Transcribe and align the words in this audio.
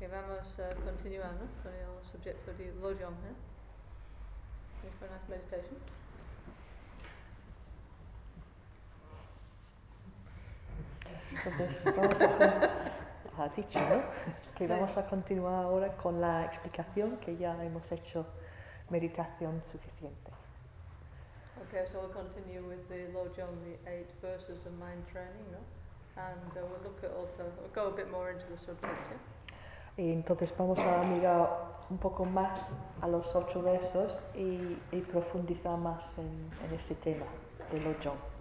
Ok, 0.00 0.08
vamos 0.12 0.60
a 0.60 0.74
continuar 0.84 1.32
¿no? 1.32 1.48
con 1.60 1.72
el 1.74 2.04
subjecto 2.04 2.52
de 2.54 2.72
Lojong. 2.74 3.14
¿eh? 3.14 3.34
¿Quieres 4.80 4.96
poner 5.00 5.14
una 5.16 5.28
meditation? 5.28 5.76
Entonces, 11.32 11.96
vamos 11.96 12.20
a, 12.20 13.42
ha 13.42 13.48
dicho, 13.48 13.80
¿no? 13.80 14.02
Que 14.56 14.68
vamos 14.68 14.96
a 14.96 15.04
continuar 15.04 15.64
ahora 15.64 15.96
con 15.96 16.20
la 16.20 16.44
explicación 16.44 17.16
que 17.16 17.36
ya 17.36 17.60
hemos 17.64 17.90
hecho 17.90 18.24
meditación 18.90 19.64
suficiente. 19.64 20.30
Okay, 21.66 21.84
so 21.90 21.98
we'll 21.98 22.10
continue 22.10 22.62
with 22.62 22.88
the 22.88 23.08
Lojong, 23.12 23.50
the 23.64 23.90
eight 23.90 24.10
verses 24.22 24.64
of 24.64 24.72
mind 24.78 25.04
training, 25.10 25.50
no? 25.50 25.58
And 26.16 26.56
uh, 26.56 26.64
we'll 26.70 26.82
look 26.84 27.02
at 27.02 27.10
also, 27.10 27.50
we'll 27.58 27.74
go 27.74 27.88
a 27.88 27.96
bit 27.96 28.08
more 28.12 28.30
into 28.30 28.46
the 28.46 28.58
subject, 28.58 29.10
yeah? 29.10 29.37
Entonces 29.98 30.54
vamos 30.56 30.78
a 30.78 31.02
mirar 31.02 31.50
un 31.90 31.98
poco 31.98 32.24
más 32.24 32.78
a 33.00 33.08
los 33.08 33.34
ocho 33.34 33.62
versos 33.62 34.26
y, 34.34 35.00
profundizar 35.10 35.76
más 35.76 36.16
en, 36.18 36.50
en 36.66 36.74
ese 36.74 36.94
tema 36.94 37.26
de 37.72 37.80
Lojong. 37.80 38.37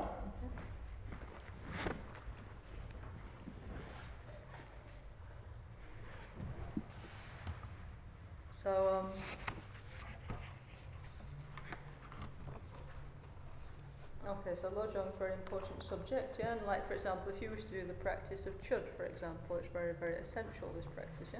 Very 15.19 15.33
important 15.33 15.83
subject, 15.83 16.39
yeah? 16.39 16.53
And 16.53 16.61
like, 16.66 16.88
for 16.88 16.94
example, 16.94 17.31
if 17.35 17.41
you 17.41 17.50
wish 17.51 17.63
to 17.63 17.72
do 17.72 17.88
the 17.88 17.94
practice 17.94 18.45
of 18.45 18.53
Chud, 18.61 18.83
for 18.95 19.05
example, 19.05 19.57
it's 19.57 19.72
very, 19.73 19.94
very 19.94 20.16
essential, 20.16 20.67
this 20.75 20.85
practice, 20.95 21.28
yeah? 21.33 21.39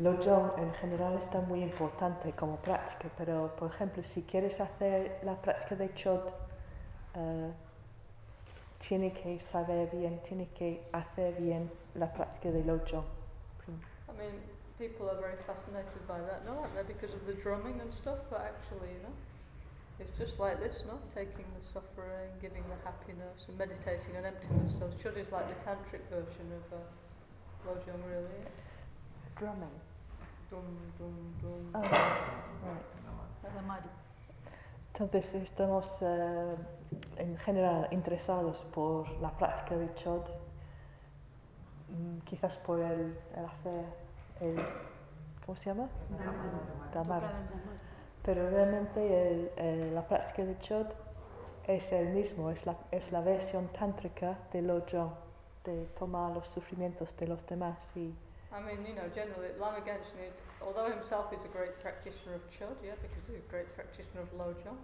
Lojong 0.00 0.58
en 0.58 0.72
general 0.74 1.16
está 1.16 1.40
muy 1.40 1.62
importante 1.62 2.32
como 2.32 2.56
práctica, 2.56 3.08
pero 3.16 3.54
por 3.56 3.70
ejemplo, 3.70 4.02
si 4.02 4.22
quieres 4.22 4.60
hacer 4.60 5.20
la 5.22 5.40
práctica 5.40 5.76
de 5.76 5.94
Chod, 5.94 6.32
eh, 7.14 7.52
tiene 8.78 9.12
que 9.12 9.38
saber 9.38 9.88
bien, 9.92 10.20
tiene 10.22 10.48
que 10.48 10.84
hacer 10.92 11.36
bien 11.40 11.70
la 11.94 12.12
práctica 12.12 12.50
de 12.50 12.64
Lojong. 12.64 13.04
I 14.08 14.12
mean, 14.18 14.40
people 14.78 15.08
are 15.08 15.20
very 15.20 15.36
fascinated 15.46 16.06
by 16.08 16.18
that, 16.20 16.44
no, 16.44 16.58
aren't 16.58 16.74
they? 16.74 16.82
Because 16.82 17.14
of 17.14 17.24
the 17.26 17.34
drumming 17.34 17.80
and 17.80 17.94
stuff, 17.94 18.18
but 18.30 18.40
actually, 18.40 18.88
you 18.90 19.02
know, 19.02 19.14
it's 20.00 20.18
just 20.18 20.38
like 20.38 20.60
this, 20.60 20.82
not 20.86 21.00
Taking 21.14 21.46
the 21.58 21.64
suffering, 21.72 22.30
giving 22.40 22.64
the 22.68 22.78
happiness, 22.84 23.46
and 23.48 23.56
meditating 23.58 24.16
on 24.18 24.24
emptiness. 24.24 24.74
So 24.78 24.90
Chud 24.98 25.16
is 25.16 25.30
like 25.30 25.46
the 25.48 25.64
tantric 25.64 26.02
version 26.10 26.50
of 26.58 26.64
uh, 26.72 27.66
Lojong, 27.66 28.02
really. 28.10 28.42
Drumming. 29.36 29.78
Dum, 30.50 30.62
dum, 30.98 31.34
dum. 31.40 31.70
Ah, 31.74 31.80
right. 31.80 32.94
Entonces 34.92 35.34
estamos 35.34 36.02
eh, 36.02 36.56
en 37.16 37.36
general 37.36 37.88
interesados 37.90 38.64
por 38.72 39.10
la 39.20 39.30
práctica 39.36 39.76
de 39.76 39.92
Chod, 39.94 40.22
mm, 41.88 42.18
quizás 42.24 42.58
por 42.58 42.80
el, 42.80 43.18
el 43.36 43.44
hacer 43.44 43.84
el, 44.40 44.56
¿cómo 45.44 45.56
se 45.56 45.70
llama? 45.70 45.88
Damar. 46.92 47.32
Pero 48.24 48.48
realmente 48.48 49.00
el- 49.28 49.50
el- 49.56 49.94
la 49.94 50.06
práctica 50.06 50.44
de 50.44 50.58
Chod 50.58 50.86
es 51.66 51.92
el 51.92 52.08
mismo, 52.08 52.50
es 52.50 52.64
la, 52.66 52.76
es 52.90 53.12
la 53.12 53.20
versión 53.20 53.68
tántrica 53.68 54.38
Lojong, 54.52 55.12
de 55.64 55.86
tomar 55.98 56.34
los 56.34 56.48
sufrimientos 56.48 57.16
de 57.16 57.26
los 57.26 57.46
demás 57.46 57.92
y 57.96 58.14
I 58.52 58.60
mean, 58.62 58.86
you 58.86 58.94
know, 58.94 59.08
generally, 59.12 59.50
Lama 59.58 59.80
Genshin, 59.84 60.30
although 60.62 60.88
himself 60.88 61.32
is 61.32 61.42
a 61.44 61.48
great 61.48 61.74
practitioner 61.82 62.36
of 62.36 62.42
Chod, 62.56 62.76
yeah, 62.84 62.94
because 63.02 63.18
he's 63.26 63.42
a 63.42 63.48
great 63.50 63.66
practitioner 63.74 64.22
of 64.22 64.30
Lojong, 64.38 64.78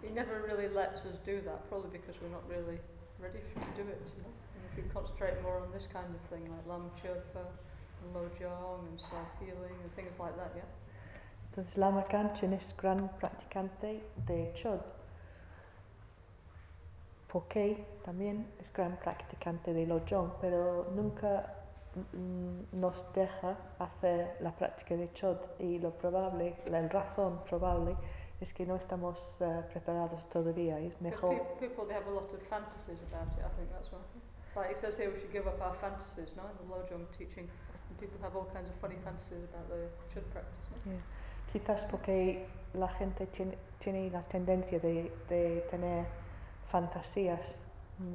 he 0.00 0.08
never 0.10 0.40
really 0.40 0.68
lets 0.72 1.04
us 1.04 1.18
do 1.26 1.42
that, 1.42 1.68
probably 1.68 1.90
because 1.90 2.16
we're 2.22 2.32
not 2.32 2.48
really 2.48 2.80
ready 3.20 3.40
f- 3.44 3.60
to 3.60 3.70
do 3.82 3.84
it, 3.90 4.00
you 4.16 4.22
know. 4.24 4.32
And 4.56 4.64
if 4.64 4.72
we 4.78 4.88
concentrate 4.88 5.36
more 5.42 5.60
on 5.60 5.68
this 5.70 5.84
kind 5.92 6.08
of 6.08 6.20
thing, 6.32 6.48
like 6.48 6.64
Lam 6.66 6.88
Chopa 6.96 7.44
and 7.44 8.08
Lojong 8.16 8.88
and 8.88 8.96
self-healing 8.98 9.76
and 9.84 9.90
things 9.94 10.16
like 10.18 10.34
that, 10.40 10.52
yeah. 10.56 10.64
Entonces 11.58 11.76
Lama 11.76 12.04
Kanchen 12.04 12.52
es 12.52 12.72
gran 12.76 13.08
practicante 13.18 14.00
de 14.14 14.52
Chod. 14.54 14.78
Porque 17.26 17.84
también 18.04 18.48
es 18.60 18.72
gran 18.72 18.96
practicante 18.96 19.74
de 19.74 19.84
Lojong, 19.84 20.34
pero 20.40 20.86
nunca 20.94 21.52
mm, 22.12 22.78
nos 22.78 23.12
deja 23.12 23.56
hacer 23.80 24.36
la 24.38 24.52
práctica 24.52 24.94
de 24.94 25.12
Chod 25.12 25.38
y 25.58 25.80
lo 25.80 25.90
probable, 25.90 26.58
la 26.70 26.86
razón 26.86 27.42
probable 27.42 27.96
es 28.40 28.54
que 28.54 28.64
no 28.64 28.76
estamos 28.76 29.40
eh, 29.40 29.64
preparados 29.68 30.28
todavía. 30.28 30.78
Es 30.78 31.00
mejor 31.00 31.30
pe- 31.58 31.66
people, 31.66 31.86
they 31.86 31.96
have 31.96 32.06
a 32.06 32.14
lot 32.14 32.32
of 32.32 32.40
fantasies 32.42 33.00
about 33.10 33.32
it, 33.32 33.40
I 33.44 33.50
think 33.56 33.68
that's 33.72 33.90
why. 33.90 33.98
Like 34.54 34.70
it 34.70 34.78
says 34.78 34.96
here, 34.96 35.10
we 35.10 35.18
should 35.18 35.32
give 35.32 35.48
up 35.48 35.60
our 35.60 35.74
fantasies, 35.74 36.36
no, 36.36 36.44
in 36.44 36.56
the 36.56 36.72
Lojong 36.72 37.08
teaching. 37.18 37.50
And 37.88 37.98
people 37.98 38.20
have 38.22 38.36
all 38.36 38.46
kinds 38.54 38.70
of 38.70 38.76
funny 38.76 38.96
fantasies 39.02 39.42
about 39.42 39.68
the 39.68 39.90
Chud 40.14 40.22
practice, 40.30 40.86
no? 40.86 40.92
Quizás 41.58 41.84
porque 41.86 42.46
la 42.74 42.86
gente 42.86 43.26
tiene, 43.26 43.58
tiene 43.80 44.08
la 44.10 44.22
tendencia 44.22 44.78
de, 44.78 45.12
de 45.28 45.66
tener 45.68 46.06
fantasías 46.68 47.62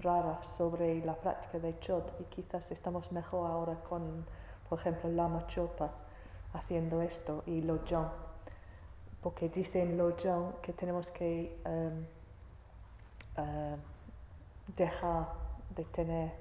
raras 0.02 0.48
sobre 0.48 1.04
la 1.04 1.14
práctica 1.14 1.60
de 1.60 1.78
Chod 1.80 2.04
y 2.22 2.24
quizás 2.24 2.72
estamos 2.72 3.12
mejor 3.12 3.52
ahora 3.52 3.76
con, 3.90 4.26
por 4.70 4.80
ejemplo, 4.80 5.10
Lama 5.10 5.46
Chopa 5.48 5.92
haciendo 6.54 7.02
esto 7.02 7.44
y 7.46 7.62
Lojong, 7.62 8.08
porque 9.22 9.50
dicen 9.50 9.98
Lojong 9.98 10.62
que 10.62 10.72
tenemos 10.72 11.12
que 11.12 11.60
em, 11.66 12.06
eh, 13.36 13.76
dejar 14.78 15.34
de 15.76 15.84
tener 15.84 16.32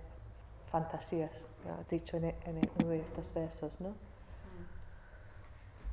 fantasías, 0.71 1.49
ha 1.67 1.83
dicho 1.91 2.17
en 2.17 2.61
uno 2.79 2.91
de 2.91 3.01
estos 3.01 3.35
versos, 3.35 3.81
¿no? 3.81 4.12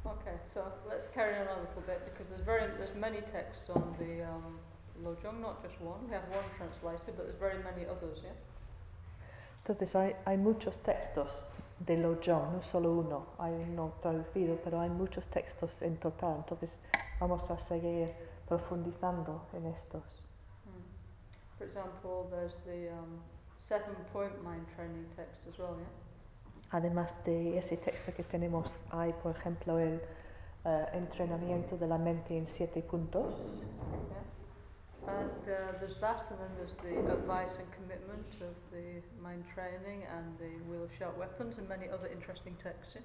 Okay, 0.06 0.38
so 0.54 0.64
let's 0.88 1.08
carry 1.14 1.36
on 1.36 1.48
a 1.48 1.60
little 1.60 1.84
bit 1.86 2.02
because 2.06 2.28
there's 2.30 2.46
very 2.46 2.68
there's 2.78 2.96
many 2.96 3.22
texts 3.22 3.70
on 3.70 3.96
the 4.00 4.24
um, 4.24 4.58
Lojong, 5.04 5.42
not 5.42 5.62
just 5.62 5.80
one. 5.82 6.08
We 6.08 6.14
have 6.14 6.24
one 6.30 6.44
translated, 6.58 7.16
but 7.18 7.28
there's 7.28 7.40
very 7.40 7.62
many 7.64 7.86
others. 7.86 8.20
Yeah. 8.24 8.32
Entonces 9.66 9.96
hay, 9.96 10.16
hay 10.26 10.38
muchos 10.38 10.78
textos 10.80 11.50
de 11.80 11.98
Lojong, 11.98 12.54
no 12.54 12.62
solo 12.62 12.92
uno, 13.00 13.28
hay 13.40 13.54
uno 13.54 13.94
traducido, 14.02 14.58
pero 14.64 14.80
hay 14.80 14.90
muchos 14.90 15.28
textos 15.28 15.82
en 15.82 15.98
total. 15.98 16.38
Entonces 16.38 16.80
vamos 17.20 17.50
a 17.52 17.60
seguir 17.60 18.14
profundizando 18.48 19.42
en 19.54 19.66
estos. 19.66 20.24
Hmm. 20.66 20.82
For 21.58 21.66
example, 21.66 22.28
there's 22.32 22.56
the 22.66 22.90
um, 22.92 23.22
seven 23.60 23.96
point 24.14 24.44
mind 24.44 24.66
training 24.76 25.06
text 25.16 25.46
as 25.48 25.60
well. 25.60 25.76
Yeah. 25.78 26.09
Además 26.72 27.24
de 27.24 27.58
ese 27.58 27.78
texto 27.78 28.14
que 28.14 28.24
tenemos, 28.24 28.78
hay 28.92 29.14
por 29.14 29.32
ejemplo 29.32 29.80
el 29.80 30.02
eh, 30.66 30.86
entrenamiento 30.94 31.78
de 31.78 31.88
la 31.88 31.98
mente 31.98 32.38
en 32.38 32.46
siete 32.46 32.82
puntos. 32.82 33.64
And 35.08 35.32
uh, 35.48 35.80
there's 35.80 35.98
that, 36.02 36.30
and 36.30 36.40
then 36.40 36.52
there's 36.56 36.76
the 36.76 37.00
advice 37.12 37.58
and 37.58 37.66
commitment 37.72 38.28
of 38.42 38.56
the 38.70 39.02
mind 39.20 39.44
training 39.56 40.04
and 40.16 40.38
the 40.38 40.52
wheel 40.70 40.84
of 40.84 40.92
sharp 40.96 41.18
weapons, 41.18 41.58
and 41.58 41.68
many 41.68 41.90
other 41.90 42.08
interesting 42.08 42.56
texts. 42.62 42.94
Yeah? 42.94 43.02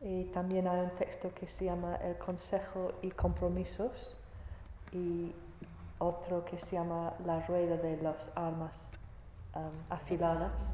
Y 0.00 0.24
también 0.32 0.68
hay 0.68 0.80
un 0.80 0.90
texto 0.90 1.32
que 1.34 1.48
se 1.48 1.64
llama 1.64 1.96
El 1.96 2.16
Consejo 2.16 2.92
y 3.02 3.10
Compromisos 3.10 4.16
y 4.92 5.34
otro 5.98 6.44
que 6.44 6.58
se 6.58 6.76
llama 6.76 7.14
La 7.24 7.40
Rueda 7.40 7.76
de 7.76 7.96
las 8.02 8.30
Armas 8.34 8.90
um, 9.54 9.70
Afiladas 9.90 10.70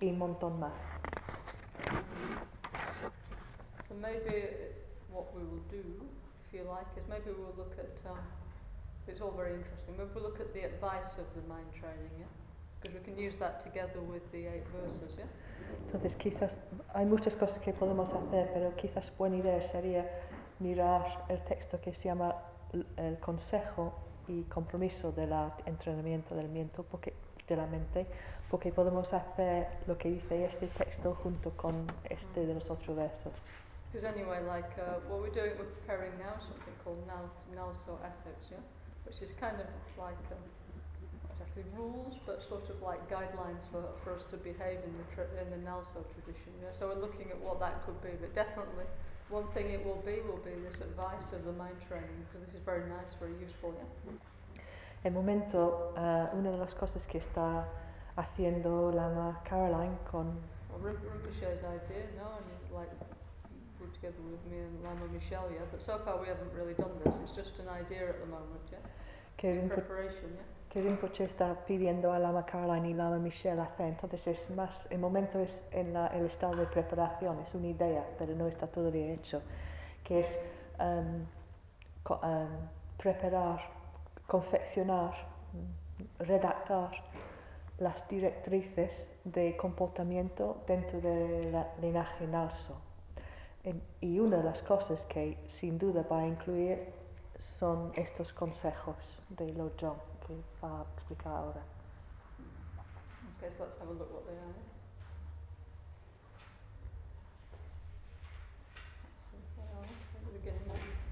y 0.00 0.10
un 0.10 0.18
montón 0.18 0.60
más. 0.60 0.72
Maybe 4.00 4.48
what 5.10 5.34
we 5.34 5.42
will 5.42 5.64
do, 5.70 5.84
if 6.46 6.52
you 6.52 6.64
like, 6.68 6.86
is 6.96 7.04
maybe 7.08 7.30
we'll 7.36 7.54
look 7.56 7.76
at. 7.78 8.10
Um, 8.10 8.18
it's 9.06 9.20
all 9.20 9.32
very 9.32 9.54
interesting. 9.54 9.96
Maybe 9.98 10.10
we'll 10.14 10.24
look 10.24 10.40
at 10.40 10.52
the 10.54 10.64
advice 10.64 11.12
of 11.18 11.26
the 11.36 11.46
mind 11.48 11.70
training, 11.72 12.10
yeah, 12.18 12.26
because 12.80 12.94
we 12.98 13.04
can 13.04 13.18
use 13.18 13.36
that 13.36 13.60
together 13.60 14.00
with 14.00 14.24
the 14.32 14.46
eight 14.46 14.66
verses, 14.72 15.16
yeah. 15.18 15.26
Entonces 15.86 16.16
quizás 16.16 16.60
hay 16.94 17.04
muchas 17.06 17.36
cosas 17.36 17.58
que 17.58 17.72
podemos 17.72 18.12
hacer, 18.12 18.50
pero 18.52 18.74
quizás 18.76 19.12
buena 19.16 19.36
idea 19.36 19.60
sería 19.62 20.08
mirar 20.58 21.24
el 21.28 21.42
texto 21.42 21.80
que 21.80 21.94
se 21.94 22.08
llama 22.08 22.34
El 22.96 23.18
Consejo 23.18 23.92
y 24.28 24.42
Compromiso 24.44 25.12
del 25.12 25.32
Entrenamiento 25.66 26.34
del 26.34 26.48
Miento, 26.48 26.82
porque, 26.84 27.14
de 27.46 27.56
la 27.56 27.66
Mente, 27.66 28.06
porque 28.50 28.72
podemos 28.72 29.12
hacer 29.12 29.68
lo 29.86 29.98
que 29.98 30.10
dice 30.10 30.44
este 30.44 30.66
texto 30.68 31.14
junto 31.14 31.50
con 31.50 31.86
este 32.08 32.46
de 32.46 32.54
los 32.54 32.70
otros 32.70 32.96
versos. 32.96 33.32
Because 33.94 34.10
anyway, 34.10 34.42
like 34.42 34.74
uh, 34.74 34.98
what 35.06 35.22
we're 35.22 35.30
doing, 35.30 35.54
we're 35.54 35.70
preparing 35.86 36.10
now 36.18 36.34
something 36.42 36.74
called 36.82 36.98
Nal 37.06 37.30
Nalso 37.54 37.94
Ethics, 38.02 38.50
yeah, 38.50 38.58
which 39.06 39.22
is 39.22 39.30
kind 39.38 39.54
of 39.54 39.70
like 39.94 40.18
um, 40.34 40.42
exactly 41.30 41.62
rules, 41.78 42.18
but 42.26 42.42
sort 42.42 42.66
of 42.74 42.82
like 42.82 42.98
guidelines 43.06 43.62
for, 43.70 43.86
for 44.02 44.10
us 44.18 44.26
to 44.34 44.36
behave 44.42 44.82
in 44.82 44.90
the 44.98 45.06
tra- 45.14 45.30
in 45.38 45.46
the 45.54 45.62
Nalso 45.62 46.02
tradition. 46.10 46.50
Yeah? 46.58 46.74
So 46.74 46.90
we're 46.90 46.98
looking 46.98 47.30
at 47.30 47.38
what 47.38 47.62
that 47.62 47.86
could 47.86 47.94
be, 48.02 48.10
but 48.18 48.34
definitely 48.34 48.82
one 49.30 49.46
thing 49.54 49.70
it 49.70 49.86
will 49.86 50.02
be 50.02 50.18
will 50.26 50.42
be 50.42 50.58
this 50.66 50.82
advice 50.82 51.30
of 51.30 51.46
the 51.46 51.54
mind 51.54 51.78
training 51.86 52.18
because 52.26 52.42
this 52.50 52.58
is 52.58 52.66
very 52.66 52.90
nice, 52.90 53.14
very 53.22 53.38
useful. 53.38 53.78
Yeah. 53.78 54.18
El 55.06 55.12
momento, 55.14 55.94
uh, 55.94 56.34
una 56.34 56.50
de 56.50 56.58
las 56.58 56.74
cosas 56.74 57.06
que 57.06 57.18
está 57.20 57.62
haciendo 58.18 58.90
Lama 58.90 59.38
Caroline 59.44 59.98
con 60.10 60.34
Well, 60.66 60.82
Rin- 60.82 60.98
Rinpoche's 60.98 61.62
idea, 61.62 62.10
no, 62.18 62.26
and 62.42 62.74
like 62.74 62.90
together 64.04 64.22
with 64.30 64.44
me 64.50 64.58
and 64.58 64.82
Lama 64.84 65.06
Michelle, 65.12 65.48
yeah. 65.52 65.64
But 65.70 65.80
so 65.82 65.98
far 66.04 66.20
we 66.20 66.28
haven't 66.28 66.52
really 66.54 66.74
done 66.74 66.92
this. 67.04 67.14
It's 67.22 67.32
just 67.34 67.58
an 67.58 67.68
idea 67.68 68.08
at 68.08 68.20
the 68.20 68.26
moment, 68.26 68.60
yeah. 68.70 68.78
Rinpo- 69.42 69.74
preparation, 69.74 70.30
yeah. 70.36 70.42
que 70.68 70.82
Rinpoche 70.82 71.24
está 71.24 71.56
pidiendo 71.66 72.12
a 72.12 72.18
Lama 72.18 72.44
Caroline 72.44 72.88
y 72.90 72.94
Lama 72.94 73.18
Michelle 73.18 73.60
hacer. 73.60 73.86
Entonces 73.86 74.26
es 74.26 74.50
más, 74.50 74.86
el 74.90 74.98
momento 74.98 75.38
es 75.38 75.64
en 75.72 75.92
la- 75.92 76.08
el 76.08 76.26
estado 76.26 76.56
de 76.56 76.66
preparación, 76.66 77.38
es 77.40 77.54
una 77.54 77.68
idea, 77.68 78.04
pero 78.18 78.34
no 78.34 78.46
está 78.46 78.66
todavía 78.66 79.12
hecho, 79.12 79.40
que 80.02 80.20
es 80.20 80.40
em, 80.78 81.24
co- 82.02 82.20
em, 82.24 82.48
preparar, 82.98 83.60
confeccionar, 84.26 85.12
redactar 86.18 86.90
las 87.78 88.06
directrices 88.08 89.12
de 89.24 89.56
comportamiento 89.56 90.62
dentro 90.66 91.00
del 91.00 91.56
linaje 91.80 92.26
Nalso. 92.26 92.76
Y 94.00 94.18
una 94.18 94.36
de 94.36 94.42
las 94.42 94.62
cosas 94.62 95.06
que 95.06 95.38
sin 95.46 95.78
duda 95.78 96.02
va 96.10 96.20
a 96.20 96.26
incluir 96.26 96.92
son 97.38 97.92
estos 97.96 98.32
consejos 98.32 99.22
de 99.30 99.48
Lo 99.54 99.72
John 99.80 99.96
que 100.26 100.34
va 100.62 100.80
a 100.80 100.84
explicar 100.94 101.32
ahora. 101.32 101.62
Okay, 103.38 103.50
so 103.56 103.64
let's 103.64 103.76
have 103.78 103.88
a 103.88 103.92
look 103.92 104.12
what 104.12 104.26
they 104.26 104.36
are. 104.36 104.54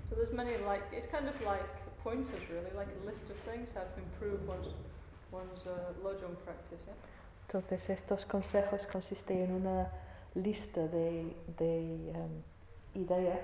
So 0.08 0.16
there's 0.16 0.32
many 0.32 0.58
like 0.58 0.82
it's 0.93 1.06
kind 1.06 1.26
of 1.26 1.34
like 1.40 1.64
pointers 2.04 2.43
really, 2.50 2.70
like 2.76 2.88
a 3.02 3.06
list 3.06 3.31
of 3.31 3.37
things 3.49 3.72
how 3.72 3.81
to 3.81 3.99
improve 3.99 4.46
one's 4.46 4.75
one's 5.31 5.66
uh, 5.66 5.93
lojong 6.04 6.37
practice. 6.44 6.84
Yeah. 6.87 6.94
Entonces 7.49 7.90
estos 7.90 8.26
consejos 8.26 8.87
consisten 8.87 9.43
en 9.43 9.52
una 9.52 9.90
lista 10.34 10.87
de, 10.88 11.34
de 11.58 12.11
em, 12.11 12.43
ideas 12.94 13.40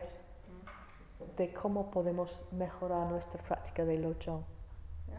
de 1.36 1.52
cómo 1.52 1.90
podemos 1.90 2.44
mejorar 2.52 3.08
nuestra 3.10 3.42
práctica 3.42 3.84
de 3.84 3.98
Lo 3.98 4.14
John. 4.18 4.44
Yeah. 5.08 5.18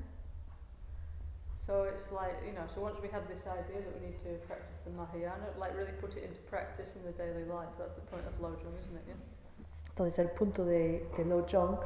So 1.65 1.83
it's 1.85 2.11
like 2.11 2.35
you 2.45 2.53
know. 2.53 2.65
So 2.73 2.81
once 2.81 2.99
we 3.01 3.09
have 3.09 3.27
this 3.27 3.45
idea 3.45 3.81
that 3.81 3.93
we 3.99 4.07
need 4.07 4.17
to 4.23 4.45
practice 4.47 4.79
the 4.85 4.91
Mahayana, 4.91 5.45
like 5.59 5.73
really 5.75 5.91
put 5.99 6.15
it 6.15 6.23
into 6.23 6.39
practice 6.49 6.89
in 6.95 7.03
the 7.03 7.11
daily 7.11 7.45
life. 7.45 7.69
That's 7.77 7.95
the 7.95 8.05
point 8.09 8.25
of 8.25 8.33
lojong, 8.41 8.73
isn't 8.79 8.95
it? 8.95 9.03
Yeah. 9.07 9.15
Entonces 9.89 10.19
el 10.19 10.29
punto 10.29 10.63
de, 10.65 11.05
de 11.17 11.25
Lo 11.25 11.45
John 11.45 11.77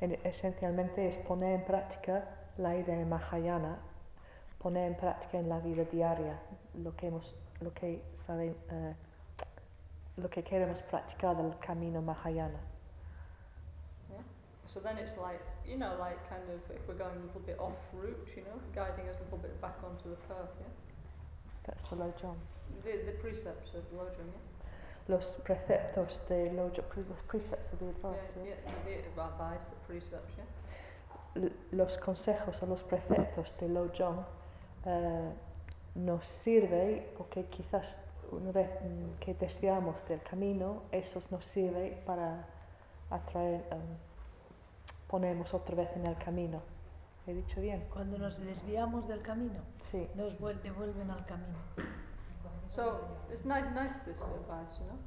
en- 0.00 0.18
esencialmente 0.24 1.06
es 1.06 1.18
poner 1.18 1.52
en 1.60 1.64
práctica 1.66 2.24
la 2.56 2.74
idea 2.76 3.04
Mahayana, 3.04 3.78
poner 4.58 4.86
en 4.90 4.96
práctica 4.96 5.38
en 5.38 5.48
la 5.50 5.58
vida 5.60 5.84
diaria 5.84 6.38
lo 6.82 6.96
que 6.96 7.08
hemos, 7.08 7.34
lo 7.60 7.72
que 7.74 8.02
sabe, 8.14 8.56
eh, 8.70 8.94
lo 10.18 10.28
que 10.28 10.42
queremos 10.42 10.82
practicar 10.82 11.36
del 11.36 11.54
camino 11.60 12.00
Mahayana. 12.02 12.58
So 14.66 14.80
then 14.80 14.98
it's 14.98 15.16
like, 15.16 15.40
you 15.66 15.78
know, 15.78 15.96
like 15.98 16.18
kind 16.28 16.42
of 16.50 16.60
if 16.70 16.86
we're 16.86 16.92
going 16.94 17.16
a 17.16 17.24
little 17.26 17.40
bit 17.40 17.58
off 17.58 17.78
route, 17.94 18.28
you 18.36 18.42
know, 18.42 18.60
guiding 18.74 19.08
us 19.08 19.16
a 19.18 19.22
little 19.24 19.38
bit 19.38 19.58
back 19.62 19.76
onto 19.82 20.10
the 20.10 20.16
path, 20.28 20.50
yeah? 20.60 20.66
That's 21.64 21.86
the 21.88 21.94
Lo 21.96 22.12
John. 22.20 22.36
The, 22.84 23.00
the 23.06 23.12
precepts 23.18 23.74
of 23.74 23.82
Lojong, 23.96 24.28
yeah? 24.28 25.08
Los 25.08 25.36
preceptos 25.42 26.20
de 26.28 26.50
Lo 26.52 26.68
John, 26.70 26.84
pre- 26.90 27.02
los 27.08 27.22
precepts 27.22 27.72
of 27.72 27.78
the 27.78 27.86
Yeah, 27.86 27.90
advice, 27.92 28.34
yeah. 28.36 28.44
yeah, 28.44 28.72
the 28.84 29.22
advice, 29.22 29.64
the 29.64 29.76
precepts, 29.86 30.34
yeah? 30.36 31.42
L- 31.44 31.52
los 31.72 31.96
consejos 31.96 32.62
o 32.62 32.66
los 32.66 32.82
preceptos 32.82 33.56
de 33.56 33.68
Lo 33.68 33.88
John 33.90 34.22
eh, 34.84 35.32
nos 35.94 36.26
sirve 36.26 37.10
porque 37.16 37.46
quizás 37.46 38.00
una 38.32 38.52
vez 38.52 38.70
mm, 38.82 39.18
que 39.20 39.34
desviamos 39.34 40.06
del 40.06 40.22
camino, 40.22 40.82
esos 40.92 41.30
nos 41.30 41.44
sirve 41.44 42.02
para 42.06 42.46
atraer, 43.10 43.66
em, 43.70 43.80
ponernos 45.08 45.54
otra 45.54 45.74
vez 45.74 45.94
en 45.96 46.06
el 46.06 46.16
camino. 46.18 46.60
¿He 47.26 47.34
dicho 47.34 47.60
bien? 47.60 47.86
Cuando 47.92 48.16
nos 48.18 48.38
desviamos 48.40 49.06
del 49.08 49.20
camino, 49.22 49.60
Sí. 49.80 50.08
nos 50.14 50.38
vuel- 50.40 50.60
devuelven 50.62 51.10
al 51.10 51.24
camino. 51.26 51.58
So 52.70 53.00
it's 53.30 53.44
nice, 53.44 53.68
nice 53.70 53.98
this 54.04 54.20
advice, 54.20 54.78
you 54.78 54.84
know? 54.86 54.98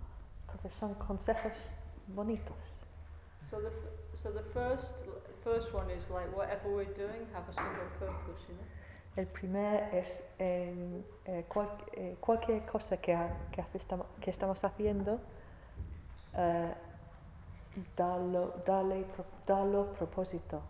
Entonces 0.48 0.74
son 0.74 0.94
consejos 0.96 1.76
bonitos. 2.08 2.56
So 3.50 3.60
the, 3.60 3.68
f- 3.68 4.18
so 4.18 4.32
the 4.32 4.44
first, 4.54 5.06
first 5.44 5.74
one 5.74 5.90
is 5.92 6.10
like 6.10 6.30
whatever 6.36 6.70
we're 6.70 6.94
doing, 6.94 7.28
have 7.34 7.48
a 7.50 7.54
single 7.54 7.88
purpose, 8.00 8.42
you 8.48 8.56
know? 8.56 8.66
El 9.16 9.28
primer 9.28 9.94
es 9.94 10.24
en, 10.40 11.06
eh, 11.26 11.46
cual- 11.48 11.78
eh, 11.94 12.16
cualquier 12.20 12.66
cosa 12.66 12.98
que, 12.98 13.14
ha- 13.14 13.50
que, 13.52 13.62
hace 13.62 13.80
que 14.22 14.30
estamos 14.32 14.64
haciendo, 14.64 15.20
eh, 16.34 16.74
dalo, 17.96 18.54
dale, 18.66 19.04
pro- 19.04 19.26
dalo 19.46 19.92
propósito. 19.94 20.62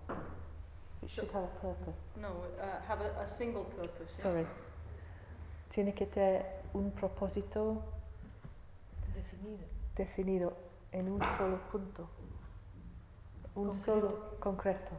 It 1.03 1.09
should 1.09 1.29
have 1.35 1.45
a 1.45 1.59
purpose. 1.61 2.19
No, 2.19 2.29
uh, 2.29 2.81
have 2.87 3.01
a, 3.05 3.21
a 3.21 3.27
single 3.27 3.63
purpose, 3.63 4.05
yeah? 4.13 4.23
Sorry. 4.23 4.47
Tiene 5.69 5.93
que 5.93 6.05
tener 6.05 6.61
un 6.73 6.91
propósito 6.91 7.81
Definido. 9.13 9.65
definido 9.95 10.53
en 10.91 11.09
un 11.11 11.19
solo 11.37 11.57
punto. 11.71 12.07
Un 13.55 13.65
Concreto. 13.65 13.73
solo 13.73 14.39
concreto. 14.39 14.91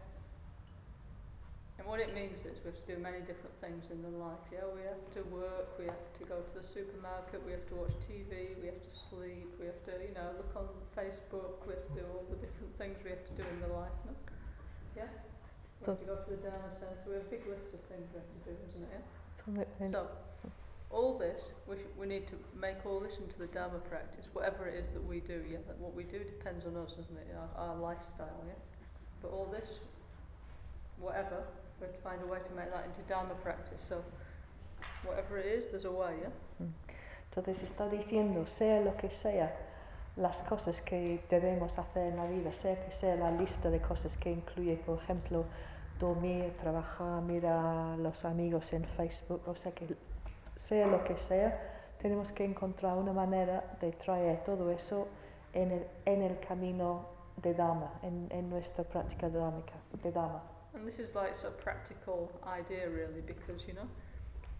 And 1.82 1.90
what 1.90 1.98
it 1.98 2.14
means 2.14 2.46
is 2.46 2.62
we 2.62 2.70
have 2.70 2.78
to 2.78 2.88
do 2.94 3.02
many 3.02 3.26
different 3.26 3.58
things 3.58 3.90
in 3.90 4.06
the 4.06 4.14
life. 4.22 4.38
Yeah, 4.54 4.70
we 4.70 4.86
have 4.86 5.02
to 5.18 5.26
work, 5.34 5.74
we 5.82 5.90
have 5.90 5.98
to 6.14 6.24
go 6.30 6.38
to 6.38 6.52
the 6.54 6.62
supermarket, 6.62 7.42
we 7.42 7.50
have 7.50 7.66
to 7.74 7.74
watch 7.74 7.98
TV, 8.06 8.54
we 8.62 8.70
have 8.70 8.78
to 8.78 8.92
sleep, 9.10 9.50
we 9.58 9.66
have 9.66 9.82
to, 9.90 9.98
you 9.98 10.14
know, 10.14 10.30
look 10.38 10.54
on 10.54 10.70
Facebook, 10.94 11.58
we 11.66 11.74
have 11.74 11.82
to 11.90 11.94
do 11.98 12.06
all 12.14 12.22
the 12.30 12.38
different 12.38 12.70
things 12.78 13.02
we 13.02 13.10
have 13.10 13.26
to 13.26 13.34
do 13.34 13.42
in 13.42 13.58
the 13.66 13.74
life. 13.74 13.90
No? 14.06 14.14
Yeah. 14.94 15.10
We 15.82 15.90
have 15.90 15.98
to 15.98 16.06
go 16.06 16.16
to 16.22 16.30
the 16.30 16.38
Dharma 16.46 16.70
centre. 16.78 17.02
We 17.02 17.18
have 17.18 17.26
a 17.26 17.32
big 17.34 17.50
list 17.50 17.74
of 17.74 17.82
things 17.90 18.06
we 18.14 18.22
have 18.22 18.30
to 18.30 18.42
do, 18.46 18.54
isn't 18.62 18.86
it? 18.86 19.02
Yeah. 19.82 19.90
So, 19.90 20.06
all 20.86 21.18
this, 21.18 21.50
we, 21.66 21.82
sh- 21.82 21.94
we 21.98 22.06
need 22.06 22.30
to 22.30 22.38
make 22.54 22.78
all 22.86 23.02
this 23.02 23.18
into 23.18 23.34
the 23.42 23.50
Dharma 23.50 23.82
practice, 23.90 24.30
whatever 24.30 24.70
it 24.70 24.78
is 24.78 24.94
that 24.94 25.02
we 25.02 25.18
do, 25.18 25.42
yeah, 25.50 25.58
that 25.66 25.74
what 25.82 25.98
we 25.98 26.06
do 26.06 26.22
depends 26.22 26.62
on 26.62 26.78
us, 26.78 26.94
doesn't 26.94 27.18
it, 27.18 27.34
our, 27.34 27.74
our 27.74 27.74
lifestyle, 27.74 28.38
yeah? 28.46 28.54
But 29.18 29.34
all 29.34 29.50
this, 29.50 29.82
whatever, 31.02 31.42
we 31.82 31.88
to 31.88 32.02
find 32.02 32.22
a 32.22 32.26
way 32.26 32.38
to 32.38 32.54
make 32.54 32.70
that 32.70 32.84
into 32.84 33.02
Dharma 33.08 33.34
practice, 33.42 33.82
so 33.88 34.02
whatever 35.04 35.38
it 35.38 35.46
is, 35.46 35.68
there's 35.68 35.84
a 35.84 35.90
way, 35.90 36.14
yeah? 36.22 36.66
Entonces 37.30 37.62
está 37.62 37.88
diciendo, 37.88 38.46
sea 38.46 38.80
lo 38.80 38.96
que 38.96 39.10
sea, 39.10 39.52
las 40.16 40.42
cosas 40.42 40.82
que 40.82 41.24
debemos 41.30 41.78
hacer 41.78 42.12
en 42.12 42.16
la 42.16 42.26
vida, 42.26 42.52
sea 42.52 42.76
que 42.84 42.92
sea 42.92 43.16
la 43.16 43.30
lista 43.30 43.70
de 43.70 43.80
cosas 43.80 44.16
que 44.16 44.30
incluye, 44.30 44.76
por 44.76 44.98
ejemplo, 45.02 45.46
dormir, 45.98 46.54
trabajar, 46.56 47.22
mirar 47.22 47.94
a 47.94 47.96
los 47.96 48.24
amigos 48.24 48.72
en 48.74 48.84
Facebook, 48.84 49.42
o 49.46 49.54
sea 49.54 49.72
que 49.72 49.96
sea 50.56 50.86
lo 50.86 51.02
que 51.04 51.16
sea, 51.16 51.58
tenemos 51.98 52.32
que 52.32 52.44
encontrar 52.44 52.96
una 52.98 53.12
manera 53.12 53.76
de 53.80 53.92
traer 53.92 54.44
todo 54.44 54.70
eso 54.70 55.08
en 55.54 55.70
el, 55.70 55.86
en 56.04 56.22
el 56.22 56.38
camino 56.40 57.06
de 57.36 57.54
Dharma, 57.54 57.98
en, 58.02 58.28
en 58.30 58.50
nuestra 58.50 58.84
práctica 58.84 59.30
dhámica, 59.30 59.74
de 60.02 60.12
Dharma. 60.12 60.51
And 60.74 60.86
this 60.86 60.98
is 60.98 61.14
like 61.14 61.36
sort 61.36 61.52
of 61.52 61.60
practical 61.60 62.32
idea 62.46 62.88
really 62.88 63.20
because 63.26 63.62
you 63.66 63.74
know 63.74 63.88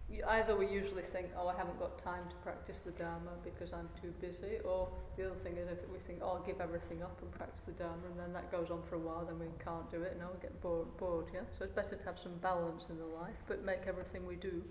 you, 0.09 0.23
either 0.29 0.55
we 0.55 0.67
usually 0.67 1.01
think 1.01 1.27
oh 1.37 1.47
I 1.47 1.55
haven't 1.55 1.79
got 1.79 2.03
time 2.03 2.23
to 2.29 2.35
practice 2.43 2.79
the 2.85 2.91
Dharma 2.91 3.31
because 3.43 3.73
I'm 3.73 3.89
too 3.99 4.13
busy 4.21 4.57
or 4.63 4.87
the 5.17 5.25
other 5.25 5.35
thing 5.35 5.57
is 5.57 5.67
if 5.69 5.89
we 5.89 5.97
think 6.05 6.19
oh 6.21 6.37
I'll 6.37 6.43
give 6.45 6.61
everything 6.61 7.01
up 7.01 7.17
and 7.21 7.31
practice 7.31 7.61
the 7.65 7.71
Dharma 7.71 8.05
and 8.11 8.19
then 8.19 8.33
that 8.33 8.51
goes 8.51 8.69
on 8.69 8.81
for 8.87 8.95
a 8.95 8.99
while 8.99 9.25
then 9.25 9.39
we 9.39 9.47
can't 9.63 9.89
do 9.91 10.03
it 10.03 10.15
and 10.19 10.21
we 10.29 10.39
get 10.41 10.59
bored, 10.61 10.95
bored 10.97 11.25
yeah? 11.33 11.41
So 11.57 11.63
it's 11.65 11.73
better 11.73 11.95
to 11.95 12.03
have 12.03 12.19
some 12.19 12.35
balance 12.41 12.89
in 12.89 12.97
the 12.97 13.05
life 13.05 13.41
but 13.47 13.65
make 13.65 13.87
everything 13.87 14.25
we 14.27 14.35
do 14.35 14.61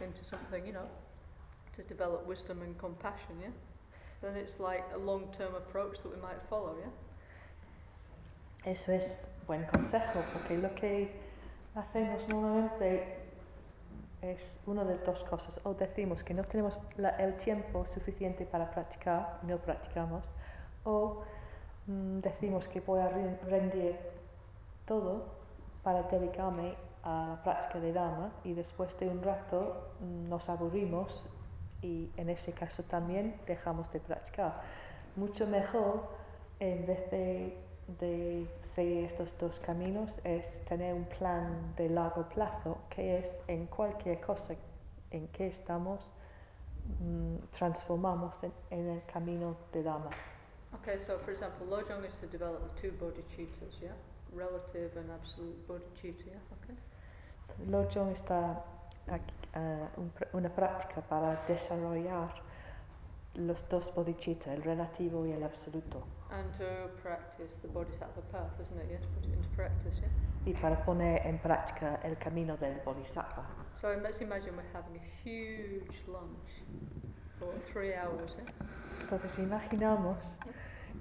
into 0.00 0.24
something 0.24 0.64
you 0.66 0.72
know 0.72 0.86
to 1.76 1.82
develop 1.82 2.26
wisdom 2.26 2.62
and 2.62 2.78
compassion 2.78 3.34
yeah? 3.42 3.50
Then 4.22 4.36
it's 4.36 4.60
like 4.60 4.84
a 4.94 4.98
long-term 4.98 5.54
approach 5.54 6.02
that 6.02 6.14
we 6.14 6.20
might 6.20 6.40
follow 6.48 6.76
yeah 6.78 6.90
Eso 8.64 8.92
es 8.92 9.30
buen 9.46 9.64
consejo, 9.64 10.20
porque 10.32 10.56
lo 10.58 10.74
que 10.74 11.10
hacemos 11.74 12.28
normalmente 12.28 13.16
es 14.22 14.60
una 14.66 14.84
de 14.84 14.98
dos 14.98 15.24
cosas. 15.24 15.60
O 15.64 15.74
decimos 15.74 16.22
que 16.22 16.34
no 16.34 16.44
tenemos 16.44 16.78
la- 16.96 17.10
el 17.10 17.36
tiempo 17.36 17.86
suficiente 17.86 18.44
para 18.44 18.70
practicar 18.70 19.38
no 19.42 19.56
practicamos, 19.58 20.24
o 20.84 21.22
mm, 21.86 22.18
decimos 22.20 22.68
que 22.68 22.80
voy 22.80 23.00
a 23.00 23.08
ren- 23.08 23.38
rendir 23.48 23.96
todo 24.84 25.24
para 25.82 26.02
dedicarme 26.02 26.76
a 27.02 27.28
la 27.36 27.42
práctica 27.42 27.80
de 27.80 27.92
Dhamma 27.94 28.30
y 28.44 28.52
después 28.52 28.98
de 28.98 29.08
un 29.08 29.22
rato 29.22 29.88
mm, 30.00 30.28
nos 30.28 30.48
aburrimos 30.50 31.30
y 31.80 32.10
en 32.18 32.28
ese 32.28 32.52
caso 32.52 32.82
también 32.82 33.40
dejamos 33.46 33.90
de 33.90 34.00
practicar. 34.00 34.60
Mucho 35.16 35.46
mejor, 35.46 36.02
en 36.60 36.84
vez 36.86 37.10
de, 37.10 37.56
de 37.98 38.46
seguir 38.62 39.04
estos 39.04 39.36
dos 39.38 39.58
caminos, 39.60 40.20
es 40.24 40.60
tener 40.64 40.94
un 40.94 41.04
plan 41.04 41.74
de 41.76 41.88
largo 41.88 42.28
plazo, 42.28 42.78
que 42.88 43.18
es 43.18 43.38
en 43.48 43.66
cualquier 43.66 44.20
cosa 44.20 44.54
en 45.10 45.28
que 45.28 45.48
estamos, 45.48 46.10
mm, 47.00 47.36
transformamos 47.50 48.42
en, 48.44 48.52
en 48.70 48.88
el 48.88 49.04
camino 49.04 49.56
de 49.72 49.82
Dhamma. 49.82 50.10
Okay, 50.80 50.98
so 51.00 51.18
for 51.18 51.32
example, 51.32 51.66
Lojong 51.66 52.04
is 52.04 52.14
to 52.20 52.26
develop 52.26 52.74
the 52.74 52.80
two 52.80 52.92
bodhicittas, 52.96 53.80
yeah? 53.80 53.92
Relative 54.32 54.96
and 54.96 55.10
absolute 55.10 55.66
bodhicitta, 55.66 56.26
yeah? 56.26 56.40
Okay. 56.62 56.76
Lojong 57.68 58.12
está 58.12 58.62
pr- 59.08 60.28
una 60.32 60.48
práctica 60.48 61.00
para 61.00 61.34
desarrollar 61.48 62.30
los 63.34 63.68
dos 63.68 63.92
bodhicitta, 63.94 64.52
el 64.52 64.62
relativo 64.62 65.26
y 65.26 65.32
el 65.32 65.42
absoluto, 65.42 66.04
And 66.30 66.50
to 66.58 66.88
practice 67.02 67.56
the 67.60 67.68
bodhisattva 67.68 68.22
path, 68.30 68.60
isn't 68.60 68.78
it? 68.78 68.86
Yes, 68.90 69.04
put 69.14 69.24
it 69.24 69.34
into 69.34 69.48
practice, 69.56 69.98
yeah? 70.00 70.08
y 70.46 70.54
para 70.54 70.82
poner 70.84 71.26
en 71.26 71.38
práctica 71.38 72.00
el 72.02 72.16
camino 72.18 72.56
del 72.56 72.80
bodhisattva. 72.84 73.44
So 73.80 73.88
let's 74.02 74.20
imagine 74.20 74.54
we're 74.56 74.62
having 74.72 74.96
a 74.96 75.28
huge 75.28 76.02
lunch 76.06 76.62
for 77.38 77.52
three 77.72 77.94
hours, 77.94 78.36
yeah? 78.36 78.44
Entonces 79.00 79.38
imaginamos 79.38 80.38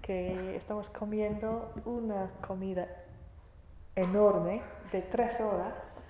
que 0.02 0.56
estamos 0.56 0.90
comiendo 0.90 1.74
una 1.86 2.32
comida 2.42 2.88
enorme 3.96 4.62
de 4.92 5.02
tres 5.02 5.40
horas. 5.42 6.04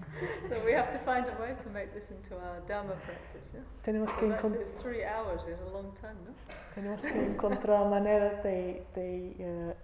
So 0.48 0.60
we 0.64 0.72
have 0.72 0.90
to 0.92 0.98
find 0.98 1.26
a 1.26 1.40
way 1.40 1.54
to 1.62 1.68
make 1.70 1.92
this 1.92 2.10
into 2.10 2.34
our 2.36 2.60
Dharma 2.66 2.94
practice, 3.04 3.50
yeah? 3.54 3.60
Tenemos 3.82 4.08
que, 4.18 4.26
Because 4.26 4.30
encon- 4.30 4.34
actually 4.34 4.58
it's 4.62 4.72
three 4.82 5.04
hours 5.04 5.42
is 5.42 5.58
a 5.68 5.74
long 5.74 5.92
time, 6.00 6.16
no? 6.26 6.32
tenemos 6.74 7.02
que 7.02 7.20
encontrar 7.20 7.88
manera 7.88 8.40
de, 8.42 8.86
de, 8.94 9.34
eh, 9.38 9.74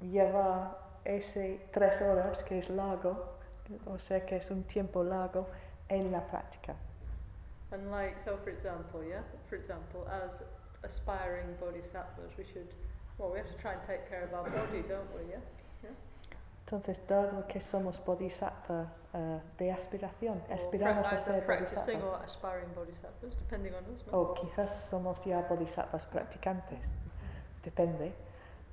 llevar 0.00 0.76
ese 1.04 1.60
tres 1.72 2.00
horas 2.02 2.42
que 2.44 2.58
es 2.58 2.68
largo, 2.70 3.16
o 3.86 3.98
sea 3.98 4.24
que 4.24 4.36
es 4.36 4.50
un 4.50 4.64
tiempo 4.64 5.02
largo 5.02 5.46
en 5.88 6.10
la 6.12 6.20
práctica. 6.26 6.74
And 7.70 7.90
like, 7.90 8.16
so 8.24 8.36
for 8.38 8.50
example, 8.50 9.02
yeah, 9.04 9.22
for 9.48 9.56
example, 9.56 10.06
as 10.08 10.42
aspiring 10.84 11.54
bodhisattvas, 11.60 12.32
we 12.38 12.44
should, 12.44 12.72
well, 13.18 13.30
we 13.30 13.38
have 13.38 13.48
to 13.48 13.58
try 13.60 13.72
and 13.72 13.82
take 13.86 14.08
care 14.08 14.22
of 14.24 14.32
our 14.32 14.48
body, 14.48 14.82
don't 14.88 15.08
we, 15.14 15.30
yeah? 15.30 15.40
Entonces, 16.64 17.00
dado 17.06 17.46
que 17.46 17.60
somos 17.62 17.98
bodhisattva 18.04 18.92
eh, 19.14 19.40
de 19.58 19.72
aspiración, 19.72 20.42
aspiramos 20.50 21.10
a 21.12 21.18
ser 21.18 21.44
bodhisattvas, 21.46 23.36
depending 23.38 23.72
on 23.74 23.84
us, 23.94 24.06
no? 24.06 24.18
O 24.20 24.34
quizás 24.34 24.70
somos 24.90 25.20
ya 25.24 25.40
bodhisattvas 25.42 26.06
practicantes, 26.06 26.92
depende, 27.62 28.12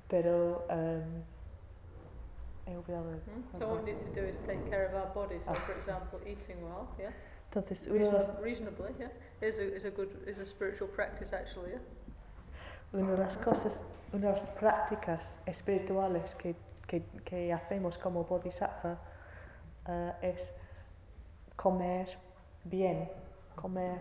pero 0.08 0.64
em, 0.68 1.22
he 2.66 2.76
olvidado 2.76 3.10
el- 3.12 3.20
Hmm? 3.20 3.58
So 3.58 3.66
what 3.68 3.84
we 3.84 3.92
need 3.92 4.00
to 4.14 4.20
do 4.20 4.26
is 4.26 4.38
take 4.40 4.62
care 4.68 4.86
of 4.86 4.94
our 4.94 5.12
body. 5.14 5.38
So, 5.44 5.54
for 5.54 5.72
Ah. 5.74 5.78
example, 5.78 6.20
eating 6.26 6.62
well, 6.62 6.88
yeah, 6.98 7.12
Entonces, 7.50 7.86
uno 7.86 8.04
de 8.06 8.12
los- 8.12 8.28
Reason- 8.28 8.42
reasonably, 8.42 8.94
yeah, 8.98 9.10
is 9.40 9.56
a, 9.58 9.62
is 9.76 9.84
a 9.84 9.90
good 9.90 10.10
is 10.28 10.38
a 10.38 10.44
spiritual 10.44 10.90
practice 10.90 11.32
actually, 11.34 11.70
yeah. 11.70 11.80
una 12.92 13.12
de 13.12 13.18
las 13.18 13.36
cosas, 13.38 13.82
una 14.12 14.26
de 14.26 14.32
las 14.32 14.50
prácticas 14.50 15.38
espirituales 15.46 16.34
que, 16.34 16.54
que, 16.86 17.04
que 17.24 17.52
hacemos 17.52 17.96
como 17.98 18.24
bodhisattva 18.24 18.98
eh, 19.88 20.12
es 20.22 20.52
comer 21.56 22.18
bien, 22.64 23.08
comer 23.54 23.98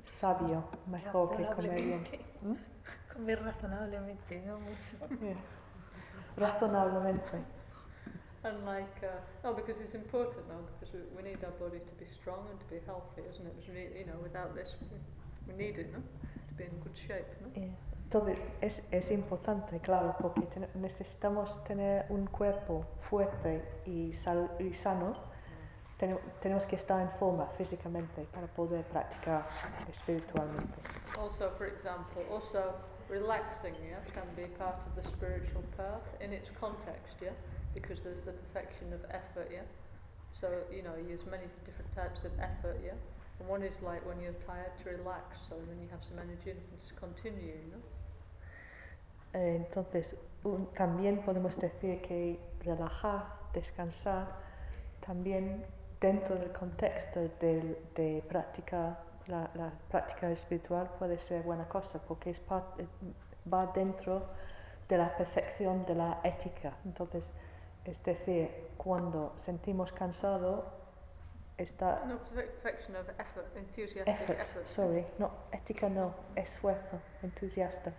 sabio, 0.00 0.64
mejor 0.86 1.36
que 1.36 1.46
comer 1.46 1.74
bien. 1.74 2.04
Razonablemente. 2.04 2.20
¿Mm? 2.42 2.54
Comer 3.12 3.42
razonablemente, 3.42 4.42
no 4.46 4.58
mucho. 4.58 4.96
Yeah. 5.22 5.36
Razonablemente. 6.36 7.38
And 8.42 8.64
like, 8.64 9.02
uh, 9.02 9.20
no, 9.44 9.52
because 9.52 9.80
it's 9.80 9.94
important 9.94 10.48
now 10.48 10.60
because 10.72 10.94
we, 10.94 11.00
we 11.14 11.22
need 11.22 11.44
our 11.44 11.52
body 11.52 11.78
to 11.78 11.92
be 11.98 12.06
strong 12.06 12.46
and 12.50 12.58
to 12.58 12.66
be 12.66 12.80
healthy, 12.86 13.22
isn't 13.28 13.46
it? 13.46 13.54
Really, 13.68 13.98
you 14.00 14.06
know, 14.06 14.18
without 14.22 14.54
this, 14.54 14.76
we 15.46 15.54
need 15.54 15.78
it, 15.78 15.92
no, 15.92 15.98
to 16.48 16.54
be 16.54 16.64
in 16.64 16.78
good 16.80 16.96
shape, 16.96 17.28
no. 17.42 17.48
Eh, 17.60 17.68
Entonces, 18.12 18.38
es, 18.60 18.82
es 18.90 19.12
importante, 19.12 19.78
claro, 19.78 20.16
porque 20.20 20.40
ten- 20.42 20.68
necesitamos 20.74 21.62
tener 21.62 22.06
un 22.08 22.26
cuerpo 22.26 22.84
fuerte 23.02 23.62
y, 23.86 24.12
sal- 24.14 24.50
y 24.58 24.74
sano. 24.74 25.12
Ten- 25.96 26.18
tenemos 26.40 26.66
que 26.66 26.74
estar 26.74 27.00
en 27.00 27.10
forma 27.12 27.46
físicamente 27.56 28.24
para 28.32 28.48
poder 28.48 28.84
practicar 28.86 29.46
espiritualmente. 29.88 30.74
Also, 31.20 31.50
for 31.56 31.68
example, 31.68 32.24
also 32.32 32.74
relaxing, 33.08 33.76
yeah, 33.86 34.00
can 34.12 34.26
be 34.34 34.46
part 34.58 34.74
of 34.88 34.96
the 34.96 35.04
spiritual 35.08 35.62
path 35.76 36.02
in 36.20 36.32
its 36.32 36.50
context, 36.58 37.16
yeah, 37.22 37.30
because 37.74 38.02
there's 38.02 38.24
the 38.24 38.32
perfection 38.32 38.92
of 38.92 39.04
effort, 39.10 39.48
yeah. 39.52 39.62
So 40.32 40.48
you 40.72 40.82
know, 40.82 40.96
you 40.96 41.14
use 41.14 41.24
many 41.30 41.46
different 41.64 41.94
types 41.94 42.24
of 42.24 42.32
effort, 42.40 42.80
yeah. 42.84 42.94
And 43.38 43.48
one 43.48 43.62
is 43.62 43.80
like 43.82 44.04
when 44.04 44.18
you're 44.20 44.34
tired 44.44 44.72
to 44.82 44.90
relax, 44.90 45.46
so 45.48 45.54
then 45.68 45.78
you 45.80 45.88
have 45.92 46.02
some 46.02 46.18
energy 46.18 46.50
and 46.50 46.58
can 46.66 46.96
continue, 46.98 47.54
you 47.54 47.70
know. 47.70 47.82
Eh, 49.32 49.56
entonces, 49.56 50.16
un- 50.44 50.66
también 50.72 51.22
podemos 51.22 51.58
decir 51.58 52.00
que 52.02 52.40
relajar, 52.60 53.26
descansar, 53.52 54.26
también 55.04 55.64
dentro 56.00 56.36
del 56.36 56.52
contexto 56.52 57.20
de 57.20 58.24
práctica, 58.28 58.98
la, 59.26 59.50
la 59.54 59.70
práctica 59.88 60.30
espiritual 60.30 60.88
puede 60.98 61.18
ser 61.18 61.42
buena 61.42 61.68
cosa, 61.68 62.00
porque 62.06 62.30
es 62.30 62.40
parte, 62.40 62.86
va 63.52 63.66
dentro 63.66 64.26
de 64.88 64.98
la 64.98 65.14
perfección 65.16 65.84
de 65.86 65.94
la 65.94 66.20
ética. 66.24 66.72
Entonces, 66.84 67.30
es 67.84 68.02
decir, 68.02 68.50
cuando 68.76 69.32
sentimos 69.36 69.92
cansado, 69.92 70.64
está 71.56 72.02
No 72.06 72.14
perfec- 72.18 72.50
perfection 72.62 72.96
of 72.96 73.08
effort, 73.18 73.56
enthusiastic 73.56 74.08
effort, 74.08 74.40
effort. 74.40 74.66
sorry, 74.66 75.06
no, 75.18 75.30
ética 75.52 75.88
no, 75.88 76.14
esfuerzo, 76.34 76.98
entusiasta. 77.22 77.92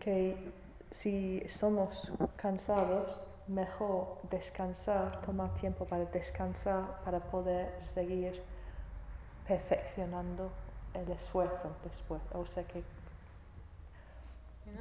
Que 0.00 0.52
si 0.90 1.42
somos 1.48 2.10
cansados, 2.36 3.24
mejor 3.46 4.18
descansar, 4.30 5.20
tomar 5.22 5.54
tiempo 5.54 5.84
para 5.86 6.04
descansar, 6.04 7.00
para 7.04 7.20
poder 7.20 7.80
seguir 7.80 8.42
perfeccionando 9.46 10.50
el 10.94 11.10
esfuerzo 11.10 11.70
después. 11.82 12.20
O 12.34 12.44
sea 12.44 12.64
que 12.64 12.84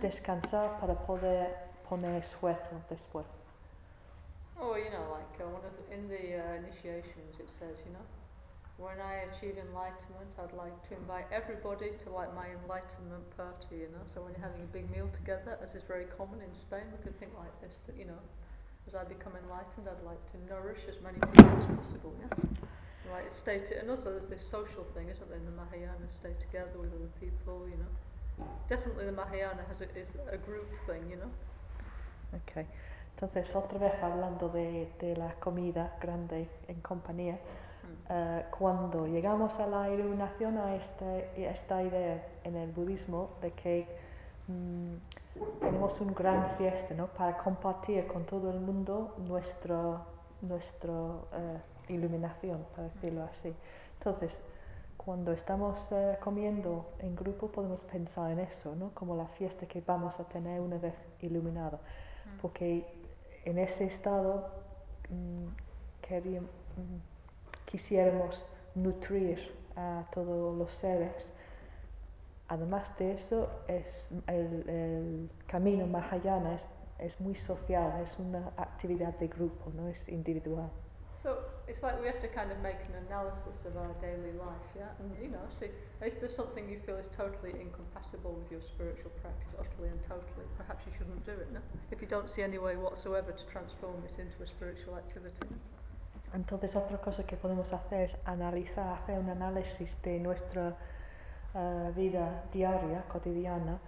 descansar 0.01 0.79
para 0.79 0.95
poder 0.95 1.55
poner 1.89 2.15
esfuerzo 2.15 2.81
después. 2.89 3.25
Oh, 4.59 4.75
you 4.75 4.89
know, 4.89 5.11
like 5.11 5.39
uh, 5.39 5.47
one 5.47 5.63
of 5.63 5.71
the, 5.77 5.93
in 5.93 6.09
the 6.09 6.35
uh, 6.35 6.57
initiations, 6.57 7.39
it 7.39 7.47
says, 7.59 7.77
you 7.85 7.93
know, 7.93 8.01
when 8.77 9.01
I 9.01 9.25
achieve 9.25 9.57
enlightenment, 9.57 10.29
I'd 10.37 10.53
like 10.53 10.77
to 10.89 10.95
invite 10.95 11.25
everybody 11.33 11.97
to 12.05 12.07
like 12.13 12.29
my 12.37 12.45
enlightenment 12.61 13.25
party. 13.35 13.81
You 13.81 13.89
know, 13.89 14.05
so 14.05 14.21
when 14.21 14.37
you're 14.37 14.45
having 14.45 14.61
a 14.61 14.69
big 14.69 14.85
meal 14.93 15.09
together, 15.17 15.57
as 15.65 15.73
is 15.73 15.81
very 15.81 16.05
common 16.13 16.41
in 16.45 16.53
Spain, 16.53 16.85
we 16.93 17.01
could 17.01 17.17
think 17.17 17.33
like 17.37 17.53
this: 17.61 17.81
that 17.89 17.97
you 17.97 18.05
know, 18.05 18.21
as 18.85 18.93
I 18.93 19.03
become 19.03 19.33
enlightened, 19.33 19.89
I'd 19.89 20.05
like 20.05 20.21
to 20.33 20.37
nourish 20.45 20.85
as 20.85 21.01
many 21.01 21.17
people 21.17 21.57
as 21.57 21.65
possible. 21.73 22.13
Yeah, 22.21 22.29
like 23.09 23.33
stay 23.33 23.65
to, 23.65 23.81
and 23.81 23.89
also 23.89 24.13
there's 24.13 24.29
this 24.29 24.45
social 24.45 24.85
thing, 24.93 25.09
isn't 25.09 25.25
there? 25.25 25.41
In 25.41 25.45
the 25.49 25.57
Mahayana, 25.57 26.05
stay 26.13 26.37
together 26.37 26.77
with 26.77 26.93
other 26.93 27.11
people. 27.17 27.65
You 27.65 27.81
know, 27.81 27.91
definitely 28.69 29.09
the 29.09 29.17
Mahayana 29.17 29.65
has 29.73 29.81
a, 29.81 29.89
is 29.97 30.13
a 30.29 30.37
group 30.37 30.69
thing. 30.85 31.01
You 31.09 31.17
know. 31.17 31.31
Okay. 32.45 32.69
Entonces, 33.17 33.55
otra 33.55 33.79
vez 33.79 33.95
hablando 34.03 34.47
de, 34.49 34.93
de 34.99 35.15
la 35.15 35.33
comida 35.39 35.97
grande 35.99 36.47
en 36.67 36.79
compañía, 36.81 37.39
Eh, 38.09 38.45
cuando 38.57 39.05
llegamos 39.07 39.59
a 39.59 39.67
la 39.67 39.89
iluminación, 39.89 40.57
a 40.57 40.75
este, 40.75 41.47
esta 41.49 41.83
idea 41.83 42.25
en 42.43 42.55
el 42.55 42.71
budismo 42.71 43.31
de 43.41 43.51
que 43.51 43.87
mm, 44.47 44.93
tenemos 45.59 45.99
un 46.01 46.13
gran 46.13 46.47
fiesta 46.57 46.93
¿no? 46.95 47.07
para 47.07 47.37
compartir 47.37 48.07
con 48.07 48.25
todo 48.25 48.49
el 48.51 48.59
mundo 48.59 49.13
nuestra 49.27 50.01
nuestro, 50.41 51.27
eh, 51.33 51.59
iluminación, 51.93 52.63
para 52.75 52.89
decirlo 52.89 53.23
así. 53.23 53.53
Entonces, 53.97 54.41
cuando 54.95 55.31
estamos 55.31 55.91
eh, 55.91 56.17
comiendo 56.21 56.85
en 56.99 57.15
grupo 57.15 57.47
podemos 57.47 57.81
pensar 57.81 58.31
en 58.31 58.39
eso, 58.39 58.75
¿no? 58.75 58.91
como 58.93 59.15
la 59.15 59.25
fiesta 59.27 59.65
que 59.67 59.81
vamos 59.81 60.19
a 60.19 60.23
tener 60.25 60.61
una 60.61 60.77
vez 60.77 60.95
iluminado 61.21 61.79
Mm. 62.25 62.39
porque 62.41 62.85
en 63.45 63.57
ese 63.57 63.85
estado 63.85 64.47
mm, 65.09 65.45
querí- 66.05 66.39
mm, 66.41 67.16
quisiéramos 67.67 68.45
nutrir 68.75 69.55
a 69.75 70.05
todos 70.11 70.57
los 70.57 70.71
seres. 70.71 71.31
Además 72.47 72.97
de 72.97 73.11
eso, 73.11 73.49
es 73.67 74.13
el, 74.27 74.69
el 74.69 75.29
camino 75.45 75.85
Mahayana 75.85 76.55
es, 76.55 76.65
es 76.97 77.19
muy 77.19 77.35
social, 77.35 78.01
es 78.01 78.17
una 78.17 78.53
actividad 78.55 79.15
de 79.19 79.27
grupo, 79.27 79.71
no 79.75 79.87
es 79.89 80.07
individual. 80.07 80.71
So 81.21 81.39
it's 81.67 81.83
like 81.83 81.99
we 81.99 82.07
have 82.07 82.21
to 82.21 82.27
kind 82.29 82.51
of 82.51 82.59
make 82.59 82.79
an 82.87 82.95
analysis 83.07 83.65
of 83.65 83.75
our 83.75 83.91
daily 83.99 84.31
life, 84.37 84.63
yeah? 84.77 84.93
And 84.99 85.11
you 85.21 85.29
know, 85.29 85.43
see, 85.49 85.67
if 85.99 86.19
there's 86.21 86.33
something 86.33 86.69
you 86.69 86.79
feel 86.79 86.95
is 86.95 87.09
totally 87.17 87.51
incompatible 87.59 88.33
with 88.39 88.49
your 88.51 88.61
spiritual 88.61 89.11
practice, 89.19 89.51
utterly 89.59 89.89
and 89.89 90.01
totally, 90.03 90.47
perhaps 90.55 90.85
you 90.85 90.93
shouldn't 90.97 91.25
do 91.25 91.33
it, 91.33 91.51
no? 91.51 91.59
If 91.91 92.01
you 92.01 92.07
don't 92.07 92.29
see 92.29 92.43
any 92.43 92.59
way 92.59 92.77
whatsoever 92.77 93.33
to 93.33 93.45
transform 93.51 94.05
it 94.05 94.21
into 94.21 94.41
a 94.41 94.47
spiritual 94.47 94.95
activity. 94.95 95.47
Entonces 96.33 96.75
otra 96.75 96.97
cosa 96.99 97.25
que 97.25 97.37
podemos 97.37 97.73
hacer 97.73 98.01
es 98.01 98.17
analizar, 98.25 98.93
hacer 98.93 99.19
un 99.19 99.29
análisis 99.29 100.01
de 100.01 100.19
nuestra 100.19 100.75
uh, 101.53 101.91
vida 101.93 102.43
diaria, 102.51 103.03
cotidiana, 103.07 103.79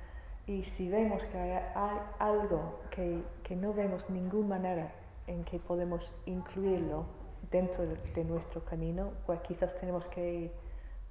y 0.47 0.63
si 0.63 0.89
vemos 0.89 1.25
que 1.25 1.37
hay, 1.37 1.63
hay 1.75 1.99
algo 2.17 2.79
que, 2.89 3.23
que 3.43 3.55
no 3.55 3.73
vemos 3.73 4.09
ninguna 4.09 4.47
manera 4.47 4.91
en 5.27 5.43
que 5.43 5.59
podemos 5.59 6.15
incluirlo 6.25 7.05
dentro 7.51 7.85
de, 7.85 7.95
de 8.13 8.23
nuestro 8.23 8.63
camino, 8.65 9.11
pues 9.25 9.41
quizás 9.41 9.75
tenemos 9.75 10.07
que, 10.07 10.51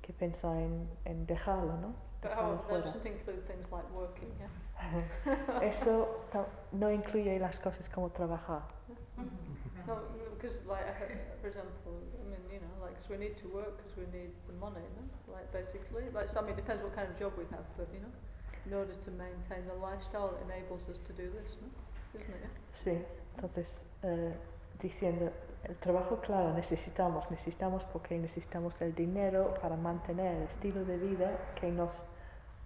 que 0.00 0.12
pensar 0.12 0.56
en, 0.56 0.88
en 1.04 1.26
dejarlo, 1.26 1.76
¿no? 1.76 1.94
Dejarlo 2.20 2.64
like 3.70 4.26
yeah? 4.38 5.62
Eso 5.62 6.24
no 6.72 6.90
incluye 6.90 7.38
las 7.38 7.58
cosas 7.60 7.88
como 7.88 8.10
trabajar. 8.10 8.62
No, 9.86 9.94
because 10.38 10.56
like, 10.66 10.86
for 11.42 11.48
example, 11.48 11.98
I 12.22 12.24
mean, 12.30 12.40
you 12.52 12.60
know, 12.60 12.72
like, 12.80 12.94
'cause 12.96 13.10
we 13.10 13.16
need 13.18 13.36
to 13.38 13.48
work 13.48 13.74
we 13.98 14.06
need 14.16 14.30
the 14.46 14.54
money? 14.54 14.86
Like, 15.26 15.50
basically, 15.52 16.04
like, 16.14 16.28
I 16.36 16.40
mean, 16.42 16.50
it 16.52 16.56
depends 16.56 16.82
what 16.82 16.94
kind 16.94 17.08
of 17.10 17.18
job 17.18 17.32
we 17.36 17.44
have, 17.50 17.66
but, 17.76 17.88
you 17.92 18.00
know, 18.00 18.12
in 18.66 18.72
order 18.74 18.94
to 18.94 19.10
maintain 19.10 19.66
the 19.66 19.74
lifestyle, 19.74 20.30
it 20.36 20.42
enables 20.44 20.88
us 20.88 20.98
to 21.06 21.12
do 21.12 21.30
this? 21.30 21.56
Isn't 22.14 22.30
it, 22.30 22.40
yeah? 22.40 22.50
Sí, 22.72 23.04
entonces 23.34 23.84
eh, 24.02 24.34
diciendo, 24.78 25.32
el 25.64 25.76
trabajo, 25.76 26.20
claro, 26.20 26.52
necesitamos, 26.54 27.30
necesitamos 27.30 27.84
porque 27.84 28.16
necesitamos 28.18 28.80
el 28.80 28.94
dinero 28.94 29.54
para 29.60 29.76
mantener 29.76 30.36
el 30.36 30.42
estilo 30.44 30.84
de 30.84 30.96
vida 30.96 31.36
que 31.56 31.70
nos 31.70 32.06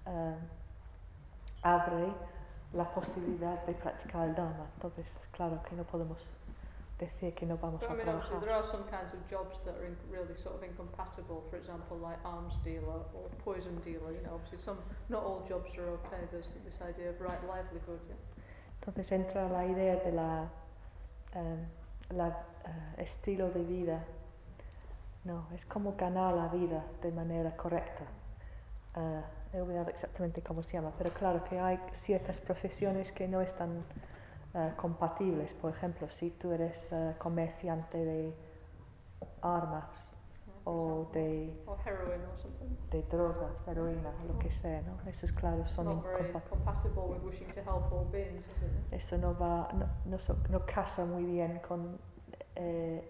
eh, 0.07 0.37
abre 1.62 2.12
la 2.73 2.92
posibilidad 2.92 3.64
de 3.64 3.75
practicar 3.75 4.29
el 4.29 4.35
Dharma. 4.35 4.66
Entonces, 4.75 5.29
claro 5.33 5.62
que 5.62 5.75
no 5.77 5.85
podemos 5.85 6.37
decir 7.07 7.35
que 7.35 7.47
no 7.47 7.57
vamos 7.57 7.81
But 7.81 7.91
I 7.91 7.93
a 7.93 7.97
mean, 7.97 8.09
obviously, 8.09 8.31
trabajar. 8.31 8.47
there 8.47 8.55
are 8.55 8.67
some 8.75 8.85
kinds 8.85 9.12
of 9.15 9.21
jobs 9.29 9.61
that 9.65 9.75
are 9.79 9.87
in, 9.87 9.97
really 10.11 10.37
sort 10.37 10.55
of 10.57 10.62
incompatible. 10.62 11.43
For 11.51 11.57
example, 11.57 11.97
like 11.99 12.19
arms 12.25 12.55
dealer 12.65 13.01
or 13.15 13.25
poison 13.45 13.77
dealer. 13.85 14.12
You 14.12 14.23
know, 14.25 14.35
obviously, 14.35 14.59
some 14.59 14.79
not 15.09 15.23
all 15.23 15.41
jobs 15.49 15.71
are 15.79 15.88
okay. 15.99 16.23
There's 16.31 16.55
this 16.65 16.79
idea 16.81 17.11
of 17.11 17.21
right 17.21 17.43
livelihood. 17.49 18.01
Yeah. 18.09 18.17
Entonces 18.81 19.12
entra 19.12 19.49
la 19.49 19.65
idea 19.65 19.97
de 19.97 20.12
la, 20.12 20.51
eh, 21.35 21.67
la 22.11 22.29
eh, 22.29 23.03
estilo 23.03 23.49
de 23.51 23.62
vida. 23.62 24.05
No, 25.25 25.47
es 25.55 25.65
como 25.65 25.95
ganar 25.97 26.35
la 26.35 26.49
vida 26.49 26.85
de 27.01 27.12
manera 27.12 27.57
correcta. 27.57 28.05
Eh, 28.97 29.23
he 29.53 29.61
olvidado 29.61 29.91
exactamente 29.91 30.43
cómo 30.43 30.62
se 30.62 30.73
llama, 30.77 30.93
pero 30.99 31.11
claro 31.11 31.45
que 31.45 31.61
hay 31.61 31.79
ciertas 31.93 32.41
profesiones 32.41 33.12
que 33.12 33.29
no 33.29 33.41
están 33.41 33.85
eh, 34.55 34.73
compatibles. 34.77 35.55
Por 35.55 35.71
ejemplo, 35.73 36.09
si 36.11 36.31
tú 36.31 36.53
eres 36.53 36.93
eh, 36.93 37.15
comerciante 37.19 38.05
de 38.05 38.35
armas 39.41 40.17
o 40.65 41.09
de, 41.12 41.61
or 41.67 41.77
heroin 41.85 42.21
or 42.23 42.38
something. 42.38 42.69
de 42.91 43.03
drogas, 43.05 43.51
heroína, 43.67 44.12
lo 44.29 44.38
que 44.38 44.51
sea, 44.51 44.81
¿no? 44.83 44.99
Esos 45.09 45.33
claro 45.33 45.67
son 45.67 45.91
incompatibles. 45.91 46.43
compatible 46.49 47.03
with 47.09 47.23
wishing 47.25 47.49
to 47.49 47.61
help 47.62 47.93
all 47.93 48.05
beings, 48.12 48.47
is 48.47 48.62
it? 48.62 48.93
Eso 48.93 49.19
no 49.19 49.35
va, 49.37 49.69
no, 49.73 49.87
no, 50.05 50.19
so- 50.19 50.37
no 50.49 50.65
casa 50.65 51.05
muy 51.05 51.25
bien 51.25 51.61
con 51.67 51.99
eh, 52.55 53.09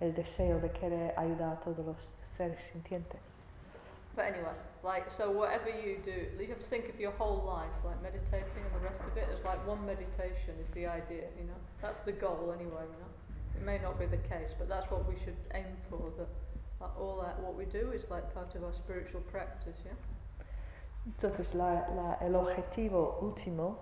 el 0.00 0.14
deseo 0.14 0.60
de 0.60 0.70
querer 0.70 1.14
ayudar 1.18 1.56
a 1.56 1.60
todos 1.60 1.84
los 1.84 2.16
seres 2.24 2.62
sintientes. 2.62 3.20
But 4.16 4.24
anyway, 4.24 4.54
like 4.84 5.10
so, 5.10 5.30
whatever 5.30 5.68
you 5.70 5.98
do, 6.04 6.26
you 6.40 6.48
have 6.48 6.58
to 6.58 6.66
think 6.66 6.88
of 6.88 6.98
your 6.98 7.12
whole 7.12 7.44
life, 7.46 7.70
like 7.84 8.02
meditating 8.02 8.62
and 8.66 8.74
the 8.74 8.84
rest 8.84 9.02
of 9.02 9.16
it, 9.16 9.28
as 9.32 9.44
like 9.44 9.64
one 9.66 9.84
meditation 9.86 10.54
is 10.62 10.70
the 10.70 10.86
idea. 10.86 11.24
You 11.38 11.44
know, 11.46 11.60
that's 11.80 12.00
the 12.00 12.12
goal 12.12 12.52
anyway. 12.52 12.82
You 12.92 12.98
know, 13.02 13.12
it 13.56 13.62
may 13.64 13.78
not 13.78 13.98
be 13.98 14.06
the 14.06 14.22
case, 14.28 14.54
but 14.58 14.68
that's 14.68 14.90
what 14.90 15.08
we 15.08 15.16
should 15.16 15.36
aim 15.54 15.76
for. 15.88 16.10
That, 16.18 16.28
that 16.80 16.90
all 16.98 17.22
that 17.22 17.38
what 17.40 17.54
we 17.56 17.64
do 17.66 17.92
is 17.92 18.10
like 18.10 18.32
part 18.34 18.54
of 18.56 18.64
our 18.64 18.74
spiritual 18.74 19.20
practice. 19.30 19.78
Yeah. 19.84 19.92
Entonces 21.06 21.54
la, 21.54 21.86
la- 21.94 22.18
el 22.20 22.34
objetivo 22.36 23.18
último, 23.22 23.76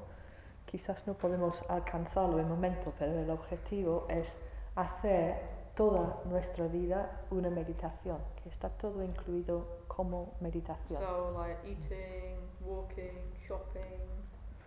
quizás 0.66 1.06
no 1.06 1.14
podemos 1.14 1.62
alcanzarlo 1.68 2.38
en 2.38 2.48
momento, 2.48 2.92
pero 2.98 3.18
el 3.18 3.30
objetivo 3.30 4.06
es 4.08 4.38
hacer 4.76 5.36
toda 5.74 6.20
nuestra 6.26 6.66
vida 6.66 7.22
una 7.30 7.50
meditación, 7.50 8.18
que 8.42 8.48
está 8.48 8.68
todo 8.70 9.02
incluido 9.02 9.79
como 9.90 10.36
meditación. 10.40 11.00
So 11.00 11.34
like 11.36 11.58
eating, 11.66 12.38
walking, 12.64 13.18
shopping, 13.46 14.06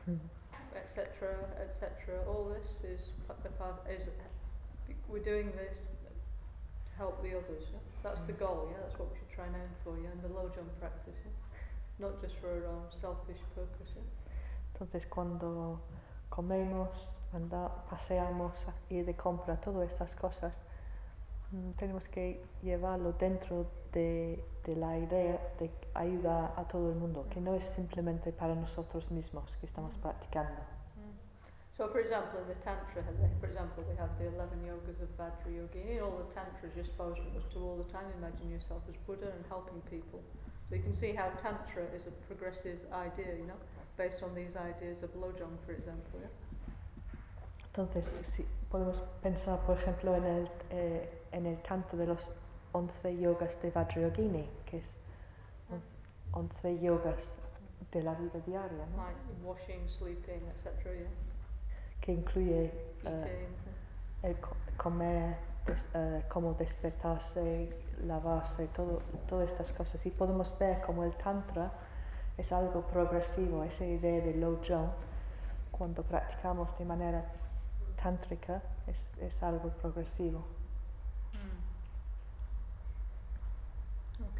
hmm. 0.05 0.19
etc., 0.75 1.39
etc. 1.63 2.19
All 2.27 2.51
this 2.51 2.83
is 2.83 3.09
the 3.43 3.49
path 3.57 3.79
is 3.89 4.09
we're 5.07 5.23
doing 5.23 5.51
this 5.55 5.87
to 6.87 6.91
help 6.97 7.23
the 7.23 7.31
others. 7.39 7.63
Yeah? 7.71 7.79
That's 8.03 8.21
the 8.23 8.33
goal. 8.33 8.67
Yeah, 8.69 8.79
that's 8.83 8.99
what 8.99 9.09
we 9.11 9.17
should 9.17 9.33
try 9.33 9.45
and 9.47 9.55
aim 9.55 9.73
for. 9.83 9.95
Yeah, 9.97 10.11
in 10.11 10.21
the 10.21 10.33
low 10.37 10.51
jump 10.53 10.69
practice. 10.79 11.19
Yeah? 11.23 12.05
Not 12.05 12.21
just 12.21 12.35
for 12.41 12.49
our 12.49 12.65
own 12.67 12.85
selfish 12.91 13.41
purpose. 13.55 13.91
Yeah. 13.95 14.03
Entonces 14.73 15.07
cuando 15.07 15.79
comemos, 16.29 17.15
anda, 17.31 17.71
paseamos, 17.89 18.65
ir 18.89 19.05
de 19.05 19.13
compra, 19.13 19.55
todas 19.55 19.87
estas 19.87 20.15
cosas, 20.15 20.63
tenemos 21.77 22.07
que 22.09 22.41
llevarlo 22.61 23.13
dentro 23.13 23.67
de, 23.91 24.43
de 24.65 24.75
la 24.75 24.97
idea 24.97 25.39
de 25.59 25.69
ayudar 25.93 26.53
a 26.57 26.67
todo 26.67 26.89
el 26.89 26.95
mundo, 26.95 27.27
que 27.29 27.39
no 27.39 27.55
es 27.55 27.63
simplemente 27.65 28.31
para 28.31 28.55
nosotros 28.55 29.11
mismos 29.11 29.57
que 29.57 29.65
estamos 29.65 29.95
practicando. 29.95 30.61
So, 31.75 31.87
for 31.87 31.99
example, 31.99 32.39
in 32.39 32.47
the 32.47 32.61
Tantra, 32.63 33.01
for 33.39 33.47
example, 33.47 33.83
they 33.87 33.95
have 33.95 34.15
the 34.19 34.27
11 34.27 34.61
yogas 34.61 35.01
of 35.01 35.09
Vajrayogini. 35.17 35.97
In 35.97 36.03
all 36.03 36.11
the 36.11 36.31
Tantras, 36.31 36.75
you're 36.75 36.85
supposed 36.85 37.19
to 37.51 37.59
all 37.59 37.77
the 37.77 37.91
time 37.91 38.05
imagine 38.19 38.51
yourself 38.51 38.83
as 38.87 38.95
Buddha 39.07 39.31
and 39.33 39.43
helping 39.49 39.81
people. 39.89 40.21
So, 40.69 40.75
you 40.75 40.83
can 40.83 40.93
see 40.93 41.13
how 41.13 41.29
Tantra 41.41 41.83
is 41.95 42.05
a 42.05 42.11
progressive 42.27 42.77
idea, 42.93 43.33
you 43.39 43.47
know, 43.47 43.57
based 43.97 44.21
on 44.21 44.35
these 44.35 44.55
ideas 44.55 45.01
of 45.01 45.09
Lojong, 45.15 45.57
for 45.65 45.73
example. 45.73 46.19
Yeah? 46.21 46.29
Entonces, 47.73 48.13
si 48.21 48.45
podemos 48.69 49.01
pensar, 49.23 49.59
por 49.65 49.75
ejemplo, 49.75 50.15
en 50.15 50.25
el, 50.25 50.51
eh, 50.69 51.09
en 51.33 51.45
el 51.45 51.61
canto 51.61 51.97
de 51.97 52.05
los 52.07 52.31
11 52.71 53.17
yogas 53.17 53.61
de 53.61 53.71
Vajrayogini, 53.71 54.49
que 54.65 54.77
es 54.77 54.99
11 56.31 56.79
yogas 56.79 57.39
de 57.91 58.03
la 58.03 58.13
vida 58.15 58.39
diaria, 58.45 58.85
¿no? 58.95 59.03
Like 59.03 59.19
washing, 59.43 59.87
sleeping, 59.87 60.47
etc. 60.47 60.83
Yeah? 60.83 61.07
que 62.01 62.11
incluye 62.11 62.71
Eating. 63.03 63.47
el 64.23 64.39
co- 64.39 64.55
comer, 64.77 65.37
des- 65.65 65.87
eh, 65.93 66.23
cómo 66.29 66.53
despertarse, 66.53 67.69
lavarse, 67.99 68.67
todo, 68.67 69.01
todas 69.27 69.51
estas 69.51 69.71
cosas. 69.71 70.05
Y 70.05 70.11
podemos 70.11 70.57
ver 70.57 70.81
como 70.81 71.03
el 71.03 71.15
Tantra 71.15 71.71
es 72.37 72.51
algo 72.51 72.81
progresivo, 72.81 73.63
esa 73.63 73.85
idea 73.85 74.21
de 74.25 74.33
Lojong, 74.33 74.89
cuando 75.71 76.03
practicamos 76.03 76.77
de 76.77 76.85
manera 76.85 77.25
tántrica, 77.95 78.61
es, 78.87 79.15
es 79.19 79.41
algo 79.43 79.69
progresivo. 79.69 80.43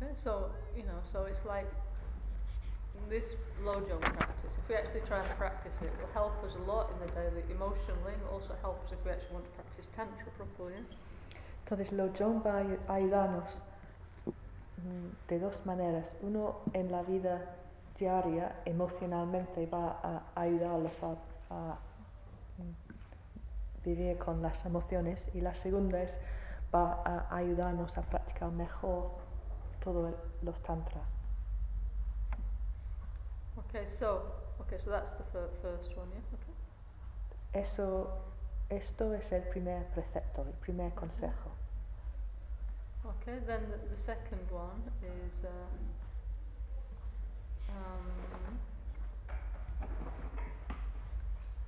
Okay, 0.04 0.12
so 0.22 0.50
you 0.76 0.84
know, 0.84 1.00
so 1.12 1.24
it's 1.32 1.46
like 1.46 1.68
this 3.10 3.36
Lojong 3.64 4.02
practice. 4.02 4.52
If 4.58 4.70
we 4.70 4.76
actually 4.76 5.02
try 5.08 5.20
and 5.20 5.30
practice 5.38 5.74
it, 5.82 5.86
it 5.86 5.94
will 6.00 6.14
help 6.14 6.44
us 6.44 6.56
a 6.56 6.72
lot 6.72 6.90
in 6.92 7.08
the 7.08 7.14
daily, 7.14 7.44
emotionally. 7.52 8.14
Will 8.24 8.40
also 8.40 8.54
help 8.62 8.84
us 8.86 8.92
if 8.92 9.00
we 9.06 9.12
actually 9.12 9.34
want 9.34 9.46
to 9.46 9.52
practice 9.52 9.86
tantra 9.96 10.32
properly. 10.38 10.76
Entonces, 11.66 11.92
Lojong 11.94 12.44
va 12.44 12.58
a 12.58 12.64
ayu- 12.64 12.80
a 12.90 12.94
ayudarnos 12.96 13.64
mm, 14.26 15.28
de 15.30 15.40
dos 15.40 15.66
maneras. 15.66 16.16
Uno, 16.22 16.60
en 16.74 16.92
la 16.92 17.02
vida 17.04 17.56
diaria, 17.98 18.56
emocionalmente, 18.66 19.66
va 19.68 20.00
a 20.04 20.22
ayudarlos 20.36 21.02
a, 21.04 21.16
a, 21.50 21.78
mm, 22.58 23.86
vivir 23.86 24.18
con 24.18 24.42
las 24.42 24.66
emociones. 24.66 25.30
Y 25.34 25.40
la 25.42 25.56
segunda 25.56 26.02
es, 26.02 26.20
va 26.76 27.02
a 27.06 27.34
ayudarnos 27.36 27.98
a 27.98 28.02
practicar 28.02 28.52
mejor 28.52 29.23
todos 29.84 30.14
los 30.42 30.60
tantra. 30.62 31.02
Okay, 33.58 33.86
so 34.00 34.22
okay, 34.62 34.78
so 34.84 34.90
that's 34.90 35.12
the 35.12 35.24
fir- 35.24 35.50
first 35.62 35.98
one. 35.98 36.08
Yeah. 36.12 36.22
Okay. 36.34 37.62
Eso, 37.62 38.08
esto 38.70 39.14
es 39.14 39.32
el 39.32 39.44
primer 39.44 39.86
precepto, 39.94 40.46
el 40.46 40.54
primer 40.54 40.92
consejo. 40.94 41.52
Okay. 43.06 43.40
Then 43.46 43.70
the, 43.70 43.78
the 43.96 44.02
second 44.02 44.50
one 44.50 44.82
is. 45.04 45.44
Uh, 45.44 45.50
um, 47.70 48.60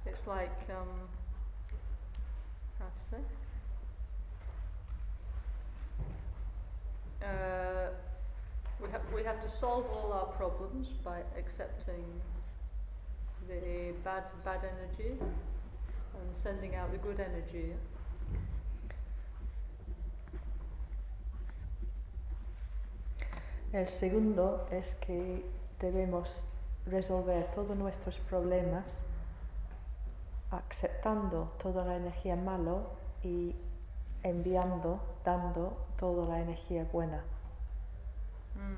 it's 0.05 0.25
like 0.27 0.69
um, 0.69 1.09
how 2.79 2.85
to 2.85 3.03
say? 3.09 3.21
Uh, 7.25 7.89
we, 8.81 8.89
have, 8.91 9.01
we 9.13 9.23
have 9.23 9.41
to 9.41 9.49
solve 9.49 9.85
all 9.91 10.13
our 10.13 10.27
problems 10.37 10.87
by 11.03 11.19
accepting 11.37 12.03
the 13.47 13.93
bad, 14.03 14.23
bad 14.43 14.61
energy 14.63 15.11
and 15.19 16.37
sending 16.41 16.75
out 16.75 16.91
the 16.91 16.97
good 16.97 17.19
energy. 17.19 17.73
El 23.73 23.89
segundo 23.89 24.67
es 24.71 24.95
que 24.95 25.43
debemos 25.79 26.45
resolver 26.85 27.51
todos 27.51 27.75
nuestros 27.75 28.19
problemas 28.19 29.01
aceptando 30.51 31.51
toda 31.57 31.83
la 31.83 31.97
energía 31.97 32.35
malo 32.35 32.91
y 33.23 33.53
enviando, 34.25 34.99
dando 35.23 35.77
toda 35.97 36.25
la 36.27 36.39
energía 36.39 36.83
buena. 36.91 37.23
Mm. 38.57 38.75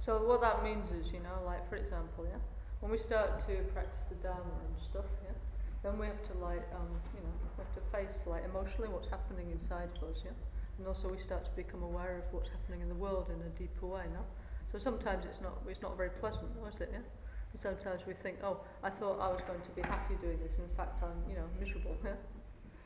So 0.00 0.18
what 0.26 0.40
that 0.40 0.64
means 0.64 0.90
is, 0.90 1.12
you 1.12 1.20
know, 1.20 1.38
like 1.46 1.68
for 1.68 1.76
example, 1.76 2.26
yeah, 2.26 2.42
when 2.80 2.90
we 2.90 2.98
start 2.98 3.46
to 3.46 3.54
practice 3.72 4.02
the 4.08 4.16
Dharma 4.16 4.58
and 4.66 4.74
stuff, 4.82 5.06
yeah, 5.22 5.38
then 5.84 5.98
we 5.98 6.06
have 6.06 6.20
to 6.26 6.34
like, 6.42 6.66
um, 6.74 6.90
you 7.14 7.22
know, 7.22 7.30
we 7.38 7.62
have 7.62 7.72
to 7.78 7.82
face 7.94 8.18
like 8.26 8.44
emotionally 8.44 8.88
what's 8.88 9.08
happening 9.08 9.50
inside 9.52 9.88
of 9.94 10.10
us, 10.10 10.18
yeah, 10.24 10.34
and 10.78 10.88
also 10.88 11.08
we 11.08 11.18
start 11.22 11.44
to 11.44 11.54
become 11.54 11.82
aware 11.84 12.18
of 12.18 12.26
what's 12.34 12.50
happening 12.50 12.80
in 12.80 12.88
the 12.88 12.98
world 12.98 13.30
in 13.30 13.38
a 13.46 13.50
deeper 13.54 13.86
way, 13.86 14.02
no? 14.12 14.26
So 14.72 14.78
sometimes 14.78 15.24
it's 15.24 15.40
not, 15.40 15.62
it's 15.68 15.82
not 15.82 15.96
very 15.96 16.10
pleasant, 16.10 16.50
is 16.66 16.80
it, 16.80 16.90
yeah? 16.90 17.06
And 17.52 17.60
sometimes 17.60 18.02
we 18.06 18.14
think, 18.14 18.38
oh, 18.42 18.58
I 18.82 18.90
thought 18.90 19.20
I 19.20 19.28
was 19.28 19.42
going 19.46 19.60
to 19.60 19.72
be 19.76 19.82
happy 19.82 20.14
doing 20.20 20.40
this, 20.42 20.58
in 20.58 20.66
fact 20.74 20.98
I'm, 21.04 21.22
you 21.30 21.36
know, 21.36 21.46
miserable, 21.60 21.94
yeah? 22.04 22.18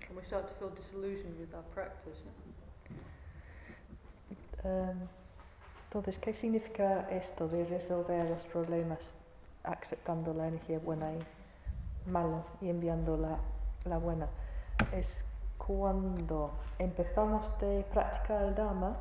And 0.09 0.17
we 0.17 0.23
start 0.25 0.47
to 0.49 0.55
feel 0.55 0.71
disillusioned 0.71 1.39
with 1.39 1.53
our 1.55 1.65
practice, 1.75 2.19
yeah? 2.25 2.33
Um, 4.65 5.09
entonces, 5.89 6.19
¿qué 6.19 6.35
significa 6.35 7.09
esto 7.11 7.47
de 7.49 7.65
resolver 7.65 8.29
los 8.29 8.47
problemas 8.47 9.17
aceptando 9.65 10.33
la 10.35 10.49
energía 10.49 10.79
buena 10.79 11.13
y 11.13 11.19
malo 12.11 12.45
y 12.61 12.69
enviando 12.69 13.17
la, 13.17 13.39
buena? 13.99 14.29
Es 14.93 15.25
cuando 15.59 16.53
empezamos 16.79 17.57
de 17.59 17.85
practicar 17.93 18.43
el 18.45 18.55
Dharma, 18.55 18.97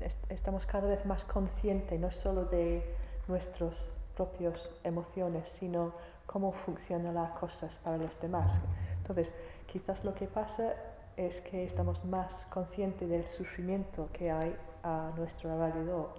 est- 0.00 0.30
estamos 0.30 0.66
cada 0.66 0.88
vez 0.88 1.04
más 1.06 1.24
conscientes 1.24 1.98
no 2.00 2.10
solo 2.10 2.44
de 2.46 2.82
nuestras 3.28 3.92
propias 4.20 4.70
emociones, 4.84 5.48
sino 5.48 5.92
cómo 6.26 6.52
funcionan 6.52 7.14
las 7.14 7.30
cosas 7.38 7.78
para 7.78 7.96
los 7.96 8.20
demás. 8.20 8.60
Entonces, 8.98 9.32
quizás 9.66 10.04
lo 10.04 10.14
que 10.14 10.26
pasa 10.26 10.74
es 11.16 11.40
que 11.40 11.64
estamos 11.64 12.04
más 12.04 12.46
conscientes 12.50 13.08
del 13.08 13.26
sufrimiento 13.26 14.08
que 14.12 14.30
hay 14.30 14.54
a 14.82 15.10
nuestro 15.16 15.50
alrededor. 15.52 16.10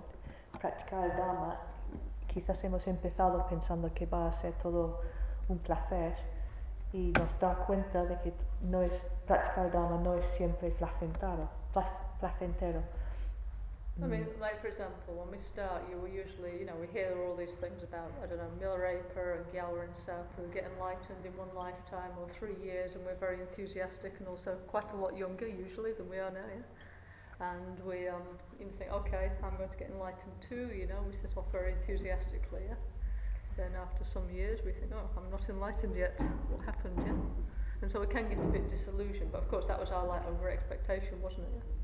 Practicar 0.60 1.04
el 1.12 1.16
Dharma, 1.16 1.56
quizás 2.28 2.64
hemos 2.64 2.88
empezado 2.88 3.46
pensando 3.46 3.94
que 3.94 4.08
va 4.08 4.28
a 4.28 4.32
ser 4.32 4.54
todo 4.54 5.00
un 5.48 5.60
placer 5.60 6.14
y 6.94 7.14
nos 7.20 7.40
da 7.40 7.54
cuenta 7.68 8.04
de 8.04 8.18
que 8.20 8.34
no 8.64 8.82
es 8.82 9.08
practicar 9.28 9.68
el 9.68 9.72
Dharma 9.72 9.98
no 10.02 10.16
es 10.16 10.26
siempre 10.26 10.72
placentero. 10.72 11.48
plac- 11.74 12.02
placentero. 12.20 12.82
I 14.04 14.08
mean, 14.08 14.26
Mm. 14.26 14.40
like 14.42 14.60
for 14.62 14.68
example, 14.68 15.14
when 15.14 15.30
we 15.30 15.38
start, 15.38 15.84
you 15.90 15.98
will 15.98 16.08
usually, 16.08 16.58
you 16.60 16.66
know, 16.66 16.76
we 16.76 16.88
hear 16.88 17.16
all 17.22 17.36
these 17.36 17.54
things 17.54 17.84
about, 17.84 18.12
I 18.24 18.26
don't 18.26 18.40
know, 18.40 18.50
Milarepa 18.60 19.38
and 19.38 19.46
Gyalwa 19.54 19.84
and 19.84 19.96
who 20.36 20.48
get 20.52 20.66
enlightened 20.74 21.24
in 21.24 21.38
one 21.38 21.54
lifetime 21.54 22.12
or 22.20 22.28
three 22.28 22.56
years, 22.64 22.96
and 22.96 23.06
we're 23.06 23.16
very 23.16 23.40
enthusiastic 23.42 24.14
and 24.20 24.28
also 24.28 24.56
quite 24.68 24.92
a 24.94 24.96
lot 24.96 25.16
younger 25.16 25.48
usually 25.48 25.94
than 25.94 26.10
we 26.10 26.18
are 26.18 26.32
now, 26.32 26.48
yeah? 26.50 27.52
And 27.54 27.80
we, 27.86 28.08
um, 28.08 28.24
you 28.60 28.66
know, 28.66 28.72
think, 28.78 28.92
okay, 28.92 29.32
I'm 29.44 29.56
going 29.58 29.70
to 29.70 29.78
get 29.78 29.90
enlightened 29.92 30.34
too, 30.42 30.72
you 30.74 30.88
know, 30.88 31.02
we 31.08 31.14
set 31.16 31.38
off 31.38 31.52
very 31.52 31.74
enthusiastically, 31.74 32.64
yeah? 32.70 32.76
Then 33.56 33.72
after 33.76 34.04
some 34.04 34.30
years, 34.32 34.62
we 34.66 34.72
think, 34.72 34.92
oh, 34.96 35.10
I'm 35.16 35.30
not 35.30 35.48
enlightened 35.48 35.96
yet. 35.96 36.20
What 36.50 36.66
happened, 36.66 36.98
yeah? 37.06 37.14
And 37.82 37.92
so 37.92 38.00
we 38.00 38.08
can 38.08 38.30
get 38.30 38.40
a 38.44 38.48
bit 38.48 38.68
disillusioned, 38.70 39.32
but 39.32 39.42
of 39.44 39.48
course 39.48 39.68
that 39.68 39.80
was 39.80 39.92
our 39.92 40.06
like 40.08 40.26
over 40.28 40.50
expectation, 40.50 41.22
wasn't 41.22 41.46
it? 41.48 41.54
Yeah? 41.56 41.81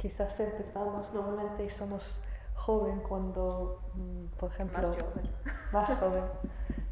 Quizás 0.00 0.40
empezamos, 0.40 1.12
normalmente 1.12 1.68
somos 1.68 2.20
joven 2.54 3.00
cuando, 3.00 3.80
mm, 3.94 4.24
por 4.38 4.50
ejemplo, 4.50 4.88
Más 4.88 4.96
joven. 4.96 5.30
más 5.72 5.94
joven, 5.96 6.24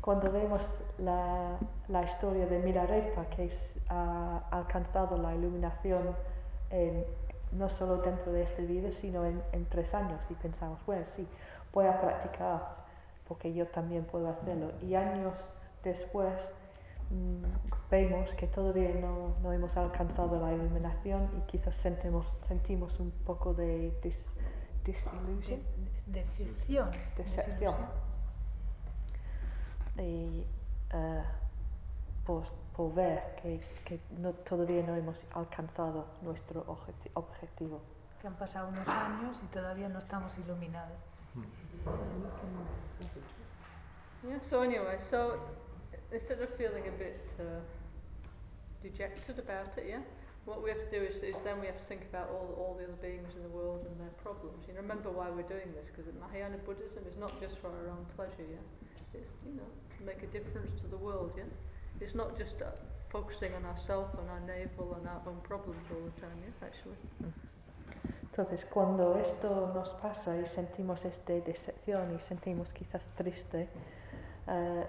cuando 0.02 0.30
vemos 0.30 0.80
la, 0.98 1.56
la 1.88 2.02
historia 2.02 2.46
de 2.46 2.58
Milarepa, 2.58 3.24
que 3.30 3.46
es- 3.46 3.78
ha 3.88 4.42
alcanzado 4.50 5.16
la 5.16 5.34
iluminación 5.34 6.14
en- 6.70 7.06
no 7.52 7.70
solo 7.70 7.96
dentro 7.96 8.30
de 8.30 8.42
esta 8.42 8.60
vida, 8.60 8.92
sino 8.92 9.24
en, 9.24 9.42
en 9.52 9.64
tres 9.64 9.94
años, 9.94 10.30
y 10.30 10.34
pensamos, 10.34 10.78
bueno, 10.84 11.06
sí, 11.06 11.26
voy 11.72 11.86
a 11.86 11.98
practicar, 11.98 12.76
porque 13.26 13.54
yo 13.54 13.66
también 13.68 14.04
puedo 14.04 14.28
hacerlo. 14.28 14.72
Y 14.82 14.94
años 14.96 15.54
después 15.82 16.52
vemos 17.90 18.34
que 18.34 18.46
todavía 18.46 18.94
no, 19.00 19.34
no 19.42 19.52
hemos 19.52 19.76
alcanzado 19.76 20.40
la 20.40 20.52
iluminación 20.52 21.30
y 21.38 21.40
quizás 21.50 21.74
sentimos, 21.76 22.26
sentimos 22.42 23.00
un 23.00 23.10
poco 23.10 23.54
de 23.54 23.98
dis, 24.02 24.30
disillusion. 24.84 25.60
De- 26.06 26.22
Decepción. 26.24 26.90
Decepción. 27.16 27.74
y 29.98 30.44
eh, 30.92 31.22
por, 32.24 32.44
por 32.76 32.94
ver 32.94 33.36
que, 33.42 33.58
que 33.84 34.00
no, 34.18 34.32
todavía 34.32 34.82
no 34.86 34.94
hemos 34.94 35.26
alcanzado 35.34 36.06
nuestro 36.22 36.64
objeti- 36.66 37.10
objetivo. 37.14 37.80
Que 38.20 38.26
han 38.28 38.34
pasado 38.36 38.68
unos 38.68 38.86
años 38.88 39.40
y 39.42 39.46
todavía 39.46 39.88
no 39.88 39.98
estamos 39.98 40.36
iluminados. 40.38 40.98
Yeah, 44.26 44.42
so 44.42 44.62
anyway, 44.62 44.98
instead 46.12 46.40
of 46.40 46.48
feeling 46.56 46.86
a 46.88 46.96
bit 46.98 47.32
uh, 47.38 47.60
dejected 48.82 49.38
about 49.38 49.76
it, 49.76 49.86
yeah, 49.88 50.00
what 50.44 50.62
we 50.62 50.70
have 50.70 50.80
to 50.88 50.90
do 50.90 51.04
is, 51.04 51.22
is 51.22 51.36
then 51.44 51.60
we 51.60 51.66
have 51.66 51.76
to 51.76 51.84
think 51.84 52.02
about 52.10 52.30
all, 52.30 52.56
all 52.56 52.74
the 52.78 52.84
other 52.84 53.00
beings 53.02 53.28
in 53.36 53.42
the 53.42 53.48
world 53.48 53.84
and 53.84 54.00
their 54.00 54.14
problems. 54.22 54.64
You 54.66 54.74
know, 54.74 54.80
remember 54.80 55.10
why 55.10 55.28
we're 55.28 55.48
doing 55.48 55.72
this, 55.76 55.86
because 55.92 56.10
Mahayana 56.20 56.56
Buddhism 56.64 57.04
is 57.06 57.16
not 57.18 57.38
just 57.40 57.58
for 57.58 57.68
our 57.68 57.88
own 57.90 58.06
pleasure, 58.16 58.48
yeah? 58.48 58.64
It's, 59.14 59.30
you 59.44 59.54
know, 59.54 59.68
to 59.98 60.04
make 60.04 60.22
a 60.22 60.26
difference 60.26 60.72
to 60.80 60.88
the 60.88 60.96
world, 60.96 61.32
yeah? 61.36 61.44
It's 62.00 62.14
not 62.14 62.38
just 62.38 62.62
uh, 62.62 62.70
focusing 63.08 63.52
on 63.54 63.64
ourselves, 63.66 64.14
on 64.14 64.28
our 64.28 64.40
navel 64.40 64.96
and 64.98 65.06
our 65.08 65.20
own 65.26 65.40
problems 65.42 65.84
all 65.90 66.00
the 66.00 66.20
time, 66.20 66.38
yeah, 66.40 66.66
actually. 66.66 66.96
Entonces, 68.22 68.64
cuando 68.64 69.18
esto 69.18 69.72
nos 69.74 69.92
pasa 69.94 70.36
y 70.36 70.46
sentimos 70.46 71.04
esta 71.04 71.32
decepción 71.32 72.14
y 72.14 72.20
sentimos 72.20 72.72
quizás 72.72 73.08
triste, 73.16 73.68
eh, 74.46 74.86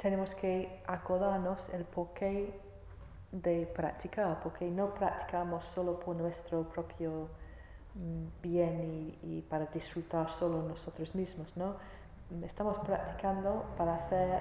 tenemos 0.00 0.34
que 0.34 0.82
acordarnos 0.86 1.68
el 1.68 1.84
porqué 1.84 2.58
de 3.30 3.66
practicar, 3.66 4.40
porque 4.40 4.70
no 4.70 4.94
practicamos 4.94 5.66
solo 5.66 6.00
por 6.00 6.16
nuestro 6.16 6.62
propio 6.64 7.28
mm, 7.94 8.26
bien 8.42 8.80
y, 8.80 9.18
y 9.22 9.42
para 9.42 9.66
disfrutar 9.66 10.30
solo 10.30 10.62
nosotros 10.62 11.14
mismos, 11.14 11.54
¿no? 11.56 11.76
Estamos 12.42 12.78
practicando 12.78 13.66
para 13.76 13.96
hacer, 13.96 14.40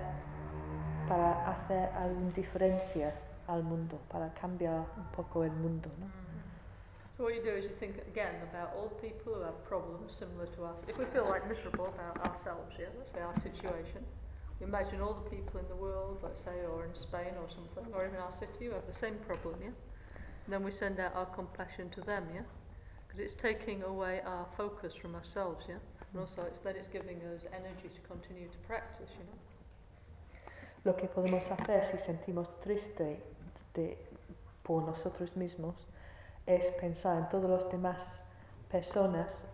para 1.08 1.50
hacer 1.52 1.90
alguna 1.90 2.32
diferencia 2.32 3.14
al 3.48 3.64
mundo, 3.64 4.00
para 4.10 4.34
cambiar 4.34 4.86
un 4.96 5.12
poco 5.16 5.44
el 5.44 5.52
mundo, 5.52 5.90
¿no? 6.00 6.08
So 7.18 7.26
what 7.26 7.36
you 7.36 7.44
do 7.44 7.52
is 7.52 7.66
you 7.66 7.76
think 7.78 7.98
again 8.08 8.36
about 8.50 8.72
the 8.80 8.96
people 9.06 9.34
who 9.34 9.42
have 9.42 9.62
problems 9.66 10.14
similar 10.14 10.48
to 10.56 10.64
us. 10.64 10.78
If 10.88 10.98
we 10.98 11.04
feel 11.06 11.26
like 11.26 11.46
miserable 11.50 11.88
about 11.88 12.18
ourselves, 12.26 12.72
yeah, 12.80 12.86
let's 12.98 13.12
say 13.12 13.20
our 13.20 13.36
situation, 13.42 14.06
imagine 14.62 15.02
all 15.02 15.14
the 15.14 15.30
people 15.30 15.60
in 15.60 15.68
the 15.68 15.76
world, 15.76 16.20
let's 16.22 16.42
say, 16.44 16.66
or 16.72 16.86
in 16.86 16.94
Spain 16.94 17.34
or 17.42 17.48
something, 17.50 17.94
or 17.94 18.06
even 18.06 18.18
our 18.18 18.32
city 18.32 18.66
who 18.66 18.72
have 18.72 18.86
the 18.88 18.94
same 18.94 19.16
problem, 19.28 19.56
yeah. 19.62 19.70
And 20.46 20.54
then 20.54 20.64
we 20.64 20.72
send 20.72 21.00
out 21.00 21.16
our 21.16 21.28
compassion 21.28 21.90
to 21.92 22.02
them, 22.02 22.26
yeah, 22.34 22.42
because 23.08 23.20
it's 23.24 23.36
taking 23.36 23.84
away 23.84 24.22
our 24.26 24.46
focus 24.58 24.94
from 24.96 25.16
ourselves, 25.16 25.66
yeah. 25.68 25.76
And 25.76 25.82
mm-hmm. 26.08 26.20
also, 26.20 26.42
it's 26.48 26.62
then 26.62 26.76
it's 26.76 26.88
giving 26.88 27.22
us 27.34 27.44
energy 27.54 27.90
to 27.94 28.02
continue 28.08 28.48
to 28.48 28.58
practice, 28.68 29.10
you 29.18 29.26
know. 29.26 29.38
Lo 30.86 30.96
que 30.96 31.08
podemos 31.08 31.50
hacer 31.52 31.84
si 31.84 31.98
sentimos 31.98 32.60
triste 32.62 33.22
de, 33.74 33.98
por 34.64 34.84
nosotros 34.84 35.36
mismos 35.36 35.76
es 36.46 36.72
pensar 36.72 37.18
en 37.18 37.28
todas 37.30 37.50
las 37.50 37.70
demás 37.70 38.24
personas 38.70 39.46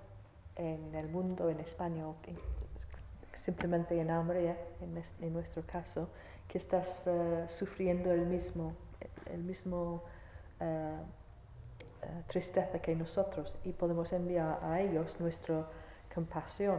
en 0.56 0.94
el 0.94 1.10
mundo, 1.10 1.50
en 1.50 1.60
España, 1.60 2.08
o 2.08 2.16
en- 2.28 2.40
simplemente 3.36 4.00
en 4.00 4.10
Almería, 4.12 4.58
en, 4.82 4.98
es- 4.98 5.16
en 5.22 5.34
nuestro 5.34 5.64
caso, 5.66 6.10
que 6.48 6.58
estás 6.58 7.08
eh, 7.08 7.46
sufriendo 7.48 8.12
el 8.12 8.26
mismo, 8.26 8.74
el 9.28 9.44
mismo 9.44 10.04
eh, 10.60 10.98
tristeza 12.28 12.80
que 12.80 12.96
nosotros 12.96 13.58
y 13.64 13.72
podemos 13.72 14.14
enviar 14.14 14.60
a 14.64 14.80
ellos 14.82 15.20
nuestra 15.20 15.66
compasión, 16.14 16.78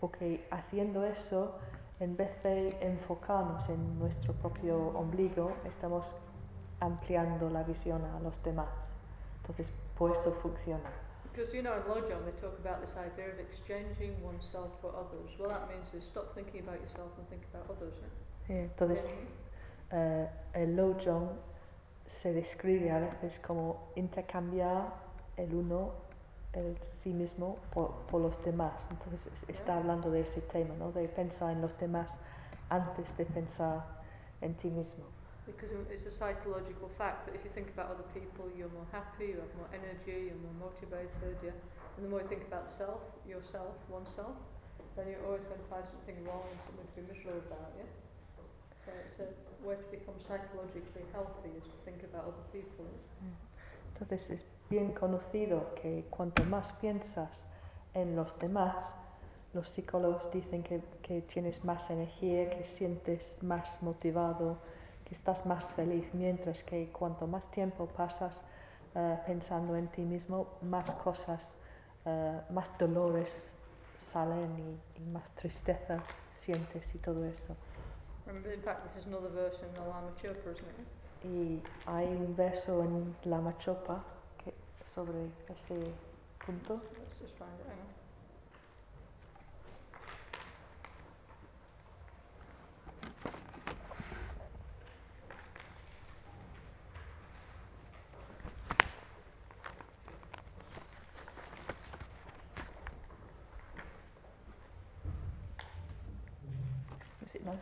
porque 0.00 0.46
haciendo 0.50 1.04
eso 1.04 1.56
en 2.00 2.16
vez 2.16 2.42
de 2.42 2.76
enfocarnos 2.80 3.68
en 3.68 3.98
nuestro 3.98 4.34
propio 4.34 4.88
ombligo, 4.88 5.52
estamos 5.64 6.12
ampliando 6.80 7.48
la 7.50 7.62
visión 7.62 8.04
a 8.04 8.18
los 8.20 8.42
demás. 8.42 8.94
Entonces, 9.40 9.72
por 9.96 10.10
eso 10.10 10.32
funciona. 10.32 10.90
Because 11.34 11.52
you 11.52 11.62
know 11.62 11.74
in 11.74 11.82
Lojong 11.82 12.24
they 12.24 12.32
talk 12.40 12.56
about 12.60 12.80
this 12.80 12.94
idea 12.96 13.32
of 13.32 13.40
exchanging 13.40 14.22
oneself 14.22 14.70
for 14.80 14.90
others. 14.94 15.36
What 15.36 15.48
that 15.50 15.68
means 15.68 15.92
is 15.94 16.04
stop 16.04 16.32
thinking 16.34 16.60
about 16.60 16.80
yourself 16.80 17.10
and 17.18 17.28
think 17.28 17.42
about 17.52 17.68
others. 17.76 17.94
Yeah? 18.48 18.54
Eh, 18.56 18.62
Entonces, 18.70 19.08
eh, 19.90 20.28
el 20.54 20.76
Lojong 20.76 21.30
se 22.06 22.32
describe 22.32 22.90
a 22.92 23.00
veces 23.00 23.40
como 23.40 23.88
intercambiar 23.96 24.92
el 25.36 25.54
uno, 25.54 25.92
el 26.52 26.76
sí 26.82 27.12
mismo, 27.12 27.56
por, 27.72 28.06
por 28.06 28.20
los 28.20 28.40
demás. 28.44 28.86
Entonces, 28.90 29.26
es- 29.32 29.48
está 29.48 29.76
hablando 29.76 30.10
de 30.12 30.20
ese 30.20 30.40
tema, 30.40 30.74
¿no? 30.76 30.92
De 30.92 31.08
pensar 31.08 31.50
en 31.50 31.60
los 31.62 31.76
demás 31.78 32.20
antes 32.68 33.16
de 33.16 33.26
pensar 33.26 33.84
en 34.40 34.54
ti 34.54 34.70
mismo. 34.70 35.04
Because 35.46 35.70
it's 35.92 36.06
a 36.06 36.10
psychological 36.10 36.88
fact 36.96 37.26
that 37.26 37.34
if 37.34 37.44
you 37.44 37.50
think 37.50 37.68
about 37.68 37.92
other 37.92 38.08
people, 38.16 38.48
you're 38.56 38.72
more 38.72 38.88
happy, 38.92 39.36
you 39.36 39.40
have 39.44 39.54
more 39.60 39.68
energy, 39.76 40.32
you're 40.32 40.40
more 40.40 40.72
motivated, 40.72 41.36
yeah. 41.44 41.52
And 41.96 42.06
the 42.06 42.08
more 42.08 42.24
you 42.24 42.28
think 42.28 42.48
about 42.48 42.72
self, 42.72 43.04
yourself, 43.28 43.76
oneself, 43.92 44.36
then 44.96 45.12
you're 45.12 45.24
always 45.26 45.44
going 45.44 45.60
to 45.60 45.68
find 45.68 45.84
something 45.84 46.16
wrong 46.24 46.48
and 46.48 46.58
something 46.64 46.88
to 46.88 46.94
be 46.96 47.04
miserable 47.12 47.44
about, 47.44 47.76
yeah. 47.76 47.84
So 48.84 48.92
it's 48.96 49.20
a 49.20 49.68
way 49.68 49.76
to 49.76 49.88
become 49.90 50.16
psychologically 50.20 51.04
healthy 51.12 51.52
is 51.56 51.64
to 51.64 51.78
think 51.84 52.02
about 52.04 52.24
other 52.32 52.46
people. 52.52 52.84
Entonces 53.92 54.30
es 54.30 54.44
bien 54.68 54.92
conocido 54.92 55.74
que 55.74 56.04
cuanto 56.10 56.42
más 56.44 56.72
piensas 56.72 57.46
en 57.94 58.16
los 58.16 58.38
demás, 58.38 58.94
los 59.52 59.68
psicólogos 59.68 60.30
dicen 60.30 60.62
que, 60.62 60.82
que 61.00 61.22
tienes 61.22 61.64
más 61.64 61.90
energía, 61.90 62.50
que 62.50 62.64
sientes 62.64 63.42
más 63.42 63.82
motivado, 63.82 64.58
estás 65.14 65.46
más 65.46 65.72
feliz, 65.72 66.12
mientras 66.12 66.62
que 66.64 66.90
cuanto 66.90 67.26
más 67.26 67.50
tiempo 67.50 67.86
pasas 67.86 68.42
eh, 68.94 69.18
pensando 69.26 69.74
en 69.76 69.88
ti 69.88 70.02
mismo, 70.02 70.58
más 70.62 70.94
cosas, 70.94 71.56
eh, 72.04 72.40
más 72.50 72.76
dolores 72.78 73.54
salen 73.96 74.80
y, 74.96 75.02
y 75.02 75.06
más 75.06 75.30
tristeza 75.34 76.02
sientes 76.32 76.94
y 76.94 76.98
todo 76.98 77.24
eso. 77.24 77.56
Remember, 78.26 78.52
in 78.52 78.62
fact, 78.62 78.82
this 78.82 79.02
is 79.02 79.06
another 79.06 79.28
verse 79.28 79.62
in 79.62 79.72
the 79.74 79.80
Lama 79.80 80.10
Chopa, 80.16 80.50
isn't 80.50 80.68
it? 80.78 80.86
Y 81.24 81.62
hay 81.86 82.06
un 82.06 82.34
verso 82.36 82.82
en 82.82 83.16
la 83.24 83.40
Machopa 83.40 84.04
que, 84.36 84.52
sobre 84.82 85.30
ese 85.48 85.74
punto. 86.44 86.80
Let's 86.98 87.18
just 87.18 87.36
find 87.38 87.48
it. 87.60 87.83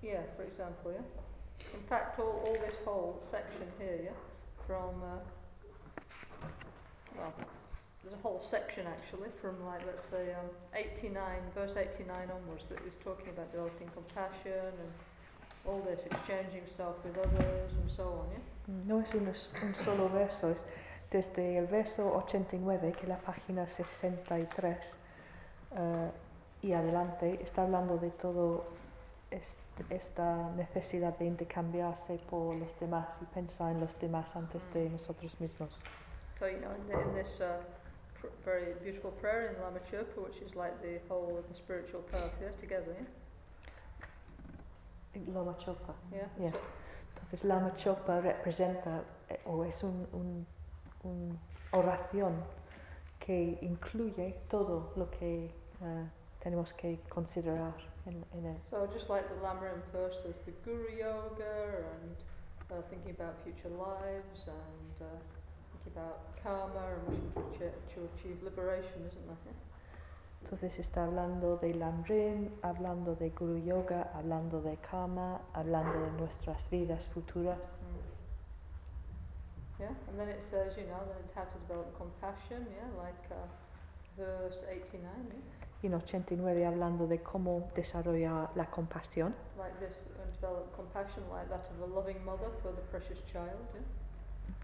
yeah. 0.03 0.11
Yeah, 0.13 0.21
for 0.35 0.43
example, 0.43 0.91
yeah. 0.93 1.73
In 1.73 1.83
fact, 1.87 2.19
all, 2.19 2.43
all 2.45 2.53
this 2.65 2.77
whole 2.85 3.17
section 3.21 3.67
here, 3.79 3.99
yeah, 4.03 4.11
from, 4.67 5.01
uh, 5.03 6.47
well, 7.17 7.33
there's 8.03 8.13
a 8.13 8.21
whole 8.21 8.39
section 8.39 8.85
actually 8.87 9.29
from 9.41 9.65
like, 9.65 9.81
let's 9.87 10.03
say, 10.03 10.33
um, 10.33 10.49
89, 10.75 11.23
verse 11.55 11.75
89 11.77 12.29
onwards 12.29 12.65
that 12.67 12.79
is 12.87 12.97
talking 12.97 13.29
about 13.29 13.51
developing 13.51 13.89
compassion 13.95 14.51
and 14.67 14.91
all 15.65 15.81
this, 15.81 16.01
exchanging 16.05 16.65
self 16.67 17.03
with 17.03 17.17
others 17.17 17.71
and 17.81 17.89
so 17.89 18.03
on, 18.03 18.27
yeah. 18.31 18.39
Mm, 18.69 18.87
No 18.87 18.99
es 18.99 19.13
un, 19.15 19.27
un 19.67 19.73
solo 19.75 20.07
verso, 20.09 20.49
es 20.51 20.65
desde 21.09 21.57
el 21.57 21.67
verso 21.67 22.11
89, 22.13 22.91
que 22.93 23.07
la 23.07 23.17
página 23.17 23.67
63, 23.67 24.97
eh, 25.75 26.11
y 26.61 26.73
adelante, 26.73 27.39
está 27.43 27.63
hablando 27.63 27.97
de 27.97 28.09
todo 28.11 28.65
est- 29.31 29.57
esta 29.89 30.49
necesidad 30.55 31.17
de 31.17 31.25
intercambiarse 31.25 32.17
por 32.29 32.55
los 32.55 32.79
demás 32.79 33.19
y 33.21 33.25
pensar 33.25 33.71
en 33.71 33.79
los 33.81 33.97
demás 33.99 34.35
antes 34.35 34.71
de 34.73 34.89
nosotros 34.89 35.39
mismos. 35.39 35.69
So, 36.39 36.47
you 36.47 36.57
know, 36.59 36.71
in, 36.71 36.87
the, 36.87 37.01
in 37.01 37.13
this 37.13 37.39
uh, 37.41 37.57
pr- 38.19 38.27
very 38.43 38.73
beautiful 38.81 39.11
prayer 39.11 39.51
in 39.53 39.61
Lama 39.61 39.79
Chopa, 39.89 40.21
which 40.23 40.41
is 40.41 40.55
like 40.55 40.81
the 40.81 40.99
whole 41.07 41.37
of 41.37 41.47
the 41.49 41.55
spiritual 41.55 42.01
path, 42.11 42.31
yeah, 42.41 42.49
together, 42.59 42.93
yeah? 42.97 43.05
Loma 45.33 45.53
Chopa. 45.57 45.93
Yeah. 46.11 46.27
Yeah. 46.39 46.51
So, 46.51 46.57
Entonces 47.15 47.43
la 47.45 47.59
machopa 47.59 48.19
representa 48.21 49.01
eh, 49.29 49.39
o 49.45 49.63
es 49.63 49.83
un, 49.83 50.05
un- 50.13 50.45
un 51.03 51.39
oración 51.71 52.33
que 53.19 53.57
incluye 53.61 54.35
todo 54.49 54.91
lo 54.97 55.09
que 55.09 55.49
eh, 55.81 56.09
tenemos 56.39 56.73
que 56.73 56.99
considerar 57.09 57.73
en, 58.05 58.25
en 58.33 58.45
él. 58.45 58.57
so 58.69 58.87
just 58.93 59.09
like 59.09 59.27
the 59.27 59.35
Lamrim 59.41 59.81
first, 59.91 60.23
there's 60.23 60.39
the 60.45 60.51
Guru 60.63 60.89
Yoga 60.97 61.83
and 62.01 62.15
uh, 62.71 62.81
thinking 62.89 63.11
about 63.11 63.35
future 63.43 63.69
lives 63.69 64.47
and 64.47 64.95
uh, 65.01 65.05
thinking 65.71 65.91
about 65.95 66.35
karma 66.41 66.93
and 66.93 67.07
wishing 67.07 67.31
to, 67.59 67.69
to 67.93 68.07
achieve 68.13 68.41
liberation, 68.43 69.05
isn't 69.07 69.27
there? 69.27 69.53
Entonces 70.45 70.77
está 70.77 71.05
hablando 71.05 71.57
de 71.57 71.73
Lamrim, 71.73 72.51
hablando 72.61 73.15
de 73.15 73.31
Guru 73.31 73.57
Yoga, 73.57 74.11
hablando 74.13 74.61
de 74.61 74.77
Karma, 74.77 75.41
hablando 75.53 75.99
de 75.99 76.11
nuestras 76.11 76.69
vidas 76.69 77.07
futuras. 77.07 77.79
Mm. 77.81 78.15
Yeah, 79.79 79.89
and 80.07 80.19
then 80.19 80.29
it 80.29 80.43
says, 80.43 80.77
you 80.77 80.83
know, 80.83 81.01
then 81.09 81.23
how 81.33 81.45
to 81.45 81.57
develop 81.67 81.97
compassion, 81.97 82.65
yeah, 82.69 82.87
like 82.95 83.25
uh, 83.31 83.47
verse 84.15 84.63
89, 84.69 85.01
yeah? 85.01 85.54
Y 85.85 85.87
en 85.87 85.93
89 85.93 86.65
hablando 86.65 87.05
de 87.05 87.21
cómo 87.21 87.69
desarrollar 87.75 88.49
la 88.55 88.65
compasión, 88.71 89.35
like 89.55 89.77
this, 89.77 90.07
and 90.19 90.33
develop 90.33 90.75
compassion 90.75 91.23
like 91.29 91.47
that 91.47 91.69
of 91.69 91.79
a 91.79 91.93
loving 91.93 92.25
mother 92.25 92.49
for 92.63 92.73
the 92.73 92.81
precious 92.89 93.23
child, 93.27 93.53
yeah? 93.71 93.83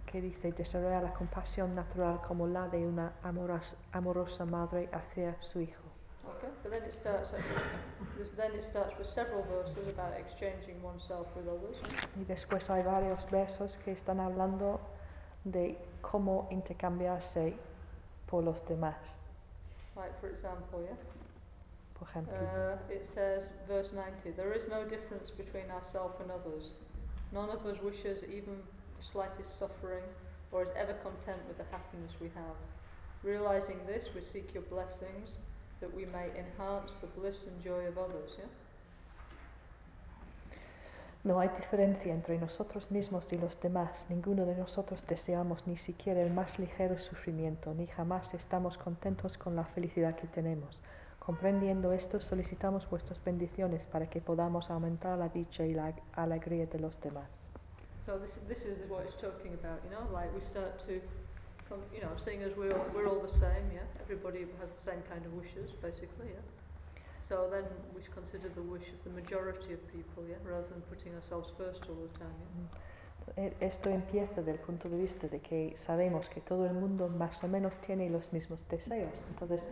que 0.07 0.19
dice 0.19 0.51
desarrollar 0.51 1.03
la 1.03 1.12
compasión 1.12 1.75
natural 1.75 2.21
como 2.27 2.47
la 2.47 2.67
de 2.69 2.88
una 2.88 3.13
amorosa 3.21 4.45
madre 4.45 4.89
hacia 4.91 5.39
su 5.43 5.62
hijo. 5.62 5.84
Okay, 6.38 6.49
but 6.63 6.71
then 6.71 6.84
it 6.86 6.91
starts. 6.91 7.34
Then 8.36 8.55
it 8.55 8.63
starts 8.63 8.97
with 8.97 9.07
several 9.07 9.43
verses 9.43 9.93
about 9.93 10.17
exchanging 10.17 10.81
oneself 10.84 11.27
with 11.36 11.47
others. 11.47 11.77
Y 12.19 12.25
después 12.25 12.67
hay 12.71 12.81
varios 12.81 13.29
versos 13.29 13.77
que 13.77 13.91
están 13.91 14.19
hablando 14.19 14.79
de 15.43 15.77
cómo 16.01 16.47
intercambiarse 16.49 17.55
por 18.25 18.43
los 18.43 18.65
demás. 18.65 19.19
Like 20.02 20.20
for 20.20 20.30
example, 20.30 20.82
yeah, 20.84 20.98
Por 21.94 22.08
ejemplo, 22.10 22.34
uh, 22.34 22.78
it 22.90 23.06
says, 23.06 23.54
verse 23.68 23.94
90, 23.94 24.32
there 24.32 24.52
is 24.54 24.68
no 24.68 24.84
difference 24.84 25.30
between 25.30 25.70
ourselves 25.70 26.20
and 26.20 26.32
others. 26.32 26.72
None 27.32 27.52
of 27.52 27.64
us 27.68 27.80
wishes 27.82 28.24
even 28.24 28.58
the 28.98 29.04
slightest 29.04 29.60
suffering 29.60 30.04
or 30.52 30.64
is 30.64 30.72
ever 30.76 30.94
content 30.94 31.42
with 31.48 31.58
the 31.58 31.66
happiness 31.72 32.14
we 32.20 32.30
have. 32.34 32.58
Realizing 33.24 33.80
this, 33.86 34.10
we 34.16 34.22
seek 34.22 34.56
your 34.56 34.64
blessings 34.64 35.38
that 35.80 35.94
we 35.94 36.06
may 36.06 36.30
enhance 36.36 36.98
the 36.98 37.08
bliss 37.08 37.46
and 37.46 37.62
joy 37.64 37.86
of 37.86 38.00
others. 38.00 38.32
Yeah. 38.40 38.46
No 41.23 41.39
hay 41.39 41.49
diferencia 41.49 42.13
entre 42.13 42.39
nosotros 42.39 42.89
mismos 42.89 43.31
y 43.31 43.38
los 43.38 43.60
demás. 43.60 44.07
Ninguno 44.10 44.45
de 44.45 44.55
nosotros 44.55 45.05
deseamos 45.05 45.67
ni 45.67 45.77
siquiera 45.77 46.21
el 46.21 46.34
más 46.34 46.57
ligero 46.57 46.97
sufrimiento, 46.97 47.75
ni 47.75 47.86
jamás 47.86 48.34
estamos 48.34 48.79
contentos 48.79 49.38
con 49.38 49.55
la 49.55 49.65
felicidad 49.65 50.15
que 50.15 50.27
tenemos. 50.27 50.81
Comprendiendo 51.19 51.93
esto, 51.93 52.19
solicitamos 52.19 52.89
vuestras 52.89 53.23
bendiciones 53.23 53.86
para 53.86 54.10
que 54.10 54.19
podamos 54.21 54.71
aumentar 54.71 55.19
la 55.19 55.29
dicha 55.29 55.63
y 55.63 55.75
la 55.75 55.93
alegría 56.13 56.65
de 56.65 56.79
los 56.79 56.99
demás. 56.99 57.51
So 58.07 58.17
this 58.17 58.39
this 58.47 58.65
is 58.65 58.89
what 58.89 59.05
it's 59.05 59.15
talking 59.21 59.53
about, 59.53 59.79
you 59.84 59.91
know, 59.91 60.10
like 60.12 60.34
we 60.34 60.41
start 60.41 60.79
to, 60.88 60.99
come, 61.69 61.81
you 61.93 62.01
know, 62.01 62.17
seeing 62.17 62.41
as 62.41 62.57
we're 62.57 62.73
all, 62.73 62.88
we're 62.95 63.07
all 63.07 63.21
the 63.21 63.29
same, 63.29 63.69
yeah. 63.71 63.86
Everybody 64.01 64.47
has 64.60 64.71
the 64.71 64.81
same 64.81 65.03
kind 65.07 65.23
of 65.23 65.34
wishes, 65.34 65.69
basically, 65.79 66.34
yeah. 66.34 66.61
So 67.32 67.48
then 67.50 67.63
we 67.96 68.02
consider 68.13 68.50
the 68.50 68.62
wish 68.62 68.84
of 68.91 69.02
the 69.06 69.10
majority 69.10 69.72
of 69.74 69.80
people, 69.88 70.22
yeah, 70.28 70.36
rather 70.44 70.67
than 70.67 70.82
putting 70.89 71.15
ourselves 71.15 71.50
first 71.58 71.82
all 71.88 71.96
the 71.96 72.20
time, 72.20 72.36
yeah. 73.38 73.46
E- 73.48 73.56
Esto 73.62 73.89
empieza 73.89 74.41
del 74.41 74.58
punto 74.60 74.89
de 74.89 74.98
vista 74.98 75.30
de 75.30 75.39
que 75.39 75.72
sabemos 75.78 76.28
que 76.28 76.41
todo 76.41 76.65
el 76.65 76.74
mundo 76.74 77.08
más 77.08 77.41
o 77.46 77.48
menos 77.48 77.78
tiene 77.78 78.10
los 78.10 78.34
mismos 78.34 78.67
deseos. 78.67 79.24
Entonces, 79.30 79.65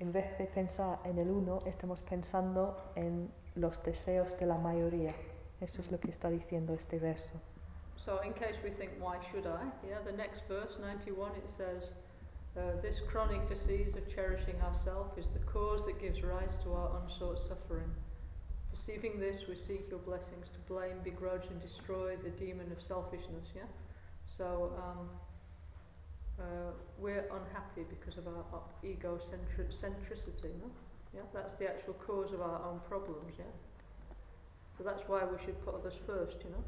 en 0.00 0.10
vez 0.10 0.36
de 0.38 0.46
pensar 0.46 0.98
en 1.04 1.18
el 1.18 1.30
uno, 1.30 1.60
estamos 1.66 2.02
pensando 2.02 2.76
en 2.96 3.30
los 3.54 3.80
deseos 3.84 4.36
de 4.36 4.46
la 4.46 4.58
mayoría. 4.58 5.14
Eso 5.60 5.80
es 5.80 5.92
lo 5.92 6.00
que 6.00 6.10
está 6.10 6.28
diciendo 6.30 6.72
este 6.74 6.98
verso. 6.98 7.34
So 7.94 8.20
in 8.24 8.32
case 8.32 8.58
we 8.64 8.70
think, 8.72 8.90
why 9.00 9.18
should 9.30 9.46
I? 9.46 9.70
Yeah, 9.86 10.00
the 10.04 10.16
next 10.16 10.42
verse, 10.48 10.80
91, 10.80 11.30
it 11.36 11.48
says, 11.48 11.92
uh, 12.58 12.80
this 12.82 13.00
chronic 13.00 13.48
disease 13.48 13.96
of 13.96 14.12
cherishing 14.12 14.60
ourself 14.62 15.16
is 15.16 15.26
the 15.30 15.38
cause 15.40 15.86
that 15.86 16.00
gives 16.00 16.22
rise 16.22 16.56
to 16.64 16.72
our 16.72 17.00
unsought 17.02 17.38
suffering. 17.38 17.90
Perceiving 18.72 19.18
this, 19.18 19.46
we 19.48 19.56
seek 19.56 19.88
your 19.90 19.98
blessings 20.00 20.46
to 20.54 20.58
blame, 20.72 20.98
begrudge, 21.04 21.46
and 21.50 21.60
destroy 21.60 22.16
the 22.16 22.30
demon 22.30 22.70
of 22.72 22.82
selfishness. 22.82 23.48
Yeah. 23.54 23.62
So 24.36 24.72
um, 24.78 25.08
uh, 26.38 26.72
we're 26.98 27.24
unhappy 27.32 27.84
because 27.88 28.18
of 28.18 28.26
our, 28.26 28.44
our 28.52 28.62
egocentricity. 28.84 30.52
No. 30.62 30.70
Yeah. 31.14 31.22
That's 31.34 31.56
the 31.56 31.68
actual 31.68 31.94
cause 31.94 32.32
of 32.32 32.40
our 32.40 32.60
own 32.68 32.80
problems. 32.88 33.34
Yeah. 33.38 33.44
So 34.76 34.84
that's 34.84 35.02
why 35.08 35.24
we 35.24 35.38
should 35.44 35.60
put 35.64 35.74
others 35.74 35.94
first. 36.06 36.38
You 36.44 36.50
know. 36.50 36.64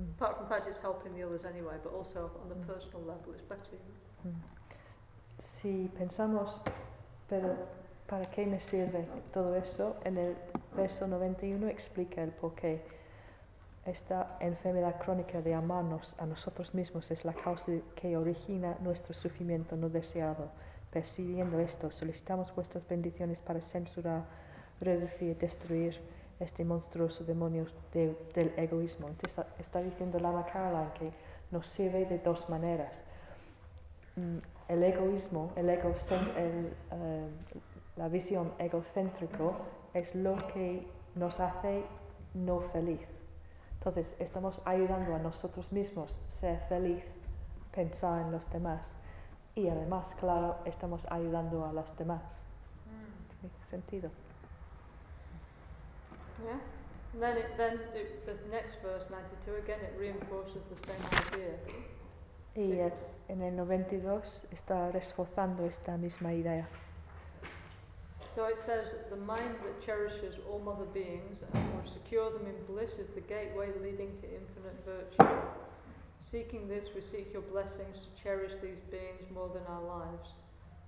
Mm. 0.00 0.10
Apart 0.18 0.36
from 0.36 0.44
the 0.46 0.50
fact 0.50 0.68
it's 0.68 0.78
helping 0.78 1.14
the 1.14 1.22
others 1.22 1.44
anyway, 1.44 1.76
but 1.82 1.92
also 1.92 2.30
on 2.42 2.48
the 2.48 2.56
Mm. 2.56 2.66
personal 2.66 3.00
level, 3.02 3.32
it's 3.32 3.42
better. 3.42 3.72
You 3.72 3.78
know? 3.78 4.36
Mm. 4.36 4.53
Si 5.38 5.90
pensamos, 5.96 6.62
pero 7.28 7.54
¿para 8.06 8.24
qué 8.30 8.46
me 8.46 8.60
sirve 8.60 9.06
todo 9.32 9.54
eso? 9.56 9.96
En 10.04 10.16
el 10.18 10.36
verso 10.76 11.06
91 11.06 11.68
explica 11.68 12.22
el 12.22 12.30
por 12.30 12.54
qué. 12.54 12.82
Esta 13.84 14.38
enfermedad 14.40 14.98
crónica 14.98 15.42
de 15.42 15.54
amarnos 15.54 16.14
a 16.18 16.24
nosotros 16.24 16.72
mismos 16.74 17.10
es 17.10 17.24
la 17.24 17.34
causa 17.34 17.72
que 17.94 18.16
origina 18.16 18.78
nuestro 18.80 19.12
sufrimiento 19.12 19.76
no 19.76 19.90
deseado. 19.90 20.48
Percibiendo 20.90 21.58
esto, 21.58 21.90
solicitamos 21.90 22.54
vuestras 22.54 22.86
bendiciones 22.88 23.42
para 23.42 23.60
censurar, 23.60 24.24
reducir, 24.80 25.36
destruir 25.36 26.00
este 26.40 26.64
monstruoso 26.64 27.24
demonio 27.24 27.66
de- 27.92 28.16
del 28.32 28.54
egoísmo. 28.56 29.08
Entonces, 29.08 29.44
está, 29.58 29.82
diciendo 29.82 30.18
Lama 30.18 30.46
Caroline 30.46 30.92
que 30.94 31.12
nos 31.50 31.66
sirve 31.66 32.06
de 32.06 32.18
dos 32.20 32.48
maneras. 32.48 33.04
El 34.68 34.82
egoísmo, 34.82 35.52
el 35.56 35.68
el, 35.68 35.80
eh, 36.90 37.28
la 37.96 38.08
visión 38.08 38.52
egocéntrico 38.58 39.56
es 39.92 40.14
lo 40.14 40.36
que 40.48 40.86
nos 41.14 41.40
hace 41.40 41.84
no 42.34 42.60
feliz. 42.60 43.06
Entonces, 43.74 44.16
estamos 44.18 44.62
ayudando 44.64 45.14
a 45.14 45.18
nosotros 45.18 45.70
mismos 45.70 46.18
a 46.24 46.28
ser 46.28 46.60
feliz, 46.68 47.18
pensar 47.72 48.22
en 48.22 48.32
los 48.32 48.48
demás. 48.50 48.96
Y 49.54 49.68
además, 49.68 50.14
claro, 50.14 50.56
estamos 50.64 51.06
ayudando 51.10 51.66
a 51.66 51.72
los 51.72 51.94
demás. 51.96 52.42
¿Tiene 53.40 53.54
sentido? 53.62 54.10
Yeah. 56.42 56.60
Then, 57.20 57.38
it, 57.38 57.56
then 57.56 57.74
it, 57.94 58.26
the 58.26 58.34
next 58.50 58.82
verse, 58.82 59.08
92, 59.08 59.62
again, 59.62 59.78
it 59.80 59.94
reinforces 59.96 60.64
the 60.64 60.76
same 60.76 60.98
idea. 61.32 61.58
Y 62.56 62.80
en 63.28 63.42
el 63.42 63.56
92 63.56 64.46
está 64.50 64.90
reforzando 64.90 65.64
esta 65.64 65.96
misma 65.96 66.32
idea. 66.32 66.66
So 68.34 68.46
it 68.48 68.58
says, 68.58 68.96
the 69.10 69.16
mind 69.16 69.54
that 69.62 69.80
cherishes 69.80 70.34
all 70.50 70.58
mother 70.58 70.86
beings 70.92 71.42
and 71.52 71.74
would 71.76 71.86
secure 71.88 72.30
them 72.32 72.46
in 72.46 72.56
bliss 72.66 72.98
is 72.98 73.08
the 73.14 73.20
gateway 73.20 73.68
leading 73.80 74.10
to 74.20 74.26
infinite 74.26 74.76
virtue. 74.84 75.36
Seeking 76.20 76.66
this, 76.68 76.86
we 76.94 77.00
seek 77.00 77.32
your 77.32 77.42
blessings 77.42 77.96
to 78.00 78.22
cherish 78.22 78.52
these 78.60 78.80
beings 78.90 79.30
more 79.32 79.48
than 79.54 79.62
our 79.68 79.82
lives, 79.82 80.30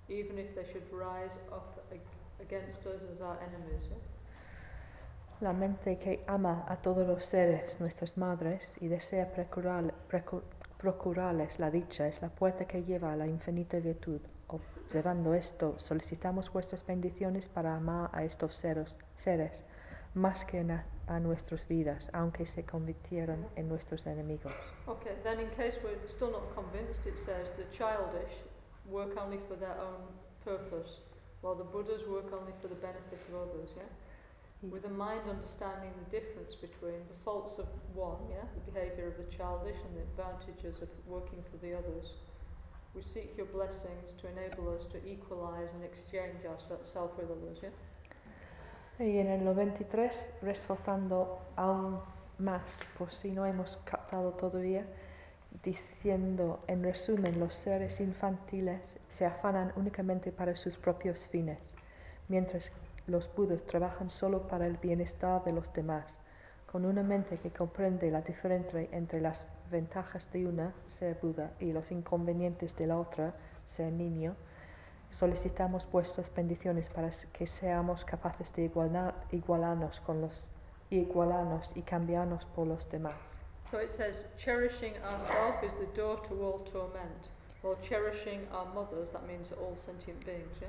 even 0.09 0.39
if 0.39 0.57
they 0.57 0.65
should 0.73 0.91
rise 0.93 1.37
up 1.53 1.85
ag- 1.93 2.01
against 2.41 2.85
us 2.87 3.03
as 3.15 3.21
our 3.21 3.39
enemies. 3.41 3.87
yeah? 3.91 3.97
La 5.43 5.53
mente 5.53 5.99
que 5.99 6.25
ama 6.27 6.65
a 6.67 6.77
todos 6.77 7.07
los 7.07 7.25
seres, 7.25 7.79
nuestras 7.79 8.17
madres, 8.17 8.75
y 8.81 8.89
desea 8.89 9.31
procurar- 9.33 9.93
precu- 10.11 10.43
procurarles 10.79 11.59
la 11.59 11.71
dicha, 11.71 12.07
es 12.07 12.21
la 12.23 12.29
puerta 12.29 12.67
que 12.67 12.85
lleva 12.85 13.13
a 13.13 13.17
la 13.17 13.27
infinita 13.27 13.79
virtud. 13.79 14.21
Observando 14.49 15.35
esto, 15.35 15.75
solicitamos 15.79 16.53
vuestras 16.53 16.85
bendiciones 16.87 17.49
para 17.49 17.75
amar 17.75 18.11
a 18.13 18.23
estos 18.25 18.55
seres, 18.55 18.97
seres 19.17 19.65
más 20.15 20.45
que 20.45 20.63
na- 20.65 20.87
a 21.09 21.19
nuestras 21.21 21.67
vidas, 21.69 22.09
aunque 22.13 22.47
se 22.47 22.65
convirtieron 22.65 23.47
en 23.57 23.69
nuestros 23.69 24.07
enemigos. 24.07 24.53
Okay, 24.87 25.15
then 25.23 25.41
in 25.41 25.49
case 25.51 25.79
we're 25.83 25.99
still 26.09 26.31
not 26.31 26.55
convinced, 26.55 27.07
it 27.07 27.17
says 27.17 27.53
the 27.57 27.65
childish 27.71 28.43
work 28.89 29.17
only 29.17 29.39
for 29.49 29.57
their 29.59 29.77
own 29.81 30.07
purpose, 30.45 31.03
while 31.43 31.57
the 31.57 31.65
Buddhas 31.65 32.07
work 32.09 32.33
only 32.33 32.53
for 32.61 32.69
the 32.69 32.77
benefit 32.81 33.19
of 33.29 33.35
others, 33.49 33.71
yeah? 33.77 33.83
With 34.71 34.85
a 34.85 34.91
mind 34.91 35.29
understanding 35.29 35.93
the 36.05 36.11
difference 36.11 36.55
between 36.55 37.01
the 37.09 37.19
faults 37.25 37.59
of 37.59 37.67
one, 37.95 38.19
yeah, 38.31 38.45
the 38.55 38.73
behaviour 38.73 39.09
of 39.09 39.17
the 39.17 39.31
childish 39.37 39.77
and 39.87 39.97
the 39.97 40.03
advantages 40.03 40.83
of 40.83 40.89
working 41.07 41.43
for 41.51 41.57
the 41.59 41.73
others, 41.75 42.15
we 42.95 43.03
seek 43.03 43.37
your 43.37 43.47
blessings 43.47 44.13
to 44.21 44.29
enable 44.29 44.75
us 44.75 44.85
to 44.93 44.99
equalise 45.07 45.71
and 45.75 45.85
exchange 45.85 46.45
ourselves 46.45 47.13
with 47.17 47.31
others, 47.31 47.59
yeah? 47.63 47.71
Y 48.99 49.19
en 49.19 49.29
el 49.29 49.45
93, 49.45 50.31
reforzando 50.43 51.39
aún 51.55 52.01
más, 52.39 52.89
por 52.97 53.11
si 53.11 53.31
no 53.31 53.45
hemos 53.45 53.77
captado 53.85 54.33
todavía, 54.33 54.87
diciendo, 55.63 56.61
en 56.67 56.83
resumen, 56.83 57.39
los 57.39 57.55
seres 57.55 58.01
infantiles 58.01 58.99
se 59.09 59.27
afanan 59.27 59.73
únicamente 59.77 60.33
para 60.33 60.57
sus 60.57 60.77
propios 60.79 61.27
fines, 61.29 61.59
mientras 62.29 62.73
los 63.07 63.33
budas 63.35 63.65
trabajan 63.65 64.11
solo 64.11 64.49
para 64.49 64.67
el 64.67 64.77
bienestar 64.77 65.45
de 65.45 65.53
los 65.53 65.73
demás. 65.73 66.19
Con 66.71 66.85
una 66.85 67.03
mente 67.03 67.39
que 67.39 67.51
comprende 67.51 68.11
la 68.11 68.21
diferencia 68.21 68.87
entre 68.91 69.21
las 69.21 69.47
ventajas 69.71 70.31
de 70.33 70.47
una, 70.47 70.75
ser 70.89 71.17
Buda, 71.23 71.53
y 71.61 71.73
los 71.73 71.91
inconvenientes 71.91 72.77
de 72.77 72.87
la 72.87 72.99
otra, 72.99 73.35
ser 73.65 73.93
niño, 73.93 74.35
solicitamos 75.11 75.89
vuestras 75.91 76.33
bendiciones 76.35 76.89
para 76.89 77.11
que 77.33 77.47
seamos 77.47 78.05
capaces 78.05 78.53
de 78.53 78.65
igualar- 78.69 79.15
igualarnos 79.31 80.01
con 80.01 80.21
los 80.21 80.49
igualarnos 80.91 81.73
y 81.75 81.83
cambiarnos 81.83 82.45
por 82.47 82.67
los 82.67 82.89
demás. 82.89 83.15
So 83.71 83.81
it 83.81 83.91
says, 83.91 84.27
cherishing 84.37 84.95
ourselves 85.03 85.63
is 85.65 85.75
the 85.75 85.87
door 86.01 86.21
to 86.29 86.35
all 86.45 86.61
torment, 86.71 87.29
while 87.63 87.77
cherishing 87.83 88.47
our 88.53 88.67
mothers, 88.73 89.11
that 89.13 89.27
means 89.27 89.51
all 89.53 89.77
sentient 89.85 90.25
beings, 90.25 90.55
yeah? 90.61 90.69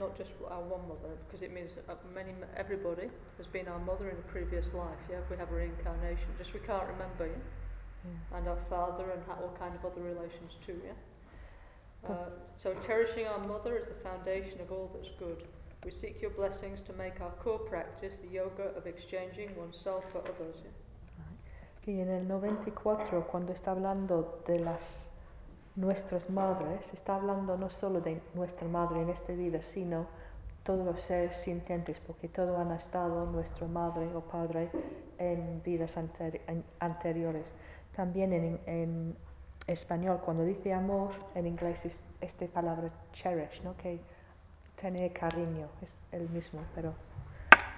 Not 0.00 0.16
just 0.16 0.32
our 0.50 0.62
one 0.62 0.88
mother, 0.88 1.12
because 1.26 1.42
it 1.42 1.52
means 1.52 1.72
many, 2.14 2.32
everybody 2.56 3.08
has 3.36 3.46
been 3.46 3.68
our 3.68 3.78
mother 3.78 4.08
in 4.08 4.16
a 4.16 4.28
previous 4.32 4.72
life, 4.72 4.98
yeah? 5.10 5.18
We 5.30 5.36
have 5.36 5.52
a 5.52 5.54
reincarnation, 5.54 6.26
just 6.38 6.54
we 6.54 6.60
can't 6.60 6.88
remember, 6.88 7.26
yeah? 7.26 7.44
Yeah. 8.04 8.38
And 8.38 8.48
our 8.48 8.56
father 8.70 9.10
and 9.10 9.22
ha- 9.28 9.36
all 9.42 9.54
kind 9.58 9.74
of 9.76 9.84
other 9.84 10.00
relations 10.00 10.56
too, 10.66 10.80
yeah? 10.82 10.96
Uh, 12.08 12.30
so 12.56 12.74
cherishing 12.86 13.26
our 13.26 13.46
mother 13.46 13.76
is 13.76 13.86
the 13.86 13.98
foundation 14.08 14.58
of 14.62 14.72
all 14.72 14.90
that's 14.94 15.10
good. 15.18 15.44
We 15.84 15.90
seek 15.90 16.22
your 16.22 16.30
blessings 16.30 16.80
to 16.82 16.94
make 16.94 17.20
our 17.20 17.32
core 17.42 17.58
practice 17.58 18.20
the 18.24 18.28
yoga 18.28 18.72
of 18.76 18.86
exchanging 18.86 19.54
oneself 19.54 20.04
for 20.12 20.20
others, 20.20 20.56
yeah? 20.64 20.70
Y 21.86 22.00
en 22.00 22.10
el 22.10 22.26
94, 22.28 23.26
cuando 23.26 23.52
está 23.52 23.70
hablando 23.72 24.42
de 24.46 24.60
las 24.60 25.10
nuestras 25.76 26.28
madres, 26.30 26.92
está 26.92 27.14
hablando 27.16 27.56
no 27.56 27.70
solo 27.70 28.00
de 28.00 28.20
nuestra 28.34 28.68
madre 28.68 29.02
en 29.02 29.08
esta 29.08 29.32
vida, 29.32 29.62
sino 29.62 30.06
todos 30.62 30.84
los 30.84 31.00
seres 31.00 31.36
sintientes, 31.36 32.00
porque 32.00 32.28
todos 32.28 32.58
han 32.58 32.70
estado 32.72 33.26
nuestra 33.26 33.66
madre 33.66 34.14
o 34.14 34.20
padre 34.20 34.70
en 35.18 35.62
vidas 35.62 35.96
anteri- 35.96 36.40
anteriores. 36.78 37.54
También 37.96 38.32
en, 38.32 38.60
en 38.66 39.16
español, 39.66 40.20
cuando 40.24 40.44
dice 40.44 40.72
amor, 40.74 41.12
en 41.34 41.46
inglés 41.46 41.86
es 41.86 42.00
esta 42.20 42.46
palabra 42.46 42.90
cherish, 43.12 43.62
¿no? 43.62 43.76
que 43.76 44.00
tener 44.80 45.12
cariño, 45.12 45.68
es 45.82 45.96
el 46.12 46.28
mismo, 46.30 46.60
pero 46.74 46.92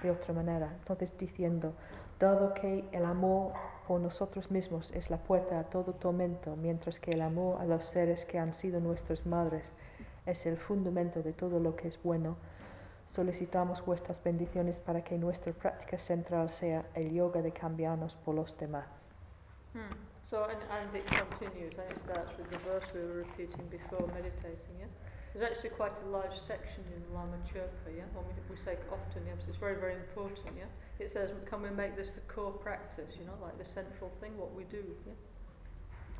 de 0.03 0.11
otra 0.11 0.35
manera. 0.35 0.73
Entonces 0.81 1.17
diciendo, 1.17 1.73
dado 2.23 2.55
que 2.55 2.85
el 2.93 3.05
amor 3.05 3.53
por 3.89 4.01
nosotros 4.01 4.53
mismos 4.53 4.93
es 4.93 5.11
la 5.11 5.17
puerta 5.17 5.59
a 5.59 5.65
todo 5.65 5.93
tormento, 5.93 6.55
mientras 6.55 7.01
que 7.01 7.11
el 7.11 7.21
amor 7.21 7.61
a 7.61 7.65
los 7.65 7.85
seres 7.85 8.25
que 8.25 8.39
han 8.39 8.55
sido 8.55 8.79
nuestras 8.79 9.27
madres 9.27 9.73
es 10.25 10.47
el 10.47 10.57
fundamento 10.57 11.21
de 11.21 11.33
todo 11.33 11.59
lo 11.59 11.75
que 11.75 11.89
es 11.89 12.01
bueno, 12.01 12.37
solicitamos 13.09 13.85
vuestras 13.85 14.23
bendiciones 14.23 14.79
para 14.79 15.03
que 15.03 15.19
nuestra 15.19 15.53
práctica 15.53 15.99
central 15.99 16.51
sea 16.51 16.87
el 16.95 17.13
yoga 17.13 17.43
de 17.43 17.51
cambiarnos 17.53 18.15
por 18.15 18.37
los 18.37 18.57
demás. 18.57 19.09
Hmm. 19.75 19.93
So, 20.31 20.45
and, 20.45 20.63
and 20.71 20.97
it 20.97 21.05
continues, 21.07 21.75
and 21.77 21.91
it 21.91 21.99
starts 21.99 22.39
with 22.39 22.49
the 22.51 22.59
verse 22.59 22.87
we 22.95 23.01
were 23.01 23.17
repeating 23.17 23.67
before 23.69 24.07
meditating, 24.15 24.79
yeah? 24.79 24.87
There's 25.35 25.51
actually 25.51 25.71
quite 25.71 25.93
a 26.05 26.09
large 26.11 26.37
section 26.39 26.85
in 26.95 27.03
Lama 27.15 27.39
Chirpa, 27.49 27.89
yeah? 27.97 28.05
When 28.15 28.25
we, 28.27 28.33
we 28.51 28.57
say 28.57 28.77
often, 28.91 29.23
yeah? 29.27 29.35
'cause 29.35 29.49
it's 29.49 29.57
very, 29.57 29.77
very 29.77 29.95
important, 29.95 30.55
yeah? 30.57 30.67
It 30.99 31.11
says, 31.11 31.31
can 31.47 31.63
we 31.63 31.71
make 31.71 31.97
this 31.97 32.11
the 32.11 32.21
core 32.33 32.53
practice, 32.53 33.17
you 33.19 33.25
know, 33.25 33.37
like 33.43 33.57
the 33.57 33.65
central 33.65 34.11
thing, 34.21 34.37
what 34.37 34.53
we 34.55 34.65
do, 34.65 34.85
yeah? 35.07 35.15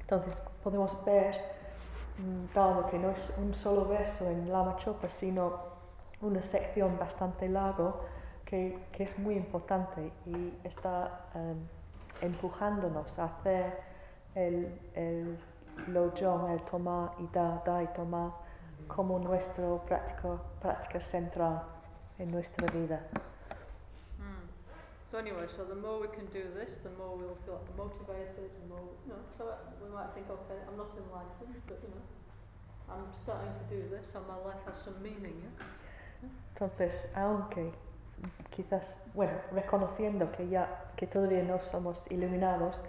Entonces 0.01 0.43
podemos 0.65 0.97
ver, 1.05 1.35
mm, 2.19 2.55
dado 2.55 2.87
que 2.91 2.99
no 2.99 3.11
es 3.11 3.31
un 3.39 3.53
solo 3.55 3.85
verso 3.85 4.27
en 4.31 4.51
Lama 4.51 4.77
Chopa, 4.77 5.09
sino 5.11 5.61
una 6.23 6.41
sección 6.43 6.99
bastante 6.99 7.49
largo 7.49 8.01
que, 8.45 8.79
que 8.93 9.05
es 9.05 9.19
muy 9.19 9.35
importante 9.37 10.13
y 10.27 10.53
está 10.65 11.27
em, 11.35 11.57
empujándonos 12.23 13.19
a 13.19 13.25
hacer 13.25 13.81
el, 14.35 14.79
el 14.95 15.39
lojong, 15.89 16.51
el 16.51 16.63
tomar 16.63 17.13
y 17.19 17.27
dar, 17.33 17.63
dar 17.65 17.83
y 17.83 17.87
tomar 17.89 18.33
como 18.95 19.19
nuestro 19.19 19.83
práctico, 19.87 20.41
práctica 20.61 21.01
central 21.01 21.63
en 22.19 22.31
nuestra 22.31 22.67
vida. 22.67 23.01
Hmm. 24.19 24.47
So 25.11 25.19
anyway, 25.19 25.47
so 25.49 25.65
the 25.65 25.75
more 25.75 25.99
we 25.99 26.09
can 26.09 26.27
do 26.27 26.45
this, 26.55 26.79
the 26.83 26.91
more 26.91 27.17
we'll 27.17 27.39
feel 27.47 27.61
motivated, 27.77 28.51
the 28.61 28.69
more, 28.69 28.85
you 29.07 29.13
know, 29.13 29.23
so 29.39 29.45
we 29.83 29.89
might 29.89 30.13
think, 30.15 30.29
okay, 30.29 30.61
I'm 30.69 30.77
not 30.77 30.91
enlightened, 30.97 31.63
but 31.67 31.79
you 31.83 31.89
know, 31.89 32.95
I'm 32.95 33.13
starting 33.15 33.53
to 33.61 33.75
do 33.75 33.89
this, 33.89 34.15
and 34.15 34.27
my 34.29 34.37
life 34.45 34.61
has 34.67 34.77
some 34.77 35.03
meaning, 35.03 35.41
yeah? 35.41 35.65
Entonces, 36.55 37.09
aunque 37.17 37.73
quizás, 38.51 39.01
bueno, 39.15 39.33
reconociendo 39.53 40.31
que 40.31 40.49
ya, 40.49 40.85
que 40.97 41.07
todavía 41.07 41.43
no 41.43 41.61
somos 41.61 42.11
iluminados, 42.11 42.83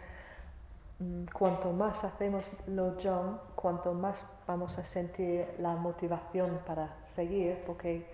cuanto 1.34 1.72
más 1.72 2.04
hacemos 2.04 2.50
lo 2.68 2.96
John, 3.02 3.40
cuanto 3.56 3.94
más 3.94 4.26
vamos 4.48 4.78
a 4.78 4.84
sentir 4.84 5.48
la 5.60 5.76
motivación 5.76 6.60
para 6.66 6.96
seguir, 7.02 7.62
porque 7.66 8.06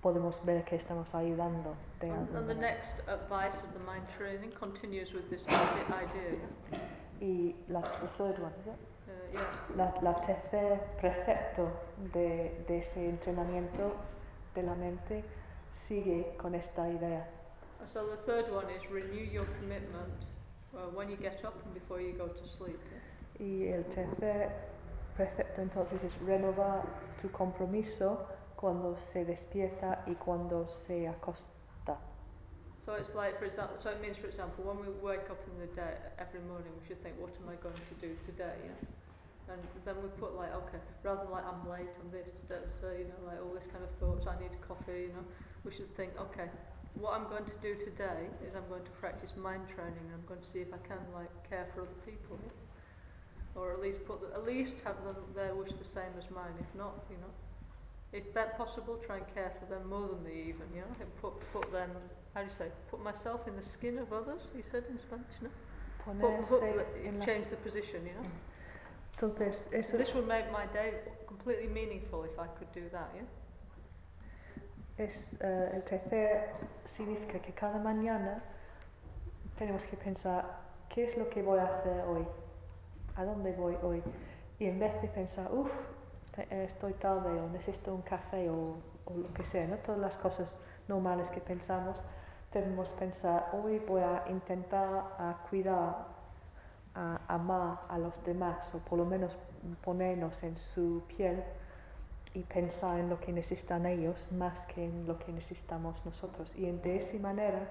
podemos 0.00 0.44
ver 0.44 0.64
que 0.64 0.76
estamos 0.76 1.14
ayudando 1.14 1.74
de 2.00 2.10
And, 2.10 2.36
and 2.36 2.46
the 2.48 2.54
next 2.54 2.96
advice 3.08 3.64
of 3.64 3.72
the 3.72 3.80
mind 3.80 4.06
training 4.16 4.50
continues 4.52 5.12
with 5.14 5.28
this 5.30 5.46
ide- 5.46 5.86
idea? 5.88 6.38
Y 7.20 7.54
la 7.68 7.80
the 8.00 8.08
third 8.08 8.38
one, 8.38 8.52
is 8.60 8.66
it? 8.66 8.72
Uh, 9.06 9.32
yeah. 9.32 9.66
La, 9.76 9.94
la 10.02 10.20
tercer 10.20 10.80
precepto 11.00 11.68
de, 12.12 12.64
de 12.68 12.78
ese 12.78 13.08
entrenamiento 13.08 13.94
de 14.54 14.62
la 14.62 14.74
mente 14.74 15.24
sigue 15.70 16.36
con 16.36 16.54
esta 16.54 16.88
idea. 16.88 17.26
So 17.86 18.06
the 18.06 18.16
third 18.16 18.50
one 18.50 18.70
is 18.70 18.88
renew 18.90 19.24
your 19.24 19.46
commitment 19.58 20.08
uh, 20.76 20.90
when 20.94 21.08
you 21.08 21.16
get 21.16 21.44
up 21.44 21.54
and 21.64 21.74
before 21.74 22.00
you 22.00 22.12
go 22.12 22.28
to 22.28 22.46
sleep. 22.46 22.78
Y 23.38 23.68
el 23.68 23.84
tercer 23.84 24.50
precepto 25.16 25.60
entonces 25.60 26.04
es 26.04 26.18
renovar 26.20 26.82
tu 27.20 27.30
compromiso 27.30 28.26
cuando 28.56 28.96
se 28.98 29.24
despierta 29.24 30.02
y 30.06 30.14
cuando 30.14 30.66
se 30.68 31.08
acosta. 31.08 31.98
So 32.84 32.94
it's 32.94 33.14
like, 33.14 33.38
for 33.38 33.46
example, 33.46 33.78
so 33.78 33.88
it 33.90 34.00
means, 34.02 34.18
for 34.18 34.26
example, 34.26 34.62
when 34.64 34.78
we 34.78 34.92
wake 35.00 35.30
up 35.30 35.40
in 35.48 35.58
the 35.58 35.74
day 35.74 35.96
every 36.18 36.40
morning, 36.40 36.70
we 36.78 36.86
should 36.86 37.02
think, 37.02 37.16
what 37.18 37.32
am 37.40 37.48
I 37.48 37.56
going 37.56 37.74
to 37.74 37.94
do 37.98 38.14
today? 38.26 38.56
Yeah? 38.60 39.54
And 39.54 39.60
then 39.84 39.96
we 40.02 40.08
put 40.20 40.36
like, 40.36 40.54
okay, 40.54 40.78
rather 41.02 41.22
than 41.24 41.30
like 41.30 41.44
I'm 41.44 41.68
late, 41.68 41.88
I'm 42.00 42.10
this 42.10 42.32
today, 42.44 42.64
so 42.80 42.92
you 42.92 43.04
know, 43.08 43.20
like 43.24 43.40
all 43.40 43.54
this 43.54 43.68
kind 43.72 43.84
of 43.84 43.90
thoughts. 44.00 44.26
I 44.26 44.40
need 44.40 44.52
coffee. 44.60 45.08
You 45.08 45.16
know, 45.16 45.24
we 45.64 45.72
should 45.72 45.94
think, 45.96 46.12
okay, 46.18 46.48
what 47.00 47.14
I'm 47.14 47.28
going 47.28 47.44
to 47.44 47.56
do 47.62 47.74
today 47.74 48.28
is 48.46 48.54
I'm 48.54 48.68
going 48.68 48.84
to 48.84 48.90
practice 48.92 49.32
mind 49.36 49.68
training. 49.68 49.98
and 50.06 50.14
I'm 50.14 50.26
going 50.26 50.40
to 50.40 50.46
see 50.46 50.60
if 50.60 50.72
I 50.72 50.78
can 50.86 50.98
like 51.14 51.30
care 51.48 51.66
for 51.74 51.82
other 51.82 51.98
people, 52.06 52.38
or 53.54 53.72
at 53.72 53.80
least 53.80 54.04
put, 54.06 54.20
the, 54.20 54.34
at 54.36 54.44
least 54.46 54.76
have 54.84 55.02
them 55.04 55.16
their 55.34 55.54
wish 55.54 55.72
the 55.72 55.84
same 55.84 56.12
as 56.18 56.30
mine. 56.30 56.54
If 56.60 56.72
not, 56.76 57.04
you 57.10 57.16
know, 57.16 57.32
if 58.12 58.32
that 58.34 58.56
possible, 58.56 58.96
try 59.04 59.16
and 59.18 59.34
care 59.34 59.52
for 59.58 59.66
them 59.66 59.88
more 59.88 60.08
than 60.08 60.22
me 60.24 60.40
even. 60.48 60.66
You 60.74 60.82
know, 60.82 60.96
and 61.00 61.16
put 61.20 61.34
put 61.52 61.70
them 61.72 61.90
how 62.34 62.40
do 62.40 62.46
you 62.46 62.52
say? 62.52 62.66
Put 62.90 63.02
myself 63.02 63.46
in 63.46 63.54
the 63.56 63.62
skin 63.62 63.98
of 63.98 64.12
others. 64.12 64.42
You 64.56 64.62
said 64.68 64.84
in 64.90 64.98
Spanish, 64.98 65.26
no? 65.40 65.48
Put, 66.04 66.20
put, 66.20 66.60
Ponerse 66.60 66.60
the- 66.60 67.06
en 67.08 67.18
la- 67.20 67.24
change 67.24 67.48
the 67.48 67.56
position, 67.56 68.04
you 68.06 68.12
know. 68.14 68.28
Entonces, 69.16 69.68
eso 69.72 69.96
This 69.96 70.12
would 70.14 70.26
make 70.26 70.50
my 70.50 70.66
day 70.66 70.94
completely 71.28 71.68
meaningful 71.68 72.24
if 72.24 72.36
I 72.38 72.48
could 72.48 72.72
do 72.72 72.88
that, 72.90 73.08
yeah. 73.14 73.22
Es 74.96 75.36
eh, 75.40 75.70
el 75.74 75.82
tercer 75.82 76.50
significa 76.84 77.38
que 77.40 77.52
cada 77.52 77.78
mañana 77.78 78.42
tenemos 79.58 79.86
que 79.86 79.96
pensar 79.96 80.44
qué 80.88 81.04
es 81.04 81.16
lo 81.16 81.28
que 81.28 81.42
voy 81.42 81.58
a 81.58 81.66
hacer 81.66 82.04
hoy, 82.06 82.26
a 83.16 83.24
dónde 83.24 83.52
voy 83.52 83.76
hoy. 83.82 84.02
Y 84.58 84.66
en 84.66 84.78
vez 84.78 85.00
de 85.02 85.08
pensar, 85.08 85.52
uff, 85.52 85.72
estoy 86.50 86.92
tarde 86.94 87.40
o 87.40 87.48
necesito 87.48 87.94
un 87.94 88.02
café 88.02 88.48
o, 88.50 88.76
o 89.04 89.16
lo 89.16 89.32
que 89.32 89.44
sea, 89.44 89.66
¿no? 89.66 89.76
todas 89.78 90.00
las 90.00 90.16
cosas 90.16 90.58
normales 90.88 91.30
que 91.30 91.40
pensamos, 91.40 92.04
debemos 92.52 92.92
pensar, 92.92 93.50
hoy 93.52 93.80
voy 93.80 94.02
a 94.02 94.24
intentar 94.28 94.88
a 95.18 95.44
cuidar, 95.48 96.06
a 96.94 97.20
amar 97.26 97.80
a 97.88 97.98
los 97.98 98.22
demás 98.24 98.72
o 98.74 98.78
por 98.78 98.98
lo 98.98 99.04
menos 99.04 99.36
ponernos 99.82 100.42
en 100.44 100.56
su 100.56 101.02
piel 101.08 101.42
y 102.34 102.42
pensar 102.42 102.98
en 102.98 103.08
lo 103.08 103.18
que 103.20 103.32
necesitan 103.32 103.86
ellos 103.86 104.30
más 104.32 104.66
que 104.66 104.84
en 104.84 105.06
lo 105.06 105.18
que 105.18 105.32
necesitamos 105.32 106.04
nosotros. 106.04 106.54
Y 106.56 106.66
en- 106.66 106.82
de 106.82 106.96
esa 106.96 107.16
manera 107.18 107.70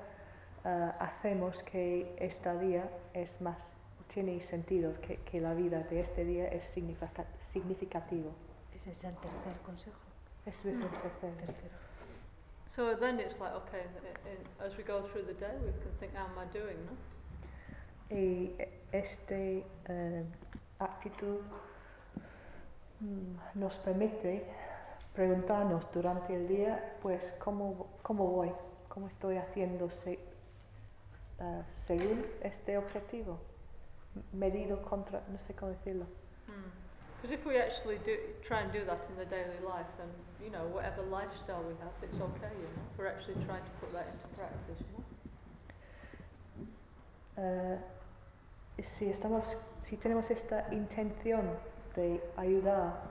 eh, 0.65 0.91
hacemos 0.99 1.61
que 1.63 2.15
este 2.17 2.57
día 2.59 2.89
es 3.13 3.41
más, 3.41 3.77
tiene 4.07 4.39
sentido, 4.41 4.93
que, 5.01 5.17
que 5.17 5.41
la 5.41 5.53
vida 5.53 5.79
de 5.83 5.99
este 5.99 6.23
día 6.23 6.47
es 6.47 6.63
significa- 6.65 7.25
significativo. 7.39 8.31
Ese 8.73 8.91
es 8.91 9.03
el 9.03 9.15
tercer 9.17 9.57
consejo. 9.65 9.99
Eso 10.45 10.69
es 10.69 10.79
el 10.81 10.89
tercer. 10.89 11.33
Tercero. 11.45 11.75
So 12.67 12.97
then 12.97 13.19
it's 13.19 13.39
like, 13.39 13.53
okay, 13.55 13.81
in, 13.81 14.31
in, 14.31 14.65
as 14.65 14.75
we 14.77 14.83
go 14.83 15.03
through 15.09 15.25
the 15.25 15.33
day, 15.33 15.55
we 15.63 15.71
can 15.83 15.91
think, 15.99 16.13
how 16.15 16.25
am 16.25 16.39
I 16.39 16.45
doing, 16.51 16.77
no? 16.85 16.95
Y 18.09 18.55
este 18.91 19.65
eh, 19.87 20.23
actitud 20.79 21.41
nos 23.55 23.77
permite 23.79 24.45
preguntarnos 25.13 25.91
durante 25.91 26.33
el 26.33 26.47
día, 26.47 26.97
pues, 27.01 27.33
¿cómo, 27.39 27.87
cómo 28.01 28.27
voy? 28.27 28.51
¿Cómo 28.89 29.07
estoy 29.07 29.37
haciendo 29.37 29.89
se- 29.89 30.19
eh, 31.39 31.63
según 31.69 32.25
este 32.41 32.77
objetivo? 32.77 33.39
Medido 34.31 34.81
contra, 34.81 35.21
no 35.29 35.39
sé 35.39 35.53
cómo 35.55 35.71
decirlo. 35.71 36.05
Because 37.21 37.33
if 37.39 37.45
we 37.45 37.57
actually 37.57 37.97
do 37.99 38.11
try 38.45 38.59
and 38.59 38.71
do 38.73 38.83
that 38.85 38.99
in 39.09 39.15
the 39.15 39.25
daily 39.25 39.57
life, 39.61 39.87
then 39.97 40.09
you 40.43 40.51
know 40.51 40.65
whatever 40.75 41.01
lifestyle 41.03 41.63
we 41.63 41.73
have, 41.81 41.93
it's 42.03 42.19
okay. 42.19 42.51
You 42.53 42.67
know, 42.67 42.83
if 42.91 42.97
we're 42.99 43.07
actually 43.07 43.35
trying 43.45 43.63
to 43.63 43.71
put 43.79 43.93
that 43.93 44.07
into 44.07 44.27
practice. 44.35 44.79
You 44.81 44.97
know? 47.47 47.77
Eh, 48.77 48.83
si, 48.83 49.09
estamos, 49.09 49.57
si 49.79 49.95
tenemos 49.97 50.29
esta 50.31 50.67
intención 50.73 51.49
de 51.95 52.23
ayudar 52.37 53.01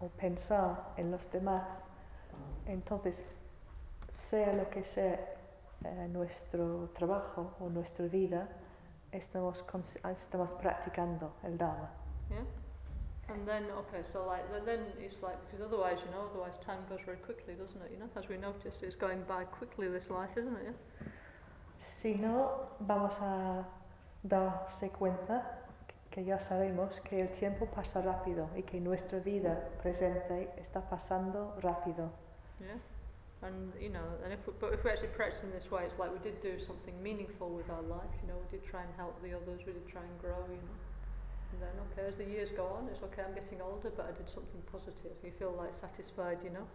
o 0.00 0.08
pensar 0.08 0.92
en 0.96 1.10
los 1.10 1.30
demás, 1.30 1.86
entonces, 2.66 3.24
sea 4.10 4.52
lo 4.52 4.68
que 4.68 4.84
sea 4.84 5.18
eh, 5.84 6.08
nuestro 6.08 6.90
trabajo 6.92 7.54
o 7.60 7.68
nuestra 7.68 8.06
vida, 8.06 8.48
estamos, 9.10 9.64
estamos 10.04 10.54
practicando 10.54 11.34
el 11.42 11.56
Dharma. 11.56 11.90
Yeah. 12.30 12.44
And 13.28 13.46
then 13.46 13.64
okay, 13.78 14.02
so 14.12 14.26
like 14.26 14.42
then 14.66 14.80
it's 15.00 15.22
like 15.22 15.38
because 15.46 15.64
otherwise 15.64 16.00
you 16.04 16.10
know 16.10 16.28
otherwise 16.28 16.58
time 16.66 16.80
goes 16.88 17.00
very 17.06 17.18
quickly, 17.18 17.54
doesn't 17.54 17.80
it? 17.80 17.90
You 17.92 17.98
know, 17.98 18.10
as 18.16 18.28
we 18.28 18.36
notice, 18.36 18.82
it's 18.82 18.96
going 18.96 19.22
by 19.26 19.44
quickly 19.44 19.88
this 19.88 20.10
life, 20.10 20.36
isn't 20.36 20.54
it? 20.56 20.64
Yeah? 20.64 21.06
Si 21.78 22.14
no, 22.14 22.68
vamos 22.80 23.20
a 23.20 23.64
darse 24.22 24.90
cuenta 24.90 25.61
que 26.12 26.22
ya 26.22 26.38
sabemos 26.38 27.00
que 27.00 27.18
el 27.18 27.30
tiempo 27.30 27.66
pasa 27.66 28.02
rápido 28.02 28.50
y 28.54 28.62
que 28.62 28.80
nuestra 28.80 29.18
vida 29.18 29.70
presente 29.82 30.50
está 30.58 30.82
pasando 30.82 31.56
rápido. 31.60 32.10
Yeah. 32.60 32.78
And 33.42 33.72
you 33.80 33.88
know, 33.88 34.06
and 34.22 34.32
if 34.32 34.46
we, 34.46 34.52
but 34.60 34.72
if 34.72 34.84
we 34.84 34.90
actually 34.90 35.14
practice 35.16 35.42
in 35.42 35.50
this 35.50 35.70
way, 35.70 35.84
it's 35.84 35.98
like 35.98 36.12
we 36.12 36.20
did 36.20 36.40
do 36.40 36.60
something 36.60 36.94
meaningful 37.02 37.48
with 37.48 37.68
our 37.70 37.82
life. 37.82 38.12
You 38.22 38.28
know, 38.28 38.38
we 38.38 38.46
did 38.56 38.62
try 38.62 38.82
and 38.82 38.92
help 38.96 39.20
the 39.22 39.34
others. 39.34 39.66
We 39.66 39.72
did 39.72 39.88
try 39.88 40.02
and 40.02 40.14
grow. 40.20 40.38
You 40.48 40.60
know. 40.62 40.78
And 41.52 41.62
then 41.62 41.74
okay, 41.90 42.06
as 42.06 42.16
the 42.16 42.24
years 42.24 42.52
go 42.52 42.66
on, 42.66 42.88
it's 42.92 43.02
okay. 43.02 43.22
I'm 43.26 43.34
getting 43.34 43.60
older, 43.60 43.90
but 43.90 44.06
I 44.06 44.12
did 44.12 44.28
something 44.28 44.62
positive. 44.70 45.16
You 45.24 45.32
feel 45.32 45.54
like 45.58 45.74
satisfied, 45.74 46.38
you 46.44 46.50
know, 46.50 46.66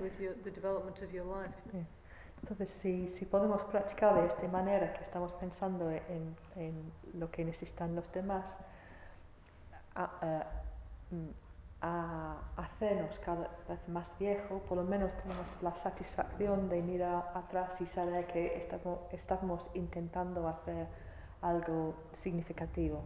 with 0.00 0.18
your, 0.18 0.32
the 0.42 0.50
development 0.50 1.02
of 1.02 1.12
your 1.12 1.24
life. 1.24 1.54
You 1.72 1.80
know? 1.80 1.86
Entonces, 2.42 2.70
si, 2.70 3.08
si 3.08 3.26
podemos 3.26 3.64
practicar 3.64 4.14
de 4.14 4.26
esta 4.26 4.46
manera, 4.48 4.92
que 4.92 5.02
estamos 5.02 5.32
pensando 5.34 5.90
en, 5.90 6.36
en 6.56 6.92
lo 7.14 7.30
que 7.30 7.44
necesitan 7.44 7.94
los 7.94 8.10
demás, 8.12 8.58
a, 9.98 10.04
a- 10.22 10.46
mm, 11.10 11.30
a 11.80 12.36
hacernos 12.56 13.18
cada 13.20 13.48
vez 13.68 13.78
más 13.88 14.16
viejo, 14.18 14.58
por 14.68 14.78
lo 14.78 14.84
menos 14.84 15.14
tenemos 15.14 15.56
la 15.62 15.74
satisfacción 15.74 16.68
de 16.68 16.82
mirar 16.82 17.30
atrás 17.34 17.80
y 17.80 17.86
saber 17.86 18.26
que 18.26 18.56
estamos, 18.56 18.98
estamos 19.12 19.70
intentando 19.74 20.48
hacer 20.48 20.88
algo 21.40 21.94
significativo. 22.12 22.98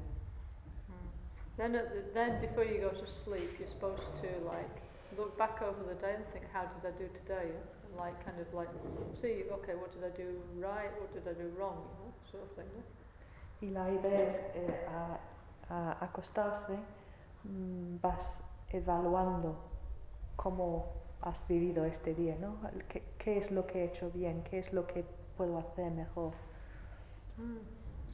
Mm. 0.89 1.57
Then, 1.59 1.75
at 1.77 1.93
the, 1.93 2.01
then 2.15 2.41
before 2.41 2.65
you 2.65 2.81
go 2.81 2.91
to 2.91 3.07
sleep, 3.07 3.59
you're 3.59 3.69
supposed 3.69 4.11
to 4.23 4.29
like 4.47 4.81
look 5.19 5.37
back 5.37 5.61
over 5.61 5.83
the 5.85 5.95
day 6.01 6.15
and 6.15 6.25
think, 6.33 6.47
how 6.55 6.63
did 6.65 6.83
I 6.87 6.93
do 6.99 7.09
today? 7.13 7.53
And 7.53 7.99
like 7.99 8.17
kind 8.25 8.41
of 8.41 8.49
like 8.55 8.71
see, 9.21 9.45
okay, 9.53 9.75
what 9.75 9.93
did 9.93 10.03
I 10.03 10.17
do 10.17 10.41
right? 10.59 10.91
What 10.99 11.13
did 11.13 11.29
I 11.29 11.35
do 11.35 11.51
wrong? 11.59 11.77
You 11.77 12.07
know, 12.07 12.13
sort 12.31 12.45
of 12.45 12.57
thing. 12.57 12.71
Y 13.61 13.69
la 13.71 13.85
idea 13.91 14.27
es 14.29 14.41
eh, 14.55 14.87
a, 14.89 15.21
a 15.73 16.05
acostarse, 16.05 16.77
mm, 17.45 17.97
vas 18.01 18.43
evaluando 18.69 19.57
cómo 20.37 20.93
has 21.23 21.47
vivido 21.49 21.85
este 21.85 22.15
día, 22.15 22.37
¿no? 22.39 22.59
¿Qué, 22.89 23.03
qué 23.19 23.39
es 23.39 23.51
lo 23.51 23.67
que 23.67 23.81
he 23.81 23.85
hecho 23.85 24.11
bien? 24.11 24.43
¿Qué 24.43 24.59
es 24.59 24.73
lo 24.73 24.87
que 24.87 25.05
puedo 25.37 25.59
hacer 25.59 25.91
mejor? 25.91 26.33
Mm. 27.39 27.59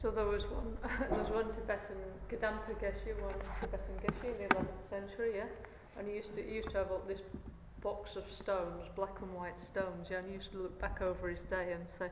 So 0.00 0.12
there 0.12 0.26
was 0.26 0.44
one, 0.44 0.76
there 1.10 1.18
was 1.18 1.30
one 1.30 1.52
Tibetan 1.52 1.98
Kadampa 2.30 2.72
Geshe, 2.78 3.20
one 3.20 3.34
Tibetan 3.60 3.96
Geshe 4.00 4.30
in 4.30 4.38
the 4.38 4.54
11th 4.54 4.88
century, 4.88 5.32
yeah, 5.36 5.50
and 5.98 6.06
he 6.06 6.14
used 6.14 6.34
to 6.34 6.42
he 6.42 6.54
used 6.54 6.70
to 6.70 6.78
have 6.78 6.92
all 6.92 7.02
this 7.08 7.22
box 7.82 8.14
of 8.14 8.30
stones, 8.30 8.84
black 8.94 9.20
and 9.20 9.34
white 9.34 9.60
stones, 9.60 10.06
yeah, 10.10 10.18
and 10.18 10.26
he 10.26 10.34
used 10.34 10.52
to 10.52 10.58
look 10.58 10.80
back 10.80 11.02
over 11.02 11.28
his 11.28 11.42
day 11.42 11.72
and 11.72 11.84
say, 11.98 12.10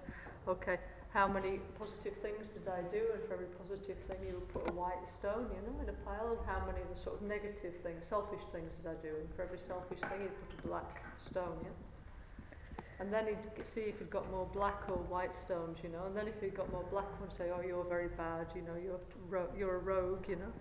okay, 0.49 0.79
how 1.17 1.27
many 1.27 1.57
positive 1.81 2.13
things 2.13 2.53
did 2.53 2.69
I 2.69 2.85
do? 2.93 3.01
And 3.17 3.25
for 3.25 3.41
every 3.41 3.49
positive 3.57 3.97
thing, 4.05 4.21
he 4.21 4.37
would 4.37 4.53
put 4.53 4.69
a 4.69 4.73
white 4.77 5.01
stone, 5.09 5.49
you 5.49 5.61
know, 5.65 5.81
in 5.81 5.89
a 5.89 5.97
pile. 6.05 6.37
And 6.37 6.45
how 6.45 6.61
many 6.69 6.85
of 6.85 6.93
the 6.93 7.01
sort 7.01 7.17
of 7.17 7.23
negative 7.25 7.73
things, 7.81 8.05
selfish 8.05 8.45
things 8.53 8.77
did 8.77 8.85
I 8.85 9.01
do? 9.01 9.17
And 9.17 9.25
for 9.33 9.49
every 9.49 9.57
selfish 9.57 9.97
thing, 9.97 10.29
he'd 10.29 10.37
put 10.45 10.53
a 10.61 10.69
black 10.69 11.01
stone, 11.17 11.57
yeah. 11.65 11.73
And 13.01 13.09
then 13.09 13.33
he'd 13.33 13.65
see 13.65 13.89
if 13.89 13.97
he'd 13.99 14.13
got 14.13 14.29
more 14.31 14.45
black 14.53 14.85
or 14.93 15.01
white 15.09 15.35
stones, 15.35 15.81
you 15.83 15.89
know. 15.89 16.05
And 16.05 16.13
then 16.13 16.29
if 16.29 16.37
he'd 16.45 16.55
got 16.55 16.69
more 16.71 16.85
black 16.93 17.09
ones, 17.19 17.33
say, 17.33 17.49
oh, 17.49 17.65
you're 17.65 17.89
very 17.89 18.13
bad, 18.13 18.53
you 18.55 18.61
know, 18.61 18.77
you're, 18.77 19.01
you're 19.57 19.77
a 19.77 19.85
rogue, 19.85 20.29
you 20.29 20.37
know. 20.37 20.53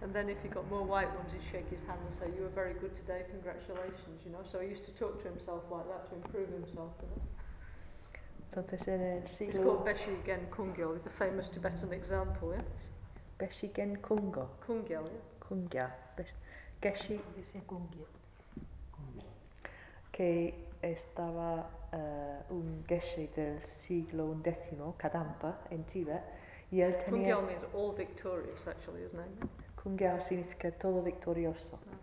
And 0.00 0.08
then 0.16 0.30
if 0.30 0.40
he 0.40 0.48
got 0.48 0.64
more 0.70 0.84
white 0.84 1.12
ones, 1.20 1.36
he'd 1.36 1.44
shake 1.52 1.68
his 1.68 1.84
hand 1.84 2.00
and 2.00 2.14
say, 2.16 2.32
you 2.34 2.48
were 2.48 2.56
very 2.56 2.72
good 2.80 2.96
today, 2.96 3.28
congratulations, 3.28 4.24
you 4.24 4.32
know. 4.32 4.40
So 4.40 4.60
he 4.60 4.68
used 4.72 4.84
to 4.88 4.92
talk 4.92 5.20
to 5.20 5.28
himself 5.28 5.64
like 5.68 5.84
that 5.92 6.08
to 6.08 6.16
improve 6.16 6.48
himself, 6.48 6.96
you 7.04 7.12
know. 7.12 7.37
Entonces 8.48 8.88
en 8.88 9.00
el 9.02 9.18
It's 9.24 9.32
siglo 9.36 9.62
called 9.62 9.84
Beshi 9.84 10.22
Gen 10.24 10.48
Kungyal. 10.50 10.96
It's 10.96 11.06
a 11.06 11.10
famous 11.10 11.50
Tibetan 11.50 11.92
example, 11.92 12.52
yeah? 12.54 12.64
Beshigen 13.38 14.00
Kungo, 14.00 14.50
Kungyal, 14.66 15.04
yeah? 15.04 15.20
Kungya, 15.48 15.94
Besh- 16.16 16.34
Geshi 16.80 17.20
De 17.34 17.40
ese 17.40 17.60
kungye. 17.66 18.04
que 20.10 20.66
estaba 20.82 21.70
eh, 21.92 22.42
un 22.50 22.84
geshe 22.86 23.28
del 23.34 23.62
siglo 23.62 24.36
X, 24.44 24.58
Kadampa, 24.96 25.60
en 25.70 25.84
Tíbet, 25.84 26.22
y 26.70 26.80
él 26.80 26.96
tenía... 26.98 27.36
Kungyal 27.36 27.42
means 27.46 27.64
all 27.74 27.92
victorious, 27.94 28.66
actually, 28.66 29.02
his 29.02 29.12
name. 29.12 29.30
Kungya 29.76 30.20
significa 30.20 30.70
todo 30.72 31.02
victorioso. 31.02 31.78
S- 31.78 31.97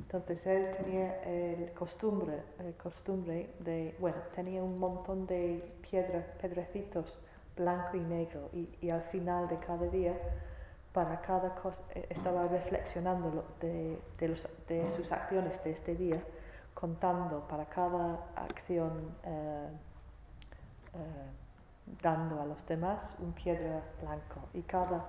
Entonces 0.00 0.46
él 0.46 0.70
tenía 0.70 1.22
el 1.22 1.72
costumbre, 1.72 2.42
costumbre 2.82 3.50
de, 3.60 3.94
bueno, 4.00 4.18
tenía 4.34 4.62
un 4.62 4.78
montón 4.78 5.26
de 5.26 5.72
piedras, 5.88 6.24
pedrecitos 6.40 7.18
blanco 7.56 7.96
y 7.96 8.00
negro 8.00 8.48
y, 8.52 8.68
y 8.80 8.90
al 8.90 9.02
final 9.02 9.46
de 9.48 9.58
cada 9.58 9.86
día, 9.88 10.14
para 10.92 11.20
cada 11.20 11.54
cosa, 11.54 11.82
eh, 11.94 12.06
estaba 12.08 12.46
reflexionando 12.48 13.44
de, 13.60 14.00
de, 14.18 14.28
los- 14.28 14.48
de 14.66 14.88
sus 14.88 15.12
acciones 15.12 15.62
de 15.62 15.70
este 15.72 15.94
día, 15.94 16.20
contando 16.74 17.46
para 17.46 17.66
cada 17.66 18.26
acción, 18.36 19.14
eh, 19.24 19.68
eh, 20.94 22.00
dando 22.02 22.40
a 22.40 22.46
los 22.46 22.64
demás 22.66 23.16
un 23.20 23.32
piedra 23.32 23.82
blanco 24.00 24.40
y 24.54 24.62
cada 24.62 25.04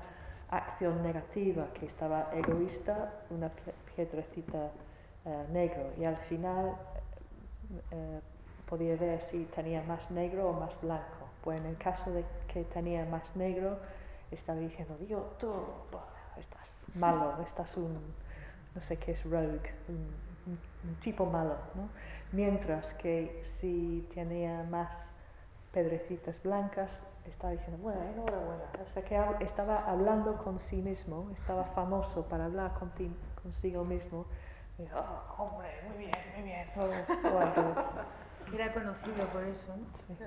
acción 0.51 1.01
negativa 1.01 1.71
que 1.73 1.85
estaba 1.85 2.29
egoísta, 2.33 3.11
una 3.29 3.49
pie- 3.49 3.73
piedrecita 3.95 4.71
eh, 5.25 5.45
negro 5.51 5.93
y 5.97 6.03
al 6.05 6.17
final 6.17 6.75
eh, 7.91 8.19
podía 8.65 8.95
ver 8.95 9.21
si 9.21 9.45
tenía 9.45 9.81
más 9.83 10.11
negro 10.11 10.49
o 10.49 10.53
más 10.53 10.79
blanco. 10.81 11.27
Pues 11.43 11.59
en 11.59 11.67
el 11.67 11.77
caso 11.77 12.11
de 12.11 12.23
que 12.47 12.63
tenía 12.65 13.05
más 13.05 13.35
negro, 13.35 13.79
estaba 14.29 14.59
diciendo, 14.59 14.95
Dios, 14.99 15.37
tú 15.37 15.51
estás 16.37 16.83
malo, 16.95 17.41
estás 17.45 17.77
un, 17.77 18.13
no 18.75 18.81
sé 18.81 18.97
qué 18.97 19.11
es 19.13 19.23
rogue, 19.25 19.61
un 19.87 20.95
tipo 20.95 21.25
malo, 21.25 21.57
¿no? 21.75 21.89
Mientras 22.31 22.93
que 22.93 23.39
si 23.43 24.07
tenía 24.13 24.63
más 24.63 25.11
pedrecitas 25.71 26.41
blancas, 26.41 27.05
estaba 27.25 27.53
diciendo, 27.53 27.77
bueno, 27.81 28.01
enhorabuena. 28.01 28.63
O 28.83 28.87
sea 28.87 29.03
que 29.03 29.19
estaba 29.43 29.85
hablando 29.89 30.37
con 30.37 30.59
sí 30.59 30.81
mismo, 30.81 31.29
estaba 31.33 31.63
famoso 31.65 32.25
para 32.25 32.45
hablar 32.45 32.73
conti- 32.73 33.15
consigo 33.41 33.83
mismo. 33.85 34.25
Y 34.77 34.83
dijo, 34.83 34.97
"Ah, 34.97 35.33
hombre, 35.37 35.69
muy 35.87 35.97
bien, 35.97 36.11
muy 36.35 36.43
bien. 36.43 36.67
o- 36.75 36.81
o 37.35 37.39
algo. 37.39 37.75
Era 38.53 38.73
conocido 38.73 39.25
por 39.27 39.43
eso, 39.43 39.75
¿no? 39.77 39.85
Sí. 39.93 40.17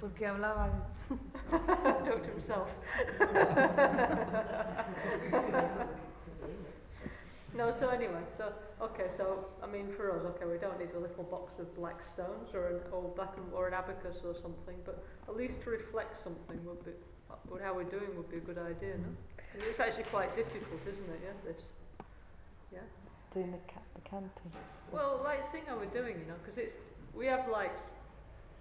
Porque 0.00 0.26
hablaba 0.26 0.68
de- 0.68 0.82
Talk 2.04 2.22
to 2.22 2.30
himself. 2.30 2.68
no, 7.56 7.72
so 7.72 7.88
anyway, 7.88 8.22
so, 8.28 8.52
okay, 8.80 9.08
so, 9.08 9.46
I 9.62 9.66
mean, 9.66 9.88
for 9.96 10.12
us, 10.12 10.24
okay, 10.24 10.44
we 10.44 10.58
don't 10.58 10.78
need 10.78 10.90
a 10.94 10.98
little 10.98 11.24
box 11.24 11.58
of 11.58 11.74
black 11.74 12.02
stones 12.02 12.54
or 12.54 12.68
an 12.68 12.80
old 12.92 13.16
black 13.16 13.32
and, 13.36 13.46
or 13.52 13.68
an 13.68 13.74
abacus 13.74 14.18
or 14.24 14.34
something, 14.34 14.76
but 14.84 15.02
at 15.28 15.36
least 15.36 15.62
to 15.62 15.70
reflect 15.70 16.22
something 16.22 16.64
would 16.64 16.84
be, 16.84 16.92
what 17.48 17.60
how 17.60 17.74
we're 17.74 17.84
doing 17.84 18.14
would 18.16 18.30
be 18.30 18.36
a 18.36 18.40
good 18.40 18.58
idea, 18.58 18.96
no? 18.98 19.08
Mm-hmm. 19.08 19.70
It's 19.70 19.80
actually 19.80 20.04
quite 20.04 20.34
difficult, 20.36 20.80
isn't 20.88 21.08
it, 21.08 21.20
yeah, 21.24 21.52
this? 21.52 21.72
Yeah? 22.72 22.80
Doing 23.30 23.52
the, 23.52 23.72
ca- 23.72 23.88
the 23.94 24.02
canting. 24.02 24.52
Well, 24.92 25.20
like 25.24 25.42
seeing 25.50 25.64
how 25.66 25.76
we're 25.76 25.86
doing, 25.86 26.20
you 26.20 26.26
know, 26.26 26.38
because 26.42 26.58
it's 26.58 26.76
we 27.14 27.26
have 27.26 27.48
like 27.48 27.76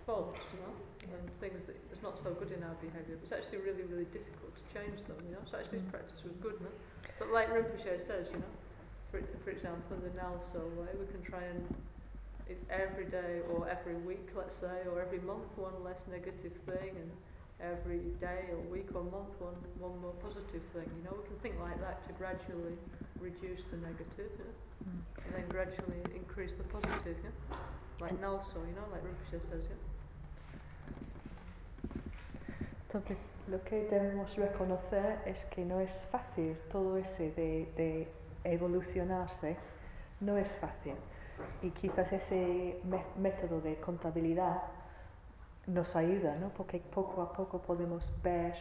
faults, 0.06 0.40
you 0.54 0.60
know, 0.64 1.18
and 1.18 1.30
things 1.36 1.66
that 1.68 1.76
it's 1.92 2.02
not 2.02 2.18
so 2.22 2.32
good 2.34 2.52
in 2.52 2.64
our 2.64 2.74
behaviour. 2.80 3.18
But 3.20 3.24
it's 3.24 3.36
actually 3.36 3.60
really, 3.60 3.84
really 3.84 4.10
difficult 4.10 4.56
to 4.56 4.64
change 4.74 5.04
them, 5.08 5.18
you 5.28 5.34
know. 5.34 5.44
So 5.50 5.58
actually, 5.60 5.80
this 5.80 5.88
mm. 5.88 5.92
practice 5.92 6.24
was 6.24 6.34
good, 6.42 6.62
no? 6.62 6.72
But 7.20 7.32
like 7.32 7.50
Rinpoche 7.52 8.00
says, 8.00 8.28
you 8.32 8.40
know, 8.40 8.54
for 9.22 9.44
for 9.44 9.50
example, 9.52 9.98
in 9.98 10.04
the 10.04 10.14
Nalso 10.20 10.64
way, 10.76 10.92
we 11.00 11.06
can 11.08 11.22
try 11.22 11.44
and 11.44 11.64
every 12.70 13.06
day 13.06 13.42
or 13.50 13.68
every 13.70 13.96
week, 13.96 14.30
let's 14.36 14.56
say, 14.56 14.86
or 14.92 15.02
every 15.02 15.20
month, 15.20 15.58
one 15.58 15.74
less 15.84 16.08
negative 16.08 16.54
thing, 16.68 16.92
and 17.02 17.12
every 17.60 18.00
day 18.20 18.50
or 18.52 18.60
week 18.70 18.90
or 18.94 19.04
month, 19.04 19.34
one 19.40 19.56
one 19.80 20.00
more 20.02 20.14
positive 20.22 20.64
thing. 20.74 20.90
You 20.98 21.04
know, 21.06 21.16
we 21.18 21.26
can 21.28 21.38
think 21.42 21.56
like 21.60 21.80
that 21.82 22.06
to 22.08 22.14
gradually 22.14 22.78
reduce 23.20 23.64
the 23.66 23.78
negative. 23.78 24.32
Know? 24.40 24.54
Mm. 24.86 25.16
and 25.26 25.36
then 25.36 25.48
gradually 25.50 26.02
increase 26.16 26.54
the 26.54 26.64
positive, 26.64 27.18
yeah? 27.24 27.58
Like 28.00 28.20
Nalso, 28.22 28.56
you 28.56 28.76
know, 28.76 28.86
like 28.92 29.04
Rinpoche 29.04 29.42
says, 29.42 29.66
yeah? 29.70 29.78
Entonces, 32.88 33.30
lo 33.50 33.60
que 33.64 33.88
debemos 33.90 34.38
reconocer 34.38 35.20
es 35.26 35.46
que 35.46 35.66
no 35.66 35.80
es 35.80 36.06
fácil 36.12 36.56
todo 36.70 36.98
ese 36.98 37.32
de, 37.32 37.68
de 37.76 38.08
evolucionarse, 38.52 39.58
no 40.22 40.38
es 40.38 40.56
fácil. 40.56 40.96
Y 41.62 41.72
quizás 41.72 42.14
ese 42.14 42.82
método 43.18 43.62
de 43.62 43.80
contabilidad 43.80 44.64
nos 45.68 45.96
ayuda, 45.96 46.36
¿no? 46.38 46.50
Porque 46.50 46.80
poco 46.80 47.22
a 47.22 47.34
poco 47.34 47.62
podemos 47.62 48.12
ver 48.22 48.56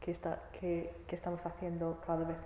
que, 0.00 0.10
está, 0.10 0.42
que, 0.58 0.94
que 1.06 1.14
estamos 1.14 1.46
haciendo 1.46 2.00
cada 2.04 2.24
vez 2.24 2.36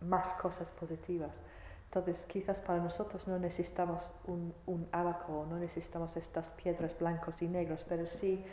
más 0.00 0.32
cosas 0.34 0.70
positivas. 0.70 1.40
Entonces, 1.86 2.26
quizás 2.26 2.60
para 2.60 2.80
nosotros 2.80 3.28
no 3.28 3.38
necesitamos 3.38 4.14
un, 4.26 4.52
un 4.66 4.88
abaco, 4.90 5.46
no 5.48 5.58
necesitamos 5.58 6.16
estas 6.16 6.50
piedras 6.50 6.98
blancos 6.98 7.40
y 7.42 7.48
negros, 7.48 7.84
pero 7.88 8.06
sí 8.06 8.44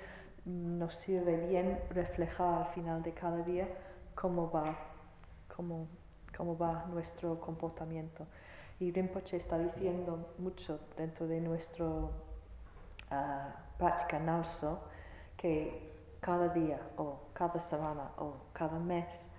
nos 0.46 0.96
sirve 0.96 1.48
bien 1.48 1.80
reflejar 1.90 2.68
al 2.68 2.74
final 2.74 3.02
de 3.02 3.14
cada 3.14 3.42
día 3.44 3.68
cómo 4.16 4.52
va, 4.52 4.78
cómo, 5.56 5.88
cómo 6.42 6.58
va 6.58 6.86
nuestro 6.90 7.40
comportamiento. 7.40 8.26
Y 8.80 8.92
Rinpoche 8.92 9.38
está 9.38 9.60
diciendo 9.60 10.34
mucho 10.40 10.80
dentro 10.98 11.28
de 11.28 11.40
nuestra 11.40 11.86
práctica 13.78 14.18
Nalso 14.18 14.80
que 15.38 15.94
cada 16.20 16.50
día 16.50 16.80
o 16.98 17.20
cada 17.32 17.60
semana 17.60 18.10
o 18.18 18.34
cada 18.54 18.80
mes 18.80 19.30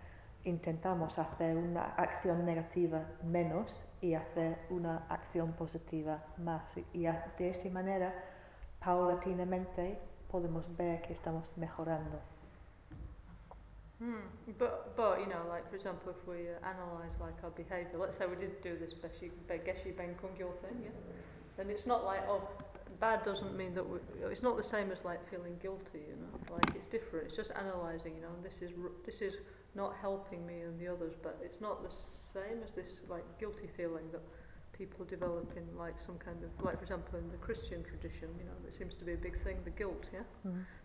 intentamos 0.44 1.18
hacer 1.18 1.56
una 1.56 1.86
acción 1.96 2.46
negativa 2.46 3.02
menos 3.24 3.82
y 4.00 4.14
hacer 4.14 4.60
una 4.70 5.04
acción 5.08 5.54
positiva 5.54 6.22
más. 6.38 6.76
Y- 6.92 7.02
de 7.02 7.48
esa 7.48 7.68
manera, 7.68 8.14
paulatinamente, 8.78 9.98
podemos 10.30 10.76
ver 10.76 11.02
que 11.02 11.12
estamos 11.12 11.58
mejorando. 11.58 12.20
Hmm. 14.02 14.18
But, 14.58 14.96
but, 14.96 15.20
you 15.20 15.26
know, 15.26 15.42
like, 15.48 15.68
for 15.70 15.76
example, 15.76 16.10
if 16.10 16.26
we 16.26 16.48
uh, 16.50 16.58
analyse, 16.66 17.14
like, 17.20 17.38
our 17.44 17.50
behaviour, 17.50 17.98
let's 17.98 18.16
say 18.18 18.26
we 18.26 18.34
did 18.34 18.60
do 18.60 18.76
this 18.76 18.94
Beshi, 18.94 19.30
Be- 19.46 19.62
Geshe 19.62 19.96
Ben 19.96 20.16
Kungyal 20.18 20.58
thing, 20.58 20.82
yeah? 20.82 20.90
Then 21.56 21.70
it's 21.70 21.86
not 21.86 22.04
like, 22.04 22.22
oh, 22.28 22.42
bad 22.98 23.24
doesn't 23.24 23.56
mean 23.56 23.74
that 23.74 23.88
we, 23.88 23.98
it's 24.28 24.42
not 24.42 24.56
the 24.56 24.62
same 24.62 24.90
as, 24.90 25.04
like, 25.04 25.20
feeling 25.30 25.56
guilty, 25.62 26.02
you 26.10 26.16
know? 26.18 26.54
Like, 26.54 26.74
it's 26.74 26.88
different. 26.88 27.26
It's 27.28 27.36
just 27.36 27.52
analysing, 27.52 28.16
you 28.16 28.22
know, 28.22 28.34
and 28.34 28.44
this 28.44 28.60
is, 28.60 28.72
this 29.06 29.22
is 29.22 29.34
not 29.76 29.94
helping 30.00 30.44
me 30.44 30.62
and 30.62 30.80
the 30.80 30.88
others, 30.88 31.14
but 31.22 31.38
it's 31.40 31.60
not 31.60 31.84
the 31.88 31.94
same 31.94 32.58
as 32.66 32.74
this, 32.74 33.02
like, 33.08 33.24
guilty 33.38 33.68
feeling 33.76 34.10
that 34.10 34.22
people 34.76 35.04
develop 35.04 35.46
in, 35.56 35.78
like, 35.78 35.94
some 36.04 36.18
kind 36.18 36.42
of, 36.42 36.50
like, 36.64 36.76
for 36.76 36.82
example, 36.82 37.20
in 37.20 37.30
the 37.30 37.36
Christian 37.36 37.84
tradition, 37.84 38.28
you 38.36 38.44
know, 38.44 38.56
there 38.64 38.72
seems 38.76 38.96
to 38.96 39.04
be 39.04 39.12
a 39.12 39.16
big 39.16 39.40
thing, 39.44 39.58
the 39.64 39.70
guilt, 39.70 40.06
yeah? 40.12 40.26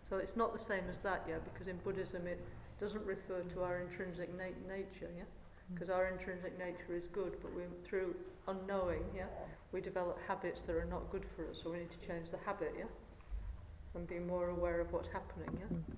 So 0.08 0.18
it's 0.18 0.36
not 0.36 0.52
the 0.52 0.62
same 0.62 0.84
as 0.88 0.98
that, 1.00 1.26
yeah, 1.28 1.38
because 1.42 1.66
in 1.66 1.78
Buddhism 1.78 2.28
it 2.28 2.38
doesn't 2.80 3.04
refer 3.04 3.42
to 3.54 3.62
our 3.62 3.80
intrinsic 3.80 4.30
na- 4.36 4.56
nature, 4.68 5.10
yeah? 5.16 5.24
Because 5.72 5.90
our 5.90 6.06
intrinsic 6.06 6.58
nature 6.58 6.96
is 6.96 7.04
good, 7.12 7.36
but 7.42 7.54
we, 7.54 7.62
through 7.82 8.14
unknowing, 8.46 9.04
yeah, 9.14 9.26
we 9.72 9.80
develop 9.80 10.18
habits 10.26 10.62
that 10.62 10.74
are 10.74 10.86
not 10.86 11.10
good 11.10 11.24
for 11.36 11.42
us, 11.50 11.58
so 11.62 11.70
we 11.70 11.78
need 11.78 11.90
to 11.90 12.06
change 12.06 12.30
the 12.30 12.38
habit, 12.38 12.74
yeah? 12.78 12.84
And 13.94 14.06
be 14.06 14.18
more 14.18 14.48
aware 14.48 14.80
of 14.80 14.92
what's 14.92 15.08
happening, 15.08 15.48
yeah? 15.60 15.94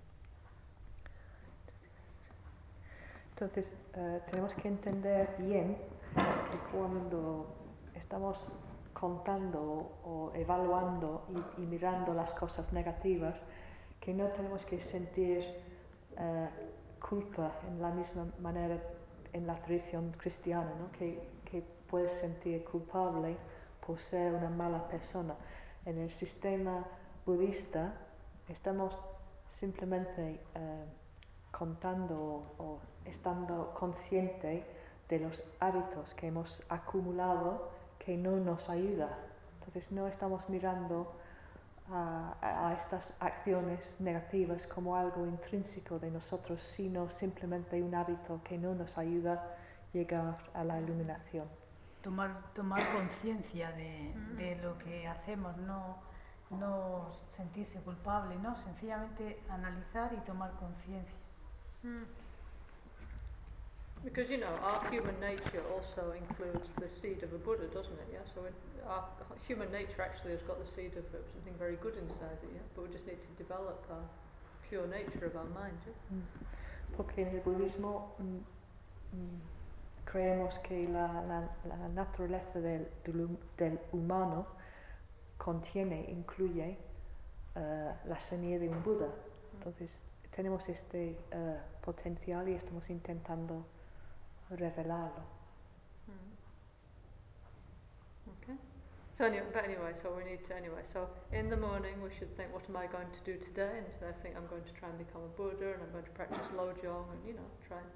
Entonces, 3.36 3.76
eh, 3.94 4.20
tenemos 4.26 4.54
que 4.54 4.68
entender 4.68 5.28
bien 5.38 5.76
que 6.14 6.58
cuando 6.72 7.46
estamos 7.94 8.58
contando 8.92 9.92
o 10.04 10.32
evaluando 10.34 11.22
y, 11.30 11.62
y 11.62 11.66
mirando 11.66 12.12
las 12.12 12.34
cosas 12.34 12.72
negativas, 12.72 13.44
que 13.98 14.12
no 14.12 14.28
tenemos 14.28 14.66
que 14.66 14.78
sentir 14.80 15.44
uh, 16.16 17.00
culpa 17.00 17.52
en 17.66 17.80
la 17.80 17.90
misma 17.90 18.26
manera 18.40 18.78
en 19.32 19.46
la 19.46 19.54
tradición 19.60 20.12
cristiana, 20.12 20.74
¿no? 20.78 20.90
que, 20.92 21.20
que 21.44 21.62
puedes 21.88 22.12
sentir 22.12 22.64
culpable 22.64 23.36
por 23.84 23.98
ser 24.00 24.34
una 24.34 24.50
mala 24.50 24.86
persona. 24.88 25.34
En 25.84 25.98
el 25.98 26.10
sistema 26.10 26.84
budista 27.24 27.94
estamos 28.48 29.06
simplemente 29.48 30.40
uh, 30.56 31.56
contando 31.56 32.42
o 32.58 32.78
estando 33.04 33.72
consciente 33.74 34.64
de 35.08 35.18
los 35.18 35.44
hábitos 35.58 36.14
que 36.14 36.28
hemos 36.28 36.62
acumulado 36.68 37.70
que 37.98 38.16
no 38.16 38.36
nos 38.36 38.68
ayuda. 38.68 39.18
Entonces 39.58 39.92
no 39.92 40.06
estamos 40.06 40.48
mirando 40.48 41.12
a, 41.92 42.36
a, 42.40 42.74
estas 42.74 43.14
acciones 43.20 44.00
negativas 44.00 44.66
como 44.66 44.96
algo 44.96 45.26
intrínseco 45.26 45.98
de 45.98 46.10
nosotros, 46.10 46.60
sino 46.60 47.10
simplemente 47.10 47.82
un 47.82 47.94
hábito 47.94 48.40
que 48.42 48.58
no 48.58 48.74
nos 48.74 48.98
ayuda 48.98 49.34
a 49.34 49.92
llegar 49.92 50.38
a 50.54 50.64
la 50.64 50.80
iluminación. 50.80 51.48
Tomar, 52.02 52.52
tomar 52.54 52.92
conciencia 52.94 53.72
de, 53.72 54.14
de, 54.36 54.56
lo 54.62 54.78
que 54.78 55.06
hacemos, 55.06 55.56
no, 55.58 55.98
no 56.50 57.08
sentirse 57.26 57.80
culpable, 57.80 58.36
¿no? 58.36 58.56
sencillamente 58.56 59.42
analizar 59.48 60.12
y 60.14 60.20
tomar 60.24 60.52
conciencia. 60.52 61.18
Mm. 61.82 62.29
Because 64.04 64.30
you 64.30 64.38
know, 64.38 64.54
our 64.64 64.90
human 64.90 65.18
nature 65.20 65.62
also 65.74 66.14
includes 66.16 66.70
the 66.80 66.88
seed 66.88 67.22
of 67.22 67.32
a 67.34 67.38
Buddha, 67.38 67.66
doesn't 67.66 67.92
it? 67.92 68.08
Yeah. 68.12 68.24
So 68.34 68.40
our 68.88 69.04
human 69.46 69.70
nature 69.70 70.00
actually 70.00 70.32
has 70.32 70.42
got 70.42 70.58
the 70.58 70.66
seed 70.66 70.92
of 70.96 71.04
something 71.12 71.54
very 71.58 71.76
good 71.76 71.94
inside 71.96 72.40
it. 72.42 72.50
Yeah. 72.54 72.60
But 72.74 72.88
we 72.88 72.92
just 72.92 73.06
need 73.06 73.20
to 73.20 73.32
develop 73.36 73.84
our 73.90 74.04
pure 74.68 74.86
nature 74.86 75.26
of 75.26 75.36
our 75.36 75.50
mind. 75.52 75.78
Yeah? 75.84 76.16
Mm. 76.16 76.96
Porque 76.96 77.22
en 77.22 77.28
el 77.28 77.40
budismo 77.40 78.14
mm, 78.18 79.16
mm, 79.16 79.40
creemos 80.04 80.58
que 80.58 80.88
la, 80.88 81.22
la, 81.22 81.48
la 81.66 81.88
naturaleza 81.88 82.60
del, 82.60 82.88
del, 83.04 83.28
del, 83.56 83.78
humano 83.92 84.46
contiene, 85.36 86.06
incluye 86.10 86.76
uh, 87.54 87.60
la 88.08 88.20
semilla 88.20 88.58
de 88.58 88.68
un 88.68 88.82
Buda. 88.82 89.06
Mm. 89.06 89.56
Entonces 89.56 90.04
tenemos 90.30 90.68
este 90.68 91.16
uh, 91.32 91.84
potencial 91.84 92.48
y 92.48 92.54
estamos 92.54 92.88
intentando 92.88 93.66
revelarlo. 94.56 95.22
Mm. 96.08 96.36
Okay. 98.42 98.58
So 99.12 99.24
anyway, 99.24 99.46
but 99.52 99.64
anyway, 99.64 99.92
so 100.02 100.12
we 100.16 100.24
need 100.24 100.44
to 100.46 100.56
anyway. 100.56 100.82
So 100.84 101.08
in 101.32 101.50
the 101.50 101.56
morning, 101.56 102.02
we 102.02 102.10
should 102.18 102.34
think, 102.36 102.52
what 102.52 102.64
am 102.68 102.76
I 102.76 102.86
going 102.86 103.10
to 103.10 103.20
do 103.24 103.38
today? 103.38 103.78
And 103.78 104.08
I 104.08 104.12
think 104.22 104.36
I'm 104.36 104.46
going 104.46 104.64
to 104.64 104.72
try 104.72 104.88
and 104.88 104.98
become 104.98 105.22
a 105.22 105.32
Buddha, 105.36 105.74
and 105.74 105.82
I'm 105.82 105.92
going 105.92 106.04
to 106.04 106.10
practice 106.10 106.48
Lojong, 106.56 107.10
and 107.12 107.20
you 107.26 107.34
know, 107.34 107.48
try 107.66 107.78
and 107.78 107.90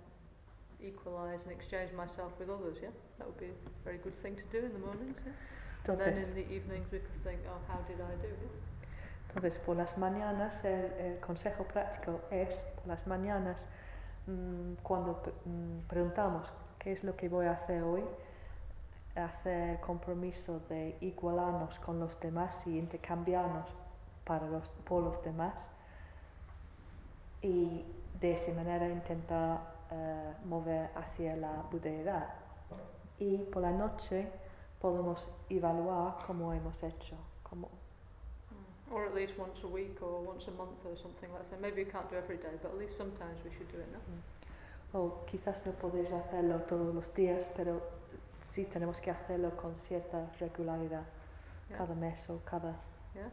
equalize 0.83 1.45
and 1.45 1.53
exchange 1.53 1.93
myself 1.93 2.33
with 2.39 2.51
others. 2.51 2.79
Yeah, 2.83 2.91
that 3.19 3.27
would 3.27 3.39
be 3.39 3.47
a 3.47 3.85
very 3.85 3.99
good 3.99 4.17
thing 4.17 4.37
to 4.37 4.45
do 4.53 4.67
in 4.67 4.73
the 4.73 4.79
mornings. 4.79 5.19
Yeah? 5.25 5.33
And 5.93 6.01
then 6.01 6.17
in 6.17 6.35
the 6.35 6.47
evenings, 6.51 6.87
we 6.91 6.99
could 6.99 7.23
think, 7.25 7.41
oh, 7.47 7.61
how 7.69 7.79
did 7.89 8.01
I 8.01 8.15
do? 8.23 8.29
Yeah? 8.29 8.49
Entonces, 9.35 9.59
por 9.59 9.75
las 9.77 9.97
mañanas, 9.97 10.65
el, 10.65 10.93
el 10.99 11.21
consejo 11.21 11.65
práctico 11.65 12.21
es, 12.31 12.65
por 12.77 12.87
las 12.87 13.07
mañanas, 13.07 13.67
cuando 14.83 15.21
mmm, 15.45 15.87
preguntamos 15.89 16.53
qué 16.79 16.93
es 16.93 17.05
lo 17.05 17.17
que 17.17 17.29
voy 17.29 17.47
a 17.47 17.53
hacer 17.53 17.83
hoy, 17.83 18.05
hacer 19.15 19.81
compromiso 19.81 20.61
de 20.69 20.97
igualarnos 21.01 21.79
con 21.79 22.01
los 22.01 22.19
demás 22.21 22.67
y 22.67 22.79
intercambiarnos 22.79 23.75
para 24.25 24.47
los, 24.49 24.71
por 24.71 25.03
los 25.03 25.23
demás 25.23 25.71
y 27.43 27.85
de 28.21 28.33
esa 28.33 28.53
manera 28.53 28.89
intentar 28.89 29.61
uh, 29.91 30.47
mover 30.47 30.91
hacia 30.97 31.37
la 31.37 31.63
budeidad. 31.71 32.29
Y 33.19 33.39
por 33.39 33.63
la 33.63 33.71
noche 33.71 34.33
podemos 34.81 35.31
evaluar 35.49 36.17
cómo 36.27 36.53
hemos 36.53 36.83
hecho, 36.83 37.17
cómo 37.43 37.69
or 38.95 39.05
at 39.05 39.15
least 39.15 39.33
once 39.37 39.59
a 39.65 39.67
week 39.67 39.97
or 40.01 40.21
once 40.23 40.47
a 40.47 40.53
month 40.53 40.79
or 40.85 40.97
something 40.97 41.29
like 41.33 41.51
that. 41.51 41.61
Maybe 41.61 41.81
you 41.83 41.91
can't 41.91 42.09
do 42.09 42.17
every 42.17 42.37
day, 42.37 42.55
but 42.63 42.71
at 42.71 42.79
least 42.79 42.97
sometimes 42.97 43.39
we 43.45 43.51
should 43.51 43.71
do 43.73 43.79
it, 43.79 43.89
no? 43.93 43.99
Mm. 43.99 44.21
O 44.97 45.27
quizás 45.27 45.67
no 45.67 45.73
podéis 45.73 46.13
hacerlo 46.13 46.61
todos 46.69 46.95
los 46.95 47.13
días, 47.13 47.51
pero 47.57 47.83
sí 48.41 48.65
tenemos 48.65 49.01
que 49.01 49.11
hacerlo 49.11 49.57
con 49.57 49.77
cierta 49.77 50.31
regularidad, 50.39 51.05
yeah. 51.69 51.79
cada 51.79 51.95
mes 51.97 52.31
o 52.31 52.41
cada... 52.45 52.77
Yeah. 53.17 53.31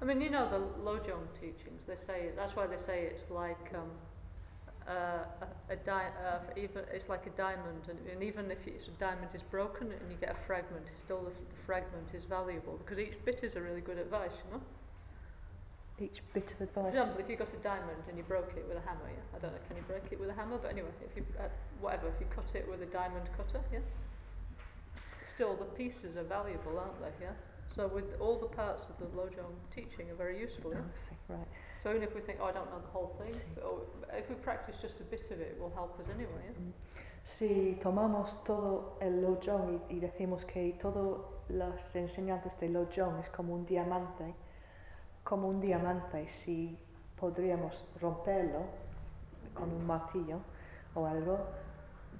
I 0.00 0.06
mean, 0.06 0.22
you 0.22 0.30
know 0.30 0.48
the 0.48 0.60
Lojong 0.82 1.28
teachings, 1.38 1.82
they 1.86 1.96
say, 1.96 2.30
that's 2.34 2.56
why 2.56 2.66
they 2.66 2.78
say 2.78 3.10
it's 3.12 3.28
like 3.30 3.74
um, 3.74 3.90
uh, 4.88 5.24
a, 5.70 5.72
a 5.72 5.76
di 5.76 6.02
uh, 6.02 6.38
even 6.56 6.82
it's 6.92 7.08
like 7.08 7.26
a 7.26 7.30
diamond, 7.30 7.82
and, 7.88 7.98
and 8.12 8.22
even 8.22 8.50
if 8.50 8.66
it's 8.66 8.88
a 8.88 8.90
diamond 8.92 9.34
is 9.34 9.42
broken 9.42 9.92
and 9.92 10.10
you 10.10 10.16
get 10.20 10.30
a 10.30 10.46
fragment, 10.46 10.86
still 10.98 11.22
the, 11.22 11.30
the 11.30 11.60
fragment 11.66 12.08
is 12.14 12.24
valuable 12.24 12.78
because 12.78 12.98
each 12.98 13.16
bit 13.24 13.44
is 13.44 13.56
a 13.56 13.60
really 13.60 13.80
good 13.80 13.98
advice, 13.98 14.32
you 14.44 14.56
know. 14.56 14.62
Each 16.00 16.22
bit 16.32 16.54
of 16.54 16.60
advice. 16.62 16.84
For 16.84 16.88
example, 16.88 17.20
if 17.20 17.28
you 17.28 17.36
got 17.36 17.52
a 17.52 17.62
diamond 17.62 18.02
and 18.08 18.16
you 18.16 18.24
broke 18.24 18.52
it 18.56 18.64
with 18.66 18.78
a 18.78 18.80
hammer, 18.88 19.08
yeah. 19.12 19.36
I 19.36 19.38
don't 19.38 19.52
know, 19.52 19.60
can 19.68 19.76
you 19.76 19.84
break 19.86 20.04
it 20.10 20.18
with 20.18 20.30
a 20.30 20.34
hammer? 20.34 20.56
But 20.56 20.72
anyway, 20.72 20.88
if 21.04 21.14
you 21.16 21.24
uh, 21.38 21.48
whatever, 21.80 22.08
if 22.08 22.18
you 22.20 22.26
cut 22.34 22.48
it 22.54 22.68
with 22.68 22.80
a 22.82 22.86
diamond 22.86 23.28
cutter, 23.36 23.60
yeah. 23.72 23.80
Still, 25.28 25.56
the 25.56 25.64
pieces 25.64 26.16
are 26.16 26.24
valuable, 26.24 26.78
aren't 26.78 27.00
they? 27.00 27.24
Yeah. 27.24 27.32
So 27.80 27.86
with 27.86 28.20
all 28.20 28.38
the 28.38 28.46
parts 28.46 28.82
of 28.90 28.98
the 28.98 29.06
Lojong 29.16 29.56
teaching 29.74 30.10
are 30.10 30.14
very 30.14 30.38
useful. 30.38 30.70
Oh, 30.76 30.84
see, 30.94 31.16
right. 31.28 31.48
So 31.82 31.88
even 31.88 32.02
if 32.02 32.14
we 32.14 32.20
think, 32.20 32.38
oh, 32.42 32.44
I 32.44 32.52
don't 32.52 32.70
know 32.70 32.78
the 32.78 32.92
whole 32.92 33.08
thing, 33.08 33.32
but, 33.54 33.64
oh, 33.64 33.86
if 34.12 34.28
we 34.28 34.34
practice 34.34 34.76
just 34.82 35.00
a 35.00 35.04
bit 35.04 35.24
of 35.30 35.40
it, 35.40 35.54
it 35.56 35.58
will 35.58 35.72
help 35.74 35.98
us 35.98 36.04
anyway. 36.14 36.44
Yeah? 36.44 36.60
Mm. 36.60 36.72
Si 37.24 37.78
tomamos 37.80 38.44
todo 38.44 38.98
el 39.00 39.22
Lojong 39.22 39.80
y, 39.88 39.96
y 39.96 40.00
decimos 40.00 40.44
que 40.44 40.76
todas 40.78 41.22
las 41.48 41.96
enseñanzas 41.96 42.58
de 42.58 42.68
Lojong 42.68 43.18
es 43.18 43.30
como 43.30 43.54
un 43.54 43.64
diamante, 43.64 44.34
como 45.24 45.48
un 45.48 45.58
diamante, 45.58 46.28
si 46.28 46.78
podríamos 47.16 47.86
romperlo 47.98 48.66
con 49.54 49.72
un 49.72 49.86
martillo 49.86 50.40
o 50.94 51.06
algo, 51.06 51.38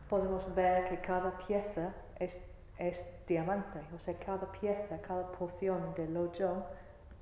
podemos 0.08 0.54
ver 0.54 0.88
que 0.88 1.02
cada 1.02 1.36
pieza 1.36 1.92
es 2.18 2.40
es 2.80 3.06
diamante, 3.26 3.78
o 3.94 3.98
sea, 3.98 4.18
cada 4.18 4.50
pieza, 4.50 5.00
cada 5.02 5.30
porción 5.30 5.94
de 5.94 6.08
Lojong 6.08 6.64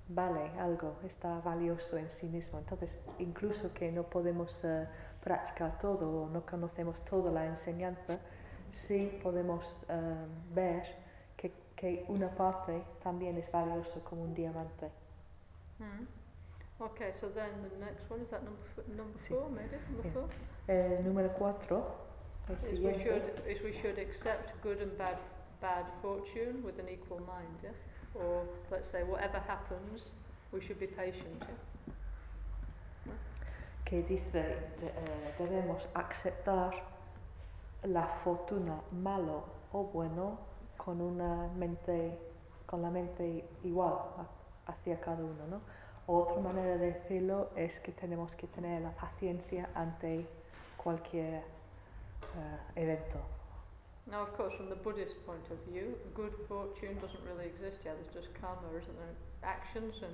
vale 0.08 0.52
algo, 0.58 0.96
está 1.04 1.40
valioso 1.40 1.98
en 1.98 2.08
sí 2.08 2.28
mismo. 2.28 2.60
Entonces, 2.60 2.98
incluso 3.18 3.74
que 3.74 3.90
no 3.90 4.04
podemos 4.04 4.62
uh, 4.64 4.86
practicar 5.20 5.76
todo 5.78 6.22
o 6.22 6.28
no 6.30 6.46
conocemos 6.46 7.04
toda 7.04 7.32
la 7.32 7.44
enseñanza, 7.44 8.20
sí 8.70 9.18
podemos 9.20 9.84
uh, 9.88 10.54
ver 10.54 10.84
que, 11.36 11.52
que, 11.74 12.04
una 12.08 12.30
parte 12.30 12.84
también 13.02 13.36
es 13.36 13.50
valioso 13.50 14.02
como 14.04 14.22
un 14.22 14.34
diamante. 14.34 14.90
Mm. 15.80 16.06
Okay, 16.80 17.12
so 17.12 17.28
then 17.30 17.50
the 17.68 17.84
next 17.84 18.08
one 18.08 18.22
is 18.22 18.28
that 18.28 18.44
number, 18.44 18.62
f 18.64 18.86
number 18.96 19.18
sí. 19.18 19.34
four, 19.34 19.50
maybe? 19.50 19.76
Number 19.90 20.04
yeah. 20.04 20.12
four? 20.12 20.28
El 20.68 21.04
número 21.04 21.32
cuatro. 21.36 22.06
El 22.48 22.54
is 22.54 22.80
we, 22.80 22.94
should, 22.94 23.42
is 23.48 23.60
we 23.62 23.72
should 23.72 23.98
accept 23.98 24.52
good 24.62 24.80
and 24.80 24.96
bad 24.96 25.18
bad 25.60 25.86
fortune 26.02 26.62
with 26.62 26.78
an 26.78 26.88
equal 26.88 27.20
mind, 27.20 27.58
yeah? 27.62 27.70
Or 28.14 28.44
let's 28.70 28.88
say 28.88 29.02
whatever 29.02 29.38
happens, 29.38 30.10
we 30.52 30.60
should 30.60 30.78
be 30.78 30.86
patient, 30.86 31.42
yeah? 31.46 33.12
Que 33.84 34.02
dice, 34.02 34.42
de, 34.80 34.86
eh, 34.86 35.34
debemos 35.38 35.88
aceptar 35.94 36.70
la 37.84 38.06
fortuna 38.06 38.80
malo 38.92 39.44
o 39.72 39.84
bueno 39.84 40.38
con 40.76 41.00
una 41.00 41.48
mente, 41.56 42.18
con 42.66 42.82
la 42.82 42.90
mente 42.90 43.44
igual 43.64 43.94
a, 44.18 44.70
hacia 44.70 45.00
cada 45.00 45.22
uno, 45.22 45.46
¿no? 45.48 45.60
Otra 46.06 46.40
manera 46.40 46.78
de 46.78 46.92
decirlo 46.92 47.50
es 47.54 47.80
que 47.80 47.92
tenemos 47.92 48.34
que 48.34 48.46
tener 48.46 48.80
la 48.80 48.92
paciencia 48.92 49.68
ante 49.74 50.26
cualquier 50.76 51.42
uh, 52.34 52.78
evento. 52.78 53.18
Now, 54.10 54.22
of 54.22 54.32
course, 54.36 54.54
from 54.54 54.70
the 54.70 54.76
Buddhist 54.76 55.14
point 55.26 55.44
of 55.50 55.58
view, 55.70 55.94
good 56.14 56.32
fortune 56.48 56.96
doesn't 57.00 57.20
really 57.28 57.44
exist 57.44 57.84
yet. 57.84 57.96
There's 58.00 58.24
just 58.24 58.34
karma, 58.40 58.68
isn't 58.72 58.96
there? 58.96 59.14
Actions, 59.42 60.00
and 60.02 60.12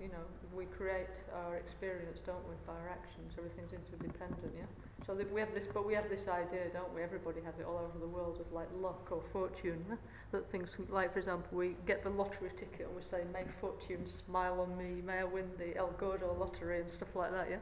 you 0.00 0.08
know, 0.08 0.24
we 0.54 0.66
create 0.66 1.08
our 1.34 1.56
experience, 1.56 2.18
don't 2.26 2.42
we, 2.48 2.54
by 2.66 2.74
our 2.74 2.90
actions? 2.90 3.32
Everything's 3.38 3.72
interdependent, 3.72 4.52
yeah. 4.56 4.66
So 5.06 5.14
we 5.32 5.40
have 5.40 5.54
this, 5.54 5.66
but 5.72 5.86
we 5.86 5.94
have 5.94 6.08
this 6.08 6.28
idea, 6.28 6.68
don't 6.72 6.92
we? 6.94 7.02
Everybody 7.02 7.40
has 7.44 7.58
it 7.58 7.66
all 7.66 7.78
over 7.78 7.98
the 7.98 8.06
world 8.06 8.38
of 8.40 8.52
like 8.52 8.68
luck 8.80 9.08
or 9.10 9.22
fortune. 9.32 9.84
Yeah? 9.88 9.96
That 10.32 10.50
things, 10.50 10.76
like 10.90 11.12
for 11.12 11.18
example, 11.18 11.56
we 11.56 11.76
get 11.86 12.02
the 12.02 12.10
lottery 12.10 12.50
ticket 12.56 12.86
and 12.86 12.96
we 12.96 13.02
say, 13.02 13.24
"May 13.32 13.44
fortune 13.60 14.06
smile 14.06 14.60
on 14.60 14.76
me. 14.76 15.02
May 15.02 15.20
I 15.20 15.24
win 15.24 15.50
the 15.58 15.76
El 15.76 15.90
Gordo 15.98 16.36
lottery 16.38 16.80
and 16.80 16.90
stuff 16.90 17.14
like 17.16 17.32
that." 17.32 17.48
Yeah. 17.50 17.56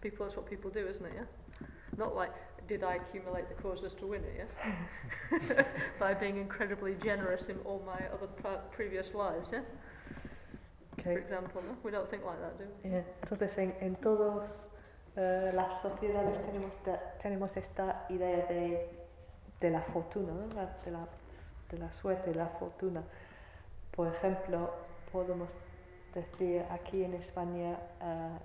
People, 0.00 0.26
that's 0.26 0.36
what 0.36 0.48
people 0.48 0.70
do, 0.70 0.86
isn't 0.86 1.04
it? 1.04 1.12
Yeah. 1.14 1.66
Not 1.96 2.14
like 2.14 2.34
did 2.68 2.82
I 2.82 2.94
accumulate 2.96 3.48
the 3.48 3.54
causes 3.62 3.94
to 3.94 4.06
win 4.06 4.22
it, 4.24 4.34
yeah? 4.38 5.64
By 6.00 6.14
being 6.14 6.36
incredibly 6.36 6.94
generous 6.96 7.48
in 7.48 7.58
all 7.64 7.82
my 7.84 8.00
other 8.14 8.28
previous 8.70 9.14
lives, 9.14 9.50
yeah? 9.52 9.60
For 11.02 11.10
Okay. 11.10 11.20
example, 11.20 11.62
no? 11.62 11.76
We 11.82 11.90
don't 11.90 12.08
think 12.08 12.24
like 12.24 12.38
that, 12.40 12.58
do 12.58 12.64
we? 12.84 12.90
Eh, 12.96 13.04
Entonces, 13.22 13.58
en, 13.58 13.74
en 13.80 13.96
todas 13.96 14.70
eh, 15.16 15.50
las 15.54 15.80
sociedades 15.80 16.40
tenemos, 16.42 16.78
tenemos 17.18 17.56
esta 17.56 18.06
idea 18.10 18.46
de, 18.46 18.88
de 19.60 19.70
la 19.70 19.80
fortuna, 19.82 20.32
¿no? 20.32 20.46
La- 20.54 20.76
de, 20.84 20.90
la, 20.90 21.08
de 21.70 21.78
la 21.78 21.92
suerte, 21.92 22.34
la 22.34 22.46
fortuna. 22.46 23.02
Por 23.90 24.06
ejemplo, 24.08 24.70
podemos 25.10 25.56
decir 26.14 26.64
aquí 26.70 27.02
en 27.04 27.14
España, 27.14 27.78
eh, 28.00 28.38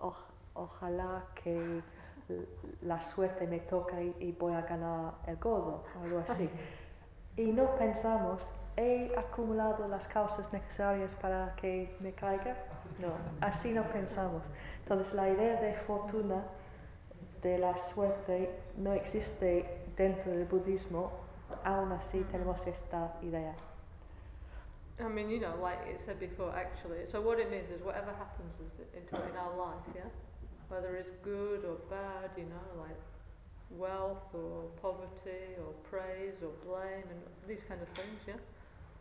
"Oj- 0.00 0.26
ojalá 0.54 1.24
que 1.34 1.80
la 2.82 3.00
suerte 3.00 3.46
me 3.46 3.60
toque 3.60 4.14
y, 4.18 4.32
voy 4.32 4.54
a 4.54 4.62
ganar 4.62 5.14
el 5.26 5.36
gordo, 5.36 5.84
o 5.98 6.04
algo 6.04 6.18
así. 6.20 6.48
y 7.36 7.52
no 7.52 7.74
pensamos, 7.76 8.50
¿he 8.76 9.12
acumulado 9.16 9.86
las 9.88 10.08
causas 10.08 10.52
necesarias 10.52 11.14
para 11.14 11.54
que 11.56 11.96
me 12.00 12.12
caiga? 12.12 12.56
No, 12.98 13.12
así 13.40 13.72
no 13.72 13.84
pensamos. 13.84 14.42
Entonces 14.80 15.14
la 15.14 15.28
idea 15.28 15.60
de 15.60 15.74
fortuna, 15.74 16.44
de 17.42 17.58
la 17.58 17.76
suerte, 17.76 18.50
no 18.76 18.92
existe 18.92 19.84
dentro 19.96 20.32
del 20.32 20.46
budismo, 20.46 21.12
aún 21.64 21.92
así 21.92 22.24
tenemos 22.24 22.66
esta 22.66 23.16
idea. 23.22 23.54
I 25.00 25.08
mean, 25.08 25.28
you 25.28 25.40
know, 25.40 25.56
like 25.60 25.80
it 25.88 26.00
said 26.00 26.20
before, 26.20 26.52
actually. 26.54 27.04
So 27.06 27.20
what 27.20 27.40
it 27.40 27.50
means 27.50 27.68
is 27.68 27.82
whatever 27.82 28.12
happens 28.12 28.54
is 28.60 28.78
in 28.78 29.36
our 29.36 29.56
life, 29.56 29.82
yeah, 29.92 30.08
whether 30.74 30.96
it's 30.96 31.10
good 31.22 31.64
or 31.64 31.76
bad, 31.88 32.30
you 32.36 32.44
know, 32.44 32.68
like 32.82 33.00
wealth 33.70 34.28
or 34.34 34.64
poverty 34.82 35.54
or 35.62 35.72
praise 35.88 36.42
or 36.42 36.50
blame 36.66 37.06
and 37.12 37.20
these 37.46 37.62
kind 37.68 37.80
of 37.80 37.88
things, 37.88 38.20
yeah. 38.26 38.34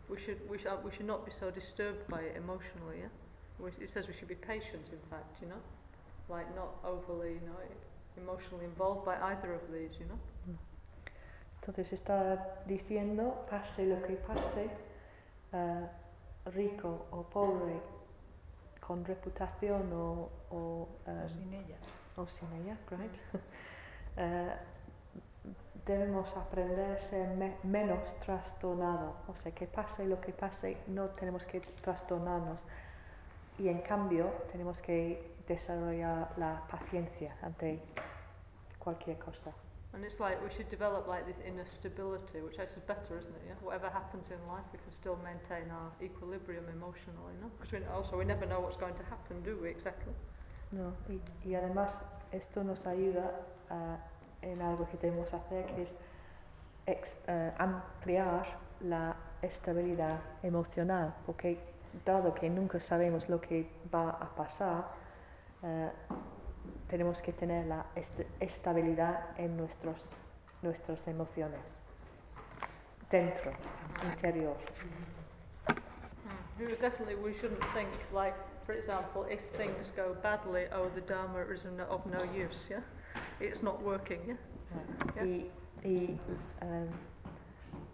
We 0.09 0.19
should 0.19 0.39
we 0.49 0.57
should 0.57 0.84
we 0.84 0.91
should 0.91 1.07
not 1.07 1.26
be 1.26 1.32
so 1.32 1.49
disturbed 1.49 2.07
by 2.07 2.21
it 2.21 2.36
emotionally, 2.38 2.99
yeah. 3.01 3.74
It 3.82 3.89
says 3.89 4.07
we 4.07 4.13
should 4.13 4.28
be 4.28 4.36
patient, 4.36 4.86
in 4.91 5.03
fact, 5.09 5.41
you 5.41 5.47
know, 5.47 5.61
like 6.30 6.47
not 6.55 6.71
overly, 6.86 7.34
you 7.39 7.45
know, 7.47 7.59
emotionally 8.17 8.65
involved 8.65 9.05
by 9.05 9.15
either 9.32 9.53
of 9.53 9.61
these, 9.71 9.97
you 9.99 10.05
know. 10.05 10.19
Entonces 11.61 11.93
está 11.93 12.65
diciendo, 12.67 13.45
pase 13.49 13.86
lo 13.86 14.01
que 14.01 14.17
pase, 14.17 14.69
eh, 15.53 15.88
rico 16.53 17.05
o 17.11 17.24
pobre, 17.24 17.80
con 18.86 19.05
reputación 19.05 19.91
o, 19.93 20.29
o, 20.51 20.57
o 20.57 20.88
eh, 21.07 21.29
sin 21.29 21.53
ella. 21.53 21.77
o 22.17 22.27
sin 22.27 22.51
ella, 22.53 22.77
great. 22.89 23.15
Eh, 24.15 24.55
debemos 25.86 26.38
aprender 26.38 26.91
a 26.95 26.99
ser 26.99 27.29
me- 27.29 27.57
menos 27.63 28.15
trastornado. 28.19 29.15
O 29.27 29.34
sea, 29.36 29.51
que 29.51 29.65
pase 29.65 30.05
lo 30.05 30.21
que 30.21 30.31
pase, 30.34 30.77
no 30.88 31.09
tenemos 31.09 31.45
que 31.47 31.59
trastornarnos. 31.59 32.67
Y 33.57 33.69
en 33.69 33.81
cambio, 33.81 34.27
tenemos 34.51 34.81
que 34.84 35.34
desarrollar 35.47 36.31
la 36.38 36.61
paciencia 36.69 37.36
ante 37.41 37.81
cualquier 38.77 39.17
cosa. 39.17 39.51
And 39.94 40.04
it's 40.04 40.20
like 40.20 40.41
we 40.44 40.50
should 40.56 40.70
develop 40.70 41.08
like 41.08 41.28
this 41.28 41.38
inner 41.46 41.66
stability, 41.66 42.41
which 42.41 42.58
actually 42.58 42.82
is 42.82 42.88
better, 42.88 43.18
isn't 43.20 43.36
it? 43.36 43.44
Yeah. 43.48 43.54
Whatever 43.62 43.89
happens 43.89 44.30
in 44.32 44.39
life, 44.48 44.66
we 44.74 44.80
can 44.80 44.91
still 44.91 45.18
maintain 45.24 45.70
our 45.70 45.91
equilibrium 46.02 46.66
emotionally, 46.70 47.34
no? 47.41 47.50
Because 47.60 47.72
we, 47.74 47.86
also 47.94 48.18
we 48.18 48.26
never 48.26 48.46
know 48.48 48.60
what's 48.60 48.76
going 48.78 48.96
to 48.96 49.04
happen, 49.04 49.41
do 49.44 49.60
we? 49.62 49.70
Exactly. 49.70 50.14
No, 50.72 50.94
y, 51.08 51.22
y 51.48 51.54
además 51.54 52.04
esto 52.32 52.64
nos 52.64 52.88
ayuda 52.88 53.32
ah, 53.70 53.98
en 54.41 54.60
algo 54.64 54.88
que 54.89 54.98
debemos 54.98 55.32
hacer, 55.32 55.68
que 55.68 55.84
es 55.84 55.96
ex- 56.88 57.20
eh, 57.28 57.54
ampliar 57.60 58.46
la 58.82 59.16
estabilidad 59.44 60.20
emocional, 60.41 61.14
porque 61.28 61.60
dado 62.04 62.34
que 62.34 62.50
nunca 62.50 62.80
sabemos 62.80 63.30
lo 63.30 63.39
que 63.39 63.70
va 63.94 64.10
a 64.10 64.34
pasar, 64.36 64.88
eh, 65.62 65.91
tenemos 66.88 67.22
que 67.22 67.34
tener 67.34 67.66
la 67.66 67.86
est- 67.95 68.26
estabilidad 68.39 69.38
en 69.38 69.57
nuestros, 69.57 70.14
nuestras 70.61 71.07
emociones, 71.07 71.61
dentro, 73.09 73.51
interior. 74.05 74.55
Mm. 75.68 76.74
Definitely, 76.80 77.16
we 77.16 77.34
shouldn't 77.34 77.64
think 77.74 77.89
like, 78.14 78.36
for 78.66 78.74
example, 78.74 79.26
if 79.30 79.39
things 79.57 79.91
go 79.95 80.16
badly, 80.22 80.66
oh, 80.72 80.89
the 80.95 81.01
Dharma 81.01 81.41
is 81.51 81.66
of 81.89 82.05
no 82.05 82.24
use. 82.24 82.68
Yeah, 82.70 82.82
it's 83.39 83.61
not 83.64 83.82
working. 83.82 84.20
Yeah. 84.28 84.36
Ah, 85.18 85.24
Y, 85.24 85.49
y, 85.84 86.18
em, 86.61 86.89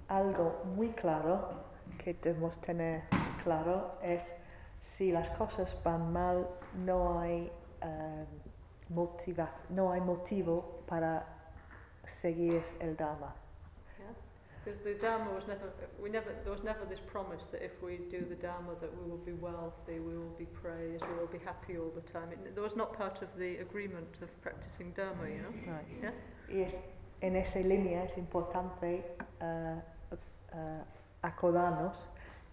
algo 0.10 0.62
muy 0.76 0.90
claro 0.90 1.50
que 1.98 2.14
debemos 2.14 2.60
tener 2.62 3.04
claro 3.44 3.98
es 4.04 4.36
si 4.80 5.12
las 5.12 5.30
cosas 5.32 5.76
van 5.84 6.12
mal, 6.14 6.48
no 6.86 7.20
hay, 7.20 7.52
em, 7.82 8.26
motiva- 8.90 9.50
no 9.70 9.92
hay 9.92 10.02
motivo 10.02 10.84
para 10.88 11.26
seguir 12.06 12.64
el 12.80 12.96
Dharma. 12.96 13.34
Because 14.66 14.84
the 14.84 14.94
Dharma 14.96 15.32
was 15.32 15.48
never, 15.48 15.72
we 16.02 16.10
never, 16.10 16.34
there 16.44 16.52
was 16.52 16.64
never 16.64 16.86
this 16.86 17.00
promise 17.00 17.48
that 17.48 17.62
if 17.64 17.82
we 17.82 17.98
do 18.12 18.26
the 18.28 18.36
Dharma 18.36 18.76
that 18.82 18.92
we 18.94 19.10
will 19.10 19.24
be 19.26 19.32
wealthy, 19.32 20.00
we 20.00 20.18
will 20.18 20.36
be 20.38 20.46
praised, 20.46 21.02
we 21.06 21.18
will 21.18 21.32
be 21.32 21.40
happy 21.40 21.78
all 21.78 21.92
the 21.96 22.02
time. 22.12 22.30
It, 22.34 22.54
there 22.54 22.64
was 22.64 22.76
not 22.76 22.94
part 22.94 23.22
of 23.22 23.30
the 23.38 23.58
agreement 23.62 24.18
of 24.22 24.30
practicing 24.42 24.92
Dharma, 24.92 25.30
you 25.30 25.42
know. 25.42 25.74
Right. 25.74 25.88
Yeah. 26.02 26.12
Y 26.50 26.62
es, 26.62 26.82
en 27.22 27.38
esa 27.38 27.60
línea 27.60 28.04
es 28.04 28.18
importante 28.18 29.06
eh, 29.40 29.82
eh, 30.54 30.84
acordarnos 31.22 32.08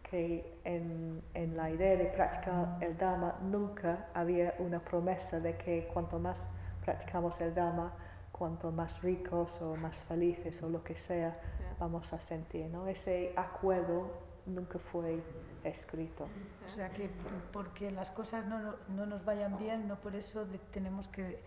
que 0.08 0.58
en, 0.64 1.20
en 1.34 1.56
la 1.56 1.68
idea 1.70 1.96
de 1.96 2.04
practicar 2.06 2.78
el 2.80 2.96
Dharma 2.96 3.38
nunca 3.42 4.06
había 4.14 4.54
una 4.60 4.78
promesa 4.78 5.40
de 5.40 5.56
que 5.56 5.88
cuanto 5.92 6.18
más 6.20 6.48
practicamos 6.84 7.40
el 7.40 7.52
Dharma, 7.54 7.92
cuanto 8.30 8.70
más 8.70 9.02
ricos 9.02 9.60
o 9.62 9.74
más 9.76 10.04
felices 10.04 10.62
o 10.62 10.68
lo 10.68 10.84
que 10.84 10.94
sea 10.94 11.32
Yeah. 11.32 11.76
vamos 11.80 12.12
a 12.12 12.20
sentir. 12.20 12.66
¿no? 12.70 12.86
Ese 12.86 13.32
acuerdo 13.36 14.12
nunca 14.46 14.78
fue 14.78 15.20
escrito. 15.64 16.28
O 16.64 16.68
sea 16.68 16.88
que 16.90 17.10
porque 17.52 17.90
las 17.90 18.10
cosas 18.12 18.46
no, 18.46 18.60
no- 18.60 18.76
no 18.88 19.06
nos 19.06 19.24
vayan 19.24 19.58
bien, 19.58 19.88
no 19.88 19.96
por 19.96 20.14
eso 20.14 20.44
de- 20.46 20.58
tenemos 20.70 21.08
que 21.08 21.40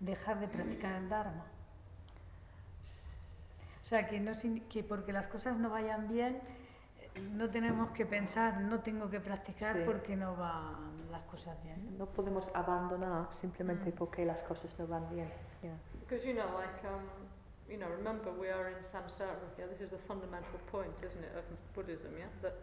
dejar 0.00 0.40
de 0.40 0.48
practicar 0.48 0.96
el 0.96 1.08
Dharma. 1.08 1.44
O 2.82 3.86
sea 3.86 4.06
que, 4.08 4.20
no, 4.20 4.32
que 4.68 4.82
porque 4.82 5.12
las 5.12 5.26
cosas 5.28 5.56
no 5.56 5.70
vayan 5.70 6.08
bien, 6.08 6.40
no 7.32 7.48
tenemos 7.50 7.90
que 7.90 8.06
pensar, 8.06 8.60
no 8.60 8.80
tengo 8.80 9.08
que 9.10 9.20
practicar 9.20 9.74
Sí. 9.76 9.82
porque 9.84 10.16
no 10.16 10.34
van 10.36 10.96
las 11.10 11.22
cosas 11.24 11.56
bien. 11.62 11.96
No 11.98 12.06
podemos 12.06 12.50
abandonar 12.54 13.32
simplemente 13.32 13.90
Mm. 13.90 13.94
porque 13.94 14.24
las 14.24 14.42
cosas 14.42 14.76
no 14.78 14.86
van 14.86 15.08
bien. 15.10 15.30
Yeah. 15.62 15.74
Because 16.00 16.24
you 16.26 16.34
know, 16.34 16.46
like, 16.58 16.84
um, 16.86 17.02
you 17.68 17.78
know, 17.78 17.88
remember 17.88 18.30
we 18.32 18.50
are 18.50 18.68
in 18.70 18.82
samsara. 18.84 19.36
Yeah, 19.58 19.66
this 19.68 19.80
is 19.80 19.90
the 19.90 19.98
fundamental 19.98 20.58
point, 20.70 20.92
isn't 21.02 21.22
it, 21.24 21.36
of 21.36 21.44
Buddhism? 21.74 22.12
Yeah, 22.18 22.26
that 22.42 22.54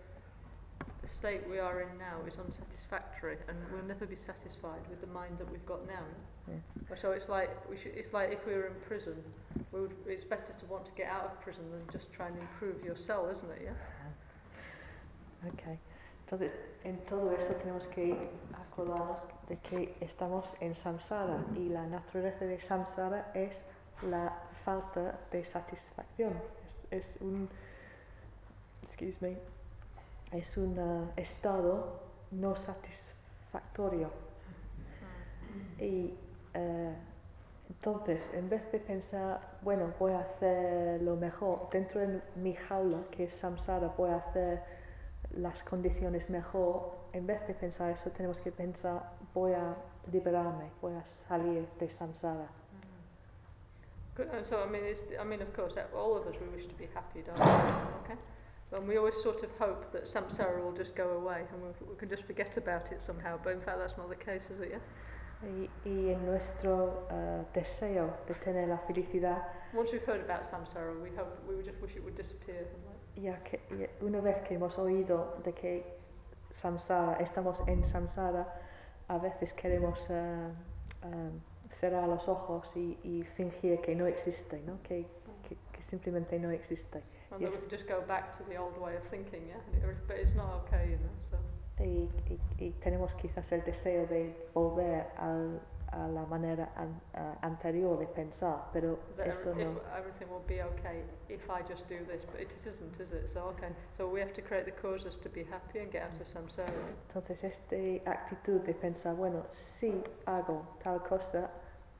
the 1.01 1.07
state 1.07 1.47
we 1.49 1.59
are 1.59 1.81
in 1.81 1.97
now 1.97 2.21
is 2.27 2.37
unsatisfactory, 2.37 3.37
and 3.47 3.57
we'll 3.71 3.85
never 3.85 4.05
be 4.05 4.15
satisfied 4.15 4.81
with 4.89 4.99
the 5.01 5.07
mind 5.07 5.37
that 5.39 5.49
we've 5.49 5.65
got 5.65 5.85
now. 5.87 6.03
Yeah. 6.47 6.95
So 6.97 7.11
it's 7.11 7.29
like 7.29 7.49
we 7.69 7.77
should. 7.77 7.95
It's 7.95 8.13
like 8.13 8.31
if 8.31 8.45
we 8.45 8.53
were 8.53 8.67
in 8.67 8.75
prison, 8.87 9.23
we 9.71 9.81
would. 9.81 9.95
It's 10.05 10.25
better 10.25 10.53
to 10.53 10.65
want 10.65 10.85
to 10.85 10.91
get 10.91 11.07
out 11.07 11.25
of 11.25 11.39
prison 11.41 11.71
than 11.71 11.81
just 11.91 12.11
try 12.11 12.27
and 12.27 12.37
improve 12.37 12.83
your 12.83 12.95
cell, 12.97 13.29
isn't 13.29 13.49
it? 13.51 13.61
Yeah. 13.63 13.73
Ok. 15.47 15.63
Entonces, 16.21 16.55
en 16.83 16.97
todo 17.05 17.31
eso 17.33 17.53
tenemos 17.55 17.87
que 17.87 18.29
acordarnos 18.53 19.27
de 19.47 19.57
que 19.57 19.95
estamos 19.99 20.55
en 20.59 20.75
samsara 20.75 21.43
y 21.55 21.69
la 21.69 21.85
naturaleza 21.87 22.45
de 22.45 22.59
samsara 22.59 23.31
es 23.33 23.65
la 24.03 24.41
falta 24.51 25.19
de 25.31 25.43
satisfacción. 25.43 26.33
Es, 26.65 26.85
es 26.89 27.17
un, 27.21 27.49
excuse 28.81 29.17
me, 29.19 29.37
es 30.31 30.57
un 30.57 30.79
uh, 30.79 31.09
estado 31.17 31.99
no 32.31 32.55
satisfactorio. 32.55 34.09
Y 35.79 36.13
eh, 36.53 36.95
entonces, 37.69 38.31
en 38.33 38.49
vez 38.49 38.71
de 38.71 38.79
pensar, 38.79 39.57
bueno, 39.61 39.93
voy 39.99 40.13
a 40.13 40.19
hacer 40.19 41.01
lo 41.01 41.15
mejor 41.15 41.67
dentro 41.71 42.01
de 42.01 42.21
mi 42.35 42.53
jaula, 42.53 42.99
que 43.11 43.25
es 43.25 43.33
samsara, 43.33 43.87
voy 43.97 44.11
a 44.11 44.17
hacer 44.17 44.63
las 45.35 45.63
condiciones 45.63 46.29
mejor, 46.29 46.91
en 47.13 47.25
vez 47.25 47.45
de 47.47 47.53
pensar 47.53 47.91
eso, 47.91 48.11
tenemos 48.11 48.41
que 48.41 48.51
pensar, 48.51 49.13
voy 49.33 49.53
a 49.53 49.75
liberarme, 50.11 50.71
voy 50.81 50.93
a 50.93 51.05
salir 51.05 51.67
de 51.79 51.89
samsara. 51.89 52.49
So 54.43 54.61
I 54.61 54.69
mean, 54.69 54.83
it's, 54.83 55.01
I 55.19 55.23
mean, 55.23 55.41
of 55.41 55.53
course, 55.53 55.77
uh, 55.77 55.97
all 55.97 56.15
of 56.15 56.27
us 56.27 56.35
we 56.39 56.47
wish 56.55 56.67
to 56.67 56.75
be 56.75 56.87
happy, 56.93 57.21
don't 57.21 57.39
we? 57.39 57.45
Okay. 58.03 58.19
And 58.77 58.87
we 58.87 58.97
always 58.97 59.15
sort 59.21 59.43
of 59.43 59.49
hope 59.57 59.91
that 59.93 60.05
samsara 60.05 60.63
will 60.63 60.73
just 60.73 60.95
go 60.95 61.09
away 61.11 61.43
and 61.51 61.61
we, 61.61 61.69
we 61.89 61.95
can 61.97 62.09
just 62.09 62.23
forget 62.23 62.55
about 62.57 62.91
it 62.91 63.01
somehow. 63.01 63.39
But 63.43 63.53
in 63.53 63.61
fact, 63.61 63.79
that's 63.79 63.97
not 63.97 64.09
the 64.09 64.15
case, 64.15 64.43
is 64.53 64.59
it? 64.61 64.69
Yeah. 64.71 64.79
Y, 65.43 65.69
y 65.85 66.13
en 66.13 66.25
nuestro 66.25 67.07
eh, 67.09 67.43
deseo 67.51 68.13
de 68.27 68.35
tener 68.35 68.67
la 68.67 68.77
felicidad, 68.77 69.41
Once 69.73 69.91
we've 69.91 70.05
heard 70.05 70.21
about 70.21 70.43
samsara, 70.43 70.93
we 71.01 71.09
hope 71.15 71.41
we 71.47 71.55
just 71.63 71.81
wish 71.81 71.95
it 71.95 72.03
would 72.03 72.15
disappear. 72.15 72.67
Like, 72.85 73.00
ya 73.15 73.43
que 73.43 73.59
una 74.01 74.21
vez 74.21 74.41
que 74.41 74.55
hemos 74.55 74.77
oído 74.77 75.37
de 75.43 75.53
que 75.53 75.97
samsara, 76.51 77.17
estamos 77.17 77.61
en 77.67 77.83
samsara, 77.85 78.53
a 79.07 79.17
veces 79.17 79.53
queremos 79.53 80.07
eh, 80.09 80.49
cerrar 81.69 82.07
los 82.07 82.27
ojos 82.27 82.75
y, 82.75 82.97
y 83.03 83.23
fingir 83.23 83.79
que 83.81 83.95
no 83.95 84.05
existe, 84.07 84.61
¿no? 84.61 84.81
Que, 84.83 85.05
que, 85.47 85.57
que 85.71 85.81
simplemente 85.81 86.37
no 86.39 86.49
existe. 86.51 87.03
y 92.59 92.71
tenemos 92.73 93.15
quizás 93.15 93.51
el 93.53 93.63
deseo 93.63 94.05
de 94.07 94.47
volver 94.53 95.07
al- 95.17 95.59
a 95.91 96.07
la 96.07 96.25
manera 96.25 96.69
an- 96.75 97.01
a- 97.13 97.37
anterior 97.45 97.97
de 97.99 98.07
pensar, 98.07 98.69
pero 98.71 98.97
that 99.17 99.27
eso 99.27 99.53
no. 99.53 99.59
if 99.61 99.77
everything 99.97 100.27
will 100.29 100.43
be 100.47 100.61
okay 100.63 101.03
if 101.27 101.49
I 101.49 101.61
just 101.67 101.87
do 101.89 101.97
this, 102.05 102.23
but 102.31 102.39
it 102.41 102.53
isn't, 102.65 102.99
is 102.99 103.11
it? 103.11 103.29
So 103.29 103.41
okay. 103.49 103.69
So 103.97 104.07
we 104.07 104.21
have 104.21 104.31
to 104.33 104.41
create 104.41 104.65
the 104.65 104.71
causes 104.81 105.17
to 105.17 105.29
be 105.29 105.43
happy 105.43 105.79
and 105.79 105.91
get 105.91 106.03
out 106.03 106.19
of 106.21 106.27
samsara. 106.27 106.71
Entonces, 107.07 107.43
esta 107.43 107.75
actitud 108.09 108.61
de 108.61 108.73
pensar, 108.73 109.15
bueno, 109.15 109.43
si 109.49 110.01
hago 110.25 110.61
tal 110.81 111.01
cosa, 111.03 111.49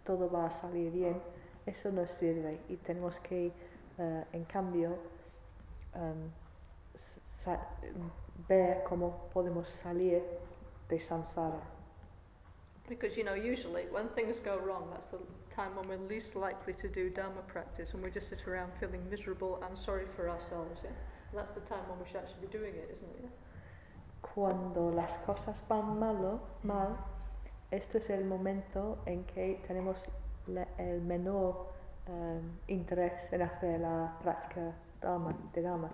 todo 0.06 0.30
va 0.30 0.46
a 0.46 0.52
salir 0.52 0.92
bien, 0.92 1.22
eso 1.66 1.92
no 1.92 2.08
sirve 2.08 2.62
y 2.70 2.78
tenemos 2.78 3.20
que, 3.20 3.52
eh, 3.98 4.26
en 4.32 4.46
cambio, 4.46 4.98
em, 5.94 6.32
ver 8.48 8.84
cómo 8.84 9.30
podemos 9.34 9.70
salir 9.70 10.24
de 10.90 11.00
samsara. 11.00 11.60
Because 12.92 13.16
you 13.16 13.24
know, 13.24 13.36
usually 13.36 13.84
when 13.90 14.10
things 14.10 14.36
go 14.44 14.58
wrong, 14.68 14.84
that's 14.92 15.08
the 15.08 15.20
time 15.56 15.72
when 15.78 15.86
we're 15.88 16.08
least 16.10 16.36
likely 16.36 16.74
to 16.74 16.90
do 16.90 17.10
dharma 17.10 17.42
practice, 17.48 17.94
and 17.94 18.04
we 18.04 18.10
just 18.12 18.28
sit 18.28 18.46
around 18.50 18.70
feeling 18.82 19.00
miserable 19.10 19.64
and 19.66 19.78
sorry 19.78 20.04
for 20.16 20.30
ourselves. 20.30 20.82
Yeah, 20.84 20.90
and 21.30 21.40
that's 21.40 21.54
the 21.54 21.62
time 21.62 21.84
when 21.88 21.98
we 22.00 22.06
should 22.06 22.18
actually 22.18 22.42
be 22.48 22.52
doing 22.52 22.76
it, 22.76 22.90
isn't 22.94 23.10
it? 23.16 23.22
Yeah? 23.24 23.30
Cuando 24.22 24.92
las 24.92 25.18
cosas 25.26 25.64
van 25.70 25.98
malo, 26.00 26.42
mal, 26.64 26.98
esto 27.72 27.98
es 27.98 28.10
el 28.10 28.26
momento 28.26 28.98
en 29.06 29.24
que 29.24 29.62
tenemos 29.66 30.08
la- 30.48 30.68
el 30.78 31.00
menor 31.02 31.72
em, 32.08 32.60
interés 32.68 33.32
en 33.32 33.42
hacer 33.44 33.80
la 33.80 34.18
práctica 34.22 34.74
dharma, 35.02 35.34
de 35.54 35.62
Dharma. 35.62 35.90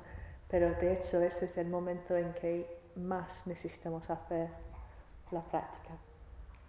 Pero 0.50 0.74
de 0.74 0.94
hecho, 0.94 1.22
eso 1.22 1.46
es 1.46 1.58
el 1.60 1.68
momento 1.68 2.16
en 2.18 2.34
que 2.34 2.66
más 2.96 3.46
necesitamos 3.46 4.10
hacer 4.10 4.50
la 5.32 5.42
práctica. 5.44 5.94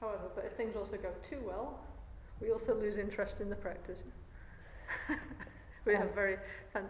However, 0.01 0.31
but 0.35 0.45
if 0.45 0.53
things 0.53 0.77
also 0.77 0.97
go 0.97 1.11
too 1.29 1.41
well, 1.45 1.81
we 2.41 2.51
also 2.51 2.75
lose 2.75 2.99
interest 2.99 3.41
in 3.41 3.49
the 3.49 3.57
practice. 3.57 4.03
we 5.85 5.95
have 5.95 6.15
very 6.15 6.37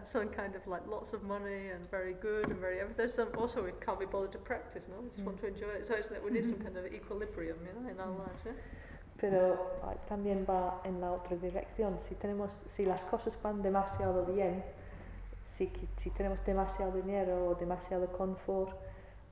some 0.03 0.29
kind 0.29 0.55
of 0.55 0.65
like 0.67 0.85
lots 0.87 1.13
of 1.13 1.23
money 1.23 1.69
and 1.73 1.89
very 1.89 2.13
good 2.13 2.47
and 2.49 2.59
very. 2.59 2.79
There's 2.95 3.15
some 3.15 3.29
also 3.37 3.63
we 3.63 3.71
can't 3.83 3.99
be 3.99 4.05
bothered 4.05 4.33
to 4.33 4.37
practice. 4.37 4.87
No, 4.89 5.01
we 5.01 5.09
just 5.09 5.23
want 5.23 5.39
to 5.41 5.47
mm. 5.47 5.53
enjoy 5.53 5.69
it. 5.69 5.87
So 5.87 5.95
it's 5.95 6.09
that 6.09 6.23
we 6.23 6.31
need 6.31 6.43
some 6.43 6.53
mm-hmm. 6.53 6.75
kind 6.75 6.77
of 6.77 6.93
equilibrium, 6.93 7.57
you 7.65 7.81
know, 7.81 7.89
in 7.89 7.99
our 7.99 8.07
mm. 8.07 8.19
lives. 8.19 8.43
Yeah? 8.45 8.51
Pero 9.19 9.57
también 10.07 10.45
va 10.45 10.81
en 10.85 11.01
la 11.01 11.11
otra 11.11 11.35
dirección. 11.35 11.99
Si, 11.99 12.15
tenemos, 12.15 12.63
si 12.65 12.85
las 12.85 13.03
cosas 13.03 13.37
van 13.41 13.61
demasiado 13.61 14.25
bien, 14.25 14.63
si, 15.43 15.71
si 15.97 16.09
tenemos 16.11 16.43
demasiado 16.45 16.93
dinero 16.93 17.47
o 17.47 17.55
demasiado 17.55 18.07
confort, 18.13 18.77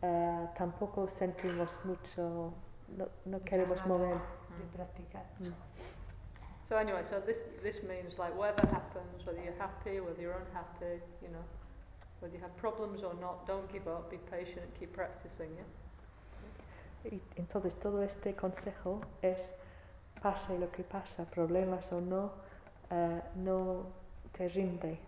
eh, 0.01 0.47
tampoco 0.55 1.07
sentimos 1.07 1.79
mucho, 1.85 2.53
no, 2.95 3.07
no 3.25 3.39
queremos 3.43 3.85
mover. 3.85 4.17
de 4.57 4.65
practicar. 4.77 5.25
Mm. 5.39 5.53
So 6.67 6.77
anyway, 6.77 7.03
so 7.09 7.19
this 7.21 7.43
this 7.63 7.81
means 7.83 8.17
like 8.17 8.33
whatever 8.35 8.67
happens, 8.67 9.25
whether 9.25 9.41
you're 9.41 9.57
happy, 9.57 9.99
whether 9.99 10.21
you're 10.21 10.35
unhappy, 10.35 11.01
you 11.21 11.29
know, 11.29 11.43
whether 12.19 12.35
you 12.35 12.41
have 12.41 12.55
problems 12.57 13.03
or 13.03 13.13
not, 13.21 13.45
don't 13.47 13.71
give 13.71 13.87
up. 13.87 14.09
Be 14.09 14.17
patient. 14.17 14.65
Keep 14.79 14.93
practicing. 14.93 15.49
Yeah. 15.55 17.11
Y 17.11 17.21
entonces 17.37 17.77
todo 17.79 18.01
este 18.03 18.35
consejo 18.35 18.99
es, 19.21 19.53
pase 20.21 20.57
lo 20.59 20.69
que 20.71 20.83
pasa, 20.83 21.23
problemas 21.25 21.93
o 21.93 22.01
no, 22.01 22.31
eh, 22.89 23.21
no 23.35 23.85
te 24.33 24.49
rinde, 24.49 24.99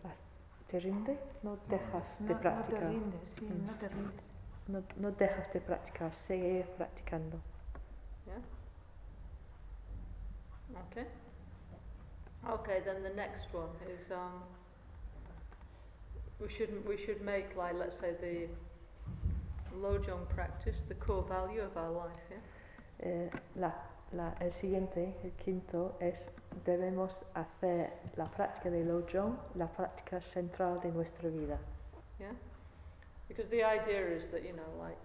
te 0.67 0.79
rinde, 0.79 1.17
no 1.43 1.57
dejas 1.67 2.21
no, 2.21 2.27
de 2.27 2.33
no 2.35 2.39
te 2.39 2.41
practicar, 2.41 2.89
rindes, 2.89 3.29
sí, 3.31 3.43
Mm. 3.45 3.65
no 3.67 3.73
te 3.73 3.89
rindes. 3.89 4.31
no, 4.67 4.83
no 4.97 5.11
dejas 5.11 5.51
de 5.51 5.59
practicar, 5.59 6.13
sigue 6.13 6.63
practicando. 6.77 7.41
Okay. 10.91 11.05
Okay, 12.49 12.81
then 12.85 13.03
the 13.03 13.09
next 13.15 13.53
one 13.53 13.69
is 13.87 14.11
um, 14.11 14.43
we 16.41 16.47
should 16.49 16.85
we 16.87 16.95
should 16.97 17.21
make 17.21 17.55
like 17.57 17.75
let's 17.77 17.99
say 17.99 18.13
the 18.21 18.47
lojong 19.77 20.27
practice 20.29 20.83
the 20.87 20.95
core 20.95 21.23
value 21.23 21.61
of 21.61 21.75
our 21.77 21.91
life. 21.91 22.17
Yeah. 22.29 22.37
Eh, 23.01 23.29
la, 23.55 23.71
la- 24.13 24.33
el 24.41 24.51
siguiente, 24.51 25.15
el 25.23 25.31
quinto, 25.31 25.95
es 26.01 26.29
debemos 26.65 27.23
hacer 27.35 27.91
la 28.17 28.25
práctica 28.25 28.69
de 28.69 28.83
Lojong, 28.83 29.37
la 29.55 29.67
práctica 29.67 30.21
central 30.21 30.79
de 30.81 30.91
nuestra 30.91 31.29
vida. 31.29 31.57
Yeah. 32.19 32.33
Because 33.27 33.49
the 33.49 33.63
idea 33.63 34.05
is 34.07 34.27
that 34.31 34.43
you 34.43 34.53
know 34.53 34.69
like 34.81 34.97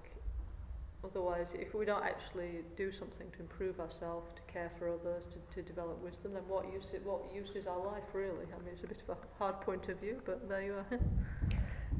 otherwise 1.04 1.48
if 1.54 1.74
we 1.74 1.84
don't 1.84 2.04
actually 2.04 2.64
do 2.76 2.90
something 2.90 3.30
to 3.32 3.40
improve 3.40 3.80
ourselves, 3.80 4.30
to 4.34 4.42
care 4.52 4.70
for 4.78 4.88
others, 4.88 5.26
to, 5.26 5.38
to 5.54 5.62
develop 5.62 6.02
wisdom, 6.02 6.32
then 6.34 6.42
what 6.48 6.64
use 6.72 6.88
what 7.04 7.22
use 7.34 7.50
is 7.56 7.66
our 7.66 7.82
life 7.84 8.08
really? 8.12 8.46
I 8.54 8.58
mean 8.64 8.72
it's 8.72 8.84
a 8.84 8.86
bit 8.86 9.02
of 9.08 9.16
a 9.16 9.18
hard 9.38 9.60
point 9.60 9.88
of 9.88 10.00
view, 10.00 10.20
but 10.24 10.48
there 10.48 10.62
you 10.62 10.74
are. 10.74 10.98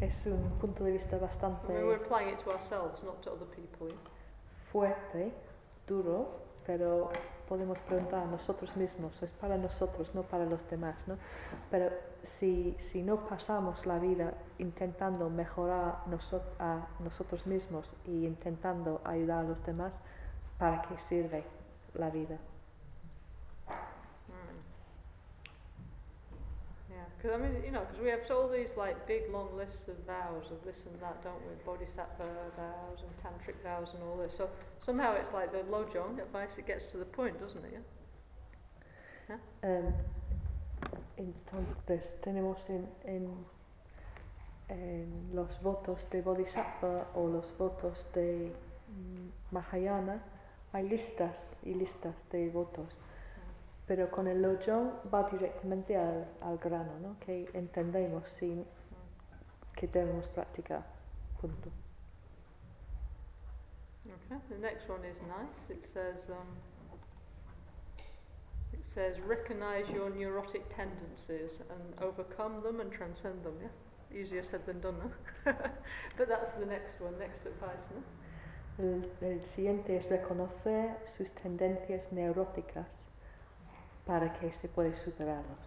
Es 0.00 0.26
un 0.26 0.50
punto 0.60 0.84
de 0.84 0.90
vista 0.90 1.16
I 1.16 1.72
mean, 1.72 1.86
we're 1.86 1.94
applying 1.94 2.28
it 2.28 2.40
to 2.40 2.50
ourselves, 2.50 3.04
not 3.04 3.22
to 3.22 3.30
other 3.30 3.46
people. 3.46 3.88
fuerte, 4.74 5.32
duro, 5.86 6.26
pero 6.66 7.10
podemos 7.48 7.80
preguntar 7.80 8.22
a 8.22 8.26
nosotros 8.26 8.76
mismos, 8.76 9.22
es 9.22 9.32
para 9.32 9.56
nosotros, 9.58 10.14
no 10.14 10.22
para 10.22 10.44
los 10.46 10.68
demás, 10.68 11.06
¿no? 11.06 11.16
Pero 11.70 11.90
si, 12.22 12.74
si 12.78 13.02
no 13.02 13.26
pasamos 13.28 13.84
la 13.86 13.98
vida 13.98 14.32
intentando 14.58 15.28
mejorar 15.28 15.98
noso- 16.06 16.42
a 16.58 16.86
nosotros 17.00 17.46
mismos 17.46 17.94
y 18.06 18.24
intentando 18.26 19.00
ayudar 19.04 19.44
a 19.44 19.48
los 19.48 19.64
demás, 19.64 20.00
¿para 20.58 20.82
qué 20.82 20.96
sirve 20.98 21.44
la 21.94 22.08
vida? 22.10 22.38
Because 27.24 27.40
I 27.40 27.42
mean, 27.42 27.64
you 27.64 27.70
know, 27.70 27.80
because 27.80 28.02
we 28.02 28.10
have 28.10 28.20
all 28.30 28.48
these 28.48 28.76
like 28.76 29.06
big 29.06 29.32
long 29.32 29.48
lists 29.56 29.88
of 29.88 29.96
vows 30.06 30.50
of 30.50 30.62
this 30.62 30.84
and 30.84 31.00
that, 31.00 31.24
don't 31.24 31.40
we? 31.48 31.54
Bodhisattva 31.64 32.24
vows 32.54 32.98
and 33.00 33.12
tantric 33.22 33.54
vows 33.62 33.94
and 33.94 34.02
all 34.02 34.18
this. 34.18 34.36
So 34.36 34.50
somehow 34.80 35.14
it's 35.14 35.32
like 35.32 35.50
the 35.50 35.64
lojong 35.70 36.20
advice. 36.20 36.58
It 36.58 36.66
gets 36.66 36.84
to 36.92 36.98
the 36.98 37.06
point, 37.06 37.40
doesn't 37.40 37.64
it? 37.64 37.82
Yeah. 39.30 39.36
Em, 39.62 39.94
entonces 41.16 42.20
tenemos 42.20 42.68
en, 42.68 42.86
en, 43.06 43.46
en 44.68 45.30
los 45.32 45.62
votos 45.62 46.10
de 46.10 46.20
Bodhisattva 46.20 47.06
o 47.14 47.26
los 47.26 47.56
votos 47.56 48.06
de 48.12 48.52
mm, 48.88 49.54
Mahayana, 49.54 50.22
hay 50.74 50.86
listas 50.86 51.56
y 51.62 51.72
listas 51.72 52.28
de 52.28 52.50
votos, 52.50 52.98
pero 53.86 54.10
con 54.10 54.26
el 54.26 54.40
Lojong 54.40 54.92
va 55.12 55.24
directamente 55.24 55.96
al, 55.96 56.26
al 56.40 56.58
grano, 56.58 56.98
¿no? 57.00 57.16
que 57.20 57.48
entendemos 57.52 58.28
sin, 58.28 58.64
que 59.74 59.86
debemos 59.88 60.28
practicar. 60.28 60.84
Punto. 61.40 61.70
Okay. 64.06 64.38
The 64.48 64.58
next 64.58 64.88
one 64.88 65.04
is 65.04 65.18
nice. 65.22 65.70
It 65.70 65.84
says. 65.84 66.30
Um, 66.30 66.56
it 68.72 68.84
says 68.84 69.20
recognize 69.20 69.88
your 69.90 70.10
neurotic 70.10 70.68
tendencies 70.68 71.60
and 71.70 72.02
overcome 72.02 72.62
them 72.62 72.80
and 72.80 72.90
transcend 72.90 73.42
them. 73.44 73.54
Yeah. 73.60 74.20
Easier 74.20 74.42
said 74.44 74.64
than 74.66 74.80
done, 74.80 74.96
no? 74.98 75.10
but 76.16 76.28
that's 76.28 76.52
the 76.52 76.66
next 76.66 77.00
one. 77.00 77.18
Next 77.18 77.46
advice, 77.46 77.90
no? 77.94 78.02
El, 78.78 79.02
el 79.20 79.44
siguiente 79.44 79.96
es 79.96 80.08
reconocer 80.10 80.96
sus 81.04 81.30
tendencias 81.30 82.12
neuróticas 82.12 83.08
para 84.06 84.32
que 84.32 84.52
se 84.52 84.68
superarlos. 84.68 85.58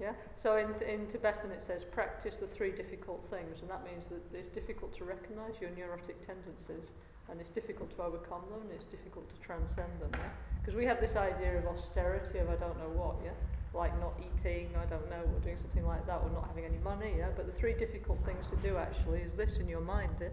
Yeah. 0.00 0.12
So 0.42 0.56
in, 0.56 0.74
in 0.86 1.06
Tibetan 1.06 1.52
it 1.52 1.62
says 1.62 1.84
practice 1.84 2.36
the 2.36 2.46
three 2.46 2.72
difficult 2.72 3.24
things, 3.24 3.60
and 3.60 3.70
that 3.70 3.84
means 3.84 4.06
that 4.06 4.36
it's 4.36 4.48
difficult 4.48 4.96
to 4.98 5.04
recognise 5.04 5.54
your 5.60 5.70
neurotic 5.70 6.26
tendencies, 6.26 6.90
and 7.30 7.40
it's 7.40 7.50
difficult 7.50 7.94
to 7.96 8.02
overcome 8.02 8.42
them, 8.50 8.62
and 8.62 8.72
it's 8.72 8.84
difficult 8.84 9.28
to 9.30 9.40
transcend 9.40 9.92
them. 10.00 10.10
Yeah. 10.12 10.28
Because 10.60 10.74
we 10.74 10.84
have 10.84 11.00
this 11.00 11.16
idea 11.16 11.58
of 11.58 11.66
austerity 11.66 12.38
of 12.38 12.50
I 12.50 12.56
don't 12.56 12.78
know 12.78 12.90
what. 12.94 13.16
Yeah. 13.24 13.30
Like 13.72 13.98
not 14.00 14.14
eating, 14.20 14.70
I 14.76 14.86
don't 14.86 15.08
know, 15.10 15.22
or 15.34 15.40
doing 15.40 15.58
something 15.58 15.84
like 15.84 16.06
that, 16.06 16.20
or 16.22 16.30
not 16.30 16.46
having 16.46 16.64
any 16.64 16.78
money. 16.78 17.14
Yeah. 17.18 17.30
But 17.36 17.46
the 17.46 17.52
three 17.52 17.74
difficult 17.74 18.20
things 18.22 18.50
to 18.50 18.56
do 18.56 18.76
actually 18.76 19.20
is 19.20 19.34
this 19.34 19.58
in 19.58 19.68
your 19.68 19.80
mind. 19.80 20.14
Yeah. 20.20 20.28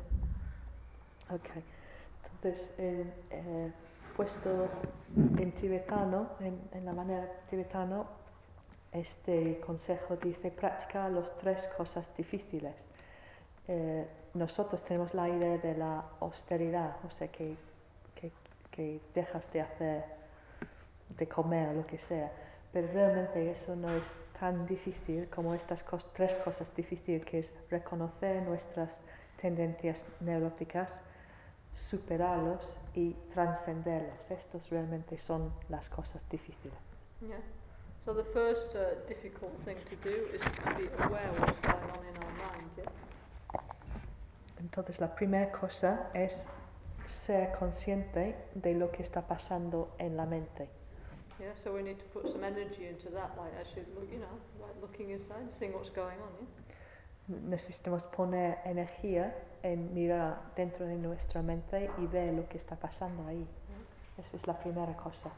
Ok. 1.30 1.50
Entonces, 2.24 2.72
el, 2.78 3.06
eh, 3.30 3.72
puesto 4.22 4.70
en 5.40 5.52
tibetano, 5.52 6.30
en, 6.42 6.62
en 6.74 6.86
la 6.86 6.94
manera 6.94 7.28
tibetano, 7.48 8.06
este 8.92 9.60
consejo 9.60 10.16
dice 10.16 10.52
practica 10.52 11.10
las 11.10 11.36
tres 11.36 11.68
cosas 11.76 12.16
difíciles. 12.16 12.88
Eh, 13.68 14.06
nosotros 14.36 14.84
tenemos 14.84 15.16
la 15.16 15.28
idea 15.28 15.58
de 15.58 15.76
la 15.76 16.06
austeridad, 16.20 16.98
o 17.04 17.10
sea, 17.10 17.30
que, 17.30 17.58
que, 18.14 18.32
que 18.70 19.02
dejas 19.12 19.52
de 19.52 19.62
hacer, 19.62 20.06
de 21.18 21.28
comer 21.28 21.74
lo 21.76 21.84
que 21.84 21.98
sea, 21.98 22.32
pero 22.72 22.90
realmente 22.94 23.50
eso 23.50 23.76
no 23.76 23.90
es 23.90 24.18
tan 24.40 24.68
difícil 24.68 25.30
como 25.30 25.56
estas 25.56 25.84
cos- 25.84 26.10
tres 26.14 26.38
cosas 26.38 26.72
difíciles, 26.76 27.26
que 27.26 27.40
es 27.40 27.54
reconocer 27.72 28.44
nuestras 28.44 29.02
tendencias 29.42 30.06
neuróticas, 30.20 31.02
superarlos 31.72 32.80
y 32.94 33.14
trascenderlos. 33.34 34.30
Estos 34.32 34.70
realmente 34.70 35.18
son 35.18 35.54
las 35.70 35.90
cosas 35.90 36.28
difíciles. 36.30 36.78
Yeah. 37.22 37.38
So 38.06 38.14
the 38.14 38.24
first 38.24 38.76
uh, 38.76 39.08
difficult 39.08 39.56
thing 39.64 39.78
to 39.90 39.96
do 40.04 40.16
is 40.16 40.42
to 40.42 40.76
be 40.76 40.90
aware 41.04 41.30
of 41.30 41.40
what's 41.40 41.62
going 41.62 41.92
on 41.92 42.06
in 42.06 42.18
our 42.18 42.34
mind. 42.52 42.72
Yeah. 42.78 42.86
Entonces 44.60 45.00
la 45.00 45.14
primera 45.16 45.52
cosa 45.52 46.10
es 46.14 46.48
ser 47.08 47.52
consciente 47.58 48.36
de 48.56 48.74
lo 48.74 48.92
que 48.92 49.04
está 49.04 49.28
pasando 49.28 49.96
en 49.98 50.18
la 50.18 50.26
mente. 50.26 50.70
Yeah. 51.40 51.54
So 51.64 51.74
we 51.74 51.84
need 51.84 52.00
to 52.00 52.06
put 52.06 52.32
some 52.32 52.44
energy 52.44 52.88
into 52.88 53.10
that, 53.12 53.38
like 53.38 53.54
actually, 53.60 53.86
look, 53.96 54.12
you 54.12 54.20
know, 54.20 54.38
like 54.60 54.76
looking 54.82 55.12
inside, 55.12 55.54
seeing 55.58 55.74
what's 55.74 55.90
going 55.90 56.20
on. 56.20 56.48
Yeah. 57.28 57.38
Necesitamos 57.50 58.06
poner 58.06 58.60
energía 58.66 59.34
en 59.64 59.94
mirar 59.94 60.40
dentro 60.56 60.86
de 60.86 60.98
nuestra 60.98 61.42
mente 61.42 61.90
y 61.98 62.08
ver 62.08 62.34
lo 62.34 62.48
que 62.48 62.58
está 62.58 62.76
pasando 62.76 63.26
ahí. 63.28 63.48
Eso 64.18 64.36
es 64.38 64.46
la 64.48 64.58
primera 64.60 64.96
cosa. 64.96 65.32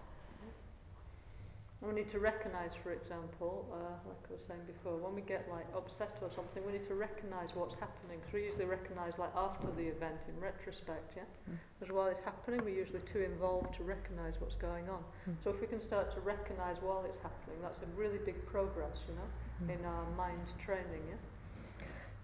We 1.81 1.91
need 1.91 2.07
to 2.11 2.19
recognize, 2.19 2.71
for 2.81 2.93
example, 2.93 3.67
uh, 3.73 3.75
like 4.07 4.23
I 4.29 4.31
was 4.31 4.41
saying 4.47 4.63
before, 4.65 4.95
when 4.95 5.13
we 5.13 5.21
get 5.21 5.49
like 5.51 5.67
upset 5.75 6.15
or 6.21 6.31
something, 6.31 6.63
we 6.65 6.71
need 6.71 6.87
to 6.87 6.95
recognize 6.95 7.53
what's 7.55 7.75
happening. 7.75 8.19
Because 8.21 8.33
we 8.33 8.45
usually 8.45 8.63
recognize 8.63 9.19
like 9.19 9.35
after 9.35 9.67
the 9.75 9.83
event 9.91 10.15
in 10.29 10.39
retrospect, 10.39 11.11
yeah. 11.17 11.27
Mm. 11.51 11.59
Because 11.77 11.91
while 11.93 12.07
it's 12.07 12.21
happening, 12.23 12.63
we're 12.63 12.79
usually 12.79 13.01
too 13.03 13.19
involved 13.19 13.75
to 13.75 13.83
recognize 13.83 14.39
what's 14.39 14.55
going 14.55 14.87
on. 14.87 15.03
Mm. 15.27 15.35
So 15.43 15.49
if 15.49 15.59
we 15.59 15.67
can 15.67 15.81
start 15.81 16.09
to 16.15 16.21
recognize 16.21 16.77
while 16.79 17.03
it's 17.03 17.19
happening, 17.19 17.59
that's 17.61 17.81
a 17.83 17.89
really 17.99 18.19
big 18.23 18.39
progress, 18.45 19.03
you 19.09 19.15
know, 19.19 19.27
Mm. 19.67 19.75
in 19.79 19.85
our 19.85 20.05
mind 20.15 20.47
training, 20.63 21.03
yeah, 21.11 21.19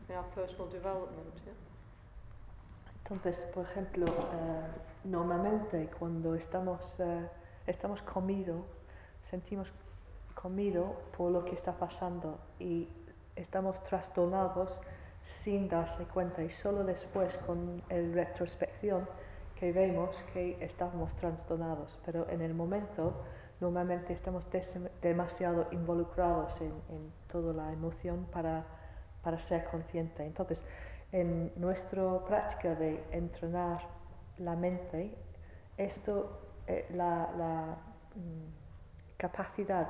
in 0.08 0.16
our 0.16 0.28
personal 0.32 0.68
development, 0.68 1.36
yeah. 1.46 1.52
Entonces, 3.10 3.44
por 3.54 3.66
ejemplo, 3.66 4.06
eh, 4.06 4.62
normalmente 5.06 5.90
cuando 5.98 6.36
estamos, 6.36 7.00
eh, 7.00 7.28
estamos 7.66 8.02
comido, 8.04 8.66
sentimos 9.22 9.74
comido 10.36 10.96
por 11.18 11.32
lo 11.32 11.44
que 11.44 11.56
está 11.56 11.74
pasando 11.74 12.40
y 12.60 12.88
estamos 13.36 13.84
trastornados 13.84 14.80
sin 15.24 15.68
darse 15.68 16.06
cuenta 16.06 16.44
y 16.44 16.50
solo 16.50 16.84
después 16.84 17.38
con 17.40 17.82
el 17.90 18.14
retrospección 18.14 19.08
que 19.56 19.74
vemos 19.74 20.24
que 20.32 20.56
estamos 20.62 21.16
trastornados, 21.16 22.00
pero 22.06 22.30
en 22.30 22.42
el 22.42 22.54
momento 22.54 23.22
normalmente 23.60 24.14
estamos 24.14 24.48
demasiado 25.02 25.68
involucrados 25.72 26.62
en, 26.62 26.72
en 26.90 27.12
toda 27.28 27.54
la 27.54 27.74
emoción 27.74 28.26
para, 28.32 28.66
para 29.22 29.38
ser 29.38 29.66
consciente. 29.66 30.26
Entonces, 30.26 30.64
en 31.12 31.52
nuestra 31.56 32.24
práctica 32.26 32.76
de 32.76 33.04
entrenar 33.12 33.82
la 34.38 34.56
mente, 34.56 35.16
esto, 35.78 36.40
eh, 36.68 36.88
la, 36.94 37.78
mm, 38.16 39.18
capacidad 39.18 39.88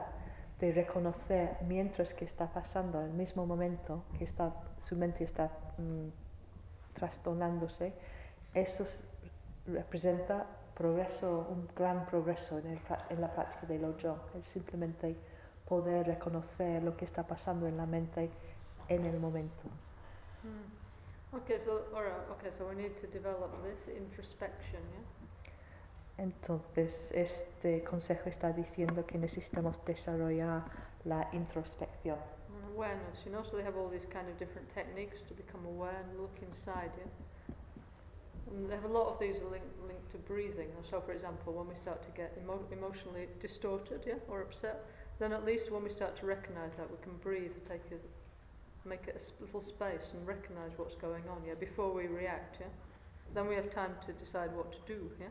de 0.60 0.72
reconocer 0.72 1.58
mientras 1.68 2.14
que 2.14 2.26
está 2.26 2.52
pasando, 2.52 3.02
el 3.02 3.12
mismo 3.12 3.46
momento 3.46 4.04
que 4.18 4.24
está, 4.24 4.54
su 4.78 4.96
mente 4.96 5.24
está 5.24 5.52
mm, 5.78 6.10
trastornándose, 6.94 7.94
eso 8.54 8.86
representa 9.68 10.48
progreso, 10.74 11.46
un 11.50 11.68
gran 11.76 12.06
progreso 12.06 12.58
en, 12.60 12.80
la 13.20 13.34
práctica 13.34 13.68
del 13.68 13.96
yo. 13.98 14.18
Es 14.40 14.48
simplemente 14.48 15.16
poder 15.68 16.08
reconocer 16.08 16.82
lo 16.82 16.96
que 16.96 17.06
está 17.06 17.28
pasando 17.28 17.68
en 17.68 17.78
la 17.78 17.86
mente 17.86 18.30
en 18.88 19.06
el 19.06 19.20
momento. 19.20 19.68
Hmm. 20.44 20.69
Okay, 21.34 21.58
so 21.60 21.82
all 21.96 22.04
right. 22.04 22.26
Okay, 22.32 22.50
so 22.58 22.66
we 22.66 22.76
need 22.82 22.98
to 22.98 23.08
develop 23.08 23.52
this 23.64 23.88
introspection, 23.88 24.82
yeah. 24.94 25.06
Entonces, 26.18 27.12
este 27.14 27.84
consejo 27.84 28.28
está 28.30 28.52
diciendo 28.52 29.06
que 29.06 29.18
necesitamos 29.18 29.80
desarrollar 29.86 30.66
la 31.06 31.30
introspección. 31.32 32.18
And 32.50 32.76
awareness, 32.76 33.24
you 33.26 33.32
know, 33.32 33.44
so 33.44 33.56
they 33.56 33.64
have 33.64 33.78
all 33.78 33.88
these 33.88 34.06
kind 34.06 34.28
of 34.28 34.38
different 34.38 34.68
techniques 34.74 35.22
to 35.30 35.34
become 35.34 35.66
aware 35.66 35.96
and 35.96 36.20
look 36.20 36.36
inside, 36.42 36.92
yeah? 36.98 37.56
And 38.52 38.70
they 38.70 38.76
have 38.76 38.86
a 38.86 38.92
lot 38.92 39.08
of 39.08 39.20
these 39.20 39.40
linked 39.50 39.80
linked 39.88 40.12
to 40.12 40.18
breathing. 40.18 40.70
So, 40.90 41.00
for 41.00 41.14
example, 41.14 41.54
when 41.54 41.68
we 41.70 41.76
start 41.76 42.04
to 42.04 42.12
get 42.12 42.36
emo- 42.42 42.66
emotionally 42.72 43.28
distorted, 43.40 44.04
yeah, 44.06 44.16
or 44.28 44.42
upset, 44.42 44.84
then 45.20 45.32
at 45.32 45.46
least 45.46 45.72
when 45.72 45.84
we 45.84 45.90
start 45.90 46.18
to 46.18 46.26
recognize 46.26 46.74
that, 46.78 46.90
we 46.90 46.98
can 47.02 47.16
breathe, 47.22 47.56
take 47.70 47.86
a, 47.92 48.00
make 48.86 49.08
it 49.08 49.22
a 49.22 49.44
little 49.44 49.62
space 49.62 50.14
and 50.14 50.28
recognize 50.28 50.72
what's 50.78 50.96
going 50.96 51.24
on, 51.30 51.44
yeah, 51.46 51.56
before 51.60 51.92
we 51.94 52.08
react, 52.08 52.58
yeah? 52.60 52.68
Then 53.34 53.48
we 53.48 53.56
have 53.56 53.70
time 53.70 53.96
to 54.06 54.14
decide 54.14 54.52
what 54.56 54.72
to 54.72 54.80
do, 54.88 55.12
yeah? 55.20 55.28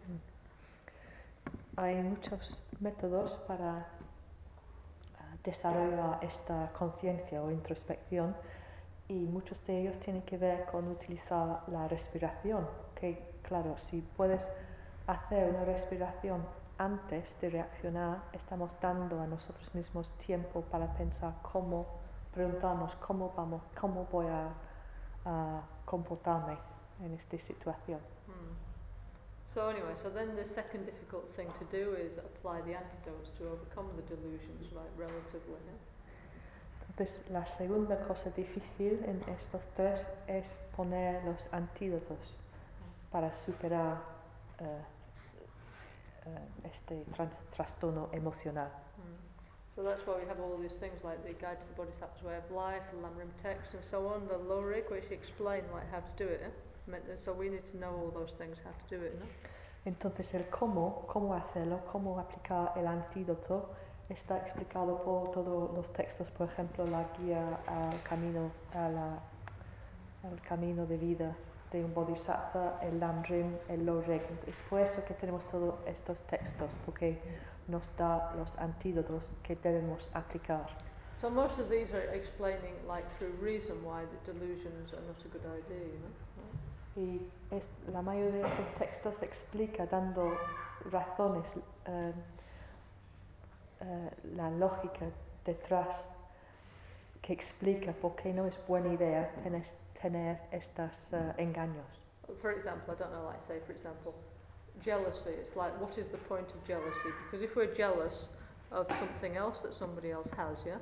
Hay 1.76 2.02
muchos 2.02 2.60
métodos 2.80 3.38
para 3.46 3.86
ah, 5.18 5.36
desarrollar 5.44 6.18
esta 6.22 6.72
conciencia 6.72 7.40
o 7.42 7.50
introspección 7.50 8.34
y 9.08 9.26
muchos 9.26 9.64
de 9.64 9.80
ellos 9.80 9.98
tienen 9.98 10.22
que 10.22 10.36
ver 10.36 10.66
con 10.66 10.88
utilizar 10.88 11.60
la 11.68 11.88
respiración. 11.88 12.66
Que 12.94 13.40
claro, 13.42 13.78
si 13.78 14.02
puedes 14.02 14.50
hacer 15.06 15.48
una 15.48 15.64
respiración 15.64 16.44
antes 16.76 17.40
de 17.40 17.50
reaccionar, 17.50 18.22
estamos 18.32 18.76
dando 18.80 19.20
a 19.20 19.26
nosotros 19.26 19.74
mismos 19.74 20.12
tiempo 20.12 20.62
para 20.62 20.94
pensar 20.94 21.34
cómo, 21.42 21.86
preguntarnos 22.32 22.96
cómo 22.96 23.32
vamos, 23.36 23.62
cómo 23.78 24.06
voy 24.10 24.26
a, 24.26 24.52
a 25.24 25.62
comportarme 25.84 26.58
en 27.00 27.14
esta 27.14 27.38
situación. 27.38 28.00
Hmm. 28.26 28.54
So 29.54 29.68
anyway, 29.68 29.94
so 30.02 30.10
then 30.10 30.36
the 30.36 30.44
second 30.44 30.84
difficult 30.84 31.26
thing 31.34 31.48
to 31.58 31.64
do 31.72 31.94
is 31.94 32.18
apply 32.18 32.60
the 32.62 32.76
antidotes 32.76 33.30
to 33.38 33.48
overcome 33.48 33.88
the 33.96 34.02
delusions, 34.02 34.70
right, 34.72 34.92
relatively. 34.96 35.58
Yeah? 35.66 35.98
Entonces, 36.88 37.30
la 37.30 37.46
segunda 37.46 37.96
cosa 38.06 38.30
difícil 38.30 39.04
en 39.04 39.22
estos 39.28 39.68
tres 39.74 40.10
es 40.26 40.58
poner 40.76 41.24
los 41.24 41.48
antídotos 41.52 42.40
para 43.10 43.32
superar 43.34 44.02
eh, 44.58 44.64
eh, 46.26 46.48
este 46.64 47.04
trastorno 47.50 48.08
emocional. 48.12 48.70
So 49.78 49.84
that's 49.84 50.04
why 50.08 50.14
we 50.18 50.26
have 50.26 50.40
all 50.40 50.58
these 50.60 50.74
things 50.74 51.04
like 51.04 51.22
the 51.24 51.34
Guide 51.34 51.60
to 51.60 51.66
the 51.68 51.74
Bodhisattva's 51.80 52.24
Way 52.24 52.34
of 52.36 52.50
Life, 52.50 52.82
the 52.90 52.98
Lamrim 52.98 53.30
text, 53.40 53.74
and 53.74 53.84
so 53.84 54.08
on, 54.08 54.26
the 54.26 54.34
Lorik, 54.34 54.90
which 54.90 55.08
explain 55.12 55.62
like 55.72 55.88
how 55.92 56.00
to 56.00 56.12
do 56.16 56.24
it. 56.26 56.42
So 57.20 57.32
we 57.32 57.48
need 57.48 57.64
to 57.66 57.76
know 57.78 57.92
all 57.92 58.10
those 58.12 58.34
things, 58.34 58.58
how 58.64 58.72
to 58.72 58.96
do 58.98 59.00
it. 59.04 59.20
No? 59.20 59.26
Entonces, 59.86 60.34
el 60.34 60.46
cómo, 60.50 61.06
cómo 61.06 61.32
hacerlo, 61.32 61.78
cómo 61.86 62.18
aplicar 62.18 62.72
el 62.76 62.88
antídoto, 62.88 63.70
está 64.08 64.38
explicado 64.38 65.00
por 65.04 65.30
todos 65.30 65.72
los 65.72 65.92
textos, 65.92 66.28
por 66.32 66.48
ejemplo, 66.48 66.84
la 66.84 67.04
guía 67.16 67.60
al 67.68 68.02
camino, 68.02 68.50
a 68.74 68.88
la- 68.88 69.20
al 70.24 70.40
camino 70.42 70.86
de 70.86 70.96
vida 70.96 71.36
de 71.70 71.84
un 71.84 71.94
bodhisattva, 71.94 72.80
el 72.82 72.98
Lamrim, 72.98 73.56
el 73.68 73.86
Lorek. 73.86 74.48
Es 74.48 74.58
por 74.58 74.80
eso 74.80 75.04
que 75.04 75.14
tenemos 75.14 75.46
todos 75.46 75.76
estos 75.86 76.22
textos, 76.22 76.76
porque 76.84 77.20
nos 77.68 77.88
da 77.96 78.32
los 78.36 78.56
antídotos 78.58 79.30
que 79.42 79.54
debemos 79.56 80.08
aplicar. 80.14 80.66
So 81.20 81.28
most 81.30 81.58
of 81.58 81.68
these 81.68 81.92
are 81.92 82.14
explaining 82.14 82.74
like 82.86 83.04
through 83.18 83.32
reason 83.42 83.76
why 83.84 84.04
the 84.06 84.32
delusions 84.32 84.92
are 84.92 85.02
not 85.06 85.18
a 85.24 85.28
good 85.28 85.44
idea. 85.46 85.86
You 85.86 85.98
know. 85.98 86.12
Right? 86.36 86.96
Y 86.96 87.56
es- 87.56 87.70
la 87.92 88.02
mayoría 88.02 88.40
de 88.40 88.46
estos 88.46 88.70
textos 88.74 89.22
explica 89.22 89.86
dando 89.86 90.36
razones, 90.90 91.56
eh, 91.86 92.12
eh, 93.80 94.10
la 94.34 94.50
lógica 94.50 95.06
detrás 95.44 96.14
que 97.22 97.32
explica 97.32 97.92
por 97.92 98.14
qué 98.16 98.32
no 98.32 98.46
es 98.46 98.58
buena 98.66 98.92
idea 98.92 99.30
tener, 99.42 99.62
tener 100.00 100.40
estos 100.52 101.12
eh, 101.12 101.34
engaños. 101.38 101.86
For 102.40 102.50
example, 102.52 102.94
I 102.94 102.98
don't 102.98 103.10
know, 103.12 103.24
like 103.26 103.40
say, 103.42 103.60
for 103.60 103.72
example, 103.74 104.14
jealousy. 104.84 105.30
It's 105.30 105.56
like, 105.56 105.78
what 105.80 105.98
is 105.98 106.08
the 106.08 106.18
point 106.18 106.48
of 106.50 106.64
jealousy? 106.66 107.10
Because 107.24 107.42
if 107.44 107.56
we're 107.56 107.74
jealous 107.74 108.28
of 108.70 108.86
something 108.98 109.36
else 109.36 109.60
that 109.60 109.74
somebody 109.74 110.10
else 110.10 110.30
has, 110.36 110.58
yeah, 110.66 110.76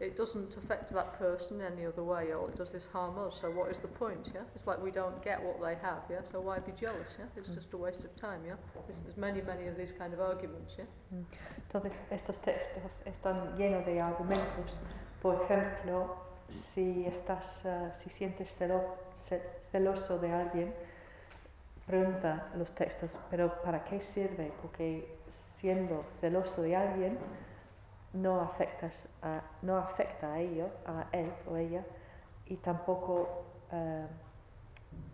it 0.00 0.16
doesn't 0.16 0.56
affect 0.56 0.92
that 0.92 1.16
person 1.18 1.60
any 1.60 1.86
other 1.86 2.02
way, 2.02 2.32
or 2.32 2.48
it 2.48 2.56
does 2.56 2.70
this 2.70 2.86
harm 2.92 3.18
us. 3.18 3.38
So 3.40 3.50
what 3.50 3.70
is 3.70 3.78
the 3.78 3.88
point? 3.88 4.30
Yeah, 4.34 4.40
it's 4.54 4.66
like 4.66 4.82
we 4.82 4.90
don't 4.90 5.22
get 5.22 5.40
what 5.42 5.60
they 5.60 5.76
have. 5.80 6.02
Yeah, 6.10 6.22
so 6.30 6.40
why 6.40 6.58
be 6.58 6.72
jealous? 6.72 7.08
Yeah, 7.18 7.26
it's 7.36 7.48
Mm. 7.48 7.54
just 7.54 7.72
a 7.72 7.76
waste 7.76 8.04
of 8.04 8.14
time. 8.16 8.40
Yeah, 8.46 8.54
there's, 8.86 9.00
there's 9.04 9.16
many, 9.16 9.42
many 9.42 9.68
of 9.68 9.76
these 9.76 9.92
kind 9.96 10.12
of 10.12 10.20
arguments. 10.20 10.74
Yeah. 10.78 10.86
Entonces, 11.68 12.02
estos 12.10 12.40
textos 12.40 13.02
están 13.06 13.56
llenos 13.56 13.84
de 13.86 14.00
argumentos. 14.00 14.80
Por 15.20 15.36
ejemplo, 15.42 16.16
si 16.48 17.04
estás, 17.06 17.64
eh, 17.64 17.90
si 17.94 18.10
sientes 18.10 18.50
celo- 18.60 18.96
ce- 19.14 19.42
celoso 19.70 20.18
de 20.18 20.32
alguien, 20.32 20.74
pregunta 21.86 22.50
los 22.56 22.72
textos, 22.72 23.16
pero 23.30 23.62
¿para 23.62 23.84
qué 23.84 24.00
sirve? 24.00 24.52
Porque 24.62 25.18
siendo 25.26 26.02
celoso 26.20 26.62
de 26.62 26.76
alguien, 26.76 27.18
no 28.12 28.40
afectas 28.40 29.08
a, 29.22 29.42
no 29.62 29.76
afecta 29.76 30.34
a 30.34 30.40
ello, 30.40 30.68
a 30.86 31.06
él 31.12 31.32
o 31.50 31.56
ella, 31.56 31.84
y 32.46 32.56
tampoco 32.56 33.44
eh, 33.72 34.06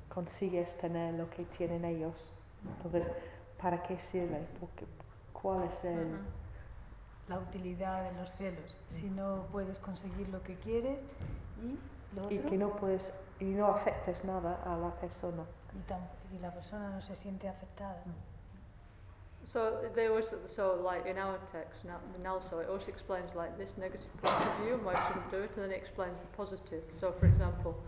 consigues 0.08 0.76
tener 0.76 1.14
lo 1.14 1.30
que 1.30 1.44
tienen 1.44 1.84
ellos. 1.84 2.32
Entonces, 2.66 3.10
¿para 3.60 3.82
qué 3.82 3.98
sirve? 3.98 4.46
Porque, 4.58 4.86
¿Cuál 5.32 5.64
es 5.64 5.84
el...? 5.84 6.18
La 7.28 7.38
utilidad 7.38 8.10
de 8.10 8.18
los 8.18 8.30
celos. 8.30 8.80
Si 8.88 9.08
no 9.10 9.46
puedes 9.52 9.78
conseguir 9.78 10.28
lo 10.30 10.42
que 10.42 10.56
quieres 10.56 10.98
y 11.62 11.78
lo 12.16 12.22
otro. 12.22 12.34
y 12.34 12.38
que 12.38 12.56
no 12.56 12.74
puedes 12.74 13.12
y 13.38 13.44
no 13.44 13.66
afectes 13.66 14.24
nada 14.24 14.60
a 14.64 14.76
la 14.76 14.94
persona. 14.94 15.44
y, 15.74 15.92
y 16.32 16.38
la 16.40 16.50
persona 16.50 16.90
no 16.90 17.00
se 17.00 17.14
siente 17.14 17.48
afectada. 17.48 18.02
Mm. 18.06 18.12
So 19.44 19.78
they 19.94 20.08
always, 20.08 20.26
so 20.46 20.78
like 20.84 21.06
in 21.06 21.16
our 21.16 21.38
text 21.52 21.84
now, 21.84 22.00
Nalso, 22.22 22.60
it 22.60 22.68
also 22.68 22.88
explains 22.88 23.34
like 23.34 23.56
this 23.56 23.78
negative 23.78 24.14
point 24.20 24.40
of 24.40 24.56
view 24.58 24.74
and 24.74 24.84
why 24.84 24.92
you 24.92 25.00
shouldn't 25.06 25.30
do 25.30 25.38
it, 25.38 25.50
and 25.54 25.64
then 25.64 25.70
it 25.70 25.76
explains 25.76 26.20
the 26.20 26.26
positive. 26.36 26.82
So 27.00 27.12
for 27.12 27.26
example, 27.26 27.80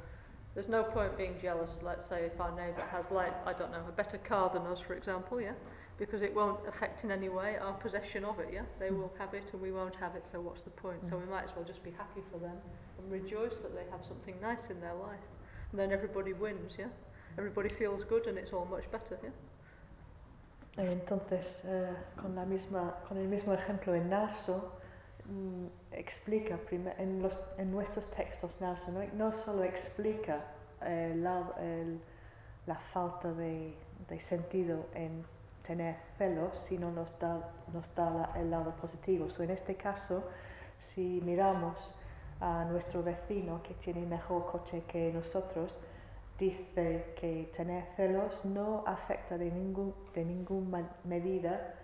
there's 0.55 0.69
no 0.69 0.83
point 0.83 1.19
being 1.19 1.35
jealous. 1.41 1.71
Let's 1.83 2.05
say 2.05 2.23
if 2.23 2.41
our 2.41 2.51
neighbour 2.57 2.85
has 2.91 3.11
like 3.11 3.35
I 3.47 3.53
don't 3.53 3.73
know 3.73 3.85
a 3.87 3.93
better 3.93 4.19
car 4.19 4.49
than 4.49 4.63
us, 4.63 4.81
for 4.81 4.95
example, 4.95 5.41
yeah, 5.41 5.53
because 5.99 6.23
it 6.23 6.35
won't 6.35 6.67
affect 6.67 7.05
in 7.05 7.11
any 7.11 7.29
way 7.29 7.57
our 7.59 7.75
possession 7.75 8.25
of 8.25 8.41
it. 8.41 8.49
Yeah, 8.53 8.63
they 8.79 8.89
mm. 8.89 8.99
will 8.99 9.13
have 9.19 9.35
it 9.35 9.45
and 9.53 9.61
we 9.61 9.71
won't 9.71 9.97
have 9.97 10.15
it. 10.17 10.27
So 10.31 10.41
what's 10.41 10.63
the 10.63 10.71
point? 10.71 11.05
So 11.05 11.17
mm. 11.17 11.27
we 11.27 11.31
might 11.31 11.45
as 11.45 11.51
well 11.55 11.65
just 11.65 11.83
be 11.85 11.91
happy 11.91 12.23
for 12.33 12.39
them 12.39 12.57
and 12.99 13.13
rejoice 13.13 13.59
that 13.59 13.75
they 13.75 13.85
have 13.91 14.05
something 14.07 14.35
nice 14.41 14.71
in 14.71 14.81
their 14.81 14.95
life, 14.95 15.27
and 15.73 15.79
then 15.79 15.93
everybody 15.93 16.33
wins. 16.33 16.73
Yeah, 16.79 16.87
everybody 17.39 17.69
feels 17.69 18.05
good 18.05 18.27
and 18.27 18.39
it's 18.39 18.53
all 18.53 18.65
much 18.67 18.91
better. 18.91 19.19
Yeah. 19.23 19.31
Eh, 20.85 20.93
Entonces, 20.93 21.63
eh, 21.65 21.89
con, 22.17 22.35
la 22.35 22.45
misma, 22.45 22.97
con 23.09 23.19
el 23.19 23.29
mismo 23.29 23.53
ejemplo 23.53 23.95
en 23.95 24.09
Naso, 24.09 24.73
mm, 25.27 25.67
explica 25.93 26.57
prime- 26.59 26.95
en, 26.99 27.21
los, 27.23 27.39
en 27.59 27.71
nuestros 27.71 28.09
textos 28.11 28.61
Naso, 28.61 28.93
no, 28.93 29.01
no 29.15 29.33
solo 29.33 29.65
explica 29.65 30.45
eh, 30.83 31.15
la, 31.17 31.53
el- 31.59 32.01
la 32.67 32.77
falta 32.77 33.33
de, 33.33 33.75
de 34.09 34.21
sentido 34.21 34.87
en 34.95 35.25
tener 35.63 35.97
celos, 36.17 36.57
sino 36.59 36.91
nos 36.91 37.19
da, 37.19 37.51
nos 37.73 37.95
da 37.95 38.11
la- 38.11 38.33
el 38.41 38.51
lado 38.51 38.71
positivo. 38.77 39.29
So, 39.29 39.43
en 39.43 39.51
este 39.51 39.75
caso, 39.77 40.23
si 40.79 41.21
miramos 41.25 41.93
a 42.41 42.65
nuestro 42.65 43.03
vecino 43.03 43.61
que 43.63 43.75
tiene 43.75 44.07
mejor 44.07 44.47
coche 44.47 44.85
que 44.87 45.13
nosotros, 45.13 45.79
dice 46.41 47.13
que 47.15 47.51
tener 47.55 47.85
celos 47.97 48.45
no 48.47 48.83
afecta 48.87 49.37
de, 49.37 49.51
ningún, 49.51 49.95
de 50.15 50.25
ninguna 50.25 50.91
medida 51.05 51.75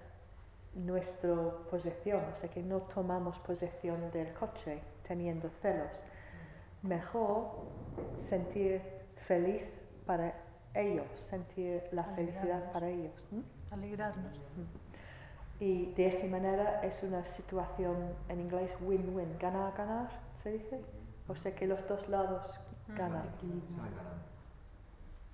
nuestra 0.74 1.34
posesión, 1.70 2.24
o 2.32 2.36
sea 2.36 2.50
que 2.50 2.62
no 2.62 2.80
tomamos 2.80 3.38
posesión 3.38 4.10
del 4.10 4.32
coche 4.32 4.80
teniendo 5.06 5.50
celos. 5.60 6.02
Mejor 6.82 7.50
sentir 8.14 8.82
feliz 9.16 9.82
para 10.06 10.34
ellos, 10.74 11.06
sentir 11.14 11.84
la 11.92 12.04
felicidad 12.04 12.72
para 12.72 12.88
ellos. 12.88 13.26
¿no? 13.30 13.42
Alegrarnos. 13.70 14.38
Y 15.58 15.92
de 15.94 16.06
esa 16.06 16.26
manera 16.26 16.80
es 16.82 17.02
una 17.02 17.24
situación 17.24 17.96
en 18.28 18.40
inglés 18.40 18.76
win-win, 18.80 19.38
ganar-ganar, 19.38 20.10
se 20.34 20.52
dice. 20.52 20.80
O 21.28 21.34
sea 21.34 21.54
que 21.54 21.66
los 21.66 21.86
dos 21.86 22.08
lados 22.08 22.60
ganan. 22.88 23.28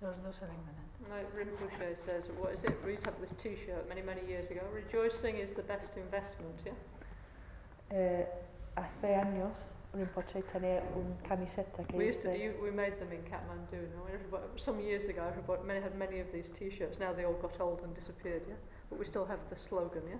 There's 0.02 0.20
no 0.22 0.32
such 0.32 0.48
thing 0.50 0.58
in. 0.66 1.08
No, 1.08 1.16
Rinpoche 1.36 1.96
says, 2.04 2.24
what 2.38 2.52
is 2.52 2.64
it? 2.64 2.76
We 2.84 2.92
used 2.92 3.04
to 3.04 3.10
have 3.10 3.20
this 3.20 3.32
T-shirt 3.38 3.88
many, 3.88 4.02
many 4.02 4.26
years 4.26 4.50
ago. 4.50 4.62
Rejoicing 4.74 5.36
is 5.36 5.52
the 5.52 5.62
best 5.62 5.96
investment, 5.96 6.58
yeah? 6.66 6.72
Eh, 7.96 8.24
hace 8.76 9.14
años 9.14 9.74
Rinpoche 9.94 10.42
tenía 10.42 10.82
un 10.96 11.16
camiseta 11.28 11.84
que 11.86 11.96
we 11.96 12.06
used 12.06 12.22
to, 12.22 12.36
you, 12.36 12.54
we 12.62 12.70
made 12.70 12.98
them 12.98 13.12
in 13.12 13.22
Kathmandu 13.22 13.76
and 13.76 13.92
everybody, 14.12 14.44
some 14.56 14.80
years 14.80 15.04
ago 15.06 15.22
everybody 15.28 15.62
many, 15.66 15.80
had 15.80 15.94
many 15.94 16.20
of 16.20 16.32
these 16.32 16.50
t-shirts 16.50 16.98
now 16.98 17.12
they 17.12 17.24
all 17.24 17.34
got 17.34 17.60
old 17.60 17.82
and 17.84 17.94
disappeared 17.94 18.42
yeah 18.48 18.54
but 18.88 18.98
we 18.98 19.04
still 19.04 19.26
have 19.26 19.38
the 19.50 19.56
slogan 19.56 20.02
yeah 20.08 20.16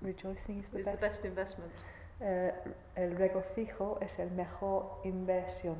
rejoicing 0.00 0.60
is 0.60 0.68
the, 0.68 0.78
is 0.78 0.86
best. 0.86 1.00
the 1.00 1.06
best 1.08 1.24
investment 1.24 1.72
eh, 2.20 2.50
uh, 2.50 3.02
el 3.02 3.12
eh, 3.12 3.16
regocijo 3.16 3.98
es 4.00 4.20
el 4.20 4.30
mejor 4.30 5.00
inversión 5.04 5.76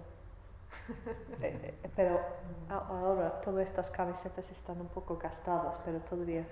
Eh, 1.42 1.74
eh, 1.82 1.88
pero 1.96 2.20
ahora 2.68 3.40
todas 3.40 3.64
estas 3.64 3.90
camisetas 3.90 4.50
están 4.50 4.80
un 4.80 4.88
poco 4.88 5.16
gastadas, 5.16 5.78
pero 5.84 6.00
todavía 6.00 6.44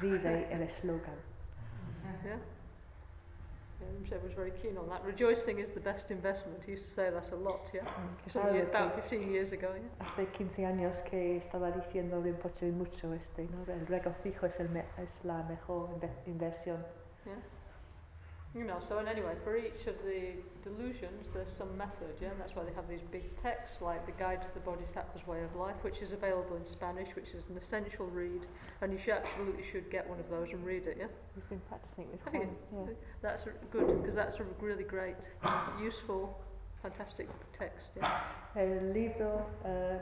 vive 0.00 0.46
el 0.52 0.62
eslogan. 0.62 1.16
Yeah. 2.24 2.38
Yeah, 3.80 3.88
Rinpoche 3.90 4.22
was 4.24 4.34
very 4.34 4.50
keen 4.52 4.76
on 4.76 4.88
that. 4.88 5.04
Rejoicing 5.04 5.58
is 5.58 5.70
the 5.72 5.80
best 5.80 6.10
investment. 6.10 6.64
He 6.64 6.72
used 6.72 6.84
to 6.86 6.90
say 6.90 7.10
that 7.10 7.30
a 7.32 7.36
lot. 7.36 7.70
Yeah. 7.72 7.84
Year, 8.52 8.68
about 8.68 8.94
que 8.94 9.02
15 9.02 9.30
years 9.32 9.52
ago. 9.52 9.68
Yeah. 9.74 10.04
hace 10.06 10.26
15 10.32 10.66
años 10.66 11.02
que 11.02 11.36
estaba 11.36 11.70
diciendo 11.70 12.20
Rinpoche 12.22 12.70
mucho 12.72 13.12
este, 13.14 13.44
¿no? 13.48 13.64
El 13.72 13.86
regocijo 13.86 14.46
es, 14.46 14.58
el 14.60 14.68
me- 14.70 14.84
es 14.98 15.24
la 15.24 15.42
mejor 15.44 15.90
inve- 15.90 16.10
inversión. 16.26 16.84
Yeah. 17.24 17.34
You 18.54 18.64
know, 18.64 18.78
so 18.86 18.96
and 18.98 19.06
anyway, 19.06 19.34
for 19.44 19.56
each 19.56 19.86
of 19.86 19.94
the 20.04 20.32
delusions, 20.64 21.28
there's 21.34 21.50
some 21.50 21.76
method, 21.76 22.16
yeah, 22.20 22.28
and 22.28 22.40
that's 22.40 22.56
why 22.56 22.64
they 22.64 22.72
have 22.72 22.88
these 22.88 23.02
big 23.12 23.36
texts 23.36 23.82
like 23.82 24.06
the 24.06 24.12
Guide 24.12 24.40
to 24.42 24.54
the 24.54 24.60
Bodhisattva's 24.60 25.26
Way 25.26 25.42
of 25.42 25.54
Life, 25.54 25.76
which 25.82 25.98
is 26.00 26.12
available 26.12 26.56
in 26.56 26.64
Spanish, 26.64 27.14
which 27.14 27.28
is 27.30 27.50
an 27.50 27.58
essential 27.58 28.06
read, 28.06 28.46
and 28.80 28.90
you 28.90 28.98
should 28.98 29.12
absolutely 29.14 29.62
should 29.62 29.90
get 29.90 30.08
one 30.08 30.18
of 30.18 30.30
those 30.30 30.48
and 30.50 30.64
read 30.64 30.86
it, 30.86 30.96
yeah. 30.98 31.06
We've 31.36 31.48
been 31.50 31.60
practicing 31.68 32.04
it 32.04 32.10
with 32.12 32.24
Have 32.24 32.34
you? 32.34 32.48
Yeah. 32.72 32.94
That's 33.20 33.44
good 33.70 34.00
because 34.00 34.14
that's 34.14 34.36
a 34.40 34.44
really 34.60 34.84
great, 34.84 35.16
useful, 35.80 36.40
fantastic 36.82 37.28
text, 37.52 37.90
yeah. 37.96 38.22
El 38.56 38.94
libro 38.94 39.44
eh, 39.66 39.98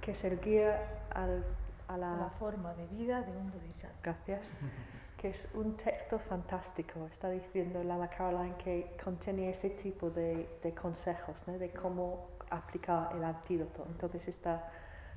que 0.00 0.12
es 0.12 0.24
el 0.24 0.38
guía 0.38 0.80
al, 1.14 1.44
a 1.88 1.96
La 1.96 2.16
la... 2.16 2.30
forma 2.30 2.74
de 2.74 2.86
vida 2.86 3.22
de 3.22 3.30
un 3.30 3.50
bodhisattva. 3.52 3.94
Gracias. 4.02 4.50
Que 5.24 5.30
es 5.30 5.48
un 5.54 5.74
texto 5.74 6.18
fantástico. 6.18 7.06
Está 7.06 7.30
diciendo 7.30 7.82
Lama 7.82 8.10
Caroline 8.10 8.58
que 8.58 8.94
contiene 9.02 9.48
ese 9.48 9.70
tipo 9.70 10.10
de, 10.10 10.58
de 10.62 10.74
consejos, 10.74 11.48
¿no? 11.48 11.56
de 11.56 11.70
cómo 11.70 12.28
aplicar 12.50 13.08
el 13.16 13.24
antídoto. 13.24 13.86
Entonces 13.88 14.28
está, 14.28 14.70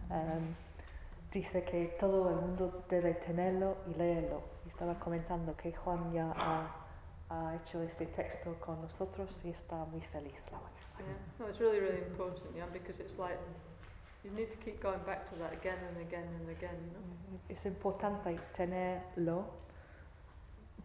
em, 0.10 0.56
dice 1.30 1.62
que 1.66 1.98
todo 2.00 2.30
el 2.30 2.38
mundo 2.38 2.86
debe 2.88 3.16
tenerlo 3.16 3.80
y 3.86 3.96
leerlo. 3.96 4.44
Estaba 4.66 4.98
comentando 4.98 5.58
que 5.58 5.74
Juan 5.74 6.10
ya 6.14 6.32
ha, 6.38 6.86
ha 7.30 7.56
hecho 7.58 7.82
este 7.82 8.06
texto 8.06 8.56
con 8.62 8.82
nosotros 8.82 9.44
y 9.44 9.50
está 9.50 9.84
muy 9.84 10.00
feliz. 10.00 10.42
Lama 10.54 10.68
Yeah, 11.00 11.06
no, 11.38 11.50
it's 11.50 11.60
really, 11.60 11.82
really 11.82 12.02
important, 12.08 12.56
yeah, 12.56 12.66
because 12.72 13.04
it's 13.04 13.18
like 13.20 13.38
you 14.24 14.32
need 14.32 14.50
to 14.52 14.58
keep 14.64 14.82
going 14.82 15.04
back 15.06 15.30
to 15.30 15.36
that 15.36 15.52
again 15.52 15.80
and 15.86 15.98
again 15.98 16.30
and 16.40 16.50
again, 16.50 16.78
you 16.80 16.94
know. 16.94 17.40
Es 17.50 17.66
importante 17.66 18.34
tenerlo 18.56 19.67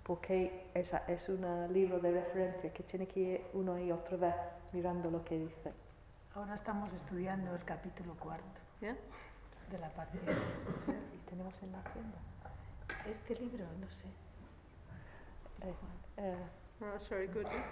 porque 0.02 0.70
es, 0.74 0.92
es 1.08 1.28
un 1.28 1.72
libro 1.72 2.00
de 2.00 2.10
referencia 2.12 2.72
que 2.72 2.82
tiene 2.82 3.06
que 3.06 3.20
ir 3.20 3.46
uno 3.52 3.78
y 3.78 3.92
otra 3.92 4.16
vez 4.16 4.34
mirando 4.72 5.10
lo 5.10 5.24
que 5.24 5.38
dice. 5.38 5.72
Ahora 6.34 6.54
estamos 6.54 6.92
estudiando 6.92 7.54
el 7.54 7.64
capítulo 7.64 8.14
cuarto 8.14 8.60
Yeah. 8.80 8.96
de 9.70 9.78
la 9.78 9.88
partida. 9.90 10.32
Y 11.14 11.18
tenemos 11.30 11.62
en 11.62 11.70
la 11.72 11.82
tienda. 11.84 12.18
Este 13.08 13.34
libro, 13.36 13.64
no 13.80 13.88
sé. 13.90 14.06
Eh, 15.62 15.74
eh, 16.16 16.36
Well, 16.80 16.90
that's 16.92 17.08
very 17.08 17.28
good. 17.28 17.44
Yeah? 17.46 17.64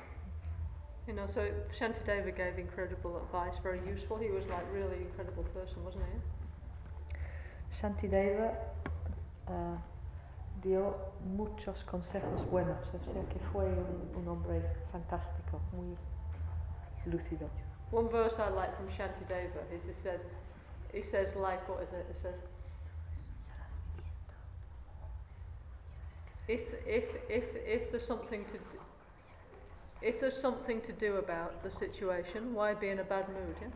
You 1.08 1.14
know, 1.14 1.26
so 1.26 1.40
Shantideva 1.72 2.30
gave 2.32 2.60
incredible 2.60 3.16
advice, 3.16 3.58
very 3.60 3.80
useful. 3.80 4.18
He 4.18 4.30
was 4.30 4.46
like 4.46 4.64
really 4.72 5.02
incredible 5.02 5.42
person, 5.52 5.82
wasn't 5.84 6.04
he? 6.04 7.76
Shantideva 7.76 8.52
eh, 9.48 9.76
dio 10.62 10.94
muchos 11.24 11.84
consejos 11.84 12.44
buenos, 12.44 12.92
o 12.94 13.04
sea 13.04 13.22
que 13.28 13.38
fue 13.38 13.66
un, 13.66 14.12
un 14.16 14.28
hombre 14.28 14.62
fantástico, 14.92 15.60
muy 15.72 15.96
lúcido. 17.06 17.48
One 17.90 18.08
verse 18.08 18.38
I 18.38 18.50
like 18.50 18.76
from 18.76 18.88
Shantideva 18.88 19.62
is 19.72 19.84
he 19.84 19.94
said, 20.02 20.20
he 20.92 21.02
says 21.02 21.34
like 21.34 21.68
what 21.68 21.82
is 21.82 21.90
it? 21.90 22.06
It 22.10 22.18
says, 22.18 22.34
if 26.48 26.74
if 26.86 27.04
if 27.28 27.44
if 27.66 27.90
there's 27.90 28.06
something 28.06 28.44
to 28.46 28.58
do, 28.58 28.78
if 30.02 30.20
there's 30.20 30.36
something 30.36 30.80
to 30.82 30.92
do 30.92 31.16
about 31.16 31.62
the 31.62 31.70
situation, 31.70 32.54
why 32.54 32.74
be 32.74 32.88
in 32.88 32.98
a 33.00 33.04
bad 33.04 33.28
mood, 33.28 33.56
yeah? 33.60 33.68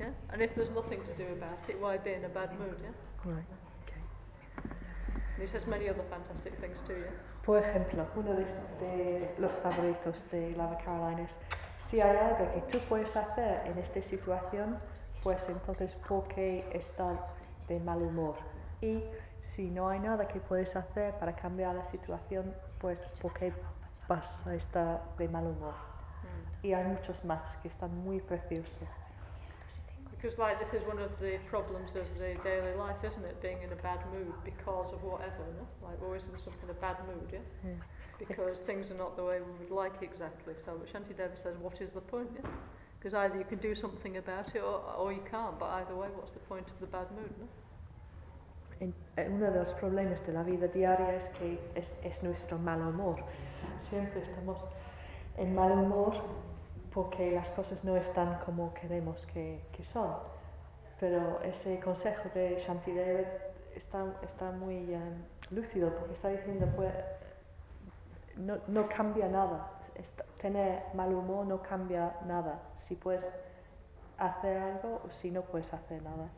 Yeah? 0.00 0.10
And 0.30 0.42
if 0.42 0.54
there's 0.54 0.70
nothing 0.70 1.00
to 1.02 1.14
do 1.14 1.30
about 1.32 1.68
it, 1.68 1.80
why 1.80 1.98
be 1.98 2.12
in 2.12 2.24
a 2.24 2.28
bad 2.28 2.58
mood, 2.58 2.76
yeah? 2.82 3.32
Right. 3.32 3.44
Many 5.66 5.88
other 5.88 6.04
fantastic 6.08 6.54
things 6.60 6.82
too, 6.82 6.94
yeah? 6.94 7.10
Por 7.44 7.58
ejemplo, 7.58 8.06
uno 8.14 8.34
de, 8.34 8.44
de 8.78 9.34
los 9.38 9.58
favoritos 9.58 10.30
de 10.30 10.52
Lava 10.52 10.78
Caroline 10.78 11.24
es, 11.24 11.40
si 11.76 12.00
hay 12.00 12.16
algo 12.16 12.48
que 12.52 12.60
tú 12.70 12.78
puedes 12.88 13.16
hacer 13.16 13.66
en 13.66 13.76
esta 13.76 14.00
situación, 14.02 14.78
pues 15.22 15.48
entonces 15.48 15.96
¿por 15.96 16.28
qué 16.28 16.68
estar 16.72 17.16
de 17.66 17.80
mal 17.80 18.02
humor? 18.02 18.36
Y 18.80 19.02
si 19.40 19.70
no 19.70 19.88
hay 19.88 19.98
nada 19.98 20.28
que 20.28 20.38
puedes 20.38 20.76
hacer 20.76 21.18
para 21.18 21.34
cambiar 21.34 21.74
la 21.74 21.84
situación, 21.84 22.54
pues 22.78 23.06
¿por 23.20 23.32
qué 23.32 23.52
vas 24.06 24.46
a 24.46 24.54
estar 24.54 25.02
de 25.18 25.28
mal 25.28 25.46
humor? 25.46 25.74
Mm. 25.74 26.66
Y 26.66 26.74
hay 26.74 26.84
muchos 26.84 27.24
más 27.24 27.56
que 27.56 27.66
están 27.66 27.96
muy 27.96 28.20
preciosos. 28.20 28.88
Because 30.22 30.38
like 30.38 30.56
this 30.56 30.72
is 30.72 30.86
one 30.86 31.00
of 31.00 31.18
the 31.18 31.38
problems 31.48 31.96
of 31.96 32.06
the 32.20 32.36
daily 32.44 32.74
life, 32.78 33.02
isn't 33.02 33.24
it? 33.24 33.42
Being 33.42 33.60
in 33.60 33.72
a 33.72 33.82
bad 33.82 33.98
mood 34.12 34.32
because 34.44 34.92
of 34.92 35.02
whatever, 35.02 35.42
no? 35.58 35.66
Like 35.84 36.00
we're 36.00 36.06
always 36.06 36.22
in 36.22 36.38
some 36.38 36.52
kind 36.60 36.70
of 36.70 36.80
bad 36.80 36.98
mood, 37.08 37.28
yeah? 37.32 37.40
Yeah. 37.64 37.72
Because 38.20 38.60
things 38.60 38.92
are 38.92 38.94
not 38.94 39.16
the 39.16 39.24
way 39.24 39.40
we 39.40 39.52
would 39.58 39.74
like 39.74 40.00
exactly. 40.00 40.54
So 40.64 40.80
Shanti 40.86 41.16
Deva 41.16 41.36
says, 41.36 41.56
what 41.58 41.80
is 41.80 41.90
the 41.90 42.00
point, 42.00 42.30
yeah? 42.36 42.48
Because 43.00 43.14
either 43.14 43.36
you 43.36 43.44
can 43.44 43.58
do 43.58 43.74
something 43.74 44.16
about 44.18 44.54
it 44.54 44.62
or, 44.62 44.80
or 44.96 45.12
you 45.12 45.24
can't, 45.28 45.58
but 45.58 45.70
either 45.82 45.96
way, 45.96 46.06
what's 46.14 46.34
the 46.34 46.44
point 46.46 46.68
of 46.70 46.78
the 46.78 46.86
bad 46.86 47.10
mood, 47.10 47.34
no? 47.40 47.48
Eh, 49.16 49.26
uno 49.26 49.50
de 49.50 49.58
los 49.58 49.74
problemas 49.74 50.24
de 50.24 50.32
la 50.32 50.44
vida 50.44 50.68
diaria 50.68 51.16
es 51.16 51.30
que 51.30 51.58
es, 51.74 51.98
es 52.04 52.22
nuestro 52.22 52.58
mal 52.58 52.80
humor. 52.80 53.24
Siempre 53.76 54.20
estamos 54.20 54.68
en 55.36 55.52
mal 55.52 55.72
humor 55.72 56.14
porque 56.92 57.30
las 57.30 57.50
cosas 57.50 57.84
no 57.84 57.96
están 57.96 58.38
como 58.40 58.74
queremos 58.74 59.26
que, 59.26 59.64
que 59.72 59.84
son. 59.84 60.14
Pero 61.00 61.40
ese 61.42 61.80
consejo 61.80 62.28
de 62.34 62.58
Shantideva 62.58 63.28
está, 63.74 64.04
está 64.22 64.50
muy 64.52 64.94
eh, 64.94 65.00
lúcido 65.50 65.94
porque 65.94 66.12
está 66.12 66.28
diciendo 66.28 66.68
pues 66.76 66.92
no, 68.36 68.58
no 68.68 68.88
cambia 68.88 69.28
nada. 69.28 69.72
Tener 70.36 70.84
mal 70.94 71.12
humor 71.14 71.46
no 71.46 71.62
cambia 71.62 72.16
nada. 72.26 72.60
Si 72.76 72.94
puedes 72.96 73.34
hacer 74.18 74.58
algo 74.58 75.02
o 75.04 75.10
si 75.10 75.30
no 75.30 75.42
puedes 75.42 75.72
hacer 75.72 76.02
nada. 76.02 76.28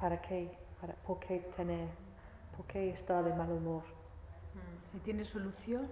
¿Para 0.00 0.20
qué? 0.20 0.58
Para, 0.80 0.94
¿Por 0.94 1.18
qué 1.18 1.38
tener? 1.56 1.88
¿Por 2.56 2.66
qué 2.66 2.90
estar 2.90 3.24
de 3.24 3.32
mal 3.34 3.50
humor? 3.50 3.82
Si 4.84 4.98
tiene 4.98 5.24
solución, 5.24 5.90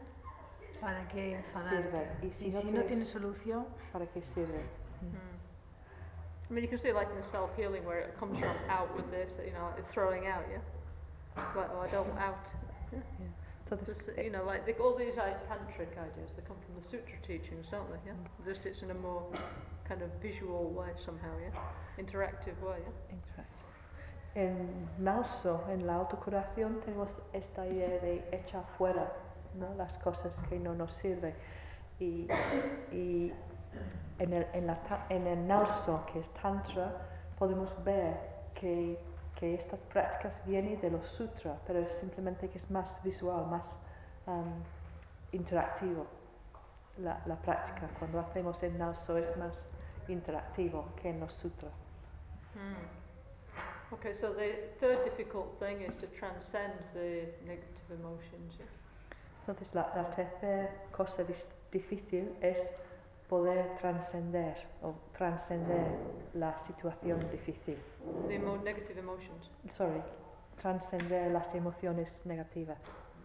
¿para 0.80 1.06
qué 1.08 1.36
enfadarte? 1.36 1.82
Sirve. 1.90 2.08
Y 2.22 2.32
si 2.32 2.48
y 2.48 2.50
no 2.52 2.60
si 2.60 2.66
no 2.66 2.72
tienes- 2.72 2.86
tiene 2.88 3.04
solución, 3.04 3.66
¿Para 3.92 4.06
qué 4.06 4.22
sirve? 4.22 4.60
Mm. 5.02 5.34
I 6.50 6.52
mean, 6.52 6.62
you 6.64 6.68
can 6.68 6.78
see 6.78 6.92
like 6.92 7.10
in 7.16 7.22
self-healing 7.22 7.84
where 7.84 8.00
it 8.00 8.18
comes 8.18 8.38
from 8.38 8.56
out 8.68 8.94
with 8.94 9.10
this, 9.10 9.38
you 9.44 9.52
know, 9.52 9.70
like 9.74 9.86
throwing 9.90 10.26
out, 10.26 10.44
yeah? 10.50 10.60
It's 11.42 11.56
like, 11.56 11.68
oh, 11.72 11.80
I 11.80 11.88
don't 11.90 12.16
out. 12.18 12.46
Entonces, 13.64 14.06
This, 14.06 14.08
eh, 14.18 14.24
you 14.24 14.30
know, 14.30 14.44
like 14.44 14.66
the, 14.66 14.74
all 14.78 14.94
these 14.94 15.16
uh, 15.16 15.34
tantric 15.48 15.96
ideas, 15.96 16.34
they 16.36 16.42
come 16.46 16.58
from 16.60 16.74
the 16.78 16.86
sutra 16.86 17.16
teachings, 17.26 17.70
don't 17.70 17.88
they? 17.90 17.98
Yeah. 18.10 18.14
Just 18.44 18.66
it's 18.66 18.82
in 18.82 18.90
a 18.90 18.94
more 18.94 19.26
kind 19.88 20.02
of 20.02 20.10
visual 20.20 20.70
way 20.70 20.90
somehow, 20.96 21.32
yeah, 21.40 21.50
interactive 21.98 22.60
way, 22.60 22.76
yeah. 22.82 23.16
Exacto. 23.16 23.64
En 24.36 24.88
Nauso, 24.98 25.64
en 25.70 25.86
la 25.86 25.94
autocuración, 25.94 26.80
tenemos 26.82 27.20
esta 27.32 27.66
idea 27.66 27.88
de 28.00 28.22
echar 28.32 28.64
fuera 28.76 29.10
¿no? 29.54 29.74
las 29.74 29.98
cosas 29.98 30.42
que 30.48 30.58
no 30.58 30.74
nos 30.74 30.92
sirven. 30.92 31.34
Y, 31.98 32.26
y 32.92 33.32
en, 34.18 34.32
el, 34.32 34.46
en, 34.52 35.26
el 35.26 35.46
Nauso, 35.46 36.04
que 36.12 36.20
es 36.20 36.30
Tantra, 36.30 36.92
podemos 37.38 37.74
ver 37.84 38.16
que, 38.54 38.98
que 39.34 39.54
estas 39.54 39.84
prácticas 39.84 40.42
vienen 40.44 40.80
de 40.80 40.90
los 40.90 41.06
sutras, 41.06 41.58
pero 41.66 41.78
es 41.80 41.92
simplemente 41.92 42.48
que 42.48 42.58
es 42.58 42.70
más 42.70 43.00
visual, 43.02 43.46
más 43.46 43.80
um, 44.26 44.62
interactivo. 45.32 46.06
La, 46.98 47.20
la 47.26 47.34
práctica, 47.34 47.88
cuando 47.98 48.20
hacemos 48.20 48.62
el 48.62 48.78
Nauso, 48.78 49.16
es 49.18 49.36
más 49.36 49.68
interactivo 50.08 50.94
que 50.94 51.10
en 51.10 51.20
los 51.20 51.32
sutras. 51.32 51.72
Hmm. 52.54 53.04
Okay, 53.94 54.14
so 54.14 54.32
the 54.32 54.70
third 54.80 55.04
difficult 55.04 55.58
thing 55.60 55.82
is 55.82 55.94
to 55.96 56.06
transcend 56.08 56.72
the 56.94 57.26
negative 57.46 57.90
emotions. 57.90 58.58
Entonces, 59.46 59.74
la, 59.74 59.92
la 59.94 60.08
tercera 60.08 60.70
cosa 60.90 61.22
difícil 61.70 62.34
es 62.40 62.72
poder 63.28 63.74
trascender 63.74 64.56
o 64.82 64.94
trascender 65.12 65.98
la 66.32 66.56
situación 66.56 67.28
difícil. 67.28 67.76
The 68.28 68.36
emo- 68.36 68.62
negative 68.62 68.98
emotions. 68.98 69.50
Sorry, 69.68 70.02
trascender 70.56 71.30
las 71.30 71.54
emociones 71.54 72.24
negativas. 72.24 72.78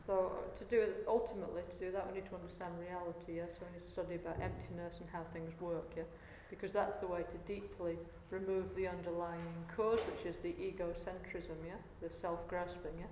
So 0.06 0.32
to 0.58 0.66
do 0.66 0.82
it, 0.82 1.06
ultimately 1.08 1.62
to 1.64 1.86
do 1.86 1.92
that, 1.94 2.06
we 2.08 2.20
need 2.20 2.30
to 2.30 2.36
understand 2.36 2.78
reality. 2.80 3.38
Yeah. 3.38 3.46
So 3.58 3.66
we 3.66 3.78
need 3.78 3.86
to 3.86 3.92
study 3.92 4.16
about 4.16 4.42
emptiness 4.42 5.00
and 5.00 5.10
how 5.10 5.24
things 5.32 5.54
work. 5.62 5.96
Yeah. 5.96 6.04
Because 6.50 6.74
that's 6.74 6.98
the 6.98 7.08
way 7.08 7.24
to 7.24 7.38
deeply 7.48 7.98
remove 8.30 8.76
the 8.76 8.90
underlying 8.90 9.54
cause, 9.78 10.02
which 10.12 10.26
is 10.26 10.36
the 10.42 10.54
egocentrism. 10.60 11.56
Yeah. 11.66 11.78
The 12.02 12.10
self-grasping. 12.14 12.98
Yeah. 12.98 13.08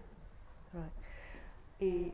Right. 0.73 0.91
Y 1.79 2.11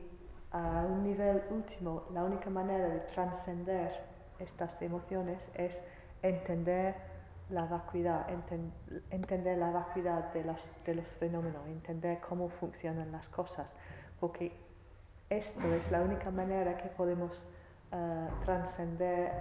a 0.54 0.86
un 0.86 1.02
nivel 1.02 1.42
último, 1.50 2.04
la 2.12 2.22
única 2.22 2.48
manera 2.48 2.88
de 2.88 3.00
trascender 3.00 3.90
estas 4.38 4.80
emociones 4.82 5.50
es 5.54 5.82
entender 6.22 6.94
la 7.50 7.64
vacuidad, 7.66 8.28
enten- 8.28 8.70
entender 9.10 9.58
la 9.58 9.70
vacuidad 9.70 10.32
de, 10.32 10.44
las, 10.44 10.72
de 10.84 10.94
los 10.94 11.12
fenómenos, 11.14 11.66
entender 11.66 12.20
cómo 12.20 12.48
funcionan 12.48 13.10
las 13.10 13.28
cosas, 13.28 13.74
porque 14.20 14.52
esto 15.28 15.74
es 15.74 15.90
la 15.90 16.00
única 16.00 16.30
manera 16.30 16.76
que 16.76 16.88
podemos 16.88 17.46
eh, 17.92 18.28
trascender 18.44 19.32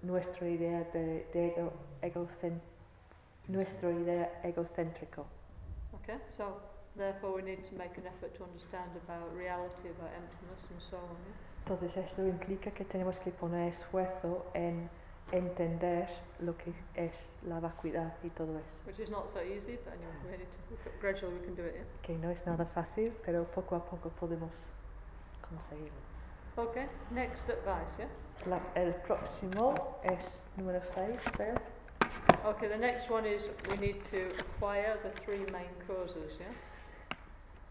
nuestra 0.00 0.48
idea 0.48 0.80
de, 0.94 1.28
de 1.32 1.48
ego, 1.48 1.72
egocen- 2.00 2.60
nuestra 3.48 3.90
idea 3.90 4.40
egocéntrico. 4.42 5.26
Okay. 6.00 6.18
So 6.30 6.71
therefore, 6.96 7.34
we 7.36 7.42
need 7.42 7.64
to 7.68 7.74
make 7.76 7.96
an 7.98 8.06
effort 8.06 8.34
to 8.36 8.44
understand 8.44 8.90
about 9.06 9.34
reality, 9.36 9.88
about 9.90 10.10
emptiness, 10.14 10.60
and 10.70 10.80
so 10.80 10.96
on. 10.96 11.16
Yeah. 11.26 11.64
Entonces 11.64 11.96
eso 11.96 12.22
implica 12.26 12.72
que 12.72 12.84
tenemos 12.84 13.20
que 13.20 13.30
poner 13.30 13.68
esfuerzo 13.68 14.44
en 14.54 14.90
entender 15.30 16.08
lo 16.40 16.56
que 16.56 16.72
es 16.94 17.34
la 17.46 17.60
vacuidad 17.60 18.14
y 18.24 18.28
todo 18.30 18.58
eso. 18.58 18.82
Which 18.86 18.98
is 18.98 19.10
not 19.10 19.30
so 19.30 19.40
easy, 19.40 19.78
but 19.84 19.94
anyway, 19.94 20.12
we 20.24 20.36
need 20.38 20.48
to 20.84 20.90
gradually 21.00 21.34
we 21.38 21.44
can 21.46 21.54
do 21.54 21.64
it. 21.64 21.74
Yeah. 21.74 21.84
Que 22.02 22.18
no 22.18 22.30
es 22.30 22.44
nada 22.46 22.66
fácil, 22.66 23.12
pero 23.24 23.44
poco 23.44 23.76
a 23.76 23.84
poco 23.84 24.10
podemos 24.10 24.66
conseguirlo. 25.48 26.00
Okay. 26.56 26.86
Next 27.12 27.48
advice. 27.48 27.96
Yeah. 27.98 28.08
La- 28.46 28.60
el 28.74 28.92
próximo 28.94 29.98
es 30.02 30.48
número 30.56 30.84
6, 30.84 31.30
creo. 31.32 31.54
Okay, 32.44 32.68
the 32.68 32.76
next 32.76 33.08
one 33.08 33.24
is 33.24 33.44
we 33.70 33.76
need 33.86 34.02
to 34.10 34.26
acquire 34.40 34.98
the 35.02 35.10
three 35.10 35.46
main 35.52 35.70
causes, 35.86 36.36
yeah? 36.38 36.46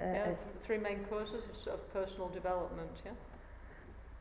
Yeah, 0.02 0.28
el- 0.30 0.36
the 0.36 0.60
three 0.66 0.78
main 0.80 1.04
causes 1.06 1.44
of, 1.50 1.74
of 1.74 1.80
personal 1.94 2.30
development, 2.30 2.90
yeah? 3.06 3.14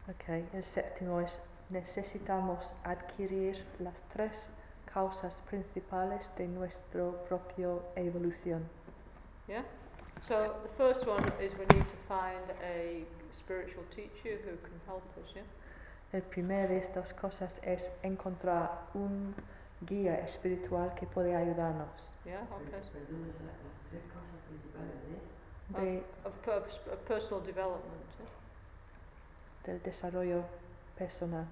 ok, 0.08 0.44
el 0.54 0.64
séptimo 0.64 1.20
es 1.20 1.40
necesitamos 1.70 2.74
adquirir 2.84 3.64
las 3.78 4.02
tres 4.08 4.50
causas 4.92 5.36
principales 5.48 6.30
de 6.36 6.48
nuestra 6.48 7.10
propia 7.28 7.68
evolución. 7.96 8.68
Yeah? 9.48 9.62
So 10.22 10.34
the 10.62 10.68
first 10.76 11.06
one 11.06 11.22
is 11.40 11.52
we 11.54 11.64
need 11.74 11.86
to 11.86 11.96
find 12.08 12.42
a 12.62 13.04
spiritual 13.38 13.84
teacher 13.94 14.38
who 14.44 14.56
can 14.58 14.80
help 14.86 15.02
us, 15.22 15.32
yeah? 15.34 15.44
El 16.12 16.22
primero 16.22 16.66
de 16.68 16.78
estas 16.78 17.14
cosas 17.14 17.60
es 17.62 17.88
encontrar 18.02 18.88
un 18.94 19.32
guía 19.86 20.16
espiritual 20.18 20.92
que 20.94 21.06
puede 21.06 21.36
ayudarnos. 21.36 22.16
Yeah, 22.26 22.42
okay. 22.50 22.80
Perdón, 22.92 23.26
esa- 23.28 23.44
las 23.44 23.78
tres 23.88 24.02
causas 24.12 24.40
principales 24.48 24.94
de... 25.06 25.29
Of, 25.74 26.42
per- 26.42 26.64
of 26.92 27.04
personal 27.06 27.40
development, 27.44 28.02
del 29.64 29.78
desarrollo 29.80 30.44
personal. 30.96 31.46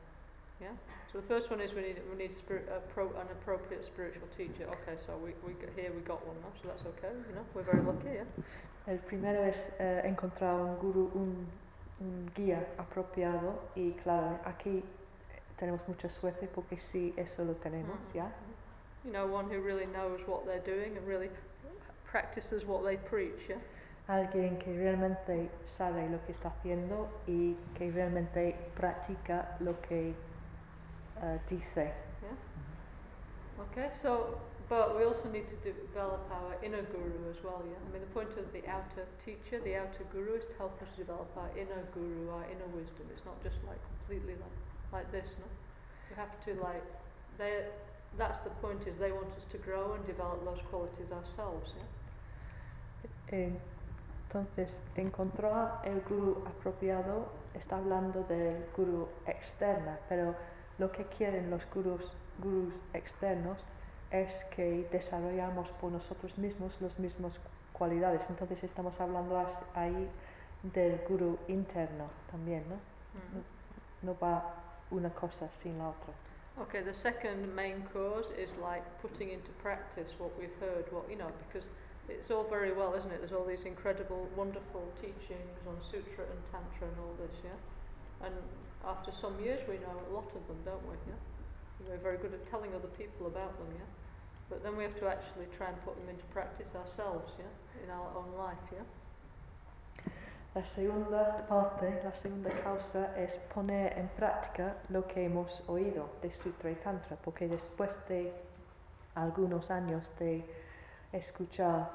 Yeah? 0.60 0.68
So 1.12 1.20
the 1.20 1.26
first 1.26 1.50
one 1.50 1.60
is 1.60 1.72
we 1.72 1.82
need, 1.82 1.96
we 2.10 2.16
need 2.18 2.36
spirit, 2.36 2.68
a 2.68 2.80
pro, 2.92 3.06
an 3.10 3.28
appropriate 3.30 3.84
spiritual 3.84 4.26
teacher. 4.36 4.66
Okay, 4.68 4.98
so 5.06 5.12
we, 5.24 5.30
we 5.46 5.54
here 5.76 5.92
we 5.94 6.00
got 6.02 6.26
one 6.26 6.36
now, 6.42 6.50
so 6.60 6.68
that's 6.68 6.82
okay, 6.98 7.14
you 7.28 7.34
know, 7.34 7.44
we're 7.54 7.62
very 7.62 7.82
lucky, 7.82 8.14
yeah? 8.14 8.24
El 8.86 8.98
primero 8.98 9.42
es 9.44 9.70
eh, 9.78 10.02
encontrar 10.04 10.54
un 10.60 10.76
guru, 10.78 11.10
un, 11.14 11.46
un 12.00 12.30
guía 12.34 12.66
apropiado 12.78 13.60
y 13.76 13.92
claro, 14.02 14.38
aquí 14.44 14.82
tenemos 15.56 15.86
mucha 15.88 16.08
suerte 16.10 16.46
porque 16.48 16.76
sí, 16.78 17.14
eso 17.16 17.44
lo 17.44 17.54
tenemos, 17.54 17.98
Mm. 18.12 18.14
¿ya? 18.16 18.30
You 19.04 19.12
know, 19.12 19.26
one 19.26 19.46
who 19.48 19.60
really 19.60 19.86
knows 19.86 20.20
what 20.26 20.44
they're 20.44 20.58
doing 20.64 20.96
and 20.96 21.06
really 21.06 21.30
practices 22.04 22.64
what 22.66 22.82
they 22.84 22.96
preach, 22.96 23.48
yeah? 23.48 23.56
Alguien 24.08 24.58
que 24.58 24.72
realmente 24.72 25.50
sabe 25.64 26.08
lo 26.08 26.24
que 26.24 26.32
está 26.32 26.48
haciendo 26.48 27.08
y 27.26 27.54
que 27.74 27.90
realmente 27.90 28.56
practica 28.74 29.56
lo 29.60 29.80
que 29.80 30.14
eh, 31.22 31.38
dice. 31.46 31.92
Okay, 33.70 33.90
so, 34.00 34.38
but 34.68 34.96
we 34.96 35.04
also 35.04 35.28
need 35.28 35.48
to 35.48 35.56
develop 35.56 36.30
our 36.30 36.56
inner 36.62 36.82
guru 36.82 37.28
as 37.28 37.42
well, 37.42 37.60
yeah? 37.66 37.76
I 37.76 37.92
mean, 37.92 38.00
the 38.00 38.14
point 38.14 38.30
of 38.38 38.46
the 38.52 38.62
outer 38.70 39.04
teacher, 39.24 39.60
the 39.60 39.76
outer 39.76 40.04
guru, 40.12 40.34
is 40.38 40.44
to 40.46 40.54
help 40.56 40.80
us 40.80 40.88
develop 40.96 41.28
our 41.36 41.50
inner 41.58 41.82
guru, 41.92 42.30
our 42.30 42.44
inner 42.44 42.70
wisdom. 42.72 43.10
It's 43.12 43.24
not 43.26 43.42
just 43.42 43.56
like 43.66 43.78
completely 43.98 44.34
like, 44.38 44.58
like 44.92 45.12
this, 45.12 45.26
no? 45.38 45.46
We 46.08 46.16
have 46.16 46.32
to 46.46 46.62
like, 46.62 46.86
they, 47.36 47.66
that's 48.16 48.40
the 48.40 48.50
point 48.62 48.86
is 48.86 48.96
they 48.96 49.12
want 49.12 49.34
us 49.36 49.44
to 49.50 49.58
grow 49.58 49.92
and 49.94 50.06
develop 50.06 50.44
those 50.44 50.62
qualities 50.70 51.10
ourselves, 51.10 51.74
yeah? 51.76 51.84
Entonces, 54.28 54.82
encontró 54.94 55.80
el 55.84 56.02
guru 56.02 56.44
apropiado, 56.46 57.32
está 57.54 57.78
hablando 57.78 58.24
del 58.24 58.66
guru 58.76 59.08
externa, 59.26 59.98
pero 60.06 60.34
lo 60.76 60.92
que 60.92 61.06
quieren 61.06 61.48
los 61.48 61.66
gurus, 61.70 62.12
gurus 62.38 62.78
externos 62.92 63.66
es 64.10 64.44
que 64.54 64.86
desarrollamos 64.92 65.72
por 65.72 65.90
nosotros 65.90 66.36
mismos 66.36 66.78
las 66.82 66.98
mismas 66.98 67.40
cualidades. 67.72 68.28
Entonces 68.28 68.64
estamos 68.64 69.00
hablando 69.00 69.42
ahí 69.74 70.10
del 70.62 71.00
guru 71.08 71.38
interno 71.48 72.10
también, 72.30 72.68
¿no? 72.68 72.74
Mm. 72.74 74.02
No, 74.02 74.12
no 74.12 74.18
va 74.20 74.54
una 74.90 75.08
cosa 75.08 75.50
sin 75.50 75.78
la 75.78 75.88
otra. 75.88 76.12
Okay, 76.60 76.82
the 76.82 76.92
second 76.92 77.54
main 77.54 77.82
cause 77.94 78.30
is 78.32 78.54
like 78.58 78.84
putting 79.00 79.30
into 79.30 79.50
practice 79.62 80.12
what 80.18 80.30
we've 80.38 80.54
heard, 80.60 80.84
what 80.92 81.08
you 81.08 81.16
know, 81.16 81.30
because 81.46 81.66
it's 82.08 82.30
all 82.30 82.44
very 82.44 82.72
well, 82.72 82.94
isn't 82.94 83.10
it? 83.10 83.20
There's 83.20 83.32
all 83.32 83.44
these 83.44 83.64
incredible, 83.64 84.28
wonderful 84.36 84.84
teachings 85.00 85.60
on 85.66 85.76
sutra 85.82 86.24
and 86.24 86.40
tantra 86.50 86.88
and 86.88 86.96
all 86.98 87.14
this, 87.20 87.36
yeah. 87.44 88.26
And 88.26 88.34
after 88.86 89.12
some 89.12 89.38
years, 89.42 89.60
we 89.68 89.76
know 89.76 89.94
a 90.10 90.14
lot 90.14 90.30
of 90.34 90.46
them, 90.46 90.56
don't 90.64 90.82
we? 90.88 90.96
Yeah. 91.06 91.20
We're 91.88 91.98
very 91.98 92.18
good 92.18 92.34
at 92.34 92.44
telling 92.50 92.74
other 92.74 92.88
people 92.98 93.26
about 93.26 93.56
them, 93.58 93.68
yeah. 93.74 93.86
But 94.50 94.62
then 94.62 94.76
we 94.76 94.82
have 94.84 94.98
to 95.00 95.06
actually 95.06 95.46
try 95.56 95.68
and 95.68 95.76
put 95.84 95.94
them 95.96 96.08
into 96.08 96.24
practice 96.32 96.74
ourselves, 96.74 97.32
yeah, 97.38 97.84
in 97.84 97.90
our 97.90 98.08
own 98.16 98.36
life, 98.36 98.58
yeah. 98.72 98.84
La 100.54 100.64
segunda 100.64 101.44
parte, 101.46 102.00
la 102.02 102.14
segunda 102.14 102.50
causa 102.50 103.14
es 103.16 103.38
poner 103.54 103.92
en 103.96 104.08
práctica 104.08 104.76
lo 104.88 105.06
que 105.06 105.24
hemos 105.24 105.62
oído 105.68 106.08
de 106.22 106.30
Sutra 106.30 106.70
y 106.70 106.74
Tantra, 106.76 107.16
porque 107.16 107.46
después 107.46 108.00
de 108.08 108.32
algunos 109.14 109.70
años 109.70 110.12
de 110.18 110.44
escuchar 111.12 111.90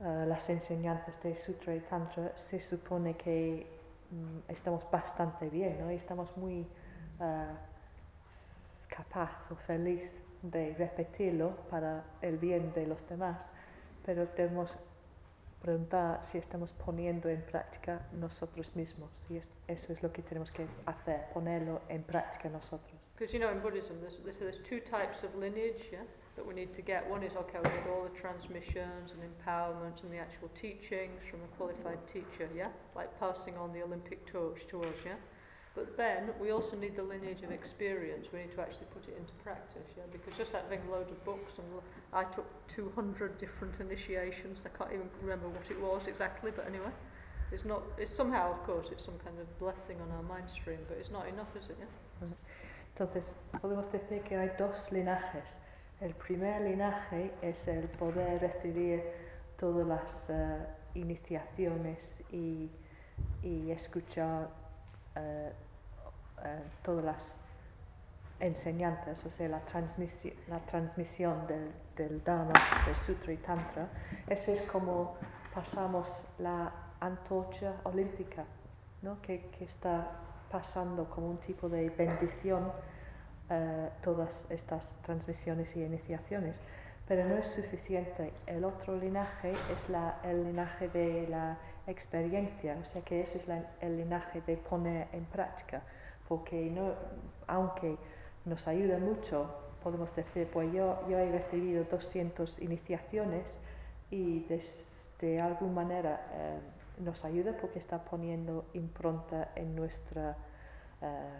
uh, 0.00 0.26
las 0.26 0.48
enseñanzas 0.50 1.20
de 1.22 1.36
Sutra 1.36 1.74
y 1.74 1.80
Tantra, 1.80 2.36
se 2.36 2.58
supone 2.60 3.16
que 3.16 3.66
um, 4.10 4.42
estamos 4.48 4.88
bastante 4.90 5.48
bien, 5.48 5.80
¿no? 5.80 5.90
Estamos 5.90 6.36
muy 6.36 6.66
uh, 7.20 7.54
capaz 8.88 9.50
o 9.50 9.56
feliz 9.56 10.22
de 10.42 10.74
repetirlo 10.74 11.56
para 11.70 12.04
el 12.20 12.38
bien 12.38 12.72
de 12.72 12.86
los 12.86 13.06
demás, 13.08 13.52
pero 14.04 14.26
debemos 14.26 14.76
preguntar 15.60 16.20
si 16.22 16.36
estamos 16.36 16.72
poniendo 16.72 17.30
en 17.30 17.40
práctica 17.40 18.06
nosotros 18.12 18.76
mismos. 18.76 19.10
Y 19.30 19.38
es, 19.38 19.50
eso 19.66 19.92
es 19.92 20.02
lo 20.02 20.12
que 20.12 20.22
tenemos 20.22 20.52
que 20.52 20.66
hacer, 20.84 21.28
ponerlo 21.32 21.80
en 21.88 22.02
práctica 22.02 22.50
nosotros. 22.50 23.00
Because 23.16 23.32
you 23.32 23.38
know 23.38 23.50
in 23.50 23.60
Buddhism 23.60 24.00
there's, 24.00 24.18
there's, 24.24 24.38
there's 24.38 24.60
two 24.60 24.80
types 24.80 25.24
of 25.24 25.34
lineage 25.36 25.90
that 26.36 26.46
we 26.46 26.54
need 26.54 26.74
to 26.74 26.82
get. 26.82 27.08
One 27.08 27.22
is 27.22 27.36
okay, 27.36 27.58
we 27.58 27.70
get 27.70 27.86
all 27.88 28.02
the 28.02 28.18
transmissions 28.18 29.12
and 29.12 29.20
empowerment 29.22 30.02
and 30.02 30.12
the 30.12 30.18
actual 30.18 30.48
teachings 30.60 31.22
from 31.30 31.40
a 31.42 31.48
qualified 31.56 32.06
teacher, 32.06 32.48
yeah, 32.56 32.68
like 32.94 33.18
passing 33.20 33.56
on 33.56 33.72
the 33.72 33.82
Olympic 33.82 34.26
torch 34.26 34.66
to 34.68 34.82
us, 34.82 34.96
yeah. 35.04 35.14
But 35.74 35.96
then 35.96 36.30
we 36.40 36.50
also 36.50 36.76
need 36.76 36.94
the 36.94 37.02
lineage 37.02 37.42
of 37.42 37.50
experience. 37.50 38.28
We 38.32 38.38
need 38.40 38.52
to 38.52 38.60
actually 38.60 38.86
put 38.94 39.08
it 39.08 39.16
into 39.18 39.32
practice, 39.42 39.90
yeah. 39.96 40.04
Because 40.12 40.36
just 40.38 40.52
having 40.52 40.80
a 40.88 40.90
load 40.90 41.10
of 41.10 41.24
books 41.24 41.58
and 41.58 41.66
I 42.12 42.22
took 42.24 42.46
200 42.68 43.38
different 43.38 43.74
initiations. 43.80 44.62
I 44.64 44.68
can't 44.76 44.92
even 44.92 45.10
remember 45.20 45.48
what 45.48 45.68
it 45.70 45.80
was 45.80 46.06
exactly, 46.06 46.52
but 46.54 46.66
anyway, 46.68 46.92
it's 47.50 47.64
not. 47.64 47.82
It's 47.98 48.14
somehow, 48.14 48.52
of 48.52 48.62
course, 48.62 48.86
it's 48.92 49.04
some 49.04 49.18
kind 49.24 49.36
of 49.40 49.58
blessing 49.58 49.96
on 50.00 50.10
our 50.12 50.22
mind 50.22 50.48
stream, 50.48 50.78
but 50.86 50.96
it's 50.96 51.10
not 51.10 51.26
enough, 51.26 51.48
is 51.56 51.64
it? 51.68 51.76
Yeah. 51.80 52.28
Entonces 52.94 53.36
podemos 53.60 53.90
decir 53.90 54.22
que 54.22 54.38
hay 54.38 54.52
dos 54.56 54.90
linajes. 54.92 55.58
El 56.04 56.14
primer 56.14 56.60
linaje 56.60 57.32
es 57.40 57.66
el 57.66 57.88
poder 57.88 58.38
recibir 58.38 59.02
todas 59.56 59.86
las 59.86 60.28
uh, 60.28 60.98
iniciaciones 60.98 62.22
y, 62.30 62.70
y 63.42 63.70
escuchar 63.70 64.50
uh, 65.16 65.20
uh, 65.20 66.60
todas 66.82 67.04
las 67.06 67.36
enseñanzas, 68.38 69.24
o 69.24 69.30
sea, 69.30 69.48
la, 69.48 69.60
transmisi 69.60 70.30
la 70.48 70.60
transmisión 70.66 71.46
del, 71.46 71.72
del 71.96 72.22
Dharma, 72.22 72.52
del 72.84 72.96
Sutra 72.96 73.32
y 73.32 73.38
Tantra, 73.38 73.88
eso 74.26 74.52
es 74.52 74.60
como 74.60 75.16
pasamos 75.54 76.26
la 76.36 76.70
antorcha 77.00 77.76
olímpica, 77.84 78.44
¿no? 79.00 79.22
que, 79.22 79.46
que 79.46 79.64
está 79.64 80.06
pasando 80.50 81.08
como 81.08 81.30
un 81.30 81.38
tipo 81.38 81.66
de 81.70 81.88
bendición 81.88 82.70
uh, 83.50 83.88
todas 84.02 84.46
estas 84.50 84.96
transmisiones 85.02 85.76
y 85.76 85.82
iniciaciones. 85.82 86.60
Pero 87.06 87.26
no 87.26 87.36
es 87.36 87.46
suficiente. 87.46 88.32
El 88.46 88.64
otro 88.64 88.96
linaje 88.96 89.52
es 89.72 89.90
la, 89.90 90.20
el 90.24 90.44
linaje 90.44 90.88
de 90.88 91.28
la 91.28 91.58
experiencia, 91.86 92.78
o 92.80 92.84
sea 92.84 93.02
que 93.02 93.20
eso 93.20 93.38
es 93.38 93.46
el 93.80 93.96
linaje 93.96 94.40
de 94.40 94.56
poner 94.56 95.08
en 95.12 95.24
práctica, 95.26 95.82
porque 96.26 96.70
no, 96.70 96.94
aunque 97.46 97.98
nos 98.46 98.66
ayuda 98.68 98.98
mucho, 98.98 99.54
podemos 99.82 100.14
decir, 100.14 100.48
pues 100.50 100.72
yo, 100.72 101.06
yo 101.08 101.18
he 101.18 101.30
recibido 101.30 101.84
200 101.84 102.58
iniciaciones 102.60 103.58
y 104.10 104.40
de, 104.44 104.62
de 105.20 105.40
alguna 105.40 105.72
manera 105.72 106.26
eh, 106.32 106.58
nos 106.98 107.24
ayuda 107.24 107.56
porque 107.60 107.78
está 107.78 108.02
poniendo 108.02 108.64
impronta 108.72 109.50
en 109.54 109.74
nuestra 109.74 110.36
eh, 111.02 111.38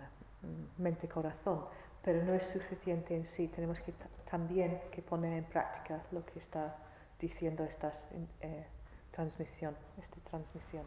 mente-corazón, 0.77 1.65
pero 2.05 2.23
no 2.23 2.35
es 2.35 2.47
suficiente 2.47 3.17
en 3.17 3.25
sí, 3.25 3.49
tenemos 3.49 3.81
que 3.81 3.95
también 4.31 4.81
que 4.91 5.03
poner 5.03 5.33
en 5.33 5.45
práctica 5.45 6.03
lo 6.13 6.25
que 6.25 6.39
está 6.39 6.77
diciendo 7.19 7.65
estas 7.65 8.11
eh, 8.41 8.67
transmisión, 9.11 9.75
esta 9.99 10.21
transmisión. 10.21 10.85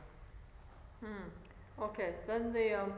Hmm. 1.01 1.29
Okay, 1.79 2.15
then 2.27 2.53
the 2.53 2.73
um, 2.73 2.93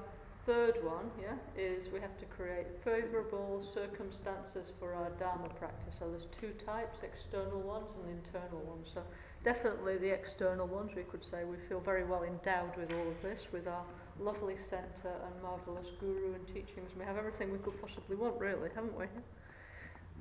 third 0.46 0.84
one, 0.84 1.12
yeah, 1.22 1.36
is 1.56 1.92
we 1.92 2.00
have 2.00 2.18
to 2.18 2.26
create 2.26 2.68
favourable 2.84 3.62
circumstances 3.62 4.72
for 4.80 4.94
our 4.94 5.12
Dharma 5.20 5.50
practice. 5.60 5.96
So 6.00 6.10
there's 6.10 6.28
two 6.40 6.54
types, 6.66 7.04
external 7.04 7.60
ones 7.60 7.92
and 7.96 8.10
internal 8.10 8.60
ones. 8.60 8.90
So 8.94 9.02
definitely 9.44 9.98
the 9.98 10.10
external 10.10 10.68
ones, 10.68 10.92
we 10.96 11.04
could 11.04 11.24
say 11.24 11.44
we 11.44 11.58
feel 11.68 11.80
very 11.80 12.04
well 12.04 12.24
endowed 12.24 12.76
with 12.78 12.92
all 12.92 13.08
of 13.08 13.22
this, 13.22 13.42
with 13.52 13.68
our 13.68 13.84
lovely 14.20 14.58
centre 14.58 15.16
and 15.26 15.44
marvellous 15.44 15.88
guru 16.00 16.34
and 16.34 16.48
teachings. 16.48 16.92
We 16.98 17.06
have 17.06 17.18
everything 17.18 17.52
we 17.52 17.60
could 17.60 17.80
possibly 17.82 18.16
want, 18.16 18.40
really, 18.40 18.70
haven't 18.76 18.98
we? 18.98 19.06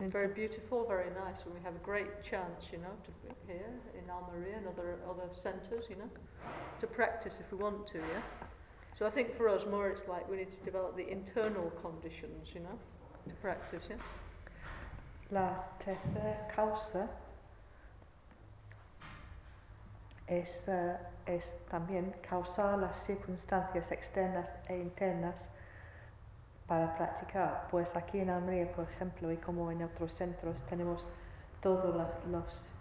very 0.06 0.28
beautiful, 0.28 0.86
very 0.86 1.10
nice, 1.10 1.42
and 1.44 1.52
we 1.52 1.60
have 1.64 1.74
a 1.74 1.84
great 1.84 2.22
chance, 2.22 2.66
you 2.70 2.78
know, 2.78 2.94
to 3.04 3.10
be 3.26 3.34
here 3.46 3.68
in 3.94 4.08
Almeria 4.08 4.56
and 4.56 4.66
other 4.68 4.96
other 5.10 5.28
centres, 5.34 5.86
you 5.90 5.96
know, 5.96 6.08
to 6.80 6.86
practice 6.86 7.34
if 7.40 7.50
we 7.50 7.58
want 7.58 7.86
to, 7.88 7.98
yeah. 7.98 8.22
So 8.96 9.06
I 9.06 9.10
think 9.10 9.36
for 9.36 9.48
us 9.48 9.62
more 9.68 9.88
it's 9.88 10.06
like 10.06 10.28
we 10.30 10.36
need 10.36 10.50
to 10.50 10.64
develop 10.64 10.96
the 10.96 11.08
internal 11.08 11.70
conditions, 11.82 12.50
you 12.54 12.60
know, 12.60 12.78
to 13.28 13.34
practice, 13.36 13.84
yeah. 13.90 13.96
La 15.30 15.50
tercera 15.80 16.48
causa 16.54 17.08
es, 20.28 20.68
uh, 20.68 20.96
es 21.28 21.58
también 21.68 22.14
causar 22.28 22.78
las 22.78 22.96
circunstancias 22.96 23.92
externas 23.92 24.56
e 24.66 24.78
internas 24.78 25.50
para 26.66 26.94
practicar. 26.94 27.68
Pues 27.70 27.94
aquí 27.96 28.20
en 28.20 28.30
Almería, 28.30 28.72
por 28.72 28.84
ejemplo, 28.84 29.30
y 29.30 29.36
como 29.36 29.70
en 29.70 29.82
otros 29.82 30.12
centros, 30.12 30.64
tenemos 30.64 31.08
todos 31.60 32.72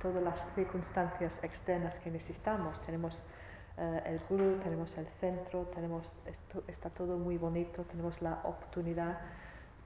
todas 0.00 0.22
las 0.22 0.50
circunstancias 0.54 1.42
externas 1.42 1.98
que 1.98 2.10
necesitamos. 2.10 2.80
Tenemos 2.82 3.22
uh, 3.78 4.06
el 4.06 4.20
guru, 4.28 4.58
tenemos 4.58 4.96
el 4.98 5.06
centro, 5.06 5.62
tenemos 5.74 6.20
esto, 6.26 6.62
está 6.68 6.90
todo 6.90 7.16
muy 7.16 7.38
bonito, 7.38 7.82
tenemos 7.84 8.20
la 8.20 8.40
oportunidad. 8.44 9.18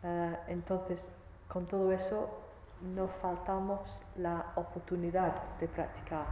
Uh, 0.03 0.35
entonces, 0.49 1.13
con 1.47 1.67
todo 1.67 1.93
eso, 1.93 2.37
no 2.81 3.09
faltamos 3.09 4.03
la 4.17 4.53
oportunidad 4.57 5.57
de 5.61 5.69
practicar. 5.69 6.27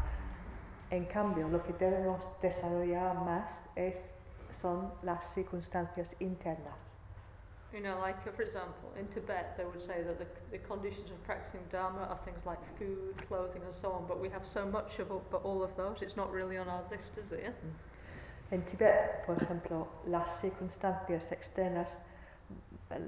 En 0.90 1.04
cambio, 1.06 1.48
lo 1.48 1.62
que 1.62 1.72
debemos 1.72 2.30
desarrollar 2.40 3.16
más 3.16 3.66
es, 3.74 4.12
son 4.50 4.92
las 5.02 5.32
circunstancias 5.34 6.14
internas. 6.20 6.74
You 7.72 7.82
know, 7.82 7.98
like 8.00 8.16
uh, 8.26 8.32
for 8.32 8.42
example, 8.42 8.90
in 8.98 9.06
Tibet, 9.08 9.56
they 9.56 9.64
would 9.64 9.82
say 9.82 10.02
that 10.02 10.18
the, 10.18 10.26
the 10.50 10.58
conditions 10.58 11.10
of 11.10 11.22
practicing 11.24 11.60
Dharma 11.70 12.06
are 12.08 12.16
things 12.16 12.38
like 12.46 12.60
food, 12.78 13.14
clothing, 13.28 13.62
and 13.64 13.74
so 13.74 13.90
on. 13.90 14.06
But 14.06 14.20
we 14.20 14.30
have 14.30 14.46
so 14.46 14.64
much 14.64 14.98
of 15.00 15.08
but 15.30 15.42
all 15.44 15.62
of 15.62 15.76
those, 15.76 16.00
it's 16.00 16.16
not 16.16 16.32
really 16.32 16.56
on 16.56 16.68
our 16.68 16.82
list, 16.90 17.18
is 17.18 17.32
it? 17.32 17.40
Yeah? 17.42 17.50
En 18.50 18.62
Tibet, 18.62 19.26
por 19.26 19.36
ejemplo, 19.36 19.88
las 20.06 20.40
circunstancias 20.40 21.32
externas, 21.32 21.98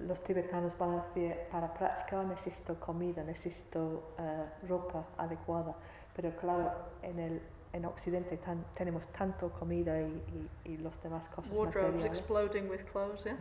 los 0.03 0.21
tibetanos 0.21 0.77
van 0.77 0.99
a 0.99 1.03
decir, 1.03 1.37
para 1.51 1.73
practicar 1.73 2.25
necesito 2.25 2.81
comida, 2.81 3.23
necesito 3.23 4.15
eh, 4.19 4.45
ropa 4.69 5.07
adecuada, 5.17 5.77
pero 6.15 6.35
claro, 6.37 6.73
en, 7.03 7.21
el, 7.21 7.43
en 7.79 7.85
Occidente 7.87 8.37
tan- 8.37 8.65
tenemos 8.75 9.09
tanto 9.09 9.51
comida 9.51 10.01
y, 10.01 10.49
y, 10.65 10.73
y 10.73 10.77
los 10.79 11.01
demás 11.03 11.29
cosas 11.29 11.57
Wardrobes 11.57 11.95
materiales, 11.95 12.19
exploding 12.19 12.69
with 12.69 12.85
clothes, 12.93 13.25
yeah, 13.25 13.33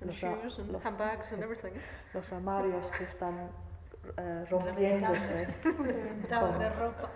and 0.00 0.06
Los 0.10 0.16
shoes 0.16 0.58
and 0.58 0.70
los- 0.72 0.84
handbags 0.84 1.32
and 1.32 1.42
everything. 1.46 1.72
los 2.12 2.32
armarios 2.32 2.90
que 2.90 3.04
están 3.04 3.48
eh, 4.18 4.44
rompiéndose, 4.50 5.46
Reventados 5.62 6.58
de 6.58 6.70
ropa. 6.70 7.10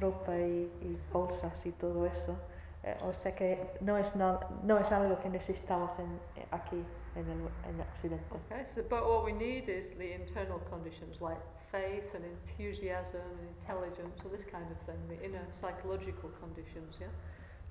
ropa 0.00 0.36
y, 0.38 0.70
y 0.82 0.98
bolsas 1.12 1.64
y 1.66 1.72
todo 1.72 2.04
eso. 2.06 2.36
Eh, 2.84 2.96
o 3.02 3.12
sea 3.12 3.32
que 3.34 3.74
no 3.80 3.96
es, 3.96 4.16
na- 4.16 4.40
no 4.64 4.76
es 4.78 4.90
algo 4.92 5.18
que 5.20 5.28
necesitamos 5.28 5.98
en, 6.00 6.18
eh, 6.36 6.46
aquí 6.50 6.84
en 7.14 7.28
el 7.28 7.38
en 7.68 7.80
Occidente. 7.80 8.24
Okay, 8.50 8.64
so 8.66 8.82
but 8.82 9.02
what 9.06 9.24
we 9.24 9.32
need 9.32 9.68
is 9.68 9.96
the 9.96 10.14
internal 10.14 10.58
conditions 10.68 11.20
like 11.20 11.40
faith 11.72 12.14
and 12.14 12.24
enthusiasm 12.24 13.20
and 13.40 13.48
intelligence, 13.58 14.20
or 14.24 14.30
this 14.30 14.44
kind 14.44 14.70
of 14.70 14.78
thing, 14.86 15.00
the 15.08 15.24
inner 15.24 15.44
psychological 15.58 16.30
conditions, 16.40 16.96
yeah. 17.00 17.08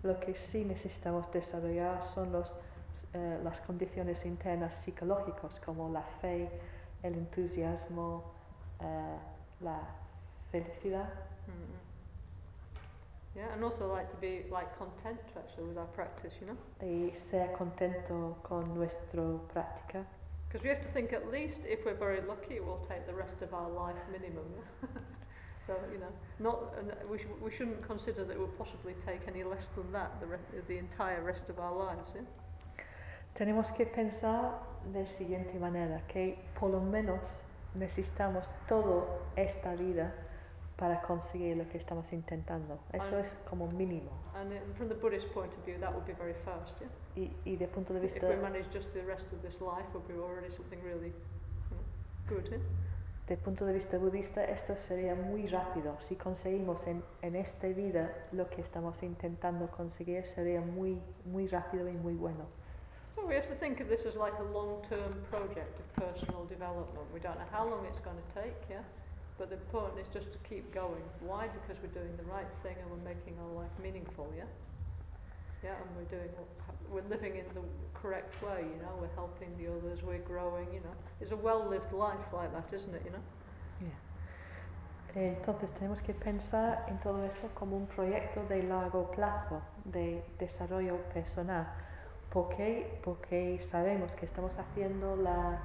Lo 0.03 0.19
que 0.19 0.33
sí 0.33 0.65
necesitamos 0.65 1.31
desarrollar 1.31 2.03
son 2.03 2.31
los, 2.31 2.57
eh, 3.13 3.39
las 3.43 3.61
condiciones 3.61 4.25
internas 4.25 4.73
psicológicas 4.75 5.59
como 5.59 5.89
la 5.89 6.01
fe, 6.01 6.49
el 7.03 7.13
entusiasmo, 7.13 8.33
eh, 8.79 9.17
la 9.61 9.79
felicidad 10.51 11.07
Mm-mm. 11.47 11.77
Yeah, 13.35 13.53
and 13.53 13.63
also 13.63 13.87
like 13.91 14.09
to 14.11 14.17
be 14.17 14.43
like 14.51 14.77
content 14.77 15.19
actually 15.37 15.69
with 15.69 15.77
our 15.77 15.87
practice, 15.87 16.33
you 16.41 16.47
know, 16.47 16.57
y 16.81 17.15
ser 17.15 17.51
contento 17.53 18.37
con 18.43 18.73
nuestra 18.73 19.23
práctica. 19.53 20.05
Because 20.51 20.63
we 20.63 20.69
have 20.69 20.81
to 20.81 20.89
think 20.89 21.13
at 21.13 21.31
least 21.31 21.61
if 21.65 21.85
we're 21.85 21.93
very 21.93 22.19
lucky, 22.27 22.55
it 22.55 22.65
will 22.65 22.85
take 22.89 23.07
the 23.07 23.13
rest 23.13 23.41
of 23.41 23.53
our 23.53 23.69
life 23.69 23.95
minimum. 24.11 24.45
So 25.67 25.75
you 25.93 25.99
know, 25.99 26.11
not 26.39 26.73
and 26.79 26.91
we 27.07 27.19
sh- 27.19 27.37
we 27.39 27.51
shouldn't 27.51 27.85
consider 27.87 28.25
that 28.25 28.33
it 28.33 28.39
will 28.39 28.57
possibly 28.57 28.95
take 29.05 29.27
any 29.27 29.43
less 29.43 29.69
than 29.75 29.91
that 29.91 30.19
the 30.19 30.25
the 30.67 30.77
entire 30.79 31.21
rest 31.21 31.49
of 31.49 31.59
our 31.59 31.71
lives. 31.71 32.11
Yeah. 32.15 32.23
Tenemos 33.35 33.71
que 33.71 33.85
pensar 33.85 34.59
de 34.91 35.05
siguiente 35.05 35.59
manera, 35.59 36.01
que 36.07 36.39
por 36.59 36.71
lo 36.71 36.81
menos 36.81 37.43
necesitamos 37.75 38.49
toda 38.67 39.05
esta 39.35 39.75
vida 39.75 40.13
para 40.77 40.99
conseguir 41.01 41.57
lo 41.57 41.69
que 41.69 41.77
estamos 41.77 42.11
intentando. 42.11 42.79
Eso 42.91 43.15
Ay. 43.17 43.21
es 43.21 43.35
como 43.45 43.67
mínimo. 43.67 44.09
And 44.41 44.75
from 44.75 44.89
the 44.89 44.95
Buddhist 44.95 45.31
point 45.33 45.53
of 45.53 45.63
view, 45.65 45.77
that 45.79 45.93
would 45.93 46.05
be 46.05 46.13
very 46.13 46.35
fast. 46.45 46.77
Yeah. 46.81 46.87
Y, 47.15 47.29
y 47.45 47.55
de 47.57 47.67
punto 47.67 47.93
de 47.93 48.03
If 48.03 48.23
we 48.23 48.35
manage 48.35 48.69
just 48.73 48.93
the 48.93 49.03
rest 49.03 49.33
of 49.33 49.41
this 49.41 49.61
life, 49.61 49.85
would 49.93 50.07
be 50.07 50.15
already 50.15 50.49
something 50.49 50.79
really 50.83 51.13
you 51.69 51.77
know, 51.77 52.35
good. 52.35 52.47
Yeah. 52.49 52.57
de 53.31 53.37
punto 53.37 53.65
de 53.65 53.71
vista 53.71 53.97
budista, 53.97 54.43
esto 54.43 54.75
sería 54.75 55.15
muy 55.15 55.47
rápido. 55.47 55.95
Si 55.99 56.17
conseguimos 56.17 56.85
en, 56.87 57.01
en 57.21 57.37
esta 57.37 57.67
vida 57.67 58.13
lo 58.33 58.49
que 58.49 58.59
estamos 58.61 59.03
intentando 59.03 59.69
conseguir, 59.71 60.25
sería 60.25 60.59
muy, 60.59 61.01
muy 61.23 61.47
rápido 61.47 61.87
y 61.87 61.93
muy 61.93 62.15
bueno. 62.15 62.45
So 63.15 63.25
we 63.25 63.35
have 63.35 63.47
to 63.47 63.55
think 63.55 63.79
of 63.79 63.87
this 63.87 64.05
as 64.05 64.15
like 64.15 64.37
a 64.37 64.43
long-term 64.43 65.13
project 65.29 65.79
of 65.79 65.93
personal 65.95 66.45
development. 66.45 67.07
We 67.13 67.21
don't 67.21 67.37
know 67.37 67.47
how 67.51 67.69
long 67.69 67.85
it's 67.85 67.99
going 67.99 68.17
to 68.17 68.41
take, 68.41 68.55
yeah? 68.69 68.83
But 69.41 69.49
the 69.49 69.57
point 69.73 69.97
is 69.99 70.05
just 70.13 70.31
to 70.33 70.37
keep 70.47 70.71
going. 70.71 71.01
Why? 71.19 71.47
Because 71.47 71.81
we're 71.81 71.97
doing 71.99 72.15
the 72.15 72.29
right 72.29 72.45
thing 72.61 72.75
and 72.79 72.87
we're 72.91 73.09
making 73.09 73.33
our 73.41 73.51
life 73.59 73.73
meaningful, 73.81 74.31
yeah? 74.37 74.43
Yeah, 75.63 75.81
and 75.81 75.89
we're 75.97 76.11
doing 76.15 76.29
we're 76.91 77.09
living 77.09 77.37
in 77.37 77.45
the 77.55 77.63
correct 77.95 78.39
way, 78.43 78.59
you 78.61 78.77
know, 78.83 78.93
we're 79.01 79.15
helping 79.15 79.49
the 79.57 79.65
others, 79.65 80.03
we're 80.03 80.19
growing, 80.19 80.67
you 80.71 80.81
know. 80.81 80.93
It's 81.19 81.31
a 81.31 81.35
well-lived 81.35 81.91
life 81.91 82.27
like 82.31 82.53
that, 82.53 82.71
isn't 82.71 82.93
it, 82.93 83.01
you 83.03 83.09
know? 83.09 83.23
Entonces 85.15 85.73
tenemos 85.73 86.03
que 86.03 86.13
pensar 86.13 86.85
en 86.87 86.99
todo 86.99 87.25
eso 87.25 87.49
como 87.55 87.75
un 87.75 87.87
proyecto 87.87 88.43
de 88.47 88.61
largo 88.61 89.09
plazo, 89.09 89.63
de 89.85 90.23
desarrollo 90.37 90.97
personal. 91.13 91.67
¿Por 92.29 92.49
qué? 92.49 93.01
Porque 93.03 93.59
sabemos 93.59 94.15
que 94.15 94.25
estamos 94.25 94.59
haciendo 94.59 95.15
la, 95.15 95.59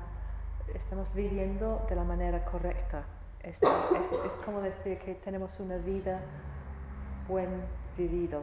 estamos 0.74 1.12
viviendo 1.12 1.85
de 1.90 1.94
la 1.94 2.05
manera 2.05 2.43
correcta. 2.43 3.05
Es, 3.47 3.60
es, 3.62 4.12
es 4.12 4.35
como 4.44 4.60
decir 4.60 4.98
que 4.98 5.14
tenemos 5.14 5.60
una 5.60 5.77
vida 5.78 6.20
buen 7.28 7.48
vivido. 7.97 8.43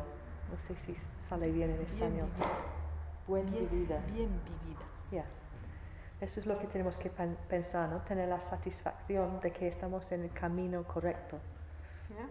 No 0.51 0.57
sé 0.57 0.77
si 0.77 0.95
sale 1.19 1.51
bien 1.51 1.69
en 1.71 1.75
Bien 1.77 1.85
español. 1.87 2.29
vivida. 2.33 2.51
Buen 3.27 3.45
bien, 3.51 3.69
vivida. 3.69 3.97
bien 4.13 4.29
vivida. 4.45 4.85
Ya. 5.11 5.25
Eso 6.21 6.39
es 6.39 6.45
lo 6.45 6.57
que 6.57 6.67
tenemos 6.67 6.97
que 6.97 7.09
pen- 7.09 7.37
pensar, 7.49 7.89
¿no? 7.89 7.99
Tener 8.01 8.29
la 8.29 8.39
satisfacción 8.39 9.41
de 9.41 9.51
que 9.51 9.67
estamos 9.67 10.09
en 10.13 10.23
el 10.23 10.31
camino 10.31 10.83
correcto. 10.85 11.37
Yeah. 12.09 12.29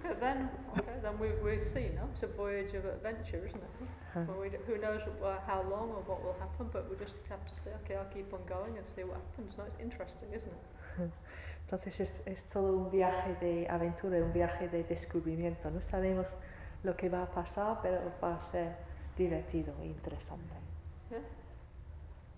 Okay, 0.00 0.18
then, 0.18 0.50
okay, 0.72 0.98
then 1.00 1.18
we, 1.20 1.28
we 1.44 1.60
see, 1.60 1.90
no? 1.94 2.08
It's 2.12 2.22
a 2.24 2.26
voyage 2.26 2.74
of 2.76 2.84
adventure, 2.86 3.38
isn't 3.46 3.62
it? 3.62 3.88
Huh. 4.14 4.20
Well, 4.26 4.40
we 4.40 4.48
who 4.66 4.78
knows 4.78 5.02
uh, 5.22 5.38
how 5.46 5.62
long 5.62 5.90
or 5.92 6.02
what 6.08 6.24
will 6.24 6.34
happen, 6.40 6.68
but 6.72 6.88
we 6.90 6.96
just 6.96 7.14
have 7.28 7.44
to 7.46 7.52
say, 7.62 7.70
okay, 7.84 7.94
I'll 7.96 8.10
keep 8.12 8.32
on 8.32 8.40
going 8.48 8.76
and 8.78 8.86
see 8.88 9.04
what 9.04 9.16
happens. 9.18 9.56
No, 9.56 9.64
it's 9.64 9.78
interesting, 9.78 10.28
isn't 10.32 10.50
it? 10.50 11.10
Entonces 11.64 12.00
es, 12.00 12.22
es 12.26 12.44
todo 12.48 12.76
un 12.76 12.90
viaje 12.90 13.34
de 13.36 13.66
aventura, 13.68 14.18
un 14.18 14.32
viaje 14.32 14.68
de 14.68 14.84
descubrimiento. 14.84 15.70
No 15.70 15.80
sabemos 15.80 16.36
lo 16.82 16.96
que 16.96 17.08
va 17.08 17.22
a 17.22 17.30
pasar, 17.30 17.78
pero 17.80 18.00
va 18.22 18.36
a 18.36 18.40
ser 18.42 18.76
divertido 19.16 19.74
e 19.80 19.86
interesante. 19.86 20.54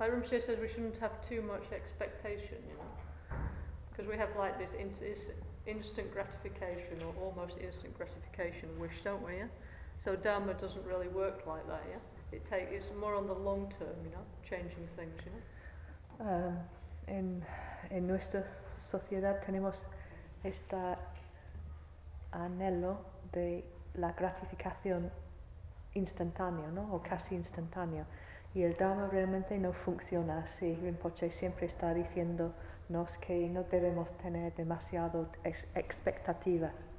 Like 0.01 0.11
Rinpoche 0.11 0.43
says, 0.43 0.59
we 0.59 0.67
shouldn't 0.67 0.99
have 0.99 1.13
too 1.23 1.41
much 1.41 1.71
expectation, 1.73 2.59
you 2.69 2.75
know, 2.75 3.39
because 3.91 4.09
we 4.11 4.17
have 4.17 4.35
like 4.37 4.59
this 4.59 4.75
in- 4.75 4.91
is 5.01 5.31
instant 5.67 6.13
gratification 6.13 7.01
or 7.03 7.15
almost 7.23 7.57
instant 7.59 7.97
gratification 7.97 8.69
wish, 8.79 9.03
don't 9.03 9.23
we? 9.25 9.37
Yeah. 9.37 9.47
So 10.05 10.17
Dharma 10.17 10.55
doesn't 10.55 10.85
really 10.85 11.09
work 11.09 11.47
like 11.47 11.67
that. 11.69 11.83
Yeah. 11.89 12.01
It 12.33 12.45
take 12.51 12.73
it's 12.73 12.91
more 13.01 13.15
on 13.15 13.29
the 13.29 13.35
long 13.35 13.73
term, 13.79 13.97
you 14.05 14.11
know, 14.11 14.25
changing 14.43 14.89
things, 14.97 15.15
you 15.25 15.31
know. 15.33 15.41
Um, 16.21 16.59
en, 17.07 17.45
en 17.91 18.07
nuestra 18.07 18.45
sociedad 18.81 19.41
tenemos 19.45 19.87
este 20.43 20.77
anhelo 22.33 22.99
de 23.33 23.65
la 23.95 24.13
gratificación 24.13 25.11
instantánea, 25.95 26.69
¿no? 26.69 26.93
O 26.95 27.03
casi 27.03 27.35
instantánea. 27.35 28.07
Y 28.55 28.63
el 28.63 28.77
Dharma 28.77 29.09
realmente 29.09 29.59
no 29.59 29.73
funciona 29.73 30.39
así. 30.41 30.75
Rinpoche 30.77 31.31
siempre 31.31 31.67
está 31.67 31.93
diciéndonos 31.95 33.19
que 33.21 33.49
no 33.49 33.65
debemos 33.65 34.17
tener 34.19 34.55
demasiado 34.55 35.29
ex- 35.45 35.69
expectativas. 35.75 36.93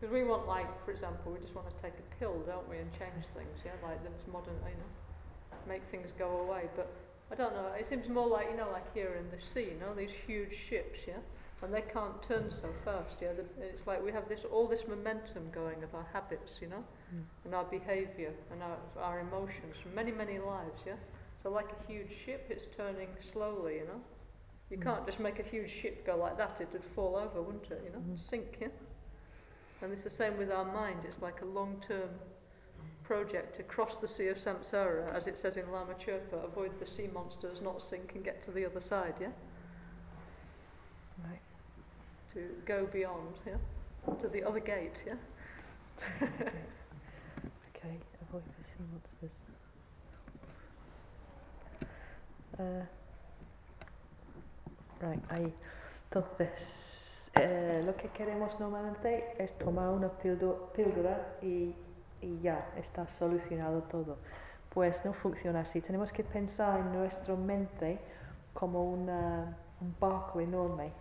Because 0.00 0.14
we 0.14 0.24
want, 0.24 0.46
like, 0.46 0.66
for 0.86 0.92
example, 0.92 1.30
we 1.30 1.38
just 1.40 1.54
want 1.54 1.68
to 1.68 1.76
take 1.82 1.92
a 1.98 2.18
pill, 2.18 2.42
don't 2.46 2.66
we, 2.70 2.78
and 2.78 2.90
change 2.92 3.26
things, 3.36 3.60
yeah, 3.62 3.76
like 3.86 4.00
this 4.02 4.26
modern, 4.32 4.56
you 4.64 4.72
know, 4.80 4.88
make 5.68 5.82
things 5.90 6.10
go 6.18 6.40
away. 6.40 6.70
But 6.74 6.88
I 7.30 7.36
don't 7.36 7.54
know, 7.54 7.72
it 7.78 7.86
seems 7.86 8.08
more 8.08 8.26
like, 8.28 8.48
you 8.50 8.56
know, 8.56 8.68
like 8.72 8.92
here 8.92 9.14
in 9.18 9.30
the 9.30 9.40
sea, 9.44 9.68
you 9.74 9.78
know, 9.80 9.94
these 9.94 10.10
huge 10.10 10.52
ships, 10.52 11.00
yeah, 11.06 11.20
and 11.62 11.72
they 11.72 11.82
can't 11.82 12.20
turn 12.22 12.50
so 12.50 12.74
fast, 12.84 13.18
yeah. 13.22 13.32
The, 13.32 13.44
it's 13.64 13.86
like 13.86 14.04
we 14.04 14.10
have 14.12 14.28
this 14.28 14.44
all 14.44 14.66
this 14.66 14.86
momentum 14.88 15.50
going 15.52 15.82
of 15.84 15.94
our 15.94 16.06
habits, 16.12 16.60
you 16.60 16.68
know, 16.68 16.84
Mm. 17.14 17.24
and 17.44 17.54
our 17.54 17.64
behaviour 17.64 18.32
and 18.52 18.62
our, 18.62 18.78
our 18.98 19.20
emotions 19.20 19.76
from 19.82 19.94
many, 19.94 20.12
many 20.12 20.38
lives, 20.38 20.82
yeah. 20.86 20.96
So 21.42 21.50
like 21.50 21.70
a 21.72 21.92
huge 21.92 22.12
ship, 22.24 22.46
it's 22.50 22.66
turning 22.76 23.08
slowly, 23.20 23.76
you 23.76 23.86
know. 23.86 24.00
You 24.70 24.78
Mm. 24.78 24.82
can't 24.82 25.06
just 25.06 25.20
make 25.20 25.38
a 25.40 25.42
huge 25.42 25.70
ship 25.70 26.04
go 26.06 26.16
like 26.16 26.36
that; 26.38 26.56
it 26.60 26.68
would 26.72 26.84
fall 26.84 27.16
over, 27.16 27.42
wouldn't 27.42 27.70
it? 27.70 27.82
You 27.84 27.90
know, 27.92 28.00
Mhm. 28.00 28.18
sink, 28.18 28.58
yeah. 28.60 28.68
And 29.82 29.92
it's 29.92 30.02
the 30.04 30.10
same 30.10 30.36
with 30.36 30.50
our 30.50 30.64
mind. 30.64 31.00
It's 31.04 31.22
like 31.22 31.42
a 31.42 31.44
long-term 31.46 32.10
project 33.10 33.56
to 33.56 33.64
cross 33.64 33.96
the 33.96 34.06
sea 34.06 34.28
of 34.28 34.38
samsara, 34.38 35.12
as 35.16 35.26
it 35.26 35.36
says 35.36 35.56
in 35.56 35.68
Lama 35.72 35.94
Chirpa, 35.94 36.44
avoid 36.44 36.70
the 36.78 36.86
sea 36.86 37.08
monsters, 37.12 37.60
not 37.60 37.82
sink, 37.82 38.12
and 38.14 38.22
get 38.22 38.40
to 38.44 38.52
the 38.52 38.64
other 38.64 38.78
side. 38.78 39.14
Yeah, 39.20 39.32
Right. 41.24 41.40
to 42.34 42.40
go 42.64 42.86
beyond. 42.86 43.34
Yeah, 43.44 43.56
to 44.22 44.28
the 44.28 44.44
other 44.44 44.60
gate. 44.60 45.02
Yeah. 45.04 45.14
Okay, 47.74 47.96
avoid 48.28 48.44
the 48.58 48.64
sea 48.64 48.84
monsters. 48.92 49.40
Uh, 52.58 52.84
right, 55.00 55.22
ahí. 55.30 55.52
Entonces, 56.10 57.30
eh, 57.40 57.82
lo 57.84 57.96
que 57.96 58.10
queremos 58.10 58.60
normalmente 58.60 59.34
es 59.42 59.56
tomar 59.58 59.88
una 59.88 60.10
píldora 60.10 61.38
y, 61.42 61.74
y 62.20 62.40
ya, 62.40 62.70
está 62.76 63.06
solucionado 63.08 63.82
todo. 63.82 64.18
Pues 64.68 65.04
no 65.04 65.12
funciona 65.12 65.60
así. 65.60 65.80
Tenemos 65.80 66.12
que 66.12 66.22
pensar 66.24 66.80
en 66.80 66.92
nuestra 66.92 67.34
mente 67.34 67.98
como 68.54 68.84
una, 68.84 69.56
un 69.80 69.94
barco 69.98 70.40
enorme. 70.40 70.92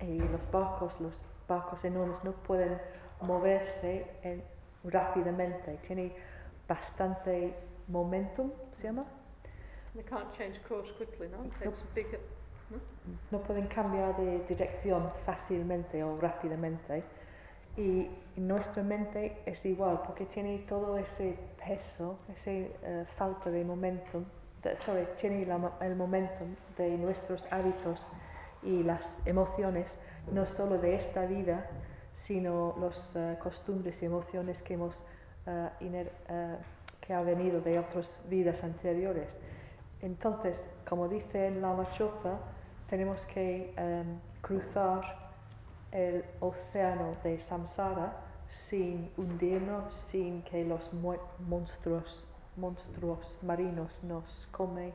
Y 0.00 0.18
los 0.18 0.50
barcos, 0.50 1.00
los 1.00 1.24
barcos 1.48 1.84
enormes 1.84 2.22
no 2.24 2.32
pueden 2.32 2.80
moverse 3.20 4.10
en- 4.22 4.42
rápidamente. 4.84 5.78
Tiene 5.86 6.14
bastante 6.68 7.54
momentum, 7.88 8.50
¿se 8.72 8.84
llama? 8.84 9.04
They 9.94 10.04
can't 10.04 10.30
change 10.32 10.60
course 10.62 10.92
quickly, 10.94 11.28
no? 11.28 11.44
It 11.44 11.52
takes 11.58 11.80
a 11.82 11.94
big... 11.94 12.18
no 13.30 13.38
pueden 13.40 13.66
cambiar 13.68 14.16
de 14.16 14.40
dirección 14.40 15.10
fácilmente 15.24 16.02
o 16.02 16.18
rápidamente. 16.18 17.04
Y 17.76 18.08
nuestra 18.36 18.82
mente 18.82 19.42
es 19.46 19.64
igual, 19.66 20.00
porque 20.04 20.24
tiene 20.26 20.58
todo 20.60 20.96
ese 20.98 21.38
peso, 21.64 22.18
esa 22.34 22.50
falta 23.06 23.50
de 23.50 23.64
momentum, 23.64 24.24
de- 24.62 24.76
sorry, 24.76 25.06
tiene 25.16 25.44
la 25.44 25.72
el 25.80 25.94
momentum 25.96 26.54
de 26.78 26.96
nuestros 26.96 27.46
hábitos 27.52 28.10
y 28.62 28.82
las 28.82 29.20
emociones, 29.26 29.98
no 30.32 30.46
solo 30.46 30.78
de 30.78 30.94
esta 30.94 31.26
vida, 31.26 31.68
sino 32.12 32.74
las 32.80 33.14
costumbres 33.38 34.02
y 34.02 34.06
emociones 34.06 34.62
que 34.62 34.74
hemos 34.74 35.04
eh, 35.46 35.68
iner- 35.80 36.10
eh, 36.28 36.56
que 37.00 37.12
ha 37.14 37.20
venido 37.22 37.60
de 37.60 37.78
otras 37.78 38.20
vidas 38.28 38.64
anteriores. 38.64 39.38
Entonces, 40.02 40.68
como 40.88 41.08
dice 41.08 41.46
en 41.46 41.60
la 41.62 41.72
Machopa, 41.72 42.38
tenemos 42.88 43.26
que 43.26 43.72
em, 43.76 44.18
cruzar 44.40 45.25
el 45.92 46.24
océano 46.40 47.16
de 47.22 47.38
samsara 47.38 48.16
sin 48.48 49.10
hundirnos, 49.16 49.94
sin 49.94 50.42
que 50.42 50.64
los 50.64 50.90
monstruos, 51.40 52.26
monstruos 52.56 53.38
marinos 53.42 54.02
nos 54.04 54.48
comen, 54.52 54.92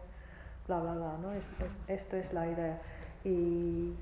bla, 0.68 0.80
bla, 0.80 0.93
bla, 0.93 1.18
¿no? 1.22 1.31
Es, 1.34 1.53
es- 1.59 1.80
esto 1.88 2.15
es 2.18 2.34
la 2.34 2.47
idea. 2.47 2.81
Y, 3.23 3.93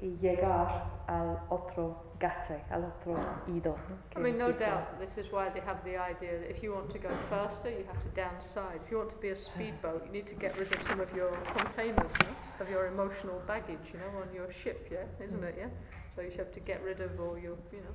y 0.00 0.16
llegar 0.20 0.68
al 1.08 1.40
otro 1.50 2.02
gate, 2.20 2.62
al 2.70 2.84
otro 2.84 3.16
ido. 3.48 3.76
I 4.14 4.18
mean, 4.20 4.34
no 4.34 4.52
doubt 4.52 4.98
this 4.98 5.16
is 5.16 5.32
why 5.32 5.48
they 5.48 5.60
have 5.60 5.82
the 5.84 5.96
idea 5.96 6.38
that 6.38 6.50
if 6.50 6.62
you 6.62 6.72
want 6.74 6.90
to 6.90 6.98
go 6.98 7.08
faster, 7.30 7.70
you 7.70 7.84
have 7.86 8.02
to 8.02 8.08
downside. 8.14 8.80
If 8.84 8.90
you 8.90 8.98
want 8.98 9.10
to 9.10 9.16
be 9.16 9.30
a 9.30 9.36
speedboat, 9.36 10.04
you 10.06 10.12
need 10.12 10.26
to 10.26 10.34
get 10.34 10.56
rid 10.58 10.70
of 10.72 10.80
some 10.86 11.00
of 11.00 11.14
your 11.14 11.30
containers, 11.56 12.12
of 12.60 12.68
your 12.68 12.86
emotional 12.88 13.40
baggage, 13.46 13.86
you 13.92 13.98
know, 13.98 14.20
on 14.20 14.32
your 14.34 14.52
ship, 14.52 14.88
yeah, 14.90 15.04
isn't 15.24 15.40
Mm. 15.40 15.48
it, 15.48 15.54
yeah? 15.58 15.68
So 16.14 16.22
you 16.22 16.30
have 16.36 16.52
to 16.52 16.60
get 16.60 16.82
rid 16.82 17.00
of 17.00 17.18
all 17.20 17.38
your, 17.38 17.56
you 17.72 17.80
know, 17.80 17.94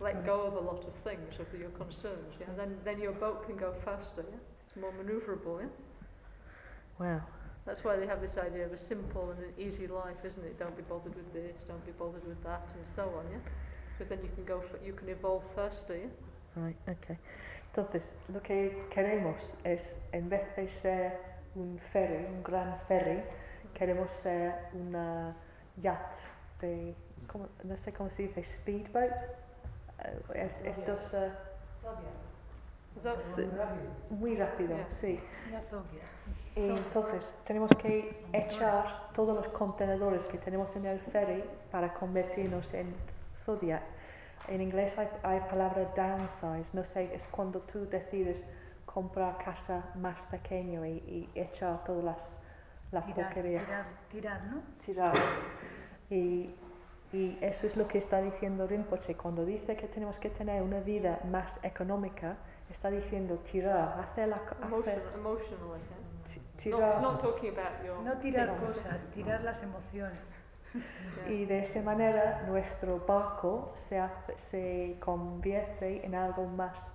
let 0.00 0.24
go 0.26 0.42
of 0.42 0.54
a 0.54 0.60
lot 0.60 0.84
of 0.84 0.94
things, 1.04 1.38
of 1.38 1.52
your 1.58 1.70
concerns, 1.70 2.34
yeah? 2.40 2.46
Then, 2.56 2.78
then 2.84 3.00
your 3.00 3.12
boat 3.12 3.46
can 3.46 3.56
go 3.56 3.72
faster, 3.84 4.24
yeah? 4.30 4.38
It's 4.66 4.76
more 4.76 4.92
manoeuvrable, 4.92 5.60
yeah? 5.60 5.68
Wow. 6.98 7.20
That's 7.66 7.82
why 7.82 7.96
they 7.96 8.06
have 8.06 8.20
this 8.20 8.36
idea 8.36 8.66
of 8.66 8.72
a 8.72 8.78
simple 8.78 9.30
and 9.30 9.38
an 9.42 9.52
easy 9.58 9.86
life, 9.86 10.22
isn't 10.24 10.44
it? 10.44 10.58
Don't 10.58 10.76
be 10.76 10.82
bothered 10.82 11.14
with 11.14 11.32
this, 11.32 11.64
don't 11.66 11.84
be 11.86 11.92
bothered 11.92 12.26
with 12.26 12.42
that, 12.44 12.68
and 12.76 12.84
so 12.86 13.02
on, 13.18 13.24
yeah? 13.32 13.38
Because 13.96 14.08
then 14.10 14.20
you 14.22 14.30
can 14.34 14.44
go, 14.44 14.60
for, 14.60 14.78
you 14.84 14.92
can 14.92 15.08
evolve 15.08 15.44
faster, 15.54 15.96
yeah? 15.96 16.10
Right, 16.62 16.76
okay. 16.88 17.18
Entonces, 17.72 18.16
lo 18.32 18.40
que 18.40 18.86
queremos 18.90 19.56
es, 19.64 19.98
en 20.12 20.28
vez 20.28 20.44
de 20.56 20.68
ser 20.68 21.12
un 21.56 21.78
ferry, 21.78 22.26
un 22.26 22.42
gran 22.42 22.78
ferry, 22.80 23.22
queremos 23.72 24.10
ser 24.10 24.54
una 24.74 25.34
yacht 25.78 26.14
de, 26.60 26.94
¿cómo- 27.26 27.48
no 27.64 27.76
sé 27.76 27.92
cómo 27.92 28.10
se 28.10 28.24
dice, 28.24 28.42
speedboat. 28.44 29.10
Eh, 30.04 30.20
es, 30.34 30.60
estos, 30.62 31.14
eh, 31.14 31.32
Is. 32.96 33.36
Muy 33.36 33.46
rápido. 33.56 33.90
muy 34.10 34.36
rápido, 34.36 34.76
Yeah. 34.76 34.90
sí. 34.90 35.20
Zodia. 36.54 36.72
Y 36.74 36.76
entonces 36.76 37.34
tenemos 37.44 37.70
que 37.72 38.24
echar 38.32 39.10
todos 39.12 39.34
los 39.34 39.48
contenedores 39.48 40.26
que 40.26 40.38
tenemos 40.38 40.74
en 40.76 40.86
el 40.86 41.00
ferry 41.00 41.44
para 41.70 41.92
convertirnos 41.92 42.72
en 42.74 42.94
Zodiac. 43.44 43.82
En 44.48 44.60
inglés 44.60 44.96
hay, 44.98 45.08
hay 45.22 45.40
palabra 45.40 45.90
downsize, 45.96 46.74
no 46.74 46.84
sé, 46.84 47.14
es 47.14 47.28
cuando 47.28 47.60
tú 47.60 47.88
decides 47.88 48.44
comprar 48.84 49.38
casa 49.38 49.90
más 49.96 50.26
pequeño 50.26 50.84
y, 50.84 50.90
y 50.90 51.30
echar 51.34 51.82
todas 51.82 52.04
las 52.04 52.40
la 52.94 53.04
Tirar, 53.04 53.26
porquería, 53.26 53.60
tirar, 53.64 53.86
tirar, 54.08 54.44
¿no? 54.44 54.62
tirar. 54.84 55.14
Y, 56.10 56.54
y 57.12 57.38
eso 57.40 57.66
es 57.66 57.76
lo 57.76 57.88
que 57.88 57.98
está 57.98 58.20
diciendo 58.20 58.66
Rinpoche. 58.66 59.16
Cuando 59.16 59.44
dice 59.44 59.76
que 59.76 59.88
tenemos 59.88 60.18
que 60.18 60.30
tener 60.30 60.62
una 60.62 60.80
vida 60.80 61.20
más 61.30 61.58
económica, 61.62 62.36
está 62.70 62.90
diciendo 62.90 63.38
tirar, 63.38 63.98
hacer 64.00 64.28
la, 64.28 64.36
hacer, 64.36 65.02
Not, 65.20 65.40
tirar. 66.56 67.00
not 67.00 67.20
talking 67.22 67.50
about 67.50 67.84
your... 67.84 67.98
No 68.02 68.12
tirar 68.18 68.56
cosas, 68.56 69.08
tirar 69.14 69.42
las 69.42 69.62
emociones. 69.62 70.18
yeah. 70.74 71.30
Y 71.32 71.44
de 71.44 71.60
esa 71.60 71.80
manera 71.82 72.42
nuestro 72.48 72.98
barco 73.06 73.70
se, 73.74 73.98
hace- 73.98 74.36
se 74.36 74.96
convierte 75.00 76.04
en 76.04 76.14
algo 76.14 76.46
más 76.46 76.94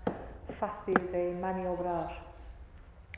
fácil 0.49 1.11
de 1.11 1.33
maniobrar. 1.39 2.09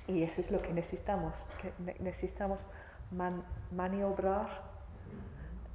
Y 0.07 0.23
eso 0.23 0.41
es 0.41 0.51
lo 0.51 0.61
que 0.61 0.73
necesitamos, 0.73 1.47
que 1.59 1.73
ne- 1.79 1.95
necesitamos 1.99 2.63
man- 3.11 3.43
maniobrar 3.71 4.47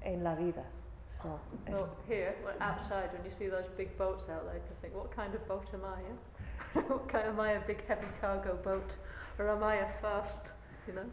en 0.03 0.23
la 0.23 0.35
vida. 0.35 0.63
So, 1.09 1.39
Well, 1.69 1.89
here, 2.09 2.37
well, 2.45 2.57
outside, 2.61 3.13
when 3.13 3.25
you 3.25 3.31
see 3.31 3.47
those 3.49 3.69
big 3.77 3.97
boats 3.97 4.29
out 4.29 4.43
there, 4.45 4.57
you 4.57 4.63
can 4.67 4.77
think, 4.83 4.95
what 4.95 5.11
kind 5.15 5.33
of 5.37 5.47
boat 5.47 5.73
am 5.73 5.85
I? 5.85 6.01
Yeah? 6.03 6.83
what 6.89 7.07
kind, 7.09 7.29
am 7.29 7.39
I 7.41 7.53
a 7.53 7.61
big 7.61 7.87
heavy 7.87 8.09
cargo 8.21 8.57
boat, 8.63 8.97
or 9.39 9.49
am 9.51 9.63
I 9.63 9.77
a 9.77 9.89
fast, 10.01 10.53
you 10.87 10.95
know, 10.95 11.05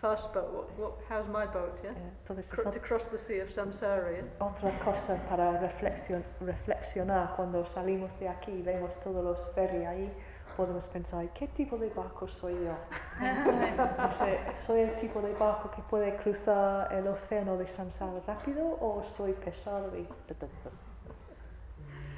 fast 0.00 0.32
boat? 0.32 0.50
What, 0.52 0.78
what, 0.78 0.92
how's 1.08 1.28
my 1.28 1.46
boat? 1.46 1.80
Yeah, 1.84 1.92
entonces 2.24 2.50
Cro- 2.52 2.70
to 2.70 2.78
cross 2.80 3.08
the 3.08 3.18
sea 3.18 3.40
of 3.40 3.50
samsara. 3.50 4.12
Yeah? 4.12 4.24
otra 4.40 4.78
cosa 4.84 5.16
para 5.28 5.60
reflexion- 5.60 6.24
reflexionar 6.40 7.34
cuando 7.36 7.64
salimos 7.64 8.18
de 8.18 8.28
aquí 8.28 8.52
y 8.52 8.62
vemos 8.62 8.98
todos 9.00 9.22
los 9.24 9.46
ferries 9.54 9.86
ahí. 9.86 10.12
Podemos 10.56 10.88
pensar, 10.88 11.26
¿qué 11.32 11.46
tipo 11.48 11.78
de 11.78 11.88
barco 11.90 12.26
soy 12.26 12.52
yo? 12.54 12.74
No 13.98 14.12
sé, 14.12 14.38
¿soy 14.54 14.80
el 14.80 14.94
tipo 14.96 15.22
de 15.22 15.32
barco 15.34 15.70
que 15.70 15.80
puede 15.82 16.16
cruzar 16.16 16.92
el 16.92 17.06
océano 17.06 17.56
de 17.56 17.66
samsara 17.66 18.20
rápido 18.26 18.76
o 18.80 19.02
soy 19.04 19.32
pesado 19.32 19.96
y... 19.96 20.06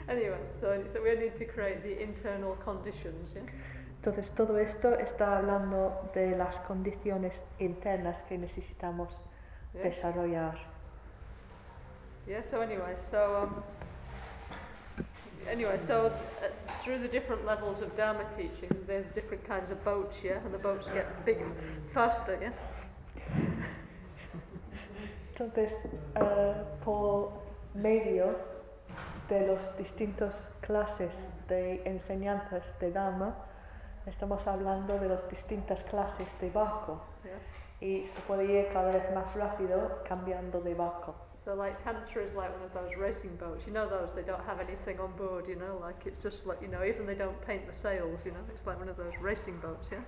Anyway, 0.09 0.39
so, 0.59 0.75
so 0.93 1.01
we 1.03 1.15
need 1.15 1.37
to 1.37 1.45
create 1.45 1.83
the 1.83 2.03
internal 2.03 2.57
conditions. 2.65 3.35
Yeah. 3.35 3.43
Entonces 4.03 4.33
todo 4.33 4.59
esto 4.59 4.99
está 4.99 5.39
hablando 5.39 6.11
de 6.13 6.37
las 6.37 6.59
condiciones 6.59 7.45
internas 7.61 8.25
que 8.25 8.37
necesitamos 8.37 9.25
Yeah. 9.75 9.85
desarrollar. 9.85 10.59
Yeah, 12.27 12.43
so 12.43 12.61
anyway, 12.61 12.97
so 13.11 13.45
um, 13.45 13.63
anyway, 15.49 15.79
so 15.79 16.07
uh, 16.07 16.49
through 16.83 16.99
the 16.99 17.09
different 17.09 17.47
levels 17.47 17.81
of 17.81 17.97
Dharma 17.97 18.25
teaching, 18.37 18.69
there's 18.87 19.13
different 19.13 19.45
kinds 19.45 19.71
of 19.71 19.83
boats, 19.85 20.17
yeah, 20.23 20.45
and 20.45 20.53
the 20.53 20.59
boats 20.59 20.89
get 20.89 21.07
big, 21.25 21.39
faster, 21.95 22.37
yeah. 22.43 22.53
Entonces, 25.33 25.87
eh, 26.17 26.55
por 26.85 27.33
medio 27.75 28.35
de 29.29 29.47
los 29.47 29.75
distintos 29.77 30.51
clases 30.61 31.31
de 31.49 31.83
enseñanzas 31.87 32.75
de 32.81 32.91
Dhamma, 32.91 33.35
estamos 34.07 34.47
hablando 34.47 34.99
de 34.99 35.09
las 35.09 35.29
distintas 35.29 35.85
clases 35.85 36.39
de 36.41 36.51
barco 36.51 37.01
yeah. 37.25 37.39
y 37.81 38.05
se 38.05 38.21
puede 38.23 38.45
ir 38.45 38.69
cada 38.73 38.93
vez 38.93 39.13
más 39.15 39.35
rápido 39.37 40.03
cambiando 40.05 40.61
de 40.61 40.75
barco. 40.75 41.15
So 41.45 41.55
like 41.55 41.83
Tantra 41.83 42.23
is 42.23 42.35
like 42.35 42.53
one 42.53 42.63
of 42.63 42.73
those 42.73 42.97
racing 42.97 43.37
boats. 43.37 43.67
You 43.67 43.73
know 43.73 43.89
those, 43.89 44.13
they 44.15 44.23
don't 44.23 44.45
have 44.47 44.61
anything 44.61 45.01
on 45.01 45.13
board, 45.17 45.49
you 45.49 45.57
know, 45.57 45.79
like 45.81 46.07
it's 46.07 46.23
just 46.23 46.47
like, 46.47 46.63
you 46.63 46.69
know, 46.69 46.85
even 46.85 47.05
they 47.05 47.17
don't 47.17 47.41
paint 47.45 47.67
the 47.67 47.73
sails, 47.73 48.25
you 48.25 48.31
know, 48.31 48.45
it's 48.55 48.65
like 48.65 48.79
one 48.79 48.89
of 48.89 48.97
those 48.97 49.15
racing 49.21 49.59
boats, 49.61 49.91
yeah. 49.91 50.05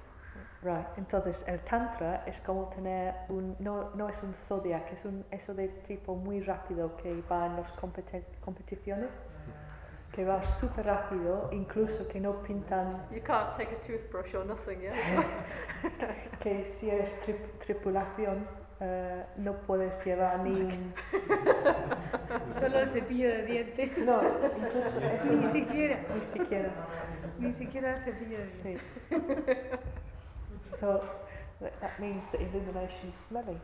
Right. 0.63 0.87
Entonces, 0.97 1.45
el 1.47 1.61
tantra 1.61 2.25
es 2.27 2.41
como 2.41 2.69
tener 2.69 3.15
un, 3.29 3.57
no, 3.59 3.91
no 3.95 4.09
es 4.09 4.23
un 4.23 4.33
zodiac, 4.33 4.93
es 4.93 5.05
un 5.05 5.25
eso 5.31 5.55
de 5.55 5.69
tipo 5.69 6.15
muy 6.15 6.41
rápido 6.41 6.97
que 6.97 7.23
va 7.31 7.47
en 7.47 7.57
las 7.57 7.75
competi- 7.75 8.25
competiciones, 8.41 9.25
que 10.15 10.25
va 10.25 10.41
súper 10.45 10.87
rápido, 10.87 11.49
incluso 11.53 12.07
que 12.07 12.21
no 12.21 12.41
pintan 12.43 13.05
You 13.11 13.21
can't 13.23 13.57
take 13.57 13.75
a 13.75 13.81
toothbrush 13.81 14.33
or 14.35 14.47
nothing, 14.47 14.81
yeah. 14.81 14.95
que 16.41 16.65
si 16.65 16.89
eres 16.89 17.19
tri- 17.21 17.35
tripulación 17.59 18.47
eh, 18.81 19.25
no 19.39 19.55
puedes 19.67 20.05
llevar 20.05 20.39
ni 20.41 20.51
un... 20.63 20.95
Solo 22.61 22.79
el 22.79 22.91
cepillo 22.91 23.29
de 23.29 23.43
dientes. 23.45 23.91
No, 24.07 24.21
incluso 24.57 25.01
eso 25.01 25.31
Ni 25.33 25.37
no, 25.43 25.51
siquiera, 25.51 25.99
ni 26.15 26.23
siquiera. 26.23 26.71
ni 27.39 27.53
siquiera 27.53 27.97
el 27.97 28.05
cepillo 28.05 28.39
de 28.39 28.47
dientes. 28.47 28.63
Sí. 28.63 28.79
So 30.65 31.01
that 31.61 31.99
means 31.99 32.29
that 32.29 32.41
illumination's 32.41 33.17
smelly. 33.17 33.59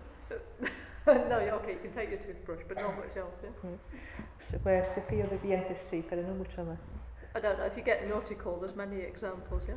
no, 1.28 1.38
okay, 1.60 1.72
you 1.72 1.78
can 1.80 1.92
take 1.92 2.10
your 2.10 2.18
toothbrush, 2.20 2.60
but 2.68 2.76
not 2.76 2.96
much 2.96 3.16
else, 3.16 3.34
yeah. 3.42 3.50
Mm. 3.64 3.78
So, 4.38 4.58
where 4.58 4.82
cepillo 4.84 5.28
de 5.28 5.38
dientes 5.38 5.80
sí, 5.80 6.04
pero 6.08 6.22
no 6.22 6.34
mucho 6.34 6.64
más. 6.64 6.78
I 7.34 7.40
don't 7.40 7.58
know, 7.58 7.64
if 7.66 7.76
you 7.76 7.82
get 7.82 8.06
nautical, 8.08 8.58
there's 8.58 8.76
many 8.76 9.00
examples, 9.00 9.64
yeah. 9.68 9.76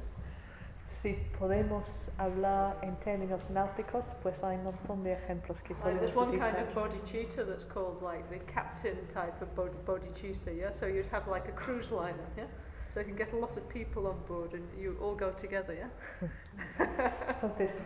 si 0.86 1.14
podemos 1.40 2.12
hablar 2.18 2.78
en 2.82 2.96
términos 2.98 3.50
náuticos, 3.50 4.12
pues 4.22 4.44
hay 4.44 4.58
un 4.58 4.66
montón 4.66 5.04
de 5.04 5.14
ejemplos 5.14 5.62
que 5.64 5.74
Like 5.76 5.84
podemos 5.84 6.02
there's 6.02 6.16
one 6.16 6.28
utilizar. 6.30 6.56
kind 6.56 6.68
of 6.68 6.74
bodhicitta 6.76 7.46
that's 7.46 7.64
called 7.66 8.02
like 8.02 8.28
the 8.30 8.40
captain 8.52 8.98
type 9.08 9.42
of 9.42 9.54
bod- 9.56 9.86
bodhicitta, 9.86 10.52
yeah? 10.56 10.72
So 10.72 10.86
you'd 10.86 11.08
have 11.12 11.28
like 11.28 11.48
a 11.48 11.54
cruise 11.54 11.90
liner, 11.92 12.28
yeah? 12.38 12.48
So 12.94 13.00
you 13.00 13.06
can 13.06 13.16
get 13.16 13.34
a 13.34 13.38
lot 13.38 13.58
of 13.58 13.68
people 13.70 14.08
on 14.08 14.20
board 14.28 14.54
and 14.54 14.64
you 14.78 14.98
all 15.02 15.16
go 15.16 15.32
together, 15.32 15.74
yeah? 15.74 15.90
Hmm. 16.20 16.84
Entonces, 17.30 17.82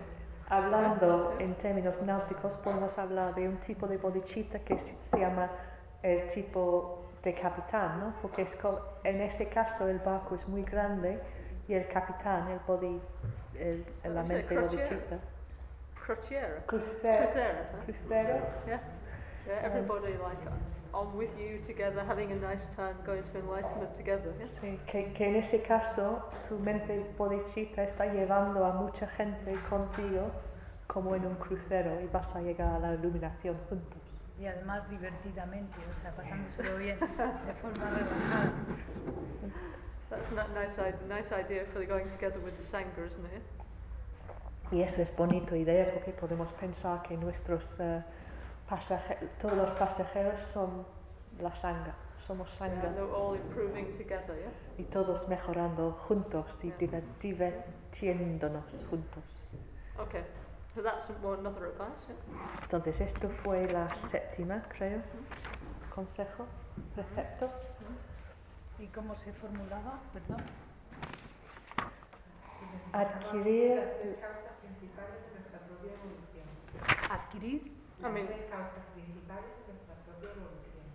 hablando 0.50 1.36
en 1.40 1.56
términos 1.56 2.02
náuticos, 2.02 2.56
podemos 2.56 2.98
hablar 2.98 3.36
de 3.36 3.48
un 3.50 3.58
tipo 3.58 3.88
de 3.88 3.98
bodhicitta 3.98 4.60
que 4.60 4.78
se 4.80 5.20
llama 5.20 5.50
el 6.02 6.26
tipo 6.28 7.06
de 7.24 7.34
capitán, 7.34 8.00
¿no? 8.00 8.14
Porque 8.22 8.44
es 8.44 8.56
co- 8.56 8.82
en 9.04 9.22
ese 9.22 9.48
caso 9.50 9.88
el 9.88 10.00
barco 10.00 10.36
es 10.36 10.48
muy 10.48 10.64
grande 10.64 11.20
y 11.68 11.74
el 11.74 11.88
capitán, 11.88 12.48
el 12.50 12.60
body, 12.66 13.02
el, 13.60 13.86
el- 14.04 14.16
la 14.16 14.24
mente 14.24 14.58
bodhicitta. 14.58 15.18
Crociera. 16.06 16.64
Crucero. 16.66 17.18
Crucera, 17.26 17.66
huh? 17.74 17.84
Crucero. 17.84 18.36
Yeah, 18.66 18.80
everybody 19.66 20.14
like 20.14 20.46
uh, 20.46 20.52
on 20.94 21.16
with 21.18 21.32
you 21.38 21.60
together, 21.66 22.04
having 22.06 22.32
a 22.32 22.36
nice 22.36 22.68
time, 22.76 22.96
going 23.06 23.24
to 23.24 23.38
enlightenment 23.40 23.94
together, 23.96 24.34
yeah? 24.38 24.46
Sí, 24.46 24.80
que, 24.88 25.14
que 25.14 25.28
en 25.28 25.36
ese 25.36 25.62
caso 25.62 26.24
tu 26.48 26.58
mente 26.60 27.06
bodhicitta 27.18 27.84
está 27.84 28.06
llevando 28.06 28.66
a 28.66 28.72
mucha 28.74 29.08
gente 29.08 29.54
contigo 29.70 30.32
como 30.88 31.16
en 31.16 31.26
un 31.26 31.36
crucero 31.36 32.00
y 32.02 32.08
vas 32.08 32.36
a 32.36 32.42
llegar 32.42 32.74
a 32.76 32.80
la 32.80 32.94
iluminación 32.94 33.58
juntos. 33.70 34.02
Y 34.40 34.46
además 34.46 34.90
divertidamente, 34.90 35.78
o 35.92 36.00
sea, 36.02 36.12
pasándoselo 36.12 36.78
bien, 36.78 37.00
de 37.00 37.54
forma 37.56 37.90
relajada. 37.90 38.52
That's 40.10 40.32
a 40.32 40.48
ni- 40.48 40.54
nice, 40.54 40.80
i- 40.82 41.08
nice 41.08 41.32
idea 41.34 41.66
for 41.66 41.80
the 41.82 41.86
going 41.88 42.08
together 42.10 42.40
with 42.40 42.54
the 42.58 42.64
Sangha, 42.64 43.06
isn't 43.06 43.26
it? 43.26 43.44
Y 44.72 44.82
eso 44.82 45.02
es 45.02 45.14
bonito 45.16 45.56
idea 45.56 45.88
porque 45.94 46.12
podemos 46.12 46.52
pensar 46.54 47.02
que 47.02 47.16
nuestros 47.18 47.80
eh, 47.80 48.04
pasaje- 48.70 49.18
todos 49.40 49.56
los 49.58 49.72
pasajeros 49.74 50.42
son 50.42 50.86
la 51.40 51.56
sangha, 51.56 51.96
somos 52.20 52.50
Yeah, 52.50 52.70
sangha 52.70 52.94
they're 52.94 53.12
all 53.14 53.36
improving 53.36 53.92
together, 53.98 54.36
yeah? 54.38 54.52
y 54.78 54.84
todos 54.84 55.28
mejorando 55.28 55.92
juntos 55.94 56.64
y 56.64 56.72
divirtiéndonos 57.20 58.86
juntos. 58.90 59.24
Okay, 60.00 60.24
so 60.76 60.82
that's 60.84 61.10
one 61.24 61.40
another 61.40 61.68
advice, 61.68 62.08
yeah? 62.08 62.16
Entonces 62.64 63.02
esto 63.02 63.30
fue 63.30 63.66
la 63.72 63.94
séptima, 63.96 64.62
creo, 64.70 65.02
consejo, 65.94 66.46
precepto. 66.94 67.50
¿Y 68.80 68.86
cómo 68.88 69.16
se 69.16 69.34
formulaba? 69.34 70.00
Perdón. 70.14 70.38
Adquirir. 72.94 73.82
Adquirir. 77.10 77.77
I 78.00 78.10
Las 78.10 78.28
tres 78.28 78.46
causas 78.50 78.86
principales 78.94 79.58
de 79.66 79.74
nuestra 79.74 79.96
propia 80.06 80.30
evolución. 80.30 80.86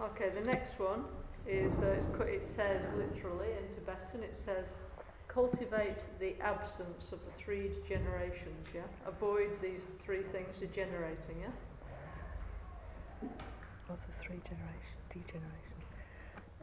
Okay, 0.00 0.30
the 0.30 0.46
next 0.50 0.78
one 0.78 1.04
is, 1.46 1.72
uh, 1.80 2.24
it 2.24 2.46
says 2.46 2.82
literally 2.96 3.48
in 3.52 3.74
Tibetan, 3.74 4.22
it 4.22 4.36
says, 4.44 4.66
cultivate 5.28 5.98
the 6.18 6.34
absence 6.40 7.12
of 7.12 7.20
the 7.24 7.32
three 7.38 7.70
degenerations, 7.70 8.66
yeah? 8.74 8.82
Avoid 9.06 9.50
these 9.62 9.92
three 10.04 10.22
things 10.32 10.58
degenerating, 10.58 11.40
yeah? 11.40 11.52
of 13.88 14.04
the 14.06 14.12
three 14.12 14.40
generation, 14.44 14.96
degeneration. 15.10 15.65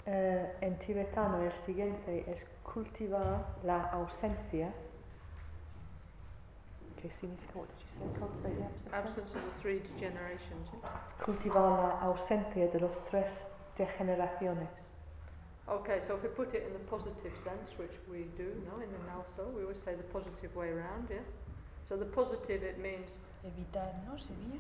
Eh, 0.05 0.57
en 0.59 0.77
tibetano 0.77 1.41
el 1.43 1.51
siguiente 1.53 2.29
es 2.29 2.45
cultivar 2.61 3.45
la 3.63 3.83
ausencia. 3.83 4.73
¿Qué 7.01 7.09
significa? 7.09 7.53
What 7.55 7.69
did 7.69 7.79
you 7.79 7.89
say? 7.89 8.19
Cultivate 8.19 8.55
the 8.57 8.65
absence. 8.65 8.93
Absence 8.93 9.35
of 9.35 9.43
the 9.43 9.61
three 9.61 9.79
degenerations, 9.79 10.67
yeah? 10.73 10.89
Cultivar 11.23 11.79
la 11.79 11.99
ausencia 12.01 12.67
de 12.67 12.79
los 12.79 13.03
tres 13.05 13.45
degeneraciones. 13.77 14.91
Okay, 15.69 16.01
so 16.01 16.15
if 16.15 16.23
we 16.23 16.29
put 16.29 16.53
it 16.53 16.63
in 16.67 16.73
the 16.73 16.83
positive 16.89 17.33
sense, 17.41 17.71
which 17.77 17.95
we 18.11 18.25
do, 18.37 18.51
no, 18.67 18.81
in 18.83 18.91
the 18.91 18.99
Nalso, 19.07 19.53
we 19.55 19.63
always 19.63 19.81
say 19.81 19.95
the 19.95 20.03
positive 20.03 20.53
way 20.55 20.67
around, 20.67 21.07
yeah? 21.09 21.23
So 21.87 21.95
the 21.95 22.05
positive, 22.05 22.63
it 22.63 22.77
means 22.79 23.09
Evitar, 23.45 23.93
¿no? 24.05 24.17
Sería. 24.17 24.59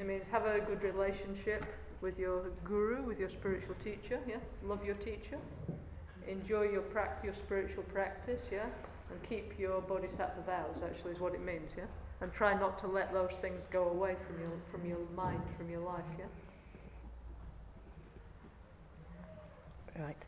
It 0.00 0.06
means 0.06 0.26
have 0.28 0.46
a 0.46 0.60
good 0.60 0.82
relationship 0.82 1.64
with 2.02 2.18
your 2.18 2.50
guru, 2.64 3.02
with 3.02 3.18
your 3.18 3.30
spiritual 3.30 3.74
teacher, 3.82 4.18
yeah? 4.28 4.36
Love 4.64 4.84
your 4.84 4.96
teacher. 4.96 5.38
Enjoy 6.28 6.62
your 6.62 6.82
prac- 6.82 7.22
your 7.24 7.34
spiritual 7.34 7.84
practice, 7.84 8.42
yeah? 8.50 8.66
And 9.10 9.22
keep 9.28 9.58
your 9.58 9.80
bodhisattva 9.82 10.42
vows, 10.42 10.82
actually 10.84 11.12
is 11.12 11.20
what 11.20 11.34
it 11.34 11.40
means, 11.44 11.70
yeah? 11.76 11.86
And 12.20 12.32
try 12.32 12.54
not 12.54 12.78
to 12.80 12.86
let 12.88 13.12
those 13.12 13.36
things 13.40 13.66
go 13.70 13.88
away 13.88 14.16
from 14.26 14.38
your 14.40 14.52
from 14.70 14.84
your 14.88 14.98
mind, 15.16 15.42
from 15.56 15.70
your 15.70 15.80
life, 15.80 16.04
yeah? 16.18 16.26
Right. 20.04 20.26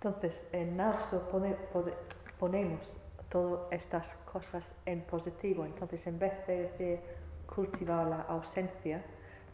Entonces, 0.00 0.46
en 0.52 0.76
Naso 0.76 1.20
pone- 1.30 1.56
pode- 1.72 1.94
ponemos 2.40 2.96
todas 3.30 3.60
estas 3.70 4.16
cosas 4.26 4.74
en 4.86 5.02
positivo. 5.02 5.64
Entonces, 5.64 6.06
en 6.06 6.18
vez 6.18 6.46
de 6.46 6.62
decir 6.62 7.00
cultivar 7.46 8.06
la 8.06 8.22
ausencia, 8.22 9.04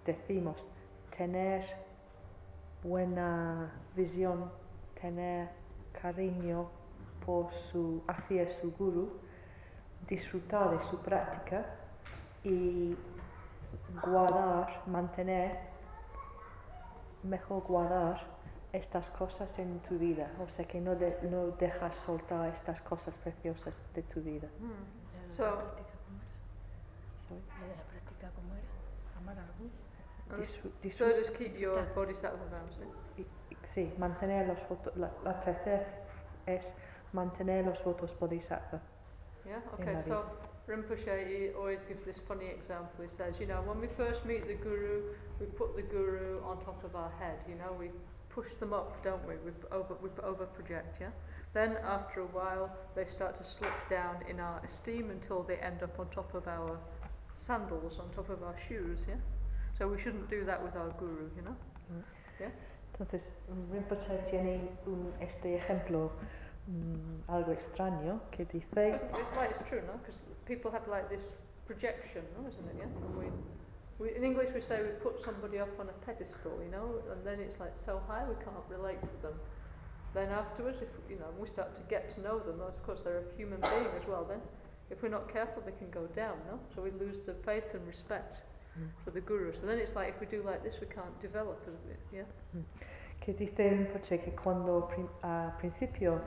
decimos 0.07 0.71
tener 1.17 1.65
buena 2.83 3.73
visión, 3.97 4.51
tener 5.01 5.49
cariño 6.01 6.69
por 7.25 7.53
su, 7.53 8.03
hacia 8.07 8.49
su 8.49 8.73
guru, 8.73 9.19
disfrutar 10.07 10.71
de 10.71 10.81
su 10.83 10.99
práctica 10.99 11.67
y 12.45 12.97
guardar, 14.05 14.83
mantener, 14.87 15.59
mejor 17.23 17.63
guardar 17.63 18.21
estas 18.73 19.11
cosas 19.11 19.59
en 19.59 19.81
tu 19.81 19.99
vida, 19.99 20.31
o 20.45 20.49
sea 20.49 20.67
que 20.67 20.81
no, 20.81 20.95
de- 20.95 21.19
no 21.31 21.49
dejas 21.49 21.97
soltar 21.97 22.49
estas 22.49 22.81
cosas 22.83 23.17
preciosas 23.17 23.85
de 23.95 24.03
tu 24.03 24.21
vida. 24.21 24.49
So- 25.37 25.45
guru. 30.29 30.43
And 30.43 30.47
the 30.83 30.89
Disfru- 30.89 30.99
third 30.99 31.17
disfru- 31.17 31.21
is 31.21 31.31
keep 31.39 31.59
your 31.59 31.75
vows, 32.51 32.79
yeah? 32.81 33.25
sí, 33.67 33.93
mantener 33.99 34.47
los 34.49 34.63
votos, 34.69 34.97
la, 34.97 35.11
la 35.25 35.41
tercera 35.41 35.87
es 36.47 36.75
mantener 37.13 37.65
los 37.67 37.83
votos 37.83 38.15
bodhisattva. 38.19 38.81
Yeah, 39.47 39.61
okay, 39.75 39.97
so 40.03 40.25
Rinpoche 40.67 41.27
he 41.27 41.51
always 41.55 41.81
gives 41.89 42.05
this 42.05 42.19
funny 42.27 42.47
example. 42.49 43.05
He 43.05 43.11
says, 43.15 43.35
you 43.41 43.47
know, 43.47 43.63
when 43.63 43.81
we 43.81 43.89
first 43.97 44.25
meet 44.27 44.47
the 44.47 44.55
guru, 44.55 45.15
we 45.41 45.47
put 45.47 45.75
the 45.77 45.83
guru 45.83 46.43
on 46.45 46.59
top 46.65 46.85
of 46.85 46.95
our 46.95 47.11
head, 47.19 47.39
you 47.49 47.55
know, 47.55 47.73
we 47.79 47.91
push 48.29 48.55
them 48.61 48.73
up, 48.73 49.03
don't 49.03 49.27
we? 49.27 49.35
We 49.45 49.53
over, 49.73 49.95
we 50.03 50.11
over 50.23 50.45
project, 50.47 51.01
yeah? 51.01 51.11
Then 51.55 51.79
after 51.83 52.21
a 52.21 52.27
while, 52.27 52.71
they 52.95 53.07
start 53.07 53.37
to 53.39 53.45
slip 53.45 53.73
down 53.89 54.17
in 54.29 54.39
our 54.39 54.61
esteem 54.65 55.11
until 55.11 55.43
they 55.43 55.57
end 55.57 55.83
up 55.83 55.99
on 55.99 56.09
top 56.11 56.35
of 56.35 56.47
our 56.47 56.79
sandals, 57.37 57.99
on 57.99 58.11
top 58.15 58.29
of 58.29 58.43
our 58.43 58.55
shoes, 58.69 59.01
yeah? 59.09 59.17
So 59.79 59.87
we 59.87 60.01
shouldn't 60.01 60.29
do 60.29 60.45
that 60.45 60.61
with 60.63 60.75
our 60.75 60.91
guru, 60.99 61.31
you 61.37 61.43
know? 61.43 61.57
Yeah. 62.41 62.51
Entonces, 62.93 63.37
Rinpoche 63.71 64.19
tiene 64.29 64.77
un, 64.87 65.13
este 65.21 65.55
ejemplo 65.55 66.11
mm, 66.67 67.31
algo 67.31 67.53
extraño 67.53 68.21
que 68.33 68.45
dice, 68.45 68.97
It's, 68.97 69.19
it's 69.19 69.33
like 69.37 69.51
it's 69.51 69.63
true, 69.69 69.83
no? 69.87 69.93
Because 69.99 70.21
people 70.47 70.73
have 70.73 70.89
like 70.89 71.09
this 71.09 71.23
projection, 71.65 72.25
no? 72.37 72.49
Isn't 72.49 72.67
it? 72.67 72.77
Yeah. 72.77 72.87
We, 73.17 73.31
we, 74.01 74.17
in 74.17 74.25
English, 74.25 74.53
we 74.53 74.61
say 74.61 74.83
we 74.83 74.91
put 75.01 75.23
somebody 75.25 75.61
up 75.61 75.71
on 75.79 75.89
a 75.89 75.93
pedestal, 76.05 76.59
you 76.61 76.71
know, 76.73 77.01
and 77.13 77.25
then 77.25 77.39
it's 77.39 77.61
like 77.61 77.77
so 77.77 78.03
high 78.09 78.25
we 78.29 78.35
can't 78.45 78.67
relate 78.69 79.01
to 79.01 79.23
them. 79.23 79.39
Then 80.13 80.31
afterwards, 80.31 80.83
if 80.83 80.89
you 81.09 81.19
know, 81.21 81.31
we 81.39 81.47
start 81.47 81.77
to 81.77 81.83
get 81.89 82.13
to 82.17 82.21
know 82.21 82.41
them. 82.41 82.61
Of 82.61 82.83
course, 82.83 83.01
they're 83.05 83.19
a 83.19 83.37
human 83.37 83.61
being 83.61 83.93
as 83.95 84.09
well. 84.09 84.25
Then, 84.25 84.41
if 84.91 85.03
we're 85.03 85.11
not 85.11 85.33
careful, 85.33 85.63
they 85.65 85.77
can 85.79 85.91
go 85.91 86.07
down, 86.17 86.37
no? 86.51 86.59
So 86.75 86.83
we 86.83 86.91
lose 86.99 87.21
the 87.21 87.35
faith 87.35 87.75
and 87.75 87.87
respect 87.87 88.39
Mm. 88.39 88.48
For 89.05 89.13
the 89.13 89.21
guru. 89.21 89.53
So 89.53 89.67
then 89.67 89.79
it's 89.79 89.95
like 89.95 90.11
if 90.11 90.21
we 90.21 90.27
do 90.27 90.43
like 90.43 90.63
this, 90.63 90.81
we 90.81 90.87
can't 90.87 91.19
develop 91.21 91.59
it, 91.67 91.99
yeah. 92.13 92.25
que 93.21 93.35
dice 93.35 93.69
Rinpoche 93.71 94.21
que 94.21 94.33
cuando 94.35 94.87
prin- 94.89 95.09
a 95.23 95.55
principio 95.59 96.21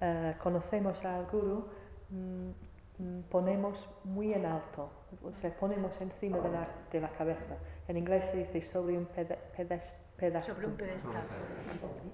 eh, 0.00 0.34
conocemos 0.38 1.04
al 1.04 1.26
guru, 1.26 1.66
mm, 2.10 2.50
mm, 2.98 3.22
ponemos 3.28 3.86
muy 4.04 4.32
en 4.32 4.46
alto, 4.46 4.90
o 5.22 5.32
sea, 5.32 5.54
ponemos 5.54 6.00
encima 6.00 6.38
de 6.38 6.50
la, 6.50 6.68
de 6.90 7.00
la 7.00 7.10
cabeza. 7.10 7.56
En 7.86 7.96
inglés 7.98 8.26
se 8.26 8.38
dice 8.38 8.62
sobre 8.62 8.96
un 8.96 9.06
pede- 9.06 9.38
pedes- 9.56 9.96
pedestal. 10.16 10.54
Sobre 10.54 10.66
un 10.68 10.76
pedestal. 10.76 11.22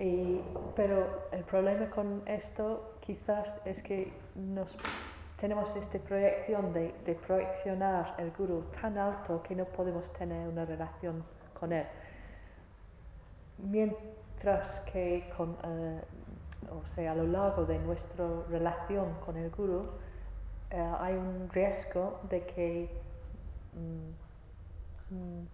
Y, 0.01 0.41
pero 0.75 1.29
el 1.33 1.45
problema 1.45 1.89
con 1.91 2.23
esto 2.27 2.97
quizás 3.01 3.61
es 3.65 3.83
que 3.83 4.13
nos 4.35 4.77
tenemos 5.37 5.75
esta 5.77 5.99
proyección 5.99 6.73
de, 6.73 6.95
de 7.05 7.15
proyeccionar 7.15 8.15
el 8.19 8.31
guru 8.31 8.65
tan 8.81 8.97
alto 8.99 9.43
que 9.43 9.55
no 9.55 9.65
podemos 9.65 10.13
tener 10.13 10.49
una 10.49 10.65
relación 10.65 11.25
con 11.59 11.73
él. 11.73 11.87
Mientras 13.59 14.81
que 14.81 15.31
con, 15.37 15.57
eh, 15.65 16.01
o 16.71 16.87
sea, 16.87 17.13
a 17.13 17.15
lo 17.15 17.25
largo 17.25 17.65
de 17.65 17.79
nuestra 17.79 18.27
relación 18.49 19.15
con 19.25 19.37
el 19.37 19.51
guru, 19.51 19.91
eh, 20.71 20.93
hay 20.99 21.15
un 21.15 21.49
riesgo 21.51 22.21
de 22.29 22.45
que, 22.45 22.91
mm, 23.73 25.15
mm, 25.15 25.47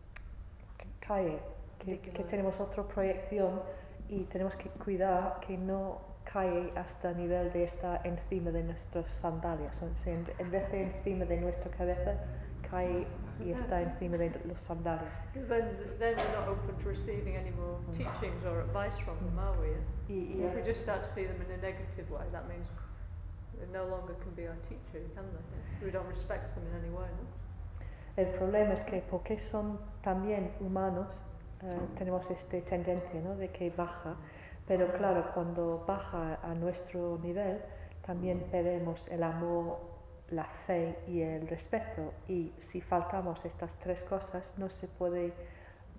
que 0.79 0.87
cae, 1.07 1.39
que, 1.79 2.25
tenemos 2.25 2.61
otra 2.61 2.83
proyección 2.85 3.61
y 4.09 4.25
tenemos 4.25 4.57
que 4.57 4.69
cuidar 4.71 5.41
que 5.41 5.57
no 5.57 6.10
cae 6.33 6.73
hasta 6.77 7.11
el 7.11 7.17
nivel 7.17 7.53
de 7.53 7.65
estar 7.65 8.01
encima 8.05 8.51
de 8.51 8.63
nuestras 8.63 9.11
sandalias. 9.11 9.83
O 9.83 9.97
sea, 9.97 10.15
en, 10.15 10.51
vez 10.51 10.71
de 10.71 10.83
encima 10.85 11.25
de 11.25 11.41
nuestra 11.41 11.71
cabeza, 11.71 12.15
cae 12.71 13.07
y 13.45 13.51
está 13.51 13.81
encima 13.83 14.17
de 14.17 14.31
los 14.45 14.61
sandalias. 14.61 15.19
Because 15.33 15.49
then, 15.49 15.65
then 15.99 16.17
we're 16.17 16.33
not 16.33 16.49
open 16.49 16.77
to 16.77 16.89
receiving 16.89 17.37
any 17.37 17.51
more 17.51 17.79
teachings 17.93 18.45
or 18.45 18.61
advice 18.61 18.97
from 19.05 19.17
them, 19.19 19.39
are 19.39 19.57
we? 19.61 19.75
Y, 20.09 20.37
y 20.37 20.45
If 20.45 20.55
we 20.55 20.63
just 20.63 20.83
start 20.83 21.03
to 21.03 21.09
see 21.09 21.25
them 21.25 21.41
in 21.41 21.51
a 21.53 21.63
negative 21.63 22.11
way, 22.11 22.25
that 22.33 22.49
means 22.49 22.69
they 23.59 23.67
no 23.73 23.87
longer 23.87 24.15
can 24.23 24.33
be 24.35 24.47
our 24.47 24.59
teacher, 24.69 25.03
can 25.15 25.25
they? 25.33 25.85
We 25.85 25.91
don't 25.91 26.09
respect 26.09 26.55
them 26.55 26.65
in 26.67 26.85
any 26.85 26.91
way, 26.91 27.09
no? 27.09 27.27
El 28.17 28.27
problema 28.27 28.75
es 28.75 28.85
que 28.85 29.03
porque 29.03 29.39
son 29.39 29.79
también 30.03 30.51
humanos, 30.61 31.25
eh, 31.63 31.71
tenemos 31.97 32.31
esta 32.31 32.61
tendencia 32.61 33.21
¿no? 33.21 33.37
de 33.37 33.49
que 33.49 33.71
baja, 33.71 34.17
pero 34.71 34.87
claro, 34.93 35.33
cuando 35.35 35.85
baja 35.85 36.39
a 36.45 36.55
nuestro 36.55 37.19
nivel, 37.19 37.61
también 38.07 38.39
perdemos 38.53 39.09
el 39.09 39.25
amor, 39.25 39.81
la 40.31 40.45
fe 40.45 40.97
y 41.09 41.23
el 41.23 41.49
respeto. 41.49 42.15
Y 42.29 42.53
si 42.59 42.81
faltamos 42.81 43.45
estas 43.45 43.77
tres 43.81 44.05
cosas, 44.05 44.55
no 44.59 44.71
se 44.71 44.87
puede 44.87 45.33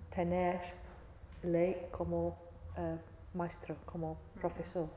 tenerle 0.08 1.88
como 1.90 2.38
eh, 2.78 2.96
maestro, 3.34 3.76
como 3.84 4.16
profesor. 4.40 4.88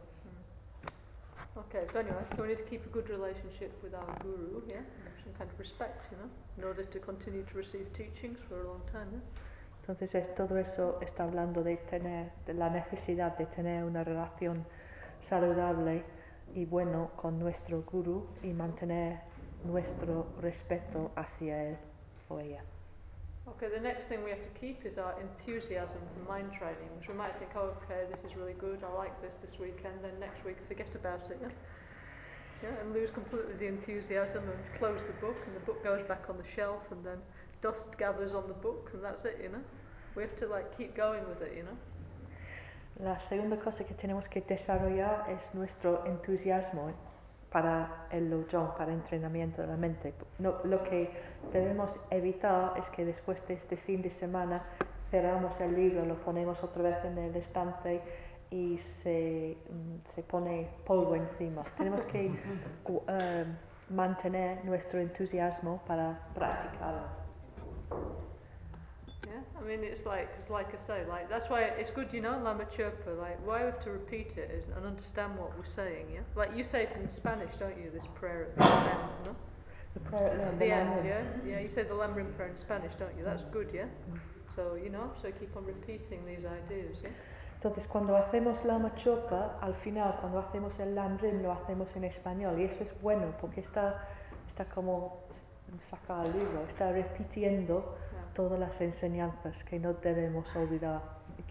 Okay, 1.57 1.85
so 1.91 1.99
anyway, 1.99 2.23
so 2.33 2.43
we 2.43 2.47
need 2.47 2.57
to 2.57 2.63
keep 2.63 2.85
a 2.85 2.89
good 2.89 3.09
relationship 3.09 3.73
with 3.83 3.93
our 3.93 4.17
guru, 4.23 4.61
yeah? 4.69 4.85
Some 5.21 5.33
kind 5.37 5.51
of 5.51 5.59
respect, 5.59 6.09
you 6.11 6.17
know, 6.17 6.29
in 6.57 6.63
order 6.63 6.85
to 6.85 6.99
continue 6.99 7.43
to 7.43 7.57
receive 7.57 7.91
teachings 7.91 8.39
for 8.47 8.61
a 8.61 8.67
long 8.69 8.83
time, 8.93 9.09
yeah? 9.11 9.19
Entonces 9.87 10.15
es, 10.15 10.33
todo 10.33 10.57
eso 10.57 10.97
está 10.99 11.25
hablando 11.25 11.61
de 11.61 11.77
tener, 11.77 12.31
la 12.47 12.71
necesidad 12.71 13.37
de 13.37 13.45
tener 13.45 13.83
una 13.83 14.03
relación 14.03 14.65
saludable 15.19 16.03
y 16.55 16.65
bueno 16.65 17.11
con 17.15 17.37
nuestro 17.37 17.83
guru 17.83 18.25
y 18.41 18.51
mantener 18.51 19.19
nuestro 19.63 20.25
respeto 20.41 21.11
hacia 21.15 21.65
él 21.65 21.77
o 22.29 22.39
ella. 22.39 22.63
Okay, 23.45 23.69
the 23.69 23.79
next 23.79 24.07
thing 24.09 24.23
we 24.23 24.31
have 24.31 24.41
to 24.41 24.59
keep 24.59 24.83
is 24.87 24.97
our 24.97 25.13
enthusiasm 25.21 26.01
for 26.15 26.33
mind 26.33 26.51
training, 26.57 26.89
which 26.97 27.07
we 27.07 27.13
might 27.13 27.37
think, 27.37 27.51
oh, 27.55 27.77
okay, 27.83 28.09
this 28.09 28.25
is 28.25 28.35
really 28.35 28.55
good, 28.57 28.83
I 28.83 28.91
like 28.91 29.13
this 29.21 29.37
this 29.37 29.59
weekend, 29.59 30.01
then 30.01 30.19
next 30.19 30.43
week 30.43 30.57
forget 30.67 30.89
about 30.95 31.29
it? 31.29 31.39
Yeah, 32.63 32.69
and 32.81 32.93
lose 32.93 33.11
completely 33.11 33.53
the 33.59 33.67
enthusiasm 33.67 34.41
and 34.47 34.79
close 34.79 35.03
the 35.03 35.13
book, 35.19 35.35
and 35.45 35.53
the 35.53 35.59
book 35.59 35.83
goes 35.83 36.01
back 36.07 36.23
on 36.29 36.37
the 36.37 36.47
shelf, 36.55 36.89
and 36.89 37.05
then 37.05 37.19
dust 37.61 37.97
gathers 37.97 38.33
on 38.33 38.47
the 38.47 38.53
book, 38.53 38.91
and 38.93 39.03
that's 39.03 39.25
it, 39.25 39.39
you 39.41 39.49
know? 39.49 39.63
We 40.15 40.23
have 40.23 40.35
to, 40.37 40.47
like, 40.47 40.77
keep 40.77 40.95
going 40.95 41.27
with 41.27 41.41
it, 41.41 41.53
you 41.55 41.63
know? 41.63 41.77
La 42.99 43.19
segunda 43.19 43.57
cosa 43.57 43.83
que 43.83 43.93
tenemos 43.93 44.29
que 44.29 44.41
desarrollar 44.41 45.29
es 45.29 45.53
nuestro 45.53 46.05
entusiasmo 46.05 46.93
para 47.49 48.07
el 48.09 48.29
lojong, 48.29 48.73
para 48.77 48.91
el 48.91 48.99
entrenamiento 48.99 49.61
de 49.61 49.67
la 49.67 49.75
mente. 49.75 50.13
No, 50.39 50.59
lo 50.63 50.81
que 50.81 51.11
debemos 51.51 51.99
evitar 52.09 52.73
es 52.77 52.89
que 52.89 53.03
después 53.03 53.45
de 53.47 53.55
este 53.55 53.75
fin 53.75 54.01
de 54.01 54.11
semana 54.11 54.63
cerramos 55.11 55.59
el 55.59 55.75
libro, 55.75 56.05
lo 56.05 56.15
ponemos 56.15 56.63
otra 56.63 56.83
vez 56.83 57.03
en 57.03 57.17
el 57.17 57.35
estante 57.35 58.01
y 58.49 58.77
se, 58.77 59.57
mm, 59.69 59.99
se 60.03 60.23
pone 60.23 60.69
polvo 60.85 61.15
encima. 61.15 61.63
Tenemos 61.75 62.05
que 62.05 62.27
eh, 63.07 63.45
mantener 63.89 64.63
nuestro 64.65 64.99
entusiasmo 64.99 65.81
para 65.85 66.17
practicarlo. 66.33 67.24
Yeah, 67.91 69.41
I 69.59 69.67
mean, 69.67 69.83
it's 69.83 70.05
like, 70.05 70.29
it's 70.39 70.49
like 70.49 70.67
I 70.73 70.85
say, 70.85 71.03
like, 71.09 71.29
that's 71.29 71.49
why 71.49 71.63
it's 71.63 71.89
good, 71.89 72.13
you 72.13 72.21
know, 72.21 72.39
Lama 72.43 72.65
Chirpa, 72.65 73.17
like, 73.19 73.43
why 73.45 73.59
we 73.59 73.65
have 73.65 73.83
to 73.83 73.91
repeat 73.91 74.37
it 74.37 74.51
is, 74.51 74.65
and 74.75 74.85
understand 74.85 75.37
what 75.37 75.57
we're 75.57 75.65
saying, 75.65 76.05
yeah? 76.13 76.21
Like, 76.35 76.55
you 76.55 76.63
say 76.63 76.83
it 76.83 76.95
in 76.95 77.09
Spanish, 77.09 77.49
don't 77.57 77.75
you, 77.75 77.89
this 77.91 78.05
prayer 78.13 78.43
at 78.43 78.55
the 78.55 78.63
end, 78.63 79.09
no? 79.25 79.35
The 79.95 79.99
prayer 80.01 80.29
at 80.29 80.59
the 80.59 80.65
the 80.65 80.71
end, 80.71 80.89
end, 80.99 81.05
yeah? 81.07 81.23
Yeah, 81.53 81.59
you 81.59 81.69
say 81.69 81.83
the 81.83 81.95
Lamrim 81.95 82.35
prayer 82.35 82.49
in 82.49 82.57
Spanish, 82.57 82.93
don't 82.95 83.17
you? 83.17 83.23
That's 83.23 83.43
good, 83.51 83.69
yeah? 83.73 83.87
So, 84.55 84.77
you 84.81 84.89
know, 84.89 85.11
so 85.21 85.31
keep 85.31 85.55
on 85.57 85.65
repeating 85.65 86.23
these 86.25 86.45
ideas, 86.45 86.97
yeah? 87.01 87.09
Entonces, 87.59 87.87
cuando 87.87 88.15
hacemos 88.15 88.63
la 88.63 88.77
machopa, 88.77 89.57
al 89.61 89.73
final, 89.73 90.17
cuando 90.19 90.39
hacemos 90.39 90.79
el 90.79 90.93
lamrim, 90.93 91.41
lo 91.41 91.51
hacemos 91.51 91.95
en 91.95 92.03
español. 92.03 92.59
Y 92.59 92.65
eso 92.65 92.83
es 92.83 92.93
bueno, 93.01 93.33
porque 93.39 93.61
está, 93.61 94.07
está 94.45 94.65
como 94.65 95.23
saca 95.79 96.23
el 96.25 96.33
libro, 96.33 96.63
está 96.67 96.91
repitiendo 96.91 97.95
todas 98.33 98.59
las 98.59 98.81
enseñanzas 98.81 99.63
que 99.63 99.79
no 99.79 99.93
debemos 99.93 100.55
olvidar 100.55 101.01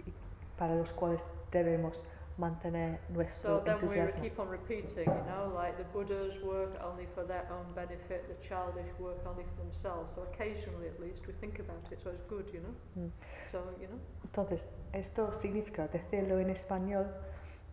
y, 0.07 0.13
para 0.59 0.75
los 0.75 0.93
cuales 0.93 1.25
debemos 1.51 2.05
mantener 2.37 2.99
So 3.07 3.13
nuestro 3.15 3.59
then 3.61 3.75
we 3.77 3.81
entusiasmo. 3.83 4.23
keep 4.23 4.39
on 4.41 4.49
repeating, 4.49 5.07
you 5.07 5.25
know, 5.29 5.53
like 5.55 5.77
the 5.79 5.85
Buddhas 5.93 6.35
work 6.43 6.73
only 6.83 7.07
for 7.15 7.25
their 7.25 7.47
own 7.51 7.73
benefit, 7.75 8.27
the 8.29 8.35
childish 8.47 8.91
work 8.99 9.25
only 9.25 9.45
for 9.45 9.63
themselves. 9.63 10.15
So 10.15 10.23
occasionally, 10.23 10.89
at 10.89 11.01
least, 11.01 11.27
we 11.29 11.33
think 11.35 11.61
about 11.61 11.91
it, 11.93 12.01
so 12.03 12.11
it's 12.11 12.25
good, 12.29 12.47
you 12.53 12.61
know? 12.61 12.75
Mm. 12.99 13.11
So, 13.53 13.59
you 13.81 13.87
know, 13.87 13.99
Entonces, 14.25 14.69
esto 14.93 15.33
significa, 15.33 15.87
decirlo 15.87 16.41
en 16.41 16.51
español, 16.51 17.07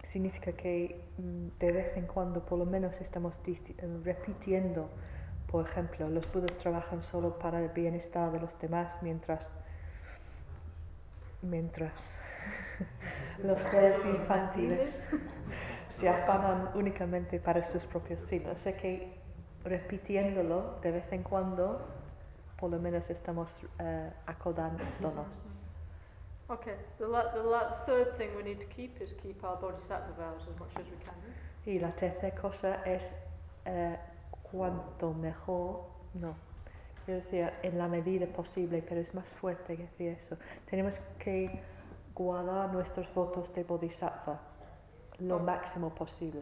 significa 0.04 0.52
que 0.54 1.10
mm, 1.18 1.58
de 1.60 1.72
vez 1.72 1.98
en 1.98 2.06
cuando 2.06 2.46
por 2.46 2.60
lo 2.60 2.66
menos 2.66 3.02
estamos 3.02 3.40
repitiendo, 4.04 4.90
por 5.52 5.68
ejemplo, 5.68 6.10
los 6.10 6.32
budas 6.32 6.56
trabajan 6.58 7.02
solo 7.02 7.38
para 7.38 7.60
el 7.60 7.70
bienestar 7.70 8.32
de 8.32 8.40
los 8.40 8.58
demás 8.60 8.98
mientras, 9.02 9.58
mientras 11.42 12.20
los 13.44 13.62
seres 13.62 14.06
infantiles 14.06 15.08
se 15.90 16.08
afanan 16.08 16.70
únicamente 16.76 17.40
para 17.40 17.62
sus 17.64 17.86
propios 17.86 18.26
fines. 18.26 18.48
O 18.48 18.58
sea 18.58 18.76
que 18.78 19.20
repitiéndolo 19.64 20.80
de 20.82 20.92
vez 20.92 21.12
en 21.12 21.24
cuando, 21.24 21.86
por 22.58 22.72
lo 22.72 22.80
menos 22.80 23.10
estamos 23.10 23.62
eh, 23.80 24.12
acordándonos. 24.26 25.48
Okay, 26.48 26.76
the, 26.98 27.08
la- 27.08 27.32
the 27.32 27.42
la- 27.42 27.82
third 27.86 28.18
thing 28.18 28.28
we 28.36 28.44
need 28.44 28.60
to 28.60 28.66
keep 28.76 29.02
is 29.02 29.14
keep 29.22 29.42
our 29.42 29.58
bodhisattva 29.58 30.12
vows 30.18 30.42
as 30.50 30.60
much 30.60 30.76
as 30.76 30.84
we 30.92 30.98
can. 30.98 31.16
Y 31.66 31.80
la 31.80 31.92
tercera 31.96 32.36
cosa 32.36 32.84
es 32.84 33.16
eh, 33.64 33.98
cuanto 34.52 35.14
mejor, 35.14 35.86
no, 36.14 36.36
quiero 37.06 37.20
decir 37.22 37.52
en 37.64 37.78
la 37.78 37.88
medida 37.88 38.26
posible, 38.28 38.82
pero 38.82 39.02
es 39.02 39.14
más 39.14 39.34
fuerte 39.34 39.76
que 39.78 39.84
decir 39.84 40.10
eso. 40.10 40.38
Tenemos 40.70 41.00
que 41.18 41.62
guardar 42.14 42.72
nuestros 42.74 43.12
votos 43.14 43.54
de 43.54 43.64
bodhisattva 43.64 44.40
lo 45.20 45.36
Oh. 45.36 45.40
máximo 45.40 45.90
posible. 45.94 46.42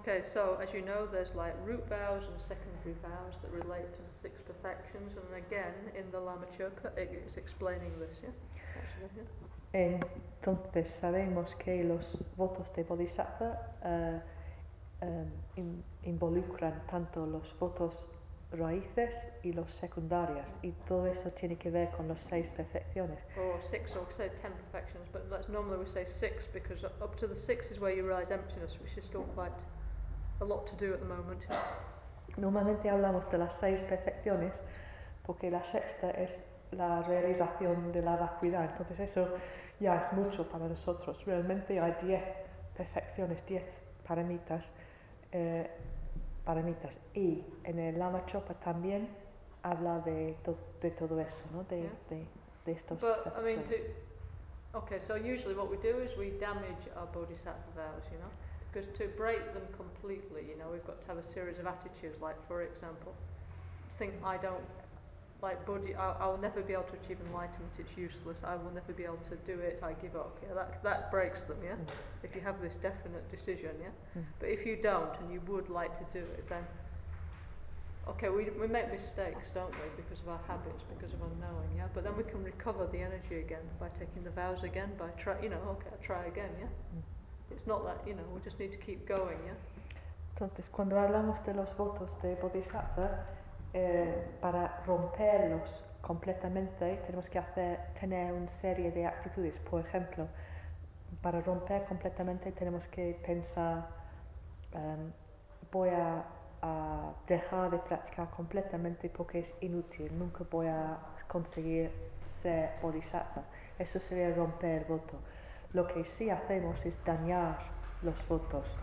Okay, 0.00 0.22
so 0.24 0.58
as 0.62 0.72
you 0.72 0.80
know, 0.80 1.06
there's 1.06 1.34
like 1.34 1.54
root 1.66 1.86
vows 1.88 2.24
and 2.26 2.40
secondary 2.40 2.94
vows 3.02 3.38
that 3.42 3.50
relate 3.52 3.86
to 3.92 4.02
the 4.02 4.14
six 4.18 4.40
perfections, 4.40 5.14
and 5.14 5.34
again 5.36 5.74
in 5.94 6.10
the 6.10 6.18
Lama 6.18 6.46
Chöpa 6.58 6.96
it 6.96 7.10
is 7.26 7.36
explaining 7.36 7.92
this, 8.00 8.16
yeah? 8.22 8.30
Actually, 8.80 9.10
yeah? 9.74 10.00
Entonces 10.40 10.88
sabemos 10.88 11.54
que 11.54 11.84
los 11.84 12.24
votos 12.36 12.72
de 12.72 12.82
bodhisattva 12.84 13.58
eh, 15.04 15.22
em, 15.22 15.30
in- 15.56 15.84
involucran 16.02 16.82
tanto 16.86 17.26
los 17.26 17.56
votos 17.58 18.08
raíces 18.52 19.28
y 19.42 19.52
los 19.52 19.72
secundarios 19.72 20.58
y 20.62 20.70
todo 20.86 21.06
eso 21.06 21.30
tiene 21.32 21.56
que 21.56 21.70
ver 21.70 21.90
con 21.90 22.06
las 22.08 22.20
seis 22.22 22.52
perfecciones. 22.52 23.18
Or 23.36 23.60
six, 23.62 23.94
or 23.96 24.04
we 24.06 24.12
say 24.12 24.30
ten 24.40 24.52
perfections, 24.52 25.08
but 25.12 25.28
that's 25.28 25.48
normally 25.48 25.78
we 25.78 25.86
say 25.86 26.06
six 26.06 26.46
because 26.52 26.84
up 26.84 27.16
to 27.16 27.26
the 27.26 27.36
six 27.36 27.70
is 27.70 27.80
where 27.80 27.92
you 27.94 28.04
realize 28.06 28.32
emptiness, 28.32 28.78
which 28.80 28.96
is 28.96 29.04
still 29.04 29.24
quite 29.34 29.52
a 30.40 30.44
lot 30.44 30.66
to 30.66 30.76
do 30.76 30.92
at 30.94 31.00
the 31.00 31.06
moment. 31.06 31.42
Normalmente 32.36 32.88
hablamos 32.90 33.28
de 33.30 33.38
las 33.38 33.54
seis 33.58 33.84
perfecciones 33.84 34.62
porque 35.24 35.50
la 35.50 35.64
sexta 35.64 36.10
es 36.10 36.44
la 36.72 37.02
realización 37.02 37.92
de 37.92 38.02
la 38.02 38.16
vacuidad. 38.16 38.64
Entonces 38.70 39.00
eso 39.00 39.28
ya 39.80 39.96
es 40.00 40.12
mucho 40.12 40.48
para 40.48 40.66
nosotros. 40.68 41.24
Realmente 41.26 41.78
hay 41.80 41.94
diez 42.02 42.24
perfecciones, 42.76 43.44
diez 43.46 43.64
paramitas, 44.06 44.72
eh, 45.34 45.68
paramitas. 46.44 46.98
Y 47.14 47.44
en 47.64 47.78
el 47.78 47.98
Lama 47.98 48.24
Chopa 48.24 48.54
también 48.54 49.08
habla 49.62 49.98
de, 50.00 50.36
to- 50.44 50.56
de 50.80 50.90
todo 50.92 51.18
eso, 51.20 51.44
¿no? 51.52 51.64
de, 51.64 51.82
Yeah. 51.82 51.90
de, 52.10 52.26
de 52.66 52.72
estos 52.72 53.00
But 53.00 53.34
I 53.36 53.42
mean, 53.42 53.62
to, 53.64 53.74
okay, 54.78 54.98
so 55.00 55.16
usually 55.16 55.54
what 55.54 55.68
we 55.70 55.76
do 55.78 55.98
is 55.98 56.16
we 56.16 56.30
damage 56.38 56.88
our 56.96 57.06
bodhisattva 57.06 57.72
vows, 57.74 58.04
you 58.12 58.18
know, 58.18 58.30
because 58.70 58.86
to 58.98 59.08
break 59.16 59.52
them 59.54 59.66
completely, 59.76 60.42
you 60.48 60.56
know, 60.56 60.68
we've 60.70 60.86
got 60.86 61.00
to 61.02 61.06
have 61.08 61.18
a 61.18 61.24
series 61.24 61.58
of 61.58 61.66
attitudes. 61.66 62.16
Like, 62.22 62.36
for 62.46 62.62
example, 62.62 63.12
think 63.98 64.12
I 64.24 64.36
don't 64.36 64.62
like 65.44 65.64
body, 65.66 65.94
I, 65.94 66.06
I'll 66.22 66.38
never 66.48 66.60
be 66.62 66.72
able 66.72 66.88
to 66.94 66.96
achieve 67.04 67.18
enlightenment. 67.28 67.72
It's 67.78 67.96
useless. 67.96 68.38
I 68.42 68.56
will 68.56 68.72
never 68.72 68.92
be 68.92 69.04
able 69.04 69.22
to 69.28 69.36
do 69.52 69.56
it. 69.60 69.78
I 69.82 69.92
give 70.04 70.16
up. 70.16 70.32
Yeah, 70.42 70.54
that 70.54 70.82
that 70.82 71.10
breaks 71.10 71.42
them. 71.48 71.58
Yeah, 71.62 71.76
Mm. 71.76 71.88
if 72.26 72.34
you 72.34 72.40
have 72.48 72.58
this 72.66 72.76
definite 72.88 73.24
decision. 73.30 73.72
Yeah, 73.80 73.92
Mm. 74.16 74.24
but 74.40 74.48
if 74.48 74.60
you 74.66 74.76
don't 74.90 75.12
and 75.20 75.26
you 75.34 75.40
would 75.52 75.68
like 75.68 75.92
to 76.02 76.06
do 76.18 76.24
it, 76.38 76.48
then 76.48 76.64
okay, 78.12 78.28
we 78.36 78.42
we 78.62 78.66
make 78.78 78.88
mistakes, 78.90 79.50
don't 79.58 79.74
we, 79.80 79.86
because 80.00 80.20
of 80.24 80.28
our 80.34 80.40
habits, 80.48 80.82
because 80.94 81.12
of 81.16 81.20
unknowing. 81.28 81.70
Yeah, 81.76 81.88
but 81.94 82.00
then 82.04 82.16
we 82.16 82.24
can 82.24 82.42
recover 82.42 82.86
the 82.94 83.00
energy 83.08 83.36
again 83.46 83.66
by 83.78 83.88
taking 84.00 84.22
the 84.24 84.30
vows 84.40 84.62
again, 84.64 84.90
by 84.98 85.08
try. 85.22 85.36
You 85.44 85.50
know, 85.50 85.62
okay, 85.76 85.90
I'll 85.92 86.04
try 86.10 86.22
again. 86.32 86.52
Yeah, 86.62 86.72
it's 87.54 87.66
not 87.66 87.84
that 87.88 87.98
you 88.08 88.14
know 88.14 88.24
we 88.34 88.40
just 88.48 88.58
need 88.58 88.72
to 88.72 88.78
keep 88.88 89.00
going. 89.06 89.38
Yeah. 89.46 89.58
Entonces, 90.34 90.68
cuando 90.68 90.96
hablamos 90.98 91.44
de 91.44 91.54
los 91.54 91.72
votos 91.76 92.20
de 92.22 92.34
Bodhisattva, 92.34 93.24
eh, 93.74 94.26
para 94.40 94.82
romperlos 94.86 95.84
completamente 96.00 96.96
tenemos 97.04 97.28
que 97.28 97.38
hacer, 97.38 97.92
tener 97.98 98.32
una 98.32 98.48
serie 98.48 98.90
de 98.90 99.06
actitudes. 99.06 99.58
Por 99.58 99.82
ejemplo, 99.82 100.26
para 101.20 101.40
romper 101.40 101.84
completamente 101.84 102.52
tenemos 102.52 102.88
que 102.88 103.20
pensar, 103.26 103.88
em, 104.72 105.12
voy 105.70 105.90
a, 105.90 106.24
a 106.62 107.12
dejar 107.26 107.70
de 107.70 107.78
practicar 107.78 108.30
completamente 108.30 109.10
porque 109.10 109.40
es 109.40 109.54
inútil, 109.60 110.18
nunca 110.18 110.44
voy 110.50 110.68
a 110.68 110.98
conseguir 111.28 111.90
ser 112.26 112.72
Bodhisattva. 112.80 113.42
Eso 113.78 114.00
sería 114.00 114.34
romper 114.34 114.82
el 114.82 114.84
voto. 114.86 115.18
Lo 115.72 115.86
que 115.86 116.04
sí 116.06 116.30
hacemos 116.30 116.86
es 116.86 117.04
dañar 117.04 117.58
los 118.02 118.26
votos 118.28 118.78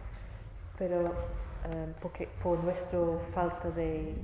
pero 0.81 1.09
eh, 1.09 1.93
porque, 2.01 2.27
por 2.41 2.63
nuestra 2.63 2.97
falta 3.35 3.69
de, 3.69 4.15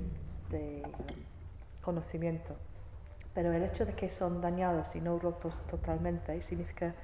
de, 0.49 0.79
eh, 0.81 0.83
conocimiento. 1.81 2.55
Pero 3.33 3.51
el 3.53 3.63
hecho 3.63 3.85
de 3.85 3.93
que 3.93 4.09
son 4.09 4.41
dañados 4.41 4.95
y 4.95 5.01
no 5.01 5.19
rotos 5.19 5.55
totalmente 5.67 6.41
significa 6.41 6.95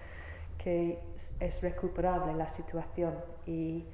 que 0.58 1.00
es- 1.40 1.62
recuperable 1.62 2.34
la 2.34 2.48
situación 2.48 3.16
y, 3.46 3.86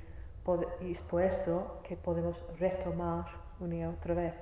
y 0.82 0.92
es 0.92 1.02
por 1.02 1.22
eso 1.24 1.80
que 1.84 1.96
podemos 1.98 2.44
retomar 2.60 3.26
una 3.60 3.76
y 3.76 3.84
otra 3.84 4.14
vez 4.14 4.36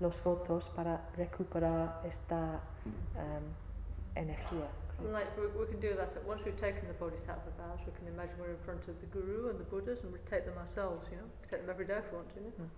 los 0.00 0.22
votos 0.22 0.68
para 0.70 1.08
recuperar 1.16 2.00
esta 2.04 2.60
em, 3.16 3.44
energía. 4.16 4.68
And 4.98 5.12
like 5.12 5.28
we, 5.36 5.46
we 5.58 5.66
can 5.66 5.80
do 5.80 5.94
that 5.96 6.14
at, 6.16 6.24
once 6.26 6.42
we've 6.44 6.56
taken 6.60 6.86
the 6.86 6.94
bodhisattva 6.94 7.50
vows, 7.58 7.80
we 7.86 7.92
can 7.92 8.06
imagine 8.08 8.36
we're 8.40 8.50
in 8.52 8.58
front 8.64 8.86
of 8.88 8.94
the 9.00 9.06
guru 9.06 9.50
and 9.50 9.58
the 9.58 9.64
buddhas 9.64 10.02
and 10.04 10.12
we 10.12 10.18
take 10.30 10.44
them 10.44 10.56
ourselves, 10.58 11.08
you 11.10 11.16
know. 11.16 11.26
We 11.42 11.48
take 11.50 11.60
them 11.62 11.70
every 11.70 11.86
day 11.86 11.98
if 11.98 12.10
we 12.12 12.16
want 12.18 12.30
to, 12.34 12.40
you 12.40 12.52
know. 12.58 12.70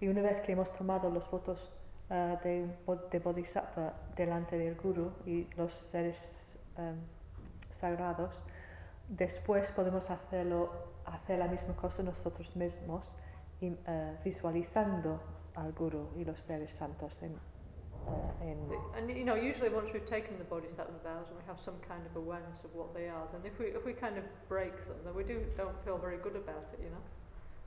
Y 0.00 0.08
una 0.08 0.22
vez 0.22 0.40
que 0.40 0.52
hemos 0.52 0.72
tomado 0.72 1.10
los 1.10 1.28
votos 1.30 1.72
ah, 2.10 2.38
de, 2.42 2.62
un 2.62 2.76
bo- 2.86 2.96
de 3.10 3.18
Bodhisattva 3.18 3.92
delante 4.14 4.58
del 4.58 4.74
Guru 4.76 5.12
y 5.26 5.48
los 5.56 5.72
seres 5.74 6.58
em, 6.76 6.96
sagrados, 7.70 8.42
después 9.08 9.72
podemos 9.72 10.10
hacerlo, 10.10 10.70
hacer 11.04 11.38
la 11.38 11.48
misma 11.48 11.74
cosa 11.74 12.02
nosotros 12.02 12.54
mismos, 12.56 13.14
y, 13.60 13.74
eh, 13.86 14.16
visualizando 14.24 15.20
al 15.56 15.72
Guru 15.72 16.10
y 16.16 16.24
los 16.24 16.40
seres 16.40 16.72
santos 16.72 17.20
en, 17.22 17.32
eh, 17.32 18.78
And 18.96 19.10
you 19.10 19.24
know, 19.24 19.34
usually 19.36 19.68
once 19.68 19.92
we've 19.92 20.06
taken 20.08 20.38
the 20.38 20.44
bodhisattva 20.44 20.96
vows 21.02 21.28
and 21.28 21.36
we 21.38 21.44
have 21.46 21.58
some 21.60 21.76
kind 21.86 22.06
of 22.06 22.16
awareness 22.16 22.64
of 22.64 22.70
what 22.74 22.94
they 22.94 23.08
are, 23.08 23.26
then 23.32 23.44
if 23.44 23.58
we 23.58 23.66
if 23.66 23.84
we 23.84 23.92
kind 23.92 24.16
of 24.16 24.24
break 24.48 24.72
them, 24.86 24.96
then 25.04 25.14
we 25.14 25.24
do 25.24 25.44
don't 25.56 25.76
feel 25.84 25.98
very 25.98 26.16
good 26.18 26.36
about 26.36 26.64
it, 26.72 26.78
you 26.80 26.88
know. 26.90 27.02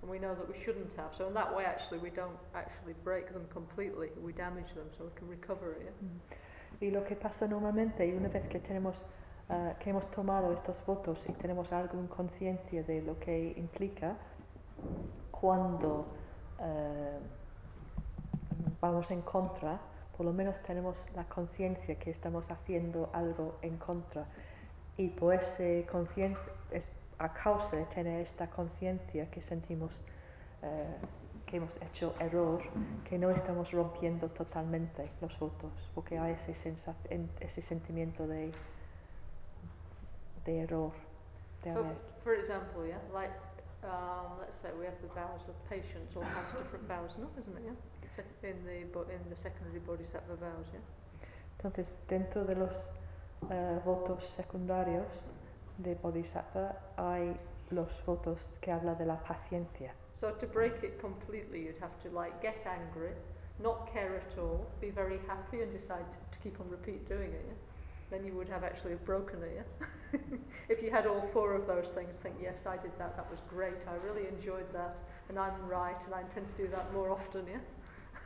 And 0.02 0.10
we 0.10 0.18
know 0.20 0.34
that 0.34 0.48
we 0.48 0.56
shouldn't 0.64 0.94
have. 0.98 1.16
So 1.16 1.28
in 1.28 1.34
that 1.36 1.56
way, 1.56 1.66
actually, 1.66 2.00
we 2.00 2.10
don't 2.10 2.38
actually 2.56 2.96
break 3.04 3.32
them 3.34 3.46
completely. 3.54 4.10
We 4.22 4.34
damage 4.34 4.74
them, 4.74 4.88
so 4.98 5.04
we 5.06 5.12
can 5.16 5.28
recover 5.28 5.74
it. 5.74 5.82
Yeah? 5.84 6.88
Y 6.88 6.90
lo 6.90 7.04
que 7.04 7.16
pasa 7.16 7.48
normalmente, 7.48 8.08
y 8.08 8.14
una 8.14 8.30
vez 8.30 8.48
que 8.48 8.60
tenemos 8.60 9.06
ah, 9.50 9.76
que 9.80 9.92
hemos 9.92 10.10
tomado 10.10 10.52
estos 10.52 10.84
votos 10.84 11.28
y 11.30 11.34
tenemos 11.34 11.72
alguna 11.72 12.10
conciencia 12.10 12.82
de 12.82 13.04
lo 13.04 13.20
que 13.20 13.54
implica, 13.56 14.18
cuando 15.30 16.08
eh, 16.60 17.20
vamos 18.80 19.12
en 19.12 19.22
contra, 19.22 19.80
por 20.18 20.26
lo 20.26 20.34
menos 20.34 20.60
tenemos 20.62 21.08
la 21.16 21.26
conciencia 21.26 22.00
que 22.00 22.10
estamos 22.10 22.50
haciendo 22.50 23.10
algo 23.14 23.58
en 23.62 23.78
contra. 23.78 24.26
Y 24.98 25.10
por 25.10 25.34
esa 25.34 25.64
conciencia, 25.92 26.52
es 26.72 26.92
a 27.24 27.30
causa 27.30 27.76
de 27.76 27.86
tener 27.86 28.22
esta 28.22 28.48
conciencia 28.48 29.30
que 29.30 29.42
sentimos 29.42 30.02
eh, 30.64 30.98
que 31.46 31.58
hemos 31.58 31.78
hecho 31.82 32.16
error, 32.20 32.62
que 33.04 33.18
no 33.18 33.30
estamos 33.30 33.72
rompiendo 33.74 34.30
totalmente 34.30 35.12
los 35.20 35.38
votos, 35.38 35.72
porque 35.94 36.18
hay 36.18 36.32
ese, 36.34 36.54
ese 37.42 37.62
sentimiento 37.62 38.26
de, 38.26 38.54
de 40.46 40.62
error. 40.62 40.94
De 41.62 41.74
So, 41.74 41.86
for 42.24 42.34
example, 42.34 42.88
yeah, 42.88 42.98
like 43.14 43.34
um, 43.84 44.40
let's 44.40 44.58
say 44.62 44.70
we 44.80 44.86
have 44.86 45.00
the 45.02 45.10
vows 45.10 45.44
of 45.50 45.56
patience, 45.70 46.16
all 46.16 46.24
has 46.24 46.54
different 46.58 46.88
vows, 46.88 47.12
no, 47.20 47.28
isn't 47.38 47.58
it? 47.58 47.64
Yeah, 47.66 48.50
in 48.50 48.64
the 48.66 48.82
in 49.12 49.30
the 49.30 49.36
secondary 49.36 49.80
bodhisattva 49.80 50.36
vows, 50.38 50.68
yeah. 50.72 50.80
Entonces, 51.58 51.98
dentro 52.08 52.46
de 52.46 52.56
los 52.56 52.94
eh, 53.50 53.80
votos 53.84 54.26
secundarios 54.26 55.30
de 55.82 55.96
Bodhisattva 55.96 56.76
hay 56.98 57.38
los 57.72 58.04
votos 58.06 58.58
que 58.62 58.72
habla 58.72 58.96
de 58.96 59.06
la 59.06 59.18
paciencia. 59.18 59.94
So 60.12 60.32
to 60.32 60.46
break 60.46 60.84
it 60.84 61.00
completely, 61.00 61.62
you'd 61.62 61.80
have 61.80 61.98
to 62.04 62.10
like 62.10 62.42
get 62.42 62.66
angry, 62.66 63.14
not 63.60 63.92
care 63.92 64.16
at 64.18 64.38
all, 64.38 64.68
be 64.80 64.90
very 64.90 65.20
happy, 65.28 65.62
and 65.62 65.72
decide 65.72 66.06
to, 66.12 66.38
to 66.38 66.44
keep 66.44 66.60
on 66.60 66.70
repeat 66.70 67.08
doing 67.08 67.32
it. 67.32 67.58
Then 68.10 68.26
you 68.26 68.34
would 68.34 68.50
have 68.50 68.64
actually 68.66 68.96
broken 69.06 69.42
it. 69.42 69.66
Yeah? 70.12 70.20
if 70.70 70.84
you 70.84 70.92
had 70.92 71.08
all 71.08 71.30
four 71.32 71.56
of 71.56 71.66
those 71.66 71.88
things, 71.96 72.16
think 72.22 72.36
yes, 72.42 72.66
I 72.68 72.76
did 72.76 72.92
that. 73.00 73.16
That 73.16 73.32
was 73.32 73.40
great. 73.50 73.88
I 73.88 73.96
really 74.06 74.28
enjoyed 74.28 74.72
that, 74.74 74.98
and 75.30 75.40
I'm 75.40 75.66
right, 75.66 76.00
and 76.06 76.14
I 76.14 76.22
intend 76.22 76.48
to 76.48 76.64
do 76.64 76.70
that 76.72 76.94
more 76.94 77.10
often. 77.10 77.46
Yeah. 77.48 77.60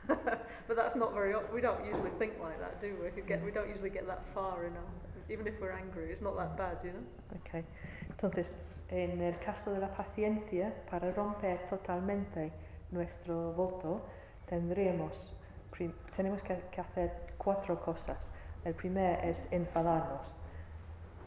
but 0.67 0.75
that's 0.75 0.95
not 0.95 1.13
very. 1.13 1.35
We 1.53 1.61
don't 1.61 1.85
usually 1.85 2.11
think 2.17 2.33
like 2.41 2.59
that, 2.59 2.81
do 2.81 2.95
we? 3.01 3.09
We, 3.09 3.27
get, 3.27 3.43
we 3.43 3.51
don't 3.51 3.69
usually 3.69 3.91
get 3.91 4.07
that 4.07 4.23
far 4.33 4.65
in 4.65 4.73
our. 4.73 5.04
Even 5.29 5.47
if 5.47 5.59
we're 5.59 5.71
angry, 5.71 6.11
it's 6.11 6.21
not 6.21 6.35
that 6.37 6.55
bad, 6.57 6.77
you 6.83 6.91
know. 6.91 7.03
Okay. 7.41 7.63
Entonces, 8.09 8.59
en 8.89 9.21
el 9.21 9.39
caso 9.39 9.71
de 9.73 9.79
la 9.79 9.89
paciencia, 9.93 10.71
para 10.89 11.11
romper 11.11 11.65
totalmente 11.65 12.51
nuestro 12.91 13.51
voto, 13.53 14.01
tendríamos, 14.45 15.33
prim- 15.71 15.93
tenemos 16.15 16.41
que, 16.43 16.55
que 16.71 16.81
hacer 16.81 17.33
cuatro 17.37 17.79
cosas. 17.81 18.31
El 18.63 18.73
primero 18.75 19.21
es 19.23 19.47
enfadarnos. 19.51 20.37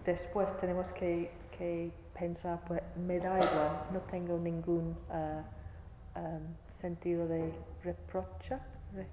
Después 0.04 0.56
tenemos 0.56 0.92
que, 0.92 1.30
que 1.50 1.92
pensar, 2.18 2.60
pues 2.66 2.80
me 2.96 3.18
da 3.18 3.34
igual, 3.36 3.86
no 3.92 4.00
tengo 4.02 4.38
ningún 4.38 4.96
am, 6.14 6.56
sentido 6.70 7.26
de 7.26 7.52
reproche. 7.82 8.56
re- 8.94 9.06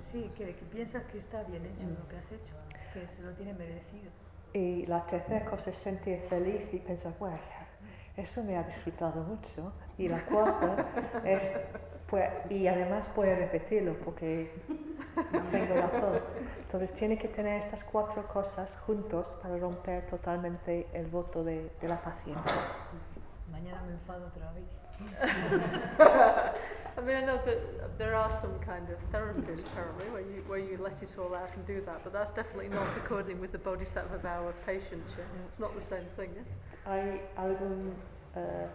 Sí, 0.00 0.30
que, 0.34 0.54
que 0.54 0.64
piensas 0.66 1.04
que 1.04 1.18
está 1.18 1.42
bien 1.44 1.64
hecho 1.66 1.84
Mm. 1.86 1.94
lo 1.98 2.08
que 2.08 2.16
has 2.16 2.32
hecho, 2.32 2.54
que 2.92 3.06
se 3.06 3.22
lo 3.22 3.32
tiene 3.32 3.54
merecido. 3.54 4.10
Y 4.52 4.86
la 4.86 5.04
tercera 5.04 5.44
cosa 5.44 5.70
es 5.70 5.76
sentir 5.76 6.20
feliz 6.20 6.72
y 6.72 6.78
pensar, 6.78 7.12
bueno, 7.18 7.38
eso 8.16 8.42
me 8.42 8.56
ha 8.56 8.62
disfrutado 8.62 9.22
mucho. 9.22 9.72
Y 9.96 10.08
la 10.08 10.24
cuarta 10.24 10.86
es, 11.24 11.56
pues, 12.08 12.28
y 12.50 12.66
además 12.66 13.10
voy 13.14 13.28
a 13.28 13.36
repetirlo 13.36 13.94
porque 14.00 14.52
tengo 15.50 15.74
razón. 15.74 16.20
Entonces 16.62 16.92
tiene 16.92 17.18
que 17.18 17.28
tener 17.28 17.58
estas 17.58 17.84
cuatro 17.84 18.26
cosas 18.26 18.76
juntos 18.76 19.36
para 19.42 19.56
romper 19.56 20.06
totalmente 20.06 20.88
el 20.92 21.06
voto 21.06 21.44
de, 21.44 21.70
de 21.80 21.88
la 21.88 22.00
paciencia. 22.00 22.52
Mañana 23.50 23.82
me 23.82 23.92
enfado 23.92 24.26
otra 24.26 24.52
vez. 24.52 24.64
I 26.98 27.00
mean, 27.00 27.16
I 27.16 27.24
know 27.24 27.40
that 27.46 27.96
there 27.96 28.16
are 28.16 28.28
some 28.40 28.58
kind 28.58 28.88
of 28.90 28.98
therapies 29.12 29.60
apparently 29.66 30.06
where 30.10 30.22
you 30.22 30.42
where 30.48 30.58
you 30.58 30.78
let 30.82 31.00
it 31.00 31.10
all 31.16 31.32
out 31.32 31.54
and 31.54 31.64
do 31.64 31.80
that, 31.86 32.02
but 32.02 32.12
that's 32.12 32.32
definitely 32.32 32.68
not 32.70 32.88
according 32.96 33.40
with 33.40 33.52
the 33.52 33.58
bodhisattva 33.58 34.18
vow 34.18 34.40
of 34.40 34.46
our 34.46 34.52
patience. 34.66 35.08
Yeah? 35.16 35.24
It's 35.48 35.60
not 35.60 35.78
the 35.78 35.86
same 35.86 36.06
thing. 36.16 36.30
Yeah? 36.34 36.92
¿Hay 36.92 37.20
algún 37.36 37.92
eh, 38.34 38.66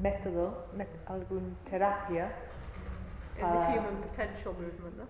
método, 0.00 0.54
met- 0.74 1.04
alguna 1.06 1.54
terapia 1.66 2.30
In 3.36 3.44
the 3.44 3.64
human 3.70 3.96
potential 4.02 4.54
movement, 4.54 4.96
no? 4.96 5.06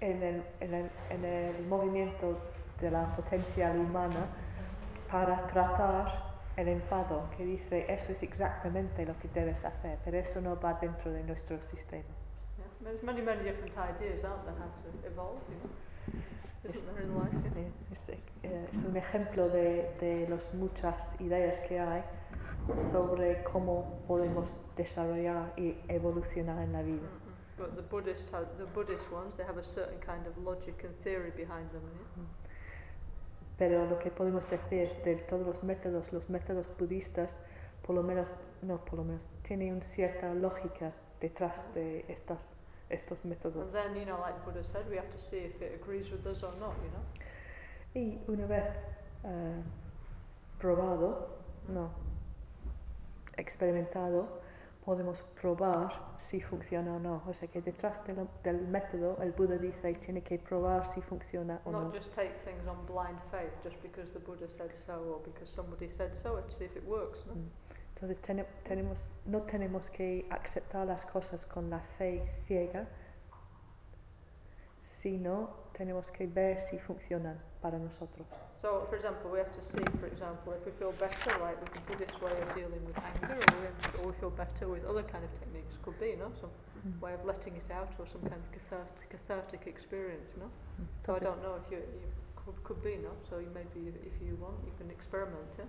en 0.00 0.22
el, 0.22 0.42
en, 0.60 0.74
el, 0.74 0.90
en 1.10 1.24
el 1.24 1.66
movimiento 1.68 2.38
de 2.80 2.90
la 2.90 3.04
potencial 3.16 3.76
humana 3.78 4.26
para 5.10 5.46
tratar 5.46 6.31
el 6.56 6.68
enfado, 6.68 7.28
que 7.36 7.44
dice 7.44 7.86
eso 7.88 8.12
es 8.12 8.22
exactamente 8.22 9.04
lo 9.06 9.18
que 9.18 9.28
debes 9.28 9.64
hacer, 9.64 9.98
pero 10.04 10.18
eso 10.18 10.40
no 10.40 10.58
va 10.60 10.74
dentro 10.74 11.10
de 11.10 11.22
nuestro 11.24 11.60
sistema. 11.60 12.04
There's 12.82 13.02
many 13.02 13.22
many 13.22 13.44
different 13.44 13.72
ideas, 13.76 14.24
aren't 14.24 14.44
there, 14.44 14.56
how 14.58 14.66
to 14.82 15.06
evolve? 15.06 15.40
You 15.48 15.56
know? 15.56 15.70
Eh, 16.64 16.68
Es, 16.70 16.88
es 18.72 18.84
un 18.84 18.96
ejemplo 18.96 19.48
de, 19.48 19.94
de 20.00 20.28
las 20.28 20.52
muchas 20.54 21.20
ideas 21.20 21.60
que 21.60 21.80
hay 21.80 22.02
sobre 22.76 23.42
cómo 23.42 24.00
podemos 24.06 24.58
desarrollar 24.76 25.52
y 25.56 25.76
evolucionar 25.88 26.62
en 26.62 26.72
la 26.72 26.82
vida. 26.82 27.00
Mm-mm. 27.02 27.32
But 27.58 27.76
the 27.76 27.82
Buddhists 27.82 28.30
have, 28.32 28.46
the 28.58 28.66
Buddhist 28.66 29.10
ones, 29.12 29.36
they 29.36 29.44
have 29.44 29.58
a 29.58 29.64
certain 29.64 29.98
kind 30.00 30.26
of 30.26 30.36
logic 30.38 30.84
and 30.84 30.94
theory 31.02 31.30
behind 31.30 31.70
them. 31.70 31.82
Yeah? 31.82 32.24
Pero 33.62 33.86
lo 33.86 33.96
que 34.00 34.10
podemos 34.10 34.50
decir 34.50 34.80
es 34.80 35.04
de 35.04 35.14
todos 35.14 35.46
los 35.46 35.62
métodos, 35.62 36.12
los 36.12 36.28
métodos 36.28 36.66
budistas, 36.76 37.38
por 37.86 37.94
lo 37.94 38.02
menos, 38.02 38.34
no 38.60 38.84
por 38.84 38.98
lo 38.98 39.04
menos, 39.04 39.28
tiene 39.42 39.70
una 39.70 39.82
cierta 39.82 40.34
lógica 40.34 40.90
detrás 41.20 41.72
de 41.72 42.04
estas, 42.08 42.56
estos 42.90 43.24
métodos. 43.24 43.72
Y 47.94 48.18
una 48.26 48.46
vez 48.46 48.64
eh, 49.22 49.62
probado, 50.58 51.28
no, 51.68 51.92
experimentado, 53.36 54.41
podemos 54.84 55.22
probar 55.40 56.14
si 56.18 56.40
funciona 56.40 56.94
o 56.94 56.98
no. 56.98 57.22
O 57.28 57.34
sea 57.34 57.48
que 57.48 57.62
detrás 57.62 58.04
de 58.04 58.14
lo- 58.14 58.28
del 58.42 58.66
método 58.66 59.16
el 59.22 59.32
Buda 59.32 59.56
dice 59.56 59.94
tiene 59.94 60.22
que 60.22 60.38
probar 60.38 60.86
si 60.86 61.00
funciona 61.00 61.60
o 61.64 61.70
Not 61.70 61.82
no. 61.84 61.90
just 61.92 62.12
take 62.14 62.32
things 62.44 62.66
on 62.66 62.84
blind 62.86 63.18
faith 63.30 63.52
just 63.62 63.80
because 63.82 64.10
the 64.12 64.18
Buddha 64.18 64.48
said 64.48 64.72
so 64.86 64.94
or 64.94 65.22
because 65.24 65.50
somebody 65.52 65.88
said 65.88 66.14
so 66.16 66.36
and 66.36 66.50
see 66.50 66.64
if 66.64 66.76
it 66.76 66.84
works, 66.86 67.24
no? 67.26 67.34
Mm. 67.34 67.50
Entonces 67.94 68.20
tene- 68.20 68.46
tenemos, 68.64 69.12
no 69.26 69.42
tenemos 69.42 69.88
que 69.88 70.26
aceptar 70.30 70.86
las 70.86 71.06
cosas 71.06 71.46
con 71.46 71.70
la 71.70 71.80
fe 71.98 72.26
ciega, 72.46 72.88
sino 74.82 75.48
tenemos 75.72 76.10
que 76.10 76.26
ver 76.26 76.60
si 76.60 76.76
funcionan 76.78 77.38
para 77.60 77.78
nosotros. 77.78 78.26
So, 78.60 78.84
for 78.88 78.96
example, 78.96 79.30
we 79.30 79.38
have 79.38 79.52
to 79.52 79.62
see, 79.62 79.82
for 80.00 80.06
example, 80.08 80.52
if 80.54 80.66
we 80.66 80.72
feel 80.72 80.92
better, 80.98 81.38
like 81.38 81.58
with 81.60 81.72
the 81.72 81.80
Buddhist 81.86 82.20
way 82.20 82.32
of 82.32 82.54
dealing 82.54 82.84
with 82.84 82.98
anger, 82.98 83.34
or 83.38 83.58
we, 83.60 83.66
have 83.66 83.92
to, 83.92 83.98
or 84.02 84.06
we 84.08 84.12
feel 84.18 84.30
better 84.30 84.68
with 84.68 84.84
other 84.84 85.04
kind 85.04 85.24
of 85.24 85.32
techniques. 85.38 85.78
Could 85.82 85.98
be, 86.00 86.16
no? 86.18 86.30
Some 86.40 86.50
Mm. 86.82 87.00
way 87.00 87.14
of 87.14 87.24
letting 87.24 87.54
it 87.54 87.70
out 87.70 87.94
or 88.00 88.06
some 88.08 88.20
kind 88.22 88.42
of 88.42 88.50
cathartic, 88.50 89.08
cathartic 89.08 89.66
experience, 89.68 90.34
no? 90.36 90.50
So 91.06 91.14
I 91.14 91.20
don't 91.20 91.40
know 91.40 91.54
if 91.54 91.70
you, 91.70 91.78
you 91.78 92.08
could, 92.34 92.58
could 92.64 92.82
be, 92.82 92.96
no? 92.96 93.10
So 93.30 93.38
you 93.38 93.50
maybe, 93.54 93.86
if, 93.88 93.94
if 94.04 94.20
you 94.20 94.34
want, 94.34 94.56
you 94.66 94.72
can 94.76 94.90
experiment, 94.90 95.46
yeah? 95.58 95.64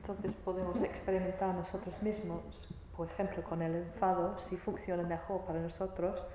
entonces 0.00 0.34
podemos 0.34 0.80
experimentar 0.80 1.54
nosotros 1.54 2.00
mismos, 2.00 2.68
por 2.96 3.06
ejemplo, 3.08 3.42
con 3.42 3.60
el 3.60 3.74
enfado, 3.74 4.38
si 4.38 4.56
funciona 4.56 5.02
mejor 5.02 5.44
para 5.44 5.60
nosotros 5.60 6.26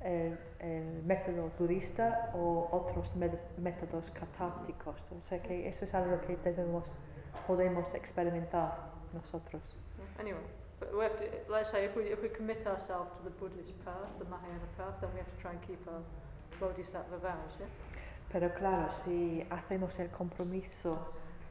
el, 0.00 0.38
el 0.60 1.02
método 1.04 1.50
budista 1.58 2.30
o 2.34 2.68
otros 2.72 3.14
métodos 3.16 4.10
catárticos. 4.10 5.10
O 5.12 5.20
sea 5.20 5.42
que 5.42 5.68
eso 5.68 5.84
es 5.84 5.94
algo 5.94 6.20
que 6.20 6.36
debemos, 6.36 6.98
podemos 7.46 7.94
experimentar 7.94 8.90
nosotros. 9.12 9.62
Yeah. 9.96 10.20
Anyway, 10.20 10.44
but 10.78 10.94
we 10.94 11.04
have 11.04 11.16
to, 11.16 11.24
let's 11.50 11.70
say 11.70 11.84
if 11.84 11.96
we, 11.96 12.04
if 12.04 12.22
we 12.22 12.28
commit 12.28 12.66
ourselves 12.66 13.10
to 13.16 13.24
the 13.24 13.30
Buddhist 13.30 13.72
path, 13.84 14.08
the 14.18 14.24
Mahayana 14.24 14.68
path, 14.76 15.00
then 15.00 15.10
we 15.12 15.18
have 15.18 15.30
to 15.34 15.40
try 15.40 15.52
and 15.52 15.62
keep 15.62 15.80
our 15.88 16.02
bodhisattva 16.60 17.18
vows, 17.18 17.56
yeah? 17.58 17.66
Pero 18.30 18.52
claro, 18.52 18.90
si 18.90 19.46
hacemos 19.48 19.98
el 20.00 20.10
compromiso 20.10 20.98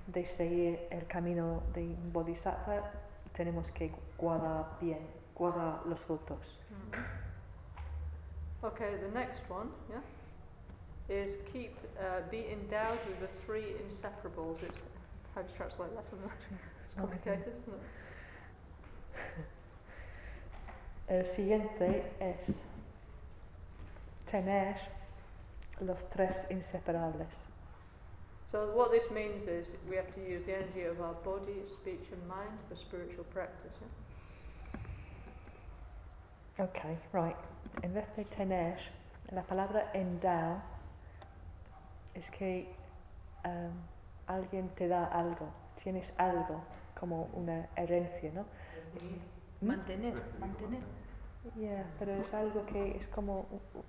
de 0.05 0.25
seguir 0.25 0.87
el 0.91 1.07
camino 1.07 1.63
de 1.73 1.95
bodhisattva, 2.13 2.91
tenemos 3.33 3.71
que 3.71 3.91
guardar 4.17 4.77
bien, 4.79 4.99
guardar 5.35 5.81
los 5.87 6.05
votos. 6.05 6.59
Okay, 8.63 8.95
the 9.01 9.13
next 9.13 9.47
one, 9.49 9.69
yeah, 9.89 10.01
is 11.09 11.31
keep, 11.53 11.77
uh, 11.99 12.21
be 12.31 12.45
endowed 12.51 12.97
with 13.07 13.19
the 13.19 13.27
three 13.45 13.75
inseparables. 13.85 14.63
It's, 14.63 14.81
how 15.35 15.41
do 15.41 15.47
you 15.51 15.55
translate 15.55 15.93
that? 15.95 16.05
It's 16.85 16.95
complicated, 16.95 17.53
isn't 17.61 17.73
it? 17.73 17.81
El 21.09 21.25
siguiente 21.25 22.03
es 22.19 22.63
tener 24.25 24.75
los 25.79 26.03
tres 26.09 26.45
inseparables. 26.49 27.47
So 28.51 28.71
what 28.73 28.91
this 28.91 29.09
means 29.11 29.47
is 29.47 29.67
we 29.89 29.95
have 29.97 30.13
to 30.15 30.21
use 30.21 30.45
the 30.45 30.55
energy 30.57 30.83
of 30.83 30.99
our 31.01 31.13
body, 31.13 31.61
speech 31.81 32.11
and 32.11 32.27
mind 32.27 32.57
for 32.67 32.75
spiritual 32.75 33.25
practice. 33.25 33.73
Yeah? 36.57 36.63
Ok, 36.65 36.97
right. 37.13 37.35
En 37.81 37.93
vez 37.93 38.15
de 38.15 38.25
tener, 38.25 38.77
la 39.31 39.43
palabra 39.43 39.91
endow 39.93 40.61
es 42.13 42.31
que 42.31 42.73
um, 43.45 43.71
alguien 44.25 44.69
te 44.69 44.87
da 44.87 45.05
algo, 45.05 45.47
tienes 45.81 46.13
algo 46.17 46.63
como 46.99 47.29
una 47.33 47.67
herencia, 47.75 48.31
¿no? 48.33 48.41
¿Mm? 48.41 49.67
Mantener, 49.67 50.13
mantener. 50.39 50.81
Yeah, 51.55 51.85
pero 51.97 52.13
es 52.13 52.33
algo 52.33 52.65
que 52.65 52.97
es 52.97 53.07
como 53.07 53.45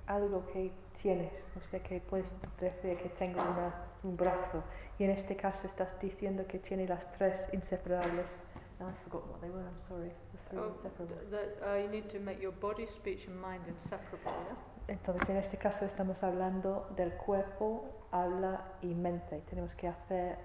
algo 0.06 0.46
que 0.46 0.70
tienes, 1.00 1.50
o 1.58 1.62
sea 1.62 1.82
que 1.82 2.00
puedes 2.00 2.36
decir 2.60 2.96
que 2.98 3.08
tengo 3.08 3.40
una, 3.40 3.74
un 4.04 4.16
brazo 4.16 4.62
y 4.96 5.04
en 5.04 5.10
este 5.10 5.36
caso 5.36 5.66
estás 5.66 5.98
diciendo 5.98 6.46
que 6.46 6.60
tiene 6.60 6.86
las 6.86 7.10
tres 7.12 7.48
inseparables. 7.52 8.36
Now 8.78 8.90
I 8.90 8.92
forgot 9.02 9.28
what 9.28 9.40
they 9.40 9.50
were, 9.50 9.64
I'm 9.64 9.80
sorry. 9.80 10.12
Oh, 10.56 10.68
inseparables. 10.68 11.30
th- 11.30 11.58
that, 11.60 11.82
you 11.82 11.88
need 11.88 12.08
to 12.10 12.18
make 12.20 12.40
your 12.40 12.52
body, 12.52 12.86
speech 12.86 13.26
and 13.26 13.40
mind 13.40 13.62
inseparable. 13.68 14.32
Yeah? 14.32 14.94
Entonces 14.94 15.28
en 15.28 15.36
este 15.36 15.58
caso 15.58 15.84
estamos 15.84 16.22
hablando 16.22 16.88
del 16.96 17.12
cuerpo, 17.12 17.84
habla 18.10 18.62
y 18.80 18.94
mente. 18.94 19.42
Tenemos 19.48 19.74
que 19.74 19.88
hacer 19.88 20.38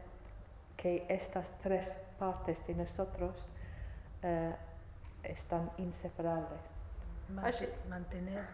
que 0.75 1.05
estas 1.07 1.57
tres 1.59 1.97
partes 2.19 2.65
de 2.67 2.75
nosotros 2.75 3.47
eh, 4.21 4.53
están 5.23 5.71
inseparables. 5.77 6.59
Mantener 7.89 8.45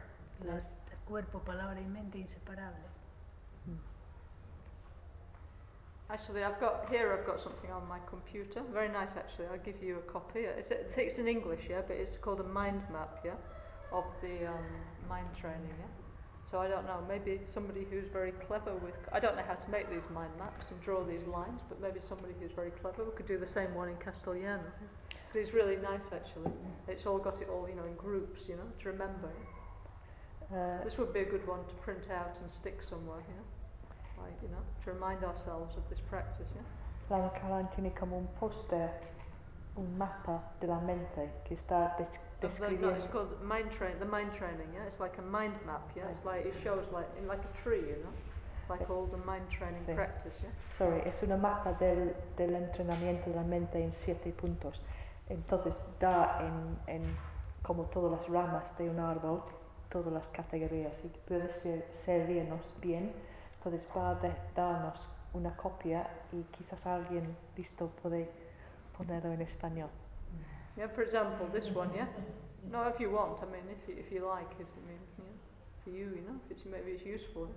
las 0.45 0.79
cuerpo, 1.07 1.39
palabra 1.39 1.81
y 1.81 1.85
mente 1.85 2.19
inseparables. 2.19 2.88
Actually, 6.11 6.43
I've 6.43 6.59
got 6.59 6.89
here. 6.89 7.13
I've 7.13 7.25
got 7.25 7.39
something 7.39 7.71
on 7.71 7.87
my 7.87 7.99
computer. 8.09 8.61
Very 8.73 8.89
nice, 8.89 9.11
actually. 9.15 9.45
I'll 9.51 9.59
give 9.59 9.81
you 9.83 9.97
a 9.97 10.11
copy. 10.11 10.39
It's, 10.39 10.71
it's 10.71 11.17
in 11.19 11.27
English, 11.27 11.67
yeah, 11.69 11.81
but 11.87 11.97
it's 11.97 12.17
called 12.17 12.39
a 12.39 12.43
mind 12.43 12.81
map, 12.91 13.19
yeah, 13.23 13.33
of 13.91 14.05
the 14.21 14.47
um, 14.47 14.65
mind 15.07 15.27
training, 15.39 15.75
yeah. 15.79 15.85
So 16.49 16.57
I 16.57 16.67
don't 16.67 16.85
know. 16.87 16.97
Maybe 17.07 17.39
somebody 17.45 17.85
who's 17.91 18.07
very 18.11 18.31
clever 18.31 18.73
with. 18.73 18.95
I 19.13 19.19
don't 19.19 19.35
know 19.35 19.43
how 19.47 19.53
to 19.53 19.69
make 19.69 19.87
these 19.91 20.09
mind 20.11 20.31
maps 20.39 20.65
and 20.71 20.81
draw 20.81 21.03
these 21.03 21.27
lines, 21.27 21.61
but 21.69 21.79
maybe 21.79 21.99
somebody 21.99 22.33
who's 22.39 22.51
very 22.51 22.71
clever 22.71 23.05
could 23.15 23.27
do 23.27 23.37
the 23.37 23.45
same 23.45 23.75
one 23.75 23.89
in 23.89 23.95
Castellano. 23.97 24.63
But 25.31 25.39
it's 25.39 25.53
really 25.53 25.75
nice, 25.75 26.05
actually. 26.11 26.51
It's 26.87 27.05
all 27.05 27.19
got 27.19 27.39
it 27.39 27.49
all, 27.49 27.69
you 27.69 27.75
know, 27.75 27.85
in 27.85 27.93
groups, 27.93 28.47
you 28.49 28.55
know, 28.55 28.65
to 28.81 28.89
remember. 28.89 29.29
Eh, 30.51 30.83
This 30.83 30.97
would 30.97 31.13
be 31.13 31.19
a 31.19 31.25
good 31.25 31.45
one 31.47 31.59
to 31.67 31.73
print 31.75 32.09
out 32.09 32.35
and 32.41 32.49
stick 32.49 32.79
somewhere, 32.81 33.21
you 33.29 33.35
know, 33.35 33.45
like 34.23 34.41
you 34.41 34.49
know, 34.49 34.61
to 34.83 34.91
remind 34.91 35.23
ourselves 35.23 35.75
of 35.77 35.83
this 35.89 35.99
practice, 36.09 36.49
yeah. 36.55 36.63
La 37.17 37.29
Karan 37.33 37.67
tiene 37.69 37.91
como 37.93 38.17
un 38.17 38.27
póster, 38.39 38.89
un 39.75 39.97
mapa 39.97 40.41
de 40.59 40.67
la 40.67 40.79
mente 40.79 41.31
que 41.43 41.55
está 41.55 41.95
des- 41.97 42.09
the- 42.39 42.47
No, 42.47 42.47
it's 42.47 42.59
describiendo. 42.59 43.11
called 43.11 43.41
mind 43.41 43.71
train. 43.71 43.97
The 43.99 44.05
mind 44.05 44.31
training, 44.33 44.67
yeah. 44.73 44.85
It's 44.85 44.99
like 44.99 45.17
a 45.17 45.21
mind 45.21 45.55
map, 45.65 45.89
yeah. 45.95 46.07
It's 46.09 46.23
like 46.23 46.45
it 46.47 46.53
shows 46.63 46.85
like 46.91 47.07
in 47.17 47.27
like 47.27 47.41
a 47.43 47.63
tree, 47.63 47.79
you 47.81 47.97
know, 48.03 48.11
like 48.69 48.87
all 48.89 49.07
the 49.07 49.17
mind 49.25 49.49
training 49.49 49.73
Sí. 49.75 49.93
practice, 49.95 50.39
yeah. 50.41 50.51
Sorry, 50.69 51.01
es 51.05 51.23
una 51.23 51.37
mapa 51.37 51.73
del, 51.73 52.13
del 52.37 52.55
entrenamiento 52.55 53.29
de 53.31 53.35
la 53.35 53.43
mente 53.43 53.81
en 53.83 53.91
siete 53.91 54.31
puntos. 54.31 54.83
Entonces 55.27 55.83
da 55.99 56.39
en, 56.41 56.77
en 56.87 57.17
como 57.63 57.83
todas 57.85 58.11
las 58.11 58.29
ramas 58.29 58.75
de 58.77 58.89
un 58.89 58.99
árbol, 58.99 59.43
todas 59.89 60.13
las 60.13 60.29
categorías 60.31 61.03
y 61.03 61.07
puede 61.09 61.49
ser, 61.49 61.87
servirnos 61.91 62.73
bien. 62.79 63.11
Entonces 63.59 63.87
va 63.95 64.11
a 64.11 64.15
darnos 64.55 65.09
una 65.33 65.55
copia 65.55 66.09
y 66.31 66.43
quizás 66.43 66.85
alguien 66.85 67.35
listo 67.57 67.87
puede 68.01 68.29
ponerlo 68.97 69.31
en 69.33 69.41
español. 69.41 69.89
Yeah. 70.77 70.87
For 70.87 71.03
example, 71.03 71.47
this 71.51 71.69
one, 71.75 71.91
yeah. 71.93 72.07
No, 72.71 72.87
if 72.87 72.99
you 72.99 73.11
want, 73.11 73.37
I 73.41 73.45
mean, 73.45 73.63
if 73.69 73.87
you, 73.87 73.95
if 73.99 74.11
you 74.11 74.25
like, 74.25 74.49
if 74.59 74.67
I 74.67 74.87
mean, 74.87 74.99
yeah, 75.17 75.25
for 75.83 75.89
you, 75.89 76.05
you 76.15 76.21
know, 76.21 76.39
if 76.45 76.51
it's 76.51 76.65
maybe 76.65 76.91
it's 76.91 77.05
useful, 77.05 77.47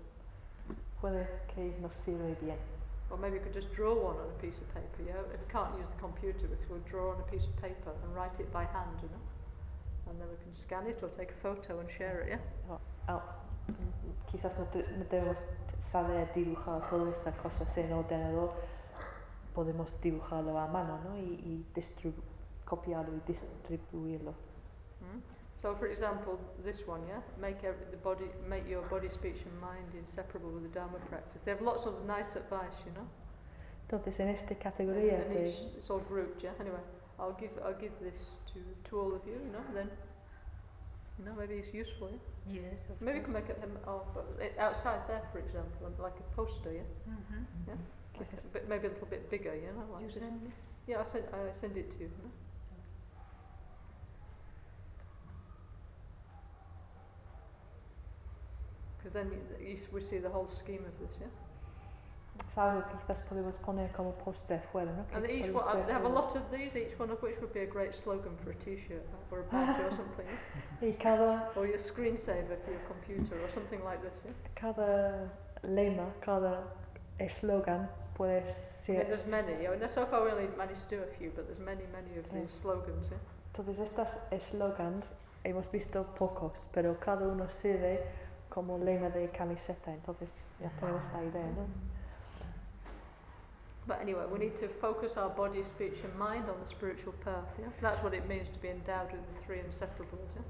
Puede 1.00 1.26
que 1.48 1.74
nos 1.80 1.94
sirve 1.94 2.36
bien. 2.40 2.56
or 3.10 3.18
maybe 3.18 3.36
you 3.36 3.42
could 3.42 3.52
just 3.52 3.72
draw 3.74 3.94
one 3.94 4.16
on 4.16 4.26
a 4.28 4.40
piece 4.42 4.58
of 4.58 4.66
paper, 4.74 5.02
yeah. 5.06 5.20
If 5.34 5.40
you 5.40 5.48
can't 5.48 5.76
use 5.78 5.88
the 5.90 5.98
computer, 6.00 6.48
we 6.48 6.56
could 6.66 6.84
draw 6.86 7.12
on 7.12 7.20
a 7.20 7.30
piece 7.30 7.44
of 7.46 7.54
paper 7.62 7.92
and 8.02 8.14
write 8.14 8.38
it 8.40 8.50
by 8.52 8.64
hand, 8.64 8.98
you 9.02 9.08
know, 9.08 10.10
and 10.10 10.20
then 10.20 10.28
we 10.28 10.36
can 10.42 10.52
scan 10.54 10.86
it 10.86 10.98
or 11.02 11.08
take 11.10 11.30
a 11.30 11.40
photo 11.42 11.78
and 11.80 11.88
share 11.90 12.20
it, 12.22 12.28
yeah. 12.30 12.76
Ah, 13.08 13.22
quizás 14.30 14.58
no, 14.58 14.64
te- 14.66 14.84
no 14.98 15.04
debemos 15.04 15.42
saber 15.82 16.32
dibujar 16.32 16.86
todas 16.86 17.18
estas 17.18 17.34
cosas 17.36 17.76
en 17.76 17.92
ordenador, 17.92 18.52
podemos 19.54 20.00
dibujarlo 20.00 20.58
a 20.58 20.66
mano 20.66 20.98
¿no? 21.04 21.18
y, 21.18 21.34
y 21.44 21.66
copiarlo 22.64 23.16
y 23.16 23.20
distribuirlo. 23.26 24.32
Mm. 25.00 25.20
So, 25.60 25.74
for 25.76 25.86
example, 25.86 26.38
this 26.64 26.86
one, 26.86 27.02
yeah, 27.06 27.20
make 27.40 27.62
every, 27.64 27.84
the 27.90 27.96
body, 27.96 28.24
make 28.48 28.68
your 28.68 28.82
body, 28.88 29.08
speech, 29.08 29.42
and 29.44 29.60
mind 29.60 29.94
inseparable 29.94 30.50
with 30.50 30.64
the 30.64 30.68
Dharma 30.70 30.98
practice. 31.08 31.40
They 31.44 31.52
have 31.52 31.62
lots 31.62 31.86
of 31.86 32.04
nice 32.06 32.34
advice, 32.36 32.74
you 32.86 32.92
know. 32.92 33.06
Entonces, 33.86 34.18
en 34.20 34.28
esta 34.28 34.54
And, 34.54 34.62
categoría 34.62 35.24
and 35.24 35.34
de, 35.34 35.48
each, 35.50 35.58
it's 35.78 35.90
all 35.90 36.00
grouped, 36.00 36.42
yeah. 36.42 36.50
Anyway, 36.58 36.80
I'll 37.18 37.36
give 37.38 37.50
I'll 37.64 37.78
give 37.78 37.92
this 38.00 38.38
to 38.52 38.60
to 38.88 39.00
all 39.00 39.14
of 39.14 39.22
you, 39.26 39.34
you 39.34 39.52
know. 39.52 39.62
Then, 39.74 39.90
Know, 41.24 41.34
maybe 41.38 41.54
it's 41.54 41.72
useful. 41.74 42.10
Yeah? 42.10 42.62
Yes, 42.62 43.00
Maybe 43.00 43.18
you 43.18 43.24
can 43.24 43.32
make 43.34 43.48
it 43.48 43.58
oh, 43.86 44.02
but 44.14 44.26
outside 44.58 45.00
there, 45.06 45.22
for 45.30 45.38
example, 45.38 45.90
like 45.98 46.18
a 46.18 46.36
poster. 46.36 46.72
Yeah, 46.72 46.82
Mhm. 47.08 47.78
like 48.18 48.32
a, 48.32 48.46
bit, 48.48 48.68
maybe 48.68 48.86
a 48.88 48.90
little 48.90 49.06
bit 49.06 49.30
bigger. 49.30 49.54
You 49.54 49.72
know, 49.72 49.86
like 49.92 50.02
You 50.02 50.10
send 50.10 50.42
me? 50.42 50.50
Yeah, 50.86 51.00
I 51.00 51.04
send 51.04 51.24
I 51.32 51.52
send 51.52 51.76
it 51.76 51.92
to 51.92 51.98
you. 52.04 52.10
Because 58.98 59.12
then 59.12 59.30
you, 59.32 59.66
you, 59.68 59.74
s- 59.76 59.92
we 59.92 60.00
see 60.00 60.18
the 60.18 60.28
whole 60.30 60.48
scheme 60.48 60.84
of 60.84 60.98
this, 61.00 61.16
yeah. 61.20 61.26
Algo 62.56 62.86
que 62.86 62.96
quizás 62.98 63.22
podemos 63.22 63.56
poner 63.58 63.90
como 63.92 64.12
poste 64.12 64.60
fuera, 64.72 64.92
¿no? 64.92 65.04
And 65.14 65.24
each 65.24 65.48
one, 65.48 65.64
uh, 65.64 65.76
ver 65.76 65.86
they 65.86 65.94
have 65.94 66.04
a 66.04 66.08
lot 66.08 66.36
of 66.36 66.42
these, 66.50 66.76
each 66.76 66.98
one 66.98 67.10
of 67.10 67.22
which 67.22 67.40
would 67.40 67.52
be 67.52 67.60
a 67.60 67.66
great 67.66 67.94
slogan 67.94 68.36
for 68.44 68.50
a 68.50 68.54
T-shirt 68.54 69.06
or 69.30 69.40
a 69.40 69.42
badge 69.44 69.80
or 69.80 69.90
something? 69.96 70.26
Y 70.82 70.92
cada, 70.92 71.50
or 71.56 71.66
your 71.66 71.78
screensaver 71.78 72.58
for 72.62 72.70
your 72.70 72.84
computer 72.86 73.36
or 73.42 73.50
something 73.52 73.82
like 73.84 74.02
this. 74.02 74.22
Yeah? 74.24 74.32
cada 74.54 75.30
lema, 75.62 76.12
cada 76.20 76.64
eslogan 77.18 77.88
puede 78.14 78.42
I 78.42 78.92
mean, 78.92 79.06
there's 79.06 79.30
many. 79.30 79.66
I 79.66 79.70
mean, 79.70 79.88
so 79.88 80.04
far 80.06 80.22
we 80.24 80.30
only 80.30 80.48
managed 80.56 80.88
to 80.90 80.96
do 80.96 81.02
a 81.02 81.06
few, 81.18 81.30
but 81.34 81.46
there's 81.46 81.58
many, 81.58 81.84
many 81.92 82.18
of 82.18 82.26
Yeah. 82.26 82.42
these 82.42 82.52
eh. 82.54 82.60
slogans. 82.62 83.08
Yeah? 83.10 83.18
Entonces 83.52 83.78
estas 83.78 84.18
eslogans 84.30 85.14
hemos 85.44 85.70
visto 85.70 86.04
pocos, 86.18 86.68
pero 86.72 86.98
cada 87.00 87.26
uno 87.26 87.48
sirve 87.50 88.02
como 88.48 88.78
lema 88.78 89.08
de 89.08 89.28
camiseta, 89.30 89.92
entonces 89.92 90.46
ya 90.60 90.70
tenemos 90.78 91.10
la 91.12 91.24
idea, 91.24 91.46
¿no? 91.46 91.66
But 93.86 94.00
anyway, 94.00 94.24
we 94.30 94.38
need 94.38 94.56
to 94.60 94.68
focus 94.68 95.16
our 95.16 95.28
body, 95.28 95.64
speech, 95.64 95.98
and 96.04 96.14
mind 96.16 96.48
on 96.48 96.60
the 96.60 96.68
spiritual 96.68 97.14
path. 97.24 97.48
Yeah, 97.58 97.66
that's 97.80 98.00
what 98.02 98.14
it 98.14 98.28
means 98.28 98.48
to 98.50 98.58
be 98.60 98.68
endowed 98.68 99.10
with 99.10 99.22
the 99.34 99.42
three 99.44 99.58
inseparables. 99.58 100.28
Yeah. 100.36 100.42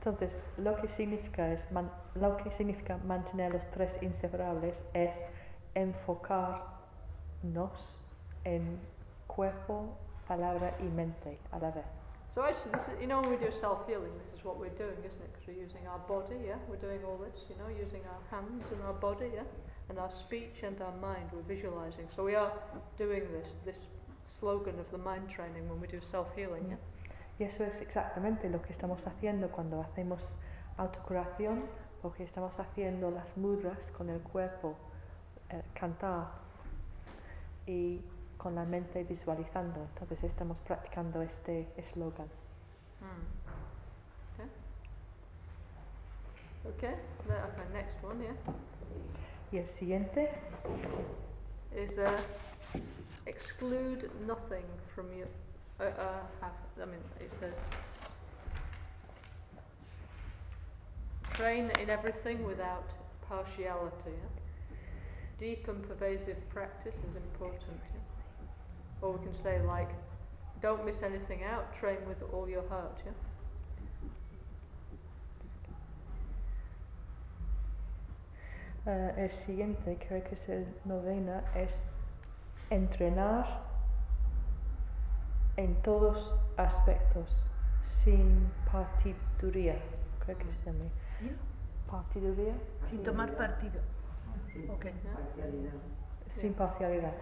Entonces, 0.00 0.40
lo 0.58 0.74
que 0.76 0.88
significa 0.88 1.52
es 1.52 1.70
man- 1.70 1.90
lo 2.14 2.36
que 2.36 2.50
significa 2.50 2.98
mantener 3.06 3.52
los 3.52 3.66
tres 3.70 3.98
inseparables 4.02 4.84
es 4.94 5.26
enfocarnos 5.74 7.98
en 8.44 8.80
cuerpo, 9.26 9.96
palabra 10.26 10.74
y 10.80 10.84
mente 10.84 11.38
a 11.52 11.58
la 11.58 11.70
vez. 11.70 11.84
So 12.30 12.42
actually, 12.42 12.72
this 12.72 12.88
is, 12.88 13.00
you 13.00 13.06
know, 13.06 13.20
when 13.20 13.30
we 13.30 13.36
do 13.36 13.52
self-healing, 13.52 14.10
this 14.18 14.38
is 14.38 14.44
what 14.44 14.58
we're 14.58 14.76
doing, 14.76 14.96
isn't 15.06 15.22
it? 15.22 15.32
Because 15.32 15.46
we're 15.46 15.62
using 15.62 15.86
our 15.86 16.00
body, 16.08 16.36
yeah. 16.44 16.56
We're 16.68 16.80
doing 16.80 17.04
all 17.04 17.18
this, 17.18 17.44
you 17.48 17.56
know, 17.56 17.68
using 17.68 18.02
our 18.06 18.20
hands 18.30 18.64
and 18.72 18.82
our 18.82 18.94
body, 18.94 19.30
yeah, 19.34 19.44
and 19.88 19.98
our 19.98 20.10
speech 20.10 20.62
and 20.62 20.80
our 20.80 20.94
mind. 21.00 21.30
We're 21.32 21.42
visualizing. 21.42 22.08
So 22.14 22.24
we 22.24 22.34
are 22.34 22.52
doing 22.98 23.22
this, 23.32 23.56
this 23.64 23.86
slogan 24.26 24.78
of 24.78 24.90
the 24.90 24.98
mind 24.98 25.28
training 25.28 25.68
when 25.68 25.80
we 25.80 25.86
do 25.86 26.00
self-healing, 26.00 26.68
yeah. 26.68 26.76
Y 27.38 27.44
eso 27.44 27.64
es 27.64 27.80
exactamente 27.80 28.48
lo 28.48 28.62
que 28.62 28.70
estamos 28.70 29.06
haciendo 29.08 29.50
cuando 29.50 29.80
hacemos 29.80 30.38
autocuración, 30.76 31.62
porque 32.00 32.22
estamos 32.22 32.60
haciendo 32.60 33.10
las 33.10 33.36
mudras 33.36 33.90
con 33.90 34.08
el 34.08 34.20
cuerpo, 34.20 34.76
eh, 35.50 35.62
cantar 35.74 36.28
y 37.66 38.00
con 38.36 38.54
la 38.54 38.64
mente 38.64 39.02
visualizando. 39.02 39.80
Entonces 39.80 40.22
estamos 40.22 40.60
practicando 40.60 41.22
este 41.22 41.68
eslogan. 41.76 42.28
Hmm. 43.00 43.26
Okay. 44.34 44.50
Okay. 46.72 46.94
Okay. 47.26 47.72
Next 47.72 48.04
one, 48.04 48.22
yeah. 48.22 48.34
Y 49.54 49.58
el 49.60 49.68
siguiente 49.68 50.28
is 51.76 51.96
uh, 51.96 52.10
exclude 53.26 54.10
nothing 54.26 54.64
from 54.92 55.06
your. 55.16 55.28
Uh, 55.78 55.84
uh, 55.84 56.20
have, 56.40 56.52
I 56.82 56.86
mean, 56.86 56.98
it 57.20 57.30
says 57.38 57.54
train 61.34 61.70
in 61.80 61.88
everything 61.88 62.42
without 62.44 62.88
partiality. 63.28 63.94
Yeah? 64.06 64.76
Deep 65.38 65.68
and 65.68 65.86
pervasive 65.86 66.48
practice 66.48 66.96
is 66.96 67.14
important. 67.14 67.78
Yeah? 67.92 69.02
Or 69.02 69.12
we 69.12 69.24
can 69.24 69.36
say 69.40 69.62
like, 69.62 69.90
don't 70.62 70.84
miss 70.84 71.04
anything 71.04 71.44
out. 71.44 71.72
Train 71.78 71.98
with 72.08 72.20
all 72.32 72.48
your 72.48 72.68
heart. 72.68 72.98
Yeah. 73.06 73.12
Eh, 78.86 79.14
el 79.16 79.30
siguiente, 79.30 79.98
creo 79.98 80.22
que 80.22 80.34
es 80.34 80.48
el 80.48 80.66
novena, 80.84 81.42
es 81.54 81.86
entrenar 82.70 83.62
en 85.56 85.80
todos 85.82 86.36
aspectos, 86.56 87.50
sin 87.82 88.50
partiduría. 88.70 89.76
Creo 90.24 90.36
que 90.38 90.52
se 90.52 90.64
llama. 90.70 90.84
¿Sí? 91.18 91.34
¿Partiduría? 91.90 92.54
Sin 92.84 92.98
Sí. 92.98 93.04
tomar 93.04 93.34
partido. 93.36 93.80
Sí, 94.52 94.68
Ok. 94.70 94.86
parcialidad. 95.14 95.72
Sin 96.26 96.54
parcialidad. 96.54 97.12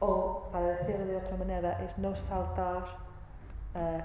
O, 0.00 0.48
para 0.52 0.66
decirlo 0.76 1.04
de 1.06 1.16
otra 1.16 1.36
manera, 1.36 1.82
es 1.82 1.98
no 1.98 2.14
saltar 2.14 2.84
eh, 3.74 4.04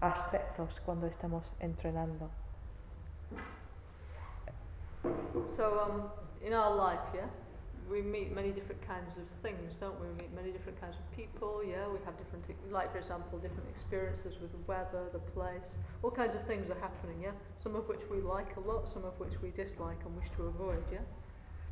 aspectos 0.00 0.80
cuando 0.80 1.06
estamos 1.06 1.54
entrenando. 1.58 2.28
So, 5.56 5.64
um, 5.86 6.21
in 6.44 6.52
our 6.52 6.74
life, 6.74 7.00
yeah, 7.14 7.26
we 7.90 8.02
meet 8.02 8.34
many 8.34 8.50
different 8.50 8.80
kinds 8.86 9.10
of 9.16 9.24
things, 9.42 9.76
don't 9.76 9.98
we? 10.00 10.06
We 10.08 10.14
meet 10.14 10.34
many 10.34 10.50
different 10.50 10.80
kinds 10.80 10.96
of 10.96 11.16
people, 11.16 11.62
yeah, 11.64 11.86
we 11.88 11.98
have 12.04 12.16
different, 12.18 12.44
like 12.70 12.92
for 12.92 12.98
example, 12.98 13.38
different 13.38 13.68
experiences 13.70 14.40
with 14.40 14.52
the 14.52 14.62
weather, 14.66 15.04
the 15.12 15.18
place, 15.18 15.76
all 16.02 16.10
kinds 16.10 16.34
of 16.34 16.42
things 16.44 16.70
are 16.70 16.80
happening, 16.80 17.20
yeah? 17.22 17.32
Some 17.62 17.76
of 17.76 17.88
which 17.88 18.00
we 18.10 18.20
like 18.20 18.56
a 18.56 18.60
lot, 18.60 18.88
some 18.88 19.04
of 19.04 19.18
which 19.18 19.40
we 19.42 19.50
dislike 19.50 19.98
and 20.04 20.16
wish 20.16 20.30
to 20.36 20.44
avoid, 20.44 20.82
yeah? 20.92 21.04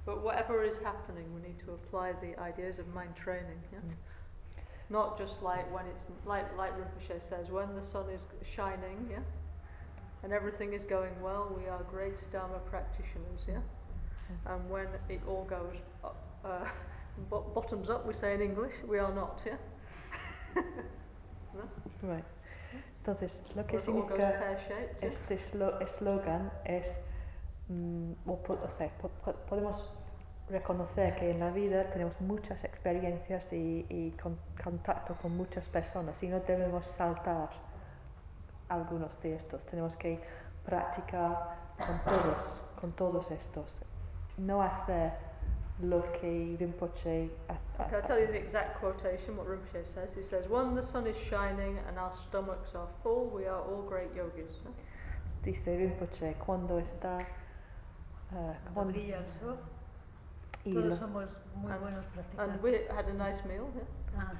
But 0.06 0.22
whatever 0.22 0.64
is 0.64 0.78
happening, 0.78 1.26
we 1.34 1.42
need 1.46 1.58
to 1.60 1.72
apply 1.72 2.12
the 2.20 2.38
ideas 2.40 2.78
of 2.78 2.86
mind 2.94 3.14
training, 3.16 3.60
yeah? 3.72 3.78
Mm. 3.78 3.94
Not 4.90 5.16
just 5.16 5.42
like 5.42 5.72
when 5.72 5.86
it's, 5.86 6.04
like, 6.26 6.56
like 6.56 6.72
Rinpoche 6.76 7.22
says, 7.22 7.50
when 7.50 7.74
the 7.76 7.84
sun 7.84 8.10
is 8.10 8.22
shining, 8.44 9.08
yeah? 9.10 9.20
And 10.22 10.32
everything 10.32 10.72
is 10.72 10.82
going 10.84 11.14
well, 11.22 11.54
we 11.56 11.68
are 11.68 11.82
great 11.90 12.30
Dharma 12.32 12.58
practitioners, 12.68 13.42
yeah? 13.48 13.60
And 14.46 14.70
when 14.70 14.88
it 15.08 15.20
all 15.26 15.44
goes 15.44 15.76
up, 16.04 16.16
uh, 16.44 16.64
bo- 17.28 17.50
bottoms 17.54 17.90
up, 17.90 18.06
we 18.06 18.14
say 18.14 18.34
in 18.34 18.42
English, 18.42 18.74
we 18.86 18.98
are 18.98 19.12
not, 19.14 19.40
yeah? 19.44 19.56
Right. 22.02 22.24
Entonces, 22.98 23.42
lo 23.56 23.66
que 23.66 23.78
significa 23.78 24.56
este 25.00 25.36
slo- 25.38 25.80
eslogan 25.80 26.50
es, 26.64 27.00
mm, 27.68 28.12
o, 28.26 28.70
sea, 28.70 28.88
po- 29.00 29.08
po- 29.24 29.34
podemos 29.48 29.90
reconocer 30.48 31.14
que 31.16 31.30
en 31.30 31.40
la 31.40 31.50
vida 31.50 31.90
tenemos 31.90 32.20
muchas 32.20 32.64
experiencias 32.64 33.52
y, 33.52 33.86
y 33.88 34.12
con- 34.12 34.38
contacto 34.62 35.14
con 35.16 35.36
muchas 35.36 35.68
personas 35.68 36.22
y 36.22 36.28
no 36.28 36.40
debemos 36.40 36.86
saltar 36.86 37.50
algunos 38.68 39.20
de 39.20 39.34
estos. 39.34 39.64
Tenemos 39.66 39.96
que 39.96 40.20
practicar 40.64 41.56
con 41.78 42.00
todos, 42.04 42.62
con 42.80 42.92
todos 42.92 43.30
estos. 43.30 43.80
No 44.40 44.62
hacer 44.62 45.12
lo 45.82 46.02
que 46.12 46.56
Rinpoche 46.58 47.30
hace. 47.48 47.66
Okay, 47.78 47.96
I'll 47.96 48.02
tell 48.02 48.18
you 48.18 48.26
the 48.26 48.38
exact 48.38 48.78
quotation, 48.80 49.36
what 49.36 49.46
Rinpoche 49.46 49.86
says. 49.94 50.14
He 50.14 50.22
says, 50.24 50.48
When 50.48 50.74
the 50.74 50.82
sun 50.82 51.06
is 51.06 51.16
shining 51.16 51.78
and 51.86 51.98
our 51.98 52.12
stomachs 52.28 52.74
are 52.74 52.88
full, 53.02 53.26
we 53.34 53.46
are 53.46 53.60
all 53.60 53.82
great 53.82 54.14
yogis. 54.16 54.60
yeah? 54.64 54.70
Dice 55.42 55.66
Rinpoche, 55.76 56.34
cuando 56.38 56.78
está... 56.78 57.18
eh, 57.20 57.26
Cuando 58.32 58.74
cuando- 58.74 58.92
brilla 58.92 59.18
el 59.18 59.28
sol, 59.28 59.58
y 60.64 60.72
todos 60.72 60.98
somos 60.98 61.28
muy 61.56 61.72
And- 61.72 61.80
buenos 61.82 62.04
practicantes. 62.06 62.54
And 62.54 62.62
we 62.62 62.86
had 62.94 63.06
a 63.08 63.14
nice 63.14 63.42
meal, 63.46 63.68
yeah? 63.74 63.84
Ah. 64.18 64.32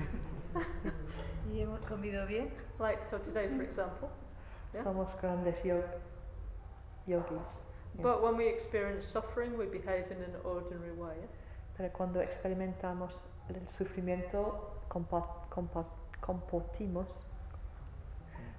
y 1.53 1.61
hemos 1.61 1.81
comido 1.87 2.27
bien. 2.27 2.51
Like, 2.79 3.07
so 3.11 3.19
today, 3.19 3.49
for 3.49 3.63
example. 3.63 4.11
Yeah. 4.75 4.83
Somos 4.83 5.15
grandes 5.21 5.63
yo- 5.65 5.83
yogis. 7.07 7.41
Yeah. 7.97 8.03
But 8.03 8.23
when 8.23 8.37
we 8.37 8.47
experience 8.49 9.07
suffering, 9.07 9.57
we 9.59 9.67
behave 9.67 10.11
in 10.11 10.23
an 10.23 10.35
ordinary 10.45 10.93
way. 10.93 11.15
yeah? 11.21 11.27
Pero 11.77 11.91
cuando 11.93 12.21
experimentamos 12.21 13.25
el 13.49 13.69
sufrimiento, 13.69 14.75
compa- 14.89 15.49
compa- 15.51 15.87
comportimos 16.21 17.09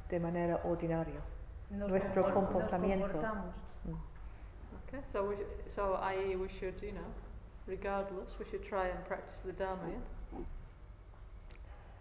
de 0.09 0.19
manera 0.19 0.59
ordinaria. 0.65 1.21
Nos 1.69 1.89
Nuestro 1.89 2.23
compor- 2.23 2.33
comportamiento. 2.51 3.07
Nos 3.07 3.13
comportamos. 3.13 3.55
Okay, 4.87 4.99
so 5.11 5.23
we, 5.29 5.35
so 5.69 5.95
i.e. 6.01 6.35
we 6.35 6.49
should, 6.49 6.81
you 6.81 6.91
know, 6.91 7.05
regardless, 7.65 8.37
we 8.37 8.43
should 8.45 8.61
try 8.63 8.87
and 8.89 9.05
practice 9.05 9.39
the 9.45 9.53
Dharma, 9.53 9.87
yeah? 9.87 10.43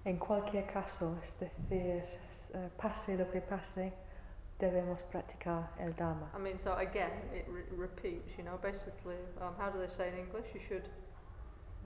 En 0.04 0.16
cualquier 0.18 0.66
caso, 0.66 1.14
es 1.22 1.36
decir, 1.38 2.02
s- 2.28 2.50
eh, 2.54 2.68
pase 2.78 3.16
lo 3.16 3.26
que 3.30 3.40
pase, 3.40 3.92
debemos 4.60 5.02
practicar 5.04 5.70
el 5.78 5.92
Dharma. 5.94 6.30
I 6.34 6.38
mean, 6.38 6.58
so 6.58 6.74
again, 6.74 7.10
it 7.34 7.46
re- 7.48 7.64
repeats, 7.76 8.36
you 8.38 8.44
know, 8.44 8.58
basically, 8.62 9.16
um, 9.40 9.54
how 9.58 9.70
do 9.70 9.78
they 9.80 9.88
say 9.96 10.08
in 10.08 10.18
English? 10.18 10.46
You 10.54 10.60
should 10.68 10.88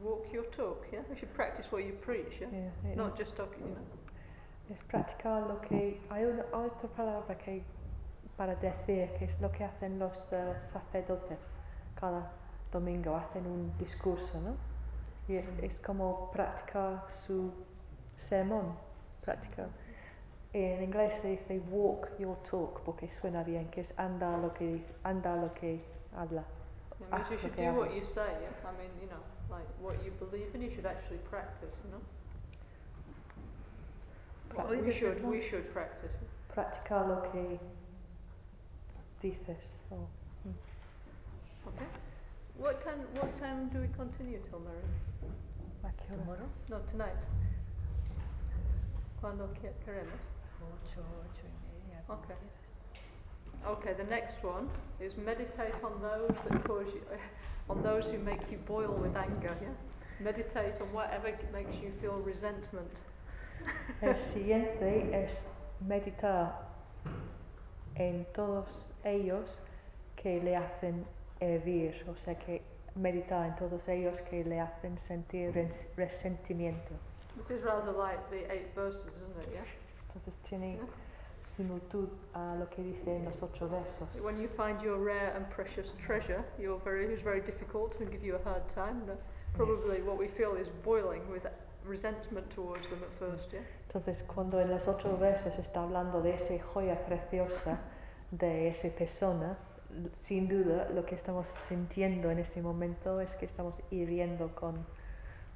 walk 0.02 0.26
your 0.32 0.44
talk, 0.50 0.84
yeah? 0.92 1.00
You 1.08 1.16
should 1.16 1.32
practice 1.34 1.70
what 1.70 1.84
you 1.84 1.94
preach, 2.04 2.40
yeah? 2.40 2.48
Eh, 2.50 2.94
Not 2.96 3.16
just 3.16 3.36
talking, 3.36 3.62
you 3.66 3.74
know? 3.74 4.72
Es 4.72 4.82
practicar 4.82 5.46
lo 5.46 5.60
que... 5.60 6.00
Hay 6.10 6.24
una 6.24 6.44
otra 6.52 6.88
palabra 6.88 7.36
que 7.36 7.62
para 8.36 8.56
decir 8.56 9.10
que 9.18 9.24
es 9.26 9.40
lo 9.40 9.50
que 9.50 9.62
hacen 9.64 9.98
los 9.98 10.32
eh, 10.32 10.54
sacerdotes 10.60 11.38
cada 11.94 12.32
domingo, 12.72 13.14
hacen 13.14 13.46
un 13.46 13.72
discurso, 13.78 14.40
¿no? 14.40 14.56
Y 15.28 15.36
es, 15.36 15.48
es 15.62 15.78
como 15.80 16.30
practicar 16.32 17.04
su 17.10 17.52
sermón, 18.16 18.76
practicar. 19.22 19.68
En 20.54 20.82
inglés 20.84 21.14
se 21.14 21.30
dice 21.30 21.58
walk 21.68 22.16
your 22.18 22.36
talk 22.48 22.80
porque 22.84 23.08
suena 23.08 23.42
bien, 23.42 23.68
que 23.70 23.80
es 23.80 23.92
anda 23.98 24.36
lo 24.38 24.52
que 24.54 24.64
dice, 24.74 24.94
anda 25.02 25.34
lo 25.34 25.52
que 25.52 25.84
habla. 26.16 26.44
It 27.00 27.10
means 27.10 27.28
you 27.28 27.38
should 27.38 27.50
lo 27.50 27.56
que 27.56 27.66
do 27.72 27.74
what 27.80 27.92
you 27.92 28.04
say, 28.04 28.30
yeah? 28.40 28.70
I 28.70 28.72
mean, 28.78 28.90
you 29.00 29.08
know, 29.08 29.18
like 29.50 29.66
what 29.82 29.96
you 30.04 30.12
believe 30.12 30.54
in, 30.54 30.62
you 30.62 30.70
should 30.70 30.86
actually 30.86 31.18
practice, 31.28 31.74
you 31.84 31.90
know? 31.90 32.00
Pra- 34.50 34.68
we 34.80 34.92
should, 34.92 35.24
we 35.24 35.42
should 35.42 35.72
practice. 35.72 36.12
Practicar 36.54 37.08
lo 37.08 37.22
que 37.32 37.58
dices. 39.20 39.78
o- 39.90 40.06
mm. 40.46 40.54
Okay. 41.66 41.86
What 42.58 42.80
time, 42.84 43.00
what 43.20 43.36
time 43.40 43.68
do 43.70 43.80
we 43.80 43.88
continue 43.88 44.38
till, 44.48 44.60
Mary? 44.60 44.78
¿a 45.82 45.90
qué 45.96 46.12
hora? 46.14 46.22
Tomorrow, 46.22 46.48
No, 46.68 46.78
tonight. 46.92 47.16
Cuando 49.20 49.48
queremos. 49.84 50.20
Ocho, 50.72 51.00
ocho 51.00 51.44
y 51.44 51.72
media. 51.72 52.02
Okay. 52.08 52.34
Okay, 53.66 53.94
the 53.94 54.04
next 54.10 54.42
one 54.42 54.68
is 55.00 55.16
meditate 55.16 55.74
on 55.82 56.00
those 56.02 56.28
that 56.28 56.64
cause 56.64 56.86
you, 56.92 57.00
on 57.70 57.82
those 57.82 58.04
who 58.06 58.18
make 58.18 58.50
you 58.50 58.58
boil 58.66 58.92
with 58.92 59.16
anger. 59.16 59.56
Yeah, 59.62 59.68
meditate 60.20 60.80
on 60.80 60.92
whatever 60.92 61.32
makes 61.52 61.74
you 61.82 61.92
feel 62.00 62.20
resentment. 62.24 63.00
El 64.02 64.14
siguiente 64.16 65.10
es 65.14 65.46
meditar 65.80 66.52
en 67.96 68.26
todos 68.34 68.88
ellos 69.04 69.60
que 70.16 70.40
le 70.42 70.56
hacen 70.56 71.04
hervir, 71.40 72.04
o 72.08 72.14
sea 72.16 72.34
que 72.34 72.62
meditar 72.96 73.46
en 73.46 73.54
todos 73.56 73.88
ellos 73.88 74.20
que 74.20 74.44
le 74.44 74.60
hacen 74.60 74.98
sentir 74.98 75.52
res- 75.54 75.88
resentimiento. 75.96 76.94
This 77.48 77.58
is 77.58 77.64
rather 77.64 77.92
like 77.92 78.18
the 78.30 78.44
eight 78.52 78.74
verses, 78.74 79.14
isn't 79.16 79.36
it? 79.42 79.48
Yeah. 79.54 79.64
Entonces 80.14 80.38
tiene 80.42 80.78
similitud 81.40 82.08
a 82.32 82.54
lo 82.54 82.68
que 82.70 82.82
dice 82.82 83.16
en 83.16 83.24
los 83.24 83.42
ocho 83.42 83.68
versos. 83.68 84.08
When 84.22 84.40
you 84.40 84.48
find 84.48 84.80
your 84.80 84.98
rare 84.98 85.34
and 85.36 85.48
precious 85.50 85.92
treasure, 86.06 86.44
you're 86.58 86.80
very, 86.84 87.06
who's 87.06 87.22
very 87.22 87.40
difficult 87.40 88.00
and 88.00 88.10
give 88.10 88.24
you 88.24 88.36
a 88.36 88.42
hard 88.48 88.62
time. 88.74 89.02
Probably 89.54 90.02
what 90.02 90.16
we 90.16 90.28
feel 90.28 90.56
is 90.56 90.68
boiling 90.84 91.22
with 91.30 91.46
resentment 91.84 92.48
towards 92.50 92.88
them 92.88 93.00
at 93.02 93.12
first. 93.18 93.52
Yeah. 93.52 93.60
Entonces 93.88 94.22
cuando 94.22 94.60
en 94.60 94.70
los 94.70 94.86
ocho 94.88 95.16
versos 95.18 95.58
está 95.58 95.82
hablando 95.82 96.22
de 96.22 96.34
esa 96.34 96.58
joya 96.58 97.04
preciosa, 97.04 97.80
de 98.30 98.68
esa 98.68 98.88
persona, 98.88 99.58
sin 100.12 100.48
duda 100.48 100.88
lo 100.90 101.04
que 101.04 101.14
estamos 101.14 101.48
sintiendo 101.48 102.30
en 102.30 102.38
ese 102.38 102.62
momento 102.62 103.20
es 103.20 103.36
que 103.36 103.46
estamos 103.46 103.82
hiriendo 103.90 104.54
con, 104.54 104.86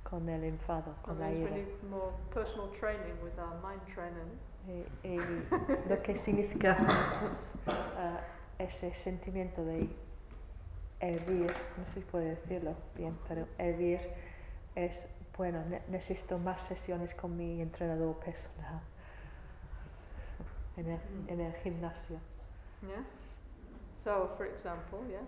con 0.04 0.28
el 0.28 0.44
enfado, 0.44 0.94
con 1.02 1.18
la 1.18 1.26
means 1.26 1.50
we 1.50 1.58
ira. 1.60 1.68
more 1.90 2.12
personal 2.30 2.68
training 2.78 3.14
with 3.22 3.36
our 3.38 3.56
mind 3.62 3.80
training. 3.92 4.38
Y, 4.66 5.08
y 5.08 5.18
lo 5.88 6.02
que 6.02 6.14
significa 6.14 6.76
ah, 7.66 8.20
ese 8.58 8.92
sentimiento 8.92 9.64
de 9.64 9.88
hervir, 11.00 11.52
no 11.78 11.86
sé 11.86 12.00
si 12.00 12.00
puede 12.00 12.30
decirlo 12.34 12.74
bien, 12.94 13.16
pero 13.26 13.46
hervir 13.56 14.00
es, 14.74 15.08
bueno, 15.36 15.64
ne- 15.64 15.82
necesito 15.88 16.38
más 16.38 16.62
sesiones 16.62 17.14
con 17.14 17.36
mi 17.36 17.62
entrenador 17.62 18.18
personal 18.18 18.80
en 20.76 20.90
el, 20.90 21.00
en 21.28 21.40
el 21.40 21.52
gimnasio. 21.54 22.20
Yeah. 22.82 23.04
So, 24.04 24.30
for 24.36 24.46
example, 24.46 25.00
yeah. 25.10 25.24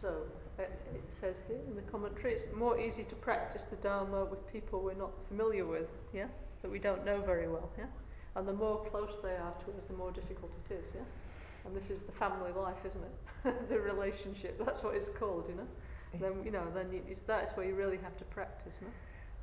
So, 0.00 0.26
uh, 0.58 0.62
it 0.62 1.10
says 1.10 1.36
here 1.46 1.60
in 1.68 1.76
the 1.76 1.82
commentary, 1.90 2.34
it's 2.34 2.46
more 2.54 2.78
easy 2.78 3.04
to 3.04 3.14
practice 3.16 3.66
the 3.66 3.76
Dharma 3.76 4.24
with 4.24 4.46
people 4.52 4.80
we're 4.80 4.94
not 4.94 5.12
familiar 5.28 5.64
with, 5.64 5.88
yeah, 6.12 6.28
that 6.62 6.70
we 6.70 6.78
don't 6.78 7.04
know 7.04 7.20
very 7.20 7.48
well, 7.48 7.70
yeah. 7.76 7.86
And 8.34 8.48
the 8.48 8.52
more 8.52 8.84
close 8.90 9.18
they 9.22 9.36
are 9.36 9.54
to 9.66 9.76
us, 9.76 9.84
the 9.84 9.94
more 9.94 10.10
difficult 10.10 10.52
it 10.70 10.74
is, 10.74 10.84
yeah. 10.94 11.02
And 11.64 11.76
this 11.76 11.90
is 11.90 12.00
the 12.00 12.12
family 12.12 12.50
life, 12.56 12.78
isn't 12.84 13.02
it? 13.04 13.68
the 13.68 13.78
relationship. 13.78 14.64
That's 14.64 14.82
what 14.82 14.94
it's 14.94 15.08
called, 15.08 15.46
you 15.48 15.54
know. 15.54 15.68
Then 16.20 16.44
you 16.44 16.50
know, 16.50 16.66
then 16.74 16.92
you, 16.92 17.02
it's 17.08 17.22
that's 17.22 17.56
where 17.56 17.66
you 17.66 17.74
really 17.74 17.98
have 17.98 18.16
to 18.18 18.24
practice, 18.24 18.74
no? 18.80 18.88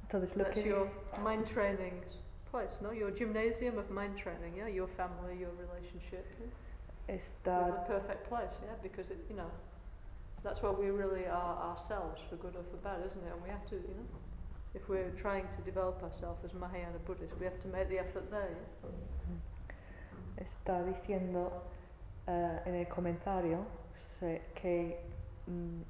Entonces 0.07 0.35
lo 0.37 0.43
That's 0.43 0.57
your 0.57 0.91
mind 1.23 1.47
training 1.47 2.03
place, 2.51 2.79
no? 2.81 2.91
Your 2.91 3.11
gymnasium 3.11 3.77
of 3.77 3.89
mind 3.89 4.17
training, 4.17 4.53
yeah. 4.57 4.67
Your 4.67 4.87
family, 4.87 5.37
your 5.39 5.51
relationship. 5.57 6.25
Yeah? 6.39 7.15
It's 7.15 7.33
the 7.43 7.73
perfect 7.87 8.29
place, 8.29 8.53
yeah, 8.61 8.75
because 8.83 9.09
it, 9.09 9.17
you 9.29 9.35
know, 9.35 9.49
that's 10.43 10.61
where 10.61 10.71
we 10.71 10.91
really 10.91 11.25
are 11.25 11.57
ourselves, 11.57 12.21
for 12.29 12.35
good 12.35 12.55
or 12.55 12.63
for 12.69 12.77
bad, 12.77 12.99
isn't 12.99 13.23
it? 13.25 13.33
And 13.33 13.41
we 13.41 13.49
have 13.49 13.65
to, 13.69 13.75
you 13.75 13.95
know, 13.97 14.05
if 14.73 14.87
we're 14.89 15.11
trying 15.21 15.45
to 15.57 15.61
develop 15.63 16.01
ourselves 16.03 16.43
as 16.45 16.53
Mahayana 16.53 16.97
Buddhists, 17.05 17.35
we 17.39 17.45
have 17.45 17.59
to 17.61 17.67
make 17.69 17.87
the 17.89 17.99
effort 17.99 18.29
there. 18.29 18.49
Yeah? 18.49 20.43
está 20.43 20.83
diciendo 20.83 21.51
eh, 22.27 22.61
en 22.65 22.75
el 22.75 22.87
comentario 22.87 23.65
se- 23.93 24.41
que 24.55 24.99
mm, 25.47 25.81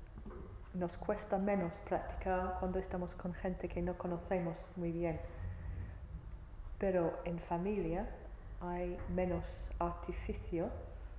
nos 0.79 0.97
cuesta 0.97 1.37
menos 1.37 1.77
practicar 1.79 2.57
cuando 2.59 2.79
estamos 2.79 3.13
con 3.13 3.33
gente 3.33 3.67
que 3.67 3.81
no 3.81 3.95
conocemos 3.97 4.67
muy 4.75 4.91
bien. 4.91 5.19
Pero 6.79 7.19
en 7.25 7.39
familia 7.39 8.07
hay 8.61 8.97
menos 9.09 9.69
artificio, 9.79 10.69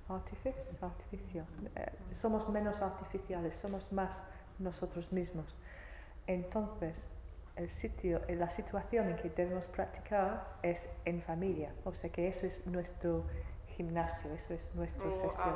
artificio, 0.09 0.77
artificio. 0.81 1.45
eh, 1.75 1.91
somos 2.11 2.49
menos 2.49 2.81
artificiales, 2.81 3.55
somos 3.55 3.91
más 3.91 4.25
nosotros 4.59 5.11
mismos. 5.13 5.57
Entonces, 6.27 7.07
el 7.55 7.69
sitio, 7.69 8.21
eh, 8.27 8.35
la 8.35 8.49
situación 8.49 9.09
en 9.09 9.15
que 9.15 9.29
debemos 9.29 9.67
practicar 9.67 10.57
es 10.63 10.89
en 11.05 11.21
familia. 11.21 11.73
O 11.83 11.93
sea 11.93 12.11
que 12.11 12.27
eso 12.27 12.45
es 12.45 12.65
nuestro 12.65 13.25
gimnasio, 13.67 14.31
eso 14.33 14.53
es 14.53 14.73
nuestra 14.75 15.07
Or 15.07 15.13
sesión. 15.13 15.55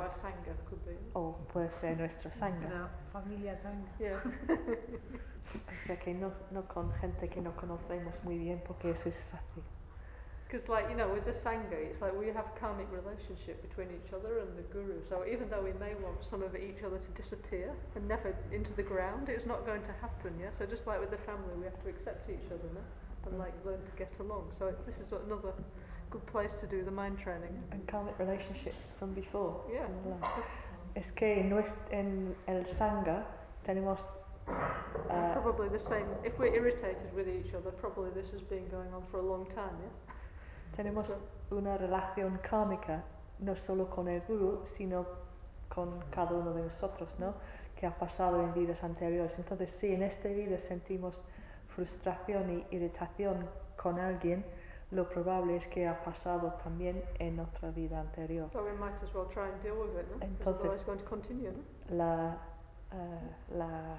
O 1.12 1.36
puede 1.52 1.70
ser 1.72 1.96
nuestro 1.96 2.32
sangha. 2.32 2.56
Nuestra 2.56 2.90
familia 3.12 3.58
sangha. 3.58 3.96
Yeah. 3.98 4.22
O 5.54 5.78
sea 5.78 5.96
que 5.96 6.12
no, 6.12 6.32
no 6.50 6.66
con 6.66 6.92
gente 6.94 7.28
que 7.28 7.40
no 7.40 7.54
conocemos 7.54 8.22
muy 8.24 8.36
bien 8.36 8.60
porque 8.66 8.90
eso 8.90 9.08
es 9.08 9.22
fácil. 9.22 9.62
Because, 10.46 10.68
like, 10.68 10.88
you 10.88 10.96
know, 10.96 11.08
with 11.08 11.24
the 11.24 11.32
Sangha, 11.32 11.72
it's 11.74 12.00
like 12.00 12.16
we 12.16 12.28
have 12.28 12.54
karmic 12.54 12.86
relationship 12.92 13.60
between 13.68 13.88
each 13.90 14.12
other 14.12 14.38
and 14.38 14.56
the 14.56 14.62
Guru. 14.62 15.02
So 15.08 15.24
even 15.26 15.50
though 15.50 15.62
we 15.62 15.72
may 15.72 15.94
want 16.00 16.24
some 16.24 16.40
of 16.42 16.54
each 16.54 16.84
other 16.86 16.98
to 16.98 17.10
disappear 17.20 17.74
and 17.96 18.06
never 18.06 18.32
into 18.52 18.72
the 18.74 18.84
ground, 18.84 19.28
it's 19.28 19.44
not 19.44 19.66
going 19.66 19.82
to 19.82 19.92
happen, 20.00 20.34
yeah? 20.40 20.50
So 20.56 20.64
just 20.64 20.86
like 20.86 21.00
with 21.00 21.10
the 21.10 21.18
family, 21.18 21.50
we 21.58 21.64
have 21.64 21.82
to 21.82 21.88
accept 21.88 22.30
each 22.30 22.46
other, 22.46 22.68
no? 22.72 22.80
And, 23.26 23.38
like, 23.40 23.54
learn 23.64 23.82
to 23.82 23.96
get 23.98 24.12
along. 24.20 24.52
So 24.56 24.72
this 24.86 24.98
is 24.98 25.10
another 25.10 25.52
good 26.10 26.24
place 26.26 26.54
to 26.60 26.66
do 26.68 26.84
the 26.84 26.92
mind 26.92 27.18
training. 27.18 27.60
And 27.72 27.84
karmic 27.88 28.16
relationship 28.20 28.76
from 29.00 29.14
before. 29.14 29.60
Yeah. 29.72 29.86
from 29.86 29.94
the 30.04 30.16
life. 30.20 30.44
Es 30.94 31.10
que 31.10 31.26
en, 31.26 32.34
el 32.46 32.64
sangha 32.64 33.24
tenemos 33.66 34.14
ah, 34.48 35.32
Probably 35.34 35.68
the 35.68 35.78
same. 35.78 36.06
If 36.24 36.38
we're 36.38 36.54
irritated 36.54 37.12
with 37.14 37.28
each 37.28 37.52
other, 37.52 37.72
probably 37.72 38.10
this 38.10 38.30
has 38.30 38.42
been 38.42 38.68
going 38.68 38.94
on 38.94 39.02
for 39.10 39.18
a 39.18 39.26
long 39.26 39.46
time, 39.46 39.76
yeah? 39.82 40.05
Tenemos 40.76 41.24
una 41.50 41.76
relación 41.78 42.38
kármica 42.38 43.04
no 43.38 43.56
solo 43.56 43.88
con 43.88 44.08
el 44.08 44.20
guru, 44.22 44.62
sino 44.66 45.06
con 45.68 46.00
cada 46.10 46.32
uno 46.32 46.52
de 46.52 46.62
nosotros, 46.62 47.18
¿no? 47.18 47.34
Que 47.74 47.86
ha 47.86 47.96
pasado 47.96 48.42
en 48.42 48.52
vidas 48.54 48.82
anteriores. 48.84 49.38
Entonces, 49.38 49.70
si 49.70 49.92
en 49.92 50.02
esta 50.02 50.28
vida 50.28 50.58
sentimos 50.58 51.22
frustración 51.68 52.50
y 52.50 52.66
irritación 52.74 53.48
con 53.76 53.98
alguien, 53.98 54.44
lo 54.90 55.08
probable 55.08 55.56
es 55.56 55.66
que 55.66 55.86
ha 55.88 56.02
pasado 56.02 56.54
también 56.62 57.02
en 57.18 57.40
otra 57.40 57.70
vida 57.70 58.00
anterior. 58.00 58.48
So 58.48 58.62
we 58.62 58.72
might 58.72 58.94
as 59.02 59.12
well 59.14 59.26
try 59.28 59.42
and 59.44 59.60
deal 59.62 59.74
with 59.76 59.98
it, 60.00 60.06
no? 60.08 60.18
'Cause 60.18 60.64
Entonces-? 60.64 60.84
La, 61.90 62.38
eh, 62.92 63.30
la, 63.50 63.98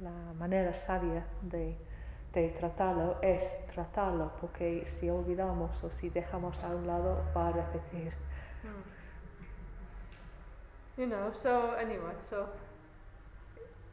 la 0.00 0.32
manera 0.34 0.74
sabia 0.74 1.24
de, 1.42 1.76
de 2.34 2.48
tratarlo 2.50 3.16
es 3.22 3.56
tratarlo, 3.66 4.32
porque 4.40 4.84
si 4.86 5.08
olvidamos 5.08 5.82
o 5.84 5.90
si 5.90 6.10
dejamos 6.10 6.62
a 6.62 6.68
un 6.68 6.86
lado, 6.86 7.24
va 7.34 7.48
a 7.48 7.52
repetir. 7.52 8.12
Hmm. 8.62 8.82
You 10.96 11.06
know, 11.06 11.32
so 11.32 11.74
anyway, 11.74 12.14
so 12.28 12.48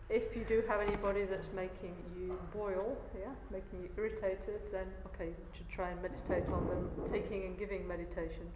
if 0.10 0.36
you 0.36 0.44
do 0.44 0.64
have 0.68 0.82
anybody 0.82 1.24
that's 1.24 1.52
making 1.54 1.96
you 2.16 2.38
boil, 2.54 2.98
yeah, 3.18 3.32
making 3.50 3.82
you 3.82 3.90
irritated, 3.98 4.62
then 4.72 4.88
okay, 5.08 5.28
you 5.28 5.46
should 5.54 5.70
try 5.70 5.90
and 5.90 6.02
meditate 6.02 6.48
on 6.52 6.68
them, 6.68 6.90
taking 7.12 7.46
and 7.46 7.58
giving 7.58 7.88
meditation 7.88 8.50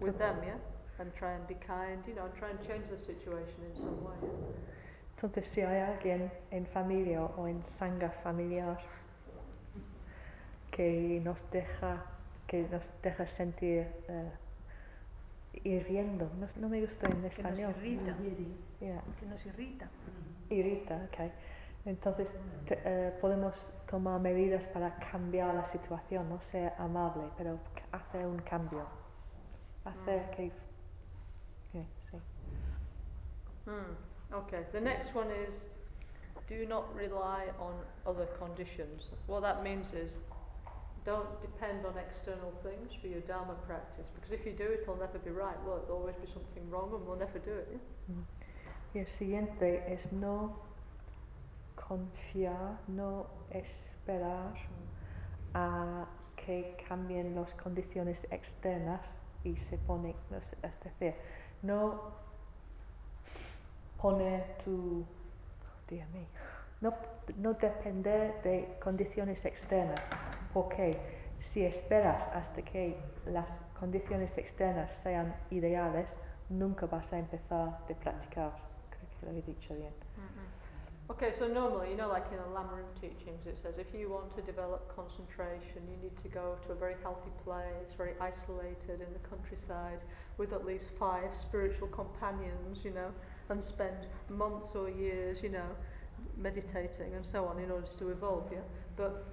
with 0.00 0.18
them, 0.18 0.36
yeah, 0.44 0.58
and 0.98 1.14
try 1.14 1.32
and 1.32 1.46
be 1.46 1.54
kind, 1.54 2.02
you 2.06 2.14
know, 2.14 2.24
and 2.24 2.34
try 2.34 2.50
and 2.50 2.60
change 2.66 2.84
the 2.90 2.98
situation 2.98 3.60
in 3.68 3.76
some 3.76 4.04
way. 4.04 4.28
Entonces, 5.16 5.46
si 5.46 5.60
hay 5.60 5.80
alguien 5.80 6.30
en 6.50 6.66
familia 6.66 7.22
o 7.22 7.46
en 7.46 7.62
sangha 7.64 8.10
familiar 8.10 8.78
que 10.72 11.20
nos 11.22 11.48
deja, 11.52 12.04
que 12.48 12.62
nos 12.68 13.00
deja 13.02 13.26
sentir 13.28 13.86
eh, 14.08 14.32
hirviendo. 15.62 16.28
No, 16.40 16.46
no 16.56 16.68
me 16.68 16.80
gusta 16.80 17.06
en 17.06 17.12
Que 17.16 17.22
nos 17.22 17.38
español. 17.38 17.74
irrita. 17.78 18.16
Yeah. 18.80 19.02
Que 19.20 19.26
nos 19.26 19.46
irrita. 19.46 19.88
Irrita, 20.50 20.96
ok. 21.08 21.30
Entonces 21.84 22.34
te- 22.66 22.80
eh, 22.84 23.12
podemos 23.20 23.70
tomar 23.88 24.18
medidas 24.20 24.66
para 24.66 24.96
cambiar 24.98 25.54
la 25.54 25.64
situación, 25.64 26.28
no 26.28 26.40
ser 26.40 26.72
amable, 26.78 27.24
pero 27.36 27.58
hacer 27.92 28.26
un 28.26 28.38
cambio. 28.38 28.86
Hacer 29.84 30.30
que... 30.30 30.50
que 31.72 31.86
sí. 32.00 32.16
Hmm. 33.66 34.34
Okay. 34.34 34.64
The 34.72 34.80
next 34.80 35.14
one 35.14 35.28
is 35.30 35.66
do 36.48 36.66
not 36.66 36.94
rely 36.96 37.50
on 37.58 37.74
other 38.06 38.26
conditions. 38.38 39.12
What 39.26 39.42
that 39.42 39.62
means 39.62 39.92
is 39.92 40.18
don't 41.04 41.40
depend 41.40 41.84
on 41.84 41.94
external 41.98 42.52
things 42.62 42.92
for 43.00 43.08
your 43.08 43.20
Dharma 43.20 43.54
practice 43.66 44.06
because 44.14 44.32
if 44.32 44.46
you 44.46 44.52
do 44.52 44.64
it, 44.64 44.80
it'll 44.82 44.96
never 44.96 45.18
be 45.18 45.30
right. 45.30 45.56
Well, 45.66 45.80
there'll 45.86 46.00
always 46.00 46.16
be 46.16 46.30
something 46.32 46.68
wrong 46.70 46.90
and 46.94 47.06
we'll 47.06 47.18
never 47.18 47.38
do 47.38 47.52
it. 47.52 47.80
Mm. 48.10 48.24
Y 48.94 48.98
el 49.00 49.06
siguiente 49.06 49.84
es 49.88 50.12
no 50.12 50.60
confiar, 51.74 52.78
no 52.88 53.26
esperar 53.50 54.54
a 55.54 56.06
que 56.36 56.76
cambien 56.88 57.34
las 57.34 57.54
condiciones 57.54 58.26
externas 58.30 59.20
y 59.44 59.56
se 59.56 59.78
pone, 59.78 60.14
es 60.30 60.80
decir, 60.80 61.14
no 61.62 62.12
poner 64.00 64.58
tu, 64.58 65.06
Dios 65.88 66.08
mío, 66.10 66.26
no, 66.82 66.94
no 67.38 67.54
depender 67.54 68.42
de 68.42 68.76
condiciones 68.80 69.44
externas, 69.44 70.04
porque 70.52 70.98
si 71.38 71.64
esperas 71.64 72.28
hasta 72.34 72.62
que 72.62 72.96
las 73.24 73.62
condiciones 73.78 74.36
externas 74.36 74.92
sean 74.92 75.34
ideales, 75.50 76.18
nunca 76.48 76.86
vas 76.86 77.12
a 77.12 77.18
empezar 77.18 77.68
a 77.68 77.86
practicar. 77.86 78.52
Creo 78.90 79.08
que 79.18 79.26
lo 79.26 79.32
he 79.32 79.42
dicho 79.42 79.74
bien. 79.74 79.92
Mm-hmm. 79.92 80.52
Okay, 81.10 81.32
so 81.38 81.46
normally, 81.46 81.90
you 81.90 81.96
know, 81.96 82.08
like 82.08 82.24
in 82.30 82.38
the 82.38 82.50
Lamrim 82.54 82.86
teachings, 83.00 83.46
it 83.46 83.58
says 83.60 83.74
if 83.78 83.92
you 83.92 84.08
want 84.08 84.34
to 84.36 84.42
develop 84.42 84.94
concentration, 84.94 85.82
you 85.90 85.96
need 86.02 86.16
to 86.22 86.28
go 86.28 86.56
to 86.66 86.72
a 86.72 86.74
very 86.74 86.94
healthy 87.02 87.30
place, 87.44 87.92
very 87.96 88.14
isolated 88.20 89.00
in 89.00 89.12
the 89.12 89.28
countryside, 89.28 90.04
with 90.38 90.52
at 90.52 90.64
least 90.64 90.90
five 90.98 91.34
spiritual 91.34 91.88
companions, 91.88 92.84
you 92.84 92.92
know, 92.92 93.10
and 93.50 93.62
spend 93.62 94.06
months 94.28 94.74
or 94.74 94.88
years, 94.88 95.42
you 95.42 95.50
know, 95.50 95.70
meditating 96.36 97.14
and 97.14 97.24
so 97.24 97.46
on 97.46 97.58
in 97.58 97.70
order 97.70 97.86
to 97.98 98.08
evolve, 98.10 98.48
yeah? 98.52 98.58
But 98.96 99.24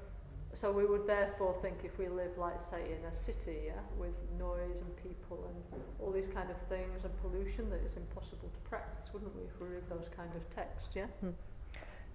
so 0.54 0.72
we 0.72 0.86
would 0.86 1.06
therefore 1.06 1.54
think 1.62 1.78
if 1.84 1.98
we 1.98 2.08
live, 2.08 2.38
like, 2.38 2.60
say, 2.60 2.82
in 2.98 3.06
a 3.06 3.16
city, 3.16 3.68
yeah, 3.68 3.82
with 3.98 4.16
noise 4.38 4.82
and 4.82 4.96
people 4.98 5.48
and 5.48 5.82
all 6.00 6.12
these 6.12 6.28
kind 6.34 6.50
of 6.50 6.58
things 6.68 7.04
and 7.04 7.22
pollution, 7.22 7.70
that 7.70 7.80
it's 7.86 7.98
impossible 7.98 8.50
to 8.50 8.70
practice, 8.70 9.14
wouldn't 9.14 9.36
we, 9.36 9.44
if 9.44 9.60
we 9.62 9.68
read 9.68 9.88
those 9.90 10.10
kind 10.16 10.32
of 10.36 10.42
texts, 10.56 10.90
yeah? 10.96 11.06
Hmm. 11.22 11.28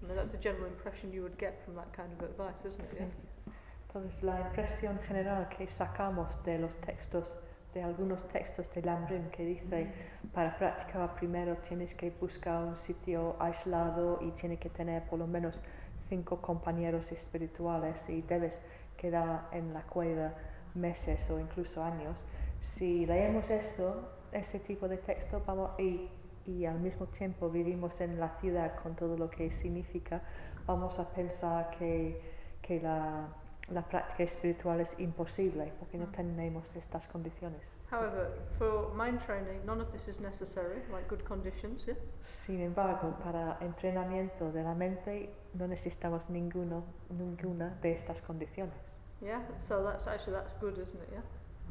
Mean, 0.03 0.17
that's 0.17 0.29
the 0.29 0.39
general 0.39 0.67
impression 0.67 1.13
you 1.13 1.23
would 1.23 1.39
get 1.39 1.65
from 1.65 1.77
that 1.77 1.93
kind 1.93 2.11
of 2.13 2.29
advice, 2.29 2.61
isn't 2.67 2.81
it? 2.81 2.87
Sí. 2.87 2.99
Yeah? 2.99 3.53
Entonces, 3.89 4.23
la 4.25 4.41
impresión 4.41 4.99
general 5.07 5.49
que 5.49 5.67
sacamos 5.69 6.43
de 6.45 6.59
los 6.59 6.77
textos, 6.77 7.39
de 7.75 7.83
algunos 7.83 8.27
textos 8.29 8.73
de 8.73 8.83
Lamrim 8.83 9.29
que 9.31 9.45
dice, 9.45 9.89
para 10.33 10.57
practicar 10.57 11.15
primero 11.15 11.57
tienes 11.57 11.95
que 11.95 12.11
buscar 12.11 12.65
un 12.65 12.77
sitio 12.77 13.37
aislado 13.41 14.21
y 14.23 14.31
tiene 14.31 14.57
que 14.57 14.71
tener 14.71 15.03
por 15.05 15.19
lo 15.19 15.27
menos 15.27 15.61
cinco 16.09 16.41
compañeros 16.41 17.11
espirituales 17.13 18.09
y 18.09 18.23
debes 18.23 18.63
quedar 18.97 19.49
en 19.53 19.75
la 19.75 19.83
cueva 19.83 20.35
meses 20.75 21.29
o 21.31 21.41
incluso 21.41 21.83
años. 21.83 22.17
Si 22.61 23.05
leemos 23.07 23.51
eso, 23.51 24.09
ese 24.33 24.61
tipo 24.61 24.89
de 24.89 24.99
texto 24.99 25.43
vamos, 25.45 25.73
y, 25.79 26.09
y 26.47 26.65
al 26.65 26.79
mismo 26.79 27.07
tiempo 27.07 27.51
vivimos 27.51 28.01
en 28.01 28.21
la 28.21 28.31
ciudad 28.41 28.77
con 28.77 28.95
todo 28.95 29.17
lo 29.17 29.29
que 29.29 29.51
significa, 29.51 30.23
vamos 30.67 30.99
a 30.99 31.09
pensar 31.11 31.71
que, 31.71 32.21
que 32.63 32.81
la, 32.81 33.29
la 33.71 33.83
práctica 33.83 34.23
espiritual 34.25 34.81
es 34.81 34.95
imposible 34.99 35.73
porque 35.79 35.97
no 35.97 36.07
tenemos 36.09 36.77
estas 36.77 37.09
condiciones. 37.09 37.77
However, 37.91 38.31
for 38.59 38.93
mind 38.95 39.21
training, 39.25 39.65
none 39.65 39.81
of 39.81 39.91
this 39.91 40.07
is 40.07 40.21
necessary, 40.21 40.83
like 40.93 41.09
good 41.09 41.23
conditions, 41.25 41.87
yeah? 41.87 41.97
Sin 42.21 42.61
embargo, 42.61 43.15
para 43.23 43.57
entrenamiento 43.61 44.53
de 44.53 44.63
la 44.63 44.75
mente 44.75 45.35
no 45.55 45.67
necesitamos 45.67 46.29
ninguno, 46.29 46.85
ninguna 47.09 47.71
de 47.81 47.93
estas 47.93 48.21
condiciones. 48.21 49.01
Yeah, 49.23 49.41
so 49.59 49.83
that's 49.83 50.07
actually, 50.07 50.35
that's 50.37 50.53
good, 50.61 50.77
isn't 50.77 51.01
it, 51.03 51.09
yeah? 51.13 51.23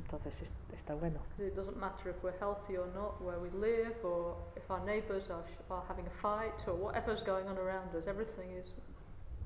Entonces 0.01 0.41
es- 0.41 0.55
está 0.73 0.95
bueno. 0.95 1.19
It 1.37 1.53
doesn't 1.55 1.77
matter 1.77 2.09
if 2.09 2.23
we're 2.23 2.37
healthy 2.39 2.75
or 2.75 2.87
not, 2.95 3.21
where 3.21 3.37
we 3.39 3.51
live, 3.51 3.95
or 4.03 4.35
if 4.55 4.69
our 4.71 4.83
neighbours 4.83 5.29
are, 5.29 5.43
sh- 5.47 5.59
are 5.69 5.83
having 5.87 6.07
a 6.07 6.21
fight, 6.21 6.67
or 6.67 6.73
whatever's 6.73 7.21
going 7.23 7.47
on 7.47 7.59
around 7.59 7.93
us, 7.95 8.07
everything 8.07 8.49
is 8.57 8.75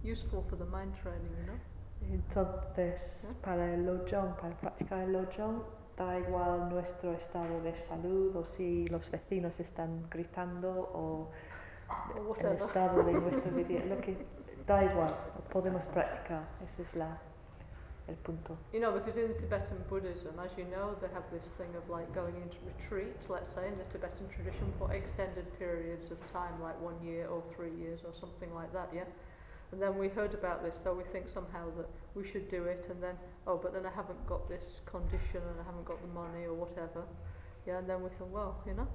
useful 0.01 0.45
for 0.49 0.55
the 0.55 0.65
mind 0.65 0.93
training, 1.03 1.35
you 1.41 1.45
know? 1.47 1.59
Entonces, 2.11 3.35
para 3.41 3.73
el 3.73 3.85
lojong, 3.85 4.35
para 4.35 4.55
practicar 4.55 4.99
el 4.99 5.13
lojong, 5.13 5.61
da 5.97 6.19
igual 6.19 6.69
nuestro 6.69 7.11
estado 7.13 7.61
de 7.61 7.75
salud 7.75 8.35
o 8.35 8.45
si 8.45 8.87
los 8.87 9.09
vecinos 9.09 9.59
están 9.59 10.07
gritando 10.09 10.69
o 10.93 11.31
el 12.39 12.45
estado 12.53 13.03
de 13.03 13.13
nuestra 13.13 13.51
vida, 13.51 13.83
lo 13.85 13.99
que 13.99 14.25
da 14.65 14.83
igual, 14.83 15.15
podemos 15.51 15.85
practicar, 15.87 16.43
eso 16.63 16.81
es 16.81 16.95
la, 16.95 17.17
el 18.07 18.15
punto. 18.15 18.57
You 18.73 18.79
know, 18.79 18.91
because 18.91 19.17
in 19.17 19.33
Tibetan 19.39 19.83
Buddhism, 19.89 20.39
as 20.39 20.51
you 20.57 20.65
know, 20.65 20.95
they 21.01 21.07
have 21.13 21.23
this 21.31 21.43
thing 21.57 21.73
of 21.75 21.89
like 21.89 22.13
going 22.13 22.35
into 22.35 22.57
retreat, 22.65 23.15
let's 23.29 23.49
say, 23.49 23.67
in 23.67 23.77
the 23.77 23.85
Tibetan 23.85 24.27
tradition 24.29 24.71
for 24.77 24.93
extended 24.93 25.45
periods 25.57 26.11
of 26.11 26.19
time, 26.31 26.61
like 26.61 26.79
one 26.81 26.95
year 27.01 27.27
or 27.27 27.41
three 27.55 27.73
years 27.79 28.01
or 28.05 28.13
something 28.13 28.53
like 28.53 28.71
that, 28.73 28.89
yeah? 28.93 29.07
And 29.71 29.81
then 29.81 29.97
we 29.97 30.07
heard 30.07 30.33
about 30.33 30.63
this, 30.63 30.79
so 30.81 30.93
we 30.93 31.03
think 31.03 31.29
somehow 31.29 31.65
that 31.75 31.87
we 32.15 32.25
should 32.27 32.49
do 32.49 32.63
it, 32.63 32.85
and 32.89 33.03
then, 33.03 33.15
oh, 33.45 33.57
but 33.57 33.73
then 33.73 33.85
I 33.85 33.91
haven't 33.91 34.25
got 34.25 34.47
this 34.47 34.79
condition 34.85 35.41
and 35.43 35.59
I 35.59 35.63
haven't 35.65 35.85
got 35.85 36.01
the 36.01 36.07
money 36.13 36.45
or 36.45 36.53
whatever. 36.53 37.03
Yeah, 37.65 37.79
and 37.79 37.89
then 37.89 38.01
we 38.01 38.09
feel, 38.17 38.27
well, 38.27 38.63
you 38.65 38.73
know? 38.73 38.87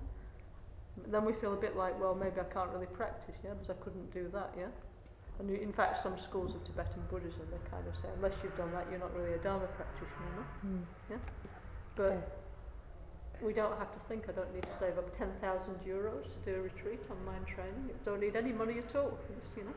Then 1.08 1.24
we 1.24 1.34
feel 1.34 1.52
a 1.52 1.56
bit 1.56 1.76
like, 1.76 1.98
well, 2.00 2.14
maybe 2.14 2.40
I 2.40 2.44
can't 2.44 2.70
really 2.70 2.86
practice, 2.86 3.36
yeah, 3.44 3.52
because 3.52 3.68
I 3.70 3.74
couldn't 3.84 4.12
do 4.14 4.30
that, 4.32 4.54
yeah? 4.58 4.68
And 5.38 5.50
you, 5.50 5.56
in 5.56 5.72
fact, 5.72 6.02
some 6.02 6.16
schools 6.18 6.54
of 6.54 6.64
Tibetan 6.64 7.02
Buddhism, 7.10 7.42
they 7.50 7.70
kind 7.70 7.86
of 7.86 7.94
say, 7.96 8.08
unless 8.16 8.34
you've 8.42 8.56
done 8.56 8.72
that, 8.72 8.86
you're 8.90 9.00
not 9.00 9.14
really 9.16 9.34
a 9.34 9.38
Dharma 9.38 9.66
practitioner, 9.76 10.32
no? 10.36 10.68
Mm. 10.68 11.18
But 11.94 12.12
Okay. 12.12 12.24
we 13.42 13.52
don't 13.52 13.76
have 13.78 13.92
to 13.92 13.98
think, 14.08 14.28
I 14.28 14.32
don't 14.32 14.52
need 14.54 14.62
to 14.62 14.76
save 14.78 14.96
up 14.98 15.14
10,000 15.16 15.74
euros 15.86 16.24
to 16.24 16.38
do 16.44 16.60
a 16.60 16.62
retreat 16.62 17.00
on 17.10 17.22
mind 17.24 17.46
training. 17.46 17.90
I 17.90 18.04
don't 18.08 18.20
need 18.20 18.36
any 18.36 18.52
money 18.52 18.78
at 18.78 18.94
all, 18.96 19.18
you 19.56 19.64
know. 19.64 19.74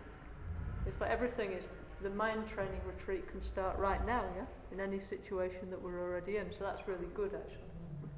It's 0.87 0.99
like 1.01 1.09
everything 1.11 1.51
is, 1.51 1.65
the 2.01 2.09
mind 2.09 2.47
training 2.47 2.81
retreat 2.85 3.27
can 3.31 3.41
start 3.43 3.77
right 3.79 4.05
now, 4.05 4.23
yeah? 4.35 4.45
In 4.71 4.79
any 4.79 4.99
situation 4.99 5.69
that 5.71 5.81
we're 5.81 5.99
already 6.01 6.37
in. 6.37 6.51
So 6.51 6.63
that's 6.63 6.87
really 6.87 7.07
good, 7.15 7.33
actually, 7.33 7.71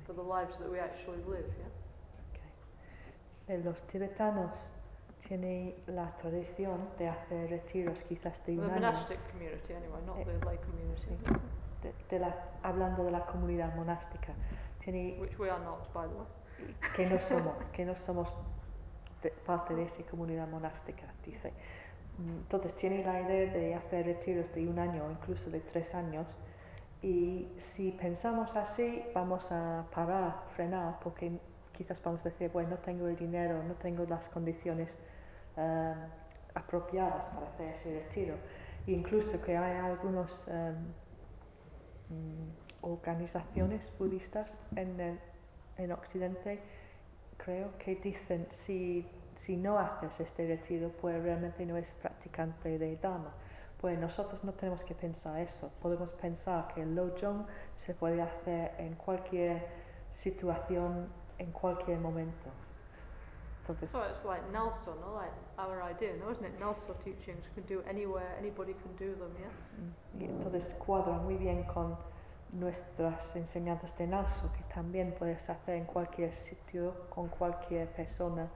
for 0.05 0.13
the 0.13 0.21
lives 0.23 0.55
that 0.59 0.69
we 0.69 0.79
actually 0.79 1.21
live, 1.27 1.45
yeah? 1.59 3.53
Eh, 3.53 3.61
Los 3.63 3.81
tibetanos 3.87 4.71
tienen 5.19 5.73
la 5.87 6.11
tradición 6.17 6.89
de 6.97 7.07
hacer 7.07 7.49
retiros 7.49 8.03
quizás 8.03 8.43
de 8.45 8.55
The 8.55 8.59
un 8.61 8.69
año, 8.69 8.73
monastic 8.81 9.19
community, 9.31 9.73
anyway, 9.73 10.01
not 10.05 10.17
Eh, 10.19 10.25
the 10.25 10.45
lay 10.45 10.57
community, 10.57 11.07
sí. 11.07 11.17
de, 11.81 11.93
de 12.09 12.19
la, 12.19 12.35
hablando 12.63 13.03
de 13.05 13.11
la 13.11 13.25
comunidad 13.25 13.73
monástica, 13.75 14.33
tiene 14.79 15.17
which 15.19 15.37
we 15.39 15.49
are 15.49 15.63
not, 15.63 15.91
by 15.93 16.07
the 16.07 16.13
way. 16.15 16.75
que 16.93 17.05
no 17.07 17.17
somos, 17.19 17.53
que 17.71 17.85
no 17.85 17.95
somos 17.95 18.33
de- 19.21 19.31
parte 19.45 19.73
de 19.75 19.83
esa 19.83 20.03
comunidad 20.03 20.47
monástica, 20.49 21.05
dice. 21.23 21.53
Mm, 22.17 22.39
Entonces 22.39 22.75
tiene 22.75 23.03
la 23.03 23.21
idea 23.21 23.53
de 23.53 23.75
hacer 23.75 24.05
retiros 24.05 24.53
de 24.53 24.67
un 24.67 24.79
año 24.79 25.09
incluso 25.11 25.49
de 25.49 25.59
tres 25.59 25.93
años 25.95 26.27
y 27.01 27.47
si 27.57 27.91
pensamos 27.91 28.55
así 28.55 29.03
vamos 29.13 29.51
a 29.51 29.85
parar, 29.93 30.43
frenar, 30.55 30.99
porque 30.99 31.39
quizás 31.71 32.01
vamos 32.01 32.25
a 32.25 32.29
decir, 32.29 32.49
bueno, 32.51 32.71
no 32.71 32.77
tengo 32.77 33.07
el 33.07 33.15
dinero, 33.15 33.63
no 33.63 33.75
tengo 33.75 34.03
las 34.05 34.29
condiciones 34.29 34.97
eh, 35.57 35.93
apropiadas 36.55 37.29
para 37.29 37.47
hacer 37.49 37.69
ese 37.69 37.99
retiro. 37.99 38.35
Incluso 38.87 39.39
que 39.41 39.55
hay 39.55 39.77
algunas 39.77 40.47
organizaciones 42.81 43.93
budistas 43.99 44.63
en, 44.75 44.99
el, 44.99 45.19
en 45.77 45.91
Occidente, 45.91 46.61
creo 47.37 47.77
que 47.77 47.95
dicen, 47.95 48.47
si, 48.49 49.05
si 49.37 49.55
no 49.55 49.77
haces 49.77 50.19
este 50.19 50.47
retiro, 50.47 50.91
pues 50.99 51.21
realmente 51.21 51.65
no 51.65 51.77
es 51.77 51.91
practicante 51.93 52.77
de 52.79 52.97
Dharma. 52.97 53.33
Pues 53.79 53.97
nosotros 53.99 54.43
no 54.43 54.53
tenemos 54.53 54.83
que 54.83 54.95
pensar 54.95 55.39
eso. 55.39 55.71
Podemos 55.79 56.11
pensar 56.13 56.67
que 56.73 56.81
el 56.81 56.95
Lojong 56.95 57.45
se 57.75 57.93
puede 57.93 58.21
hacer 58.21 58.73
en 58.79 58.95
cualquier 58.95 59.67
situación, 60.09 61.07
en 61.37 61.51
cualquier 61.51 61.99
momento. 61.99 62.49
Entonces, 63.61 63.93
it's 63.93 64.25
like 64.25 64.43
no? 64.51 64.73
Like 65.13 65.33
our 65.59 65.81
idea, 65.83 66.13
no? 66.15 66.31
Isn't 66.31 66.45
it? 66.45 66.57
Teachings 67.03 67.45
you 67.45 67.51
can 67.53 67.65
do 67.67 67.83
anywhere, 67.87 68.35
anybody 68.39 68.73
can 68.73 68.95
do 68.95 69.13
them, 69.15 69.35
yeah? 69.37 69.49
mm, 69.77 70.21
y 70.21 70.25
entonces 70.25 70.73
cuadra 70.73 71.17
muy 71.17 71.35
bien 71.35 71.63
con 71.65 71.97
nuestras 72.53 73.35
enseñanzas 73.35 73.95
de 73.97 74.07
Naso, 74.07 74.51
que 74.53 74.63
también 74.73 75.13
puedes 75.13 75.49
hacer 75.49 75.75
en 75.75 75.85
cualquier 75.85 76.33
sitio, 76.33 76.93
con 77.09 77.27
cualquier 77.27 77.91
persona, 77.91 78.49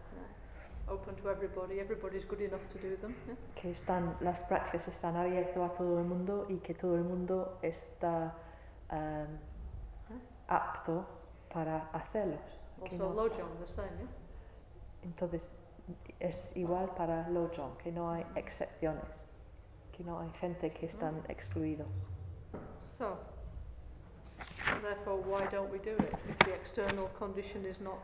Open 0.92 1.16
to 1.16 1.30
everybody. 1.30 1.80
Everybody's 1.80 2.26
good 2.26 2.42
enough 2.42 2.68
to 2.74 2.78
do 2.78 2.98
them. 2.98 3.16
Yeah? 3.28 3.36
que 3.56 3.72
están, 3.72 4.18
las 4.20 4.44
prácticas 4.44 4.88
están 4.90 5.16
abiertas 5.16 5.58
a 5.72 5.74
todo 5.74 6.00
el 6.00 6.06
mundo 6.06 6.46
y 6.50 6.58
que 6.58 6.74
todo 6.74 6.96
el 6.96 7.04
mundo 7.04 7.58
está 7.62 8.36
em, 8.90 9.28
apto 10.50 11.06
para 11.54 11.90
hacerlos. 11.94 12.60
Also, 12.82 12.98
no- 12.98 13.14
Lojong, 13.14 13.58
the 13.66 13.68
same. 13.72 13.88
Yeah? 14.00 14.08
entonces, 15.04 15.50
es 16.20 16.56
igual 16.58 16.94
para 16.96 17.30
Lojong, 17.30 17.78
que 17.78 17.92
no 17.92 18.12
hay 18.12 18.26
excepciones, 18.36 19.28
que 19.94 20.04
no 20.04 20.20
hay 20.20 20.30
gente 20.32 20.72
que 20.74 20.86
están 20.88 21.24
excluidos. 21.30 21.88
So, 22.98 23.18
therefore, 24.82 25.22
why 25.22 25.48
don't 25.52 25.72
we 25.72 25.80
do 25.80 25.92
it? 25.96 26.14
If 26.28 26.38
the 26.40 26.54
external 26.54 27.08
condition 27.18 27.66
is 27.66 27.80
not 27.80 28.00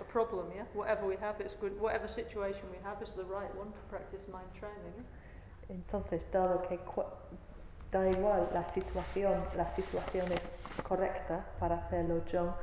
a 0.00 0.04
problem, 0.04 0.46
yeah? 0.54 0.64
Whatever 0.74 1.06
we 1.06 1.16
have, 1.16 1.40
it's 1.40 1.54
good. 1.54 1.78
Whatever 1.80 2.08
situation 2.08 2.62
we 2.70 2.78
have 2.82 3.02
is 3.02 3.10
the 3.14 3.24
right 3.24 3.54
one 3.56 3.72
to 3.72 3.78
practice 3.90 4.26
mind 4.28 4.48
training. 4.58 4.94
yeah? 4.96 5.04
Entonces, 5.76 6.30
dado 6.30 6.62
que 6.62 6.78
da 7.90 8.08
igual 8.08 8.48
la 8.52 8.64
situación, 8.64 9.44
la 9.54 9.66
situación 9.66 10.30
es 10.32 10.50
correcta 10.82 11.44
para 11.58 11.76
hacerlo 11.76 12.22
John, 12.30 12.54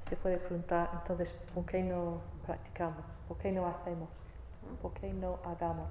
se 0.00 0.16
puede 0.16 0.38
preguntar, 0.38 0.90
entonces, 0.92 1.32
¿por 1.54 1.64
qué 1.64 1.82
no 1.82 2.20
practicamos? 2.44 3.04
¿Por 3.28 3.38
qué 3.38 3.52
no 3.52 3.66
hacemos? 3.66 4.08
¿Por 4.82 4.92
qué 4.92 5.12
no 5.12 5.38
hagamos? 5.44 5.88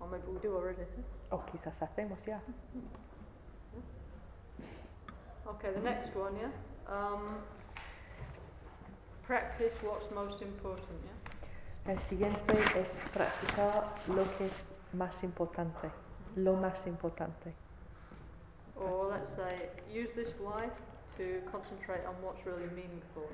Or 0.00 0.08
maybe 0.08 0.26
we 0.28 0.38
do 0.40 0.56
already. 0.56 0.78
yeah? 0.78 1.36
O 1.36 1.44
quizás 1.44 1.82
hacemos 1.82 2.24
ya. 2.24 2.40
Okay, 5.46 5.72
the 5.72 5.80
next 5.80 6.14
one, 6.14 6.36
yeah? 6.36 6.50
Um, 6.88 7.42
practice 9.26 9.74
what's 9.82 10.10
most 10.14 10.40
important, 10.40 10.98
yeah? 11.04 11.92
El 11.92 11.98
siguiente 11.98 12.54
es 12.78 12.98
practicar 13.12 13.94
lo 14.08 14.24
que 14.36 14.46
es 14.46 14.74
más 14.94 15.22
importante, 15.22 15.90
lo 16.36 16.54
más 16.54 16.86
importante. 16.86 17.52
Or 18.76 19.08
let's 19.10 19.28
say, 19.28 19.68
use 19.90 20.10
this 20.14 20.38
life 20.40 20.72
to 21.18 21.42
concentrate 21.50 22.06
on 22.06 22.14
what's 22.22 22.44
really 22.46 22.68
meaningful. 22.74 23.28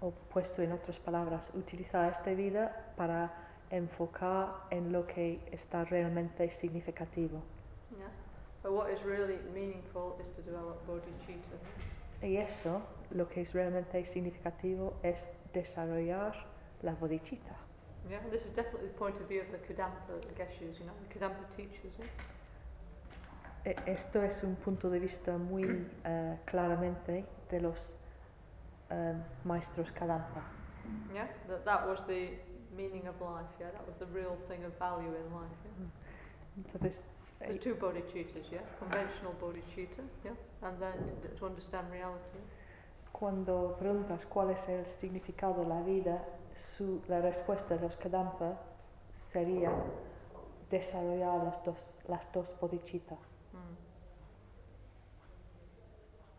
O 0.00 0.12
puesto 0.32 0.62
en 0.62 0.72
otras 0.72 0.98
palabras, 0.98 1.52
utilizar 1.54 2.10
esta 2.10 2.32
vida 2.34 2.92
para 2.96 3.30
enfocar 3.70 4.66
en 4.70 4.92
lo 4.92 5.06
que 5.06 5.40
está 5.52 5.84
realmente 5.84 6.50
significativo. 6.50 7.42
Yeah? 7.96 8.08
But 8.62 8.72
what 8.72 8.90
is 8.90 9.04
really 9.04 9.38
meaningful 9.54 10.18
is 10.20 10.28
to 10.34 10.42
develop 10.42 10.84
bodhicitta. 10.86 11.58
Y 12.22 12.36
eso, 12.36 12.82
lo 13.10 13.28
que 13.28 13.40
es 13.42 13.54
realmente 13.54 14.04
significativo, 14.04 14.94
es 15.02 15.30
desarrollar 15.52 16.34
la 16.82 16.94
bodhicitta. 16.94 17.54
Yeah, 18.08 18.20
this 18.30 18.42
is 18.44 18.54
definitely 18.54 18.88
the 18.88 18.94
point 18.98 19.16
of 19.20 19.28
view 19.28 19.42
of 19.42 19.50
the 19.50 19.58
Kadampa 19.58 20.14
Geshes, 20.36 20.78
you 20.78 20.86
know, 20.86 20.94
the 21.08 21.14
Kadampa 21.18 21.44
teachers. 21.54 21.94
Yeah? 21.98 23.72
E- 23.72 23.76
Esto 23.92 24.22
es 24.22 24.42
un 24.42 24.56
punto 24.56 24.88
de 24.90 24.98
vista 24.98 25.36
muy 25.36 25.86
eh, 26.04 26.38
claramente 26.46 27.26
de 27.50 27.60
los 27.60 27.96
eh, 28.90 29.14
maestros 29.44 29.92
Kadampa. 29.92 30.42
Yeah, 31.12 31.28
that 31.48 31.64
that 31.66 31.86
was 31.86 32.00
the 32.06 32.38
meaning 32.74 33.06
of 33.08 33.20
life. 33.20 33.50
Yeah, 33.60 33.70
that 33.72 33.86
was 33.86 33.96
the 33.98 34.06
real 34.06 34.36
thing 34.48 34.64
of 34.64 34.72
value 34.78 35.08
in 35.14 35.30
life. 35.34 35.58
Yeah? 35.64 35.86
Entonces, 36.58 37.32
The 37.38 37.58
two 37.58 37.76
bodhicittas, 37.76 38.50
yeah, 38.50 38.62
conventional 38.78 39.34
bodhicitta, 39.40 40.02
yeah, 40.24 40.34
and 40.62 40.78
then 40.80 40.92
to, 41.22 41.28
to 41.38 41.46
understand 41.46 41.90
reality. 41.90 42.38
cuando 43.12 43.76
preguntas 43.78 44.26
cuál 44.26 44.50
es 44.50 44.68
el 44.68 44.86
significado 44.86 45.62
de 45.62 45.66
la 45.66 45.82
vida, 45.82 46.24
su, 46.54 47.02
la 47.08 47.20
respuesta 47.20 47.74
de 47.76 47.82
los 47.82 47.96
Kadampa 47.96 48.60
sería 49.10 49.72
desarrollar 50.70 51.42
las 51.42 51.62
dos, 51.64 51.96
las 52.06 52.30
dos 52.32 52.54
bodhicitta. 52.60 53.16
Hmm. 53.52 53.76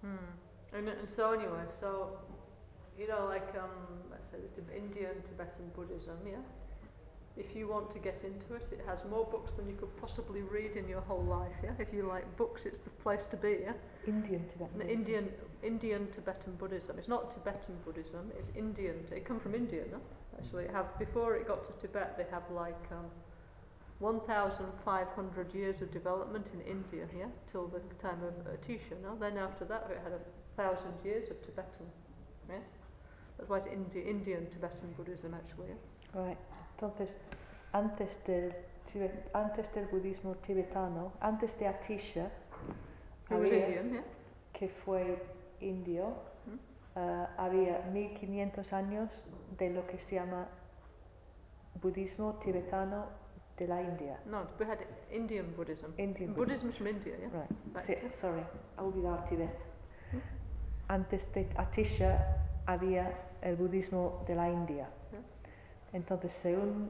Hmm. 0.07 0.77
And, 0.77 0.87
and 0.87 1.09
so 1.09 1.33
anyway, 1.33 1.65
so 1.79 2.19
you 2.97 3.07
know, 3.07 3.25
like 3.25 3.53
um, 3.57 4.03
let's 4.11 4.29
say 4.31 4.39
Indian 4.75 5.21
Tibetan 5.23 5.71
Buddhism, 5.75 6.17
yeah. 6.25 6.43
If 7.39 7.55
you 7.55 7.67
want 7.69 7.89
to 7.91 7.99
get 7.99 8.23
into 8.25 8.53
it, 8.55 8.67
it 8.71 8.81
has 8.85 8.99
more 9.09 9.25
books 9.25 9.53
than 9.53 9.65
you 9.67 9.75
could 9.75 9.95
possibly 9.97 10.41
read 10.41 10.75
in 10.75 10.89
your 10.89 11.01
whole 11.01 11.23
life. 11.23 11.55
Yeah, 11.63 11.71
if 11.79 11.93
you 11.93 12.03
like 12.03 12.25
books, 12.35 12.65
it's 12.65 12.79
the 12.79 12.89
place 12.89 13.27
to 13.27 13.37
be. 13.37 13.59
Yeah, 13.63 13.73
Indian 14.05 14.45
Tibetan. 14.49 14.77
Buddhism. 14.77 14.99
Indian 14.99 15.31
Indian 15.63 16.07
Tibetan 16.11 16.53
Buddhism. 16.55 16.99
It's 16.99 17.07
not 17.07 17.31
Tibetan 17.31 17.75
Buddhism. 17.85 18.31
It's 18.37 18.49
Indian. 18.55 18.97
It 19.11 19.23
come 19.25 19.39
from 19.39 19.55
India, 19.55 19.83
no? 19.89 19.99
Actually, 20.37 20.65
it 20.65 20.71
have 20.71 20.87
before 20.99 21.35
it 21.37 21.47
got 21.47 21.63
to 21.65 21.87
Tibet, 21.87 22.17
they 22.17 22.25
have 22.29 22.43
like 22.51 22.85
um, 22.91 23.05
1,500 23.99 25.53
years 25.53 25.81
of 25.81 25.91
development 25.91 26.47
in 26.53 26.61
India, 26.61 27.05
yeah, 27.17 27.25
till 27.51 27.67
the 27.67 27.79
time 28.01 28.21
of 28.23 28.33
Atisha. 28.47 28.95
No, 29.01 29.15
then 29.19 29.37
after 29.37 29.65
that, 29.65 29.87
it 29.91 29.99
had 30.03 30.13
a 30.13 30.21
thousand 30.55 30.93
years 31.03 31.29
of 31.29 31.41
Tibetan. 31.41 31.87
Yeah, 32.49 32.57
that's 33.37 33.49
why 33.49 33.57
it's 33.57 33.67
Indi- 33.67 34.01
Indian 34.09 34.47
Tibetan 34.49 34.93
Buddhism 34.97 35.33
actually. 35.33 35.67
Yeah? 35.69 36.21
Right. 36.21 36.37
Entonces, 36.81 37.19
antes 37.73 38.23
del, 38.23 38.55
antes 39.33 39.73
del 39.73 39.87
budismo 39.87 40.35
tibetano, 40.35 41.11
antes 41.19 41.59
de 41.59 41.67
Atisha, 41.67 42.31
había- 43.29 44.03
que 44.53 44.69
fue 44.69 45.21
indio, 45.59 46.13
eh, 46.95 47.25
había 47.37 47.79
1500 47.91 48.71
años 48.71 49.29
de 49.57 49.71
lo 49.71 49.85
que 49.87 49.99
se 49.99 50.15
llama 50.15 50.47
budismo 51.81 52.35
tibetano 52.35 53.07
de 53.57 53.67
la 53.67 53.81
India. 53.81 54.17
No, 54.25 54.47
we 54.57 54.65
had 54.65 54.79
Indian 55.11 55.53
Buddhism. 55.57 55.91
Indian 55.97 56.33
Buddhism. 56.33 56.69
Buddhism 56.69 56.71
from 56.71 56.87
India, 56.87 57.17
yeah. 57.17 57.27
Right. 57.27 57.49
Right. 57.75 57.77
Sí, 57.77 57.95
sorry, 58.11 58.41
he 58.77 58.81
olvidado 58.81 59.21
Tibet. 59.25 59.65
Antes 60.87 61.29
de 61.33 61.49
Atisha 61.57 62.37
había 62.65 63.13
el 63.41 63.57
budismo 63.57 64.23
de 64.25 64.35
la 64.35 64.49
India. 64.49 64.89
Yeah. 65.91 65.97
Entonces, 65.97 66.31
según 66.31 66.89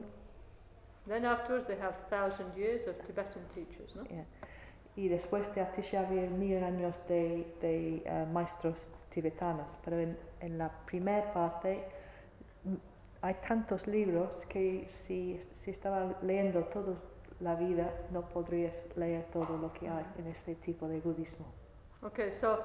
Then 1.06 1.24
afterwards, 1.24 1.66
they 1.66 1.78
have 1.78 1.96
thousand 2.08 2.54
years 2.54 2.86
of 2.86 2.94
Tibetan 3.06 3.42
teachers, 3.54 3.96
no? 3.96 4.04
y 4.96 5.08
después 5.08 5.54
de 5.54 5.60
Atisha 5.60 6.00
había 6.00 6.28
mil 6.28 6.62
años 6.62 7.00
de, 7.08 7.54
de, 7.60 8.02
eh, 8.04 8.26
maestros 8.32 8.90
tibetanos, 9.08 9.78
pero 9.84 9.98
en, 9.98 10.18
en 10.40 10.58
la 10.58 10.70
primera 10.84 11.32
parte 11.32 11.84
hay 13.22 13.34
tantos 13.34 13.86
libros 13.86 14.44
que 14.46 14.84
si, 14.88 15.40
si 15.52 15.70
estaba 15.70 16.16
leyendo 16.22 16.64
toda 16.64 16.94
la 17.40 17.54
vida 17.54 17.92
no 18.10 18.28
podrías 18.28 18.86
leer 18.96 19.24
todo 19.30 19.56
lo 19.56 19.72
que 19.72 19.88
hay 19.88 20.04
en 20.18 20.26
este 20.26 20.54
tipo 20.54 20.86
de 20.88 21.00
budismo. 21.00 21.46
Okay, 22.02 22.30
so 22.32 22.62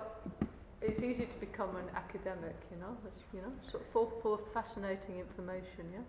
it's 0.82 1.02
easy 1.02 1.26
to 1.26 1.40
become 1.40 1.76
an 1.78 1.90
academic, 1.96 2.56
you 2.72 2.78
know, 2.78 2.98
it's, 3.06 3.24
you 3.34 3.42
know, 3.42 3.52
sort 3.70 3.84
of 3.84 3.90
full, 3.90 4.10
full 4.22 4.34
of 4.34 4.42
fascinating 4.54 5.20
information, 5.20 5.92
yeah. 5.92 6.04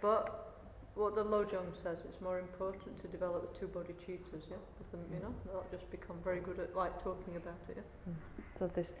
But 0.00 0.50
what 0.94 1.14
the 1.14 1.24
Lojong 1.24 1.72
says, 1.82 1.98
it's 2.08 2.20
more 2.20 2.38
important 2.38 3.00
to 3.02 3.08
develop 3.08 3.52
the 3.52 3.58
two 3.58 3.68
bodhicittas, 3.68 4.48
yeah, 4.50 4.56
because 4.78 4.92
you 5.12 5.20
know, 5.20 5.34
they'll 5.46 5.66
just 5.70 5.90
become 5.90 6.16
very 6.24 6.40
good 6.40 6.58
at 6.58 6.74
like 6.76 7.02
talking 7.02 7.36
about 7.36 7.60
it. 7.68 7.76
Yeah? 7.76 8.12
Entonces, 8.54 8.94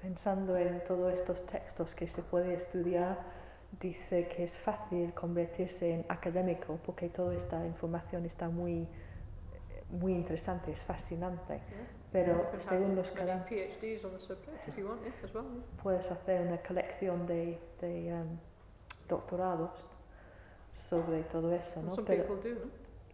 pensando 0.00 0.56
en 0.56 0.82
todos 0.84 1.12
estos 1.12 1.46
textos 1.46 1.94
que 1.94 2.06
se 2.06 2.22
puede 2.22 2.54
estudiar, 2.54 3.18
dice 3.80 4.28
que 4.28 4.44
es 4.44 4.56
fácil 4.56 5.12
convertirse 5.14 5.92
en 5.92 6.06
académico 6.08 6.78
porque 6.84 7.08
toda 7.08 7.34
esta 7.34 7.64
información 7.66 8.24
está 8.24 8.48
muy, 8.48 8.86
muy 9.90 10.14
interesante, 10.14 10.70
es 10.70 10.82
fascinante. 10.82 11.54
Yeah? 11.54 11.86
Pero 12.12 12.46
según 12.58 12.94
los 12.94 13.12
many 13.14 13.26
Kadam, 13.26 13.44
PhDs 13.44 14.04
on 14.04 14.12
the 14.12 14.20
subject 14.20 14.68
if 14.68 14.78
you 14.78 14.86
want, 14.86 15.02
yeah, 15.02 15.12
as 15.24 15.34
well. 15.34 15.44
yeah. 15.44 15.82
puedes 15.82 16.10
hacer 16.10 16.46
una 16.46 16.58
colección 16.58 17.26
de, 17.26 17.58
de 17.80 18.08
em, 18.08 18.38
doctorados 19.08 19.90
sobre 20.76 21.22
todo 21.22 21.52
eso, 21.52 21.82
¿no? 21.82 21.96
Pero, 22.04 22.26
people 22.26 22.54
do, 22.54 22.66
no? 22.66 22.70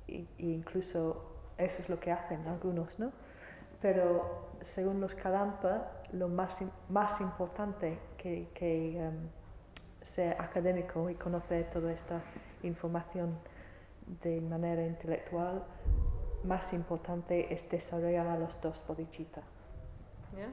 y, 0.08 0.28
y 0.36 0.52
incluso 0.52 1.22
eso 1.56 1.78
es 1.78 1.88
lo 1.88 2.00
que 2.00 2.10
hacen 2.10 2.46
algunos, 2.48 2.98
¿no? 2.98 3.12
Pero 3.80 4.48
según 4.60 5.00
los 5.00 5.14
Kadampa, 5.14 6.02
lo 6.12 6.28
más, 6.28 6.60
más 6.88 7.20
importante 7.20 7.98
que, 8.16 8.48
que 8.52 8.98
em, 9.00 9.28
ser 10.02 10.40
académico 10.40 11.08
y 11.08 11.14
conocer 11.14 11.70
toda 11.70 11.92
esta 11.92 12.20
información 12.64 13.38
de 14.22 14.40
manera 14.40 14.84
intelectual, 14.84 15.62
más 16.42 16.72
importante 16.72 17.54
es 17.54 17.68
desarrollar 17.68 18.26
a 18.26 18.36
los 18.36 18.60
dos 18.60 18.82
bodhicitta. 18.86 19.42
Yeah. 20.34 20.50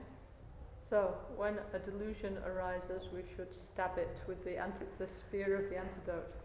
So 0.84 1.16
when 1.38 1.60
a 1.74 1.80
delusion 1.80 2.38
arises, 2.44 3.12
we 3.12 3.24
should 3.36 3.54
stab 3.54 3.98
it 3.98 4.22
with 4.28 4.44
the 4.44 4.58
the 4.98 5.08
spear 5.08 5.56
of 5.56 5.70
the 5.70 5.78
antidote. 5.78 6.40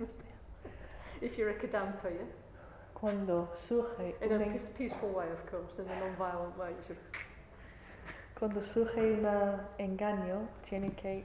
if 1.20 1.36
you're 1.38 1.50
a 1.50 1.54
Kadampa, 1.54 2.10
yeah. 2.10 2.24
cuando 2.94 3.48
surge 3.54 4.14
In 4.22 4.32
a 4.32 4.34
un 4.36 4.42
en- 4.42 4.52
peace, 4.52 4.68
peaceful 4.76 5.10
way, 5.10 5.26
of 5.30 5.44
course, 5.50 5.78
in 5.78 5.88
a 5.88 6.00
non-violent 6.00 6.56
way. 6.58 6.70
You 6.70 6.84
should. 6.86 6.98
cuando 8.38 8.62
surge 8.62 8.98
un 8.98 9.26
engaño, 9.78 10.48
tiene 10.62 10.92
que, 10.94 11.24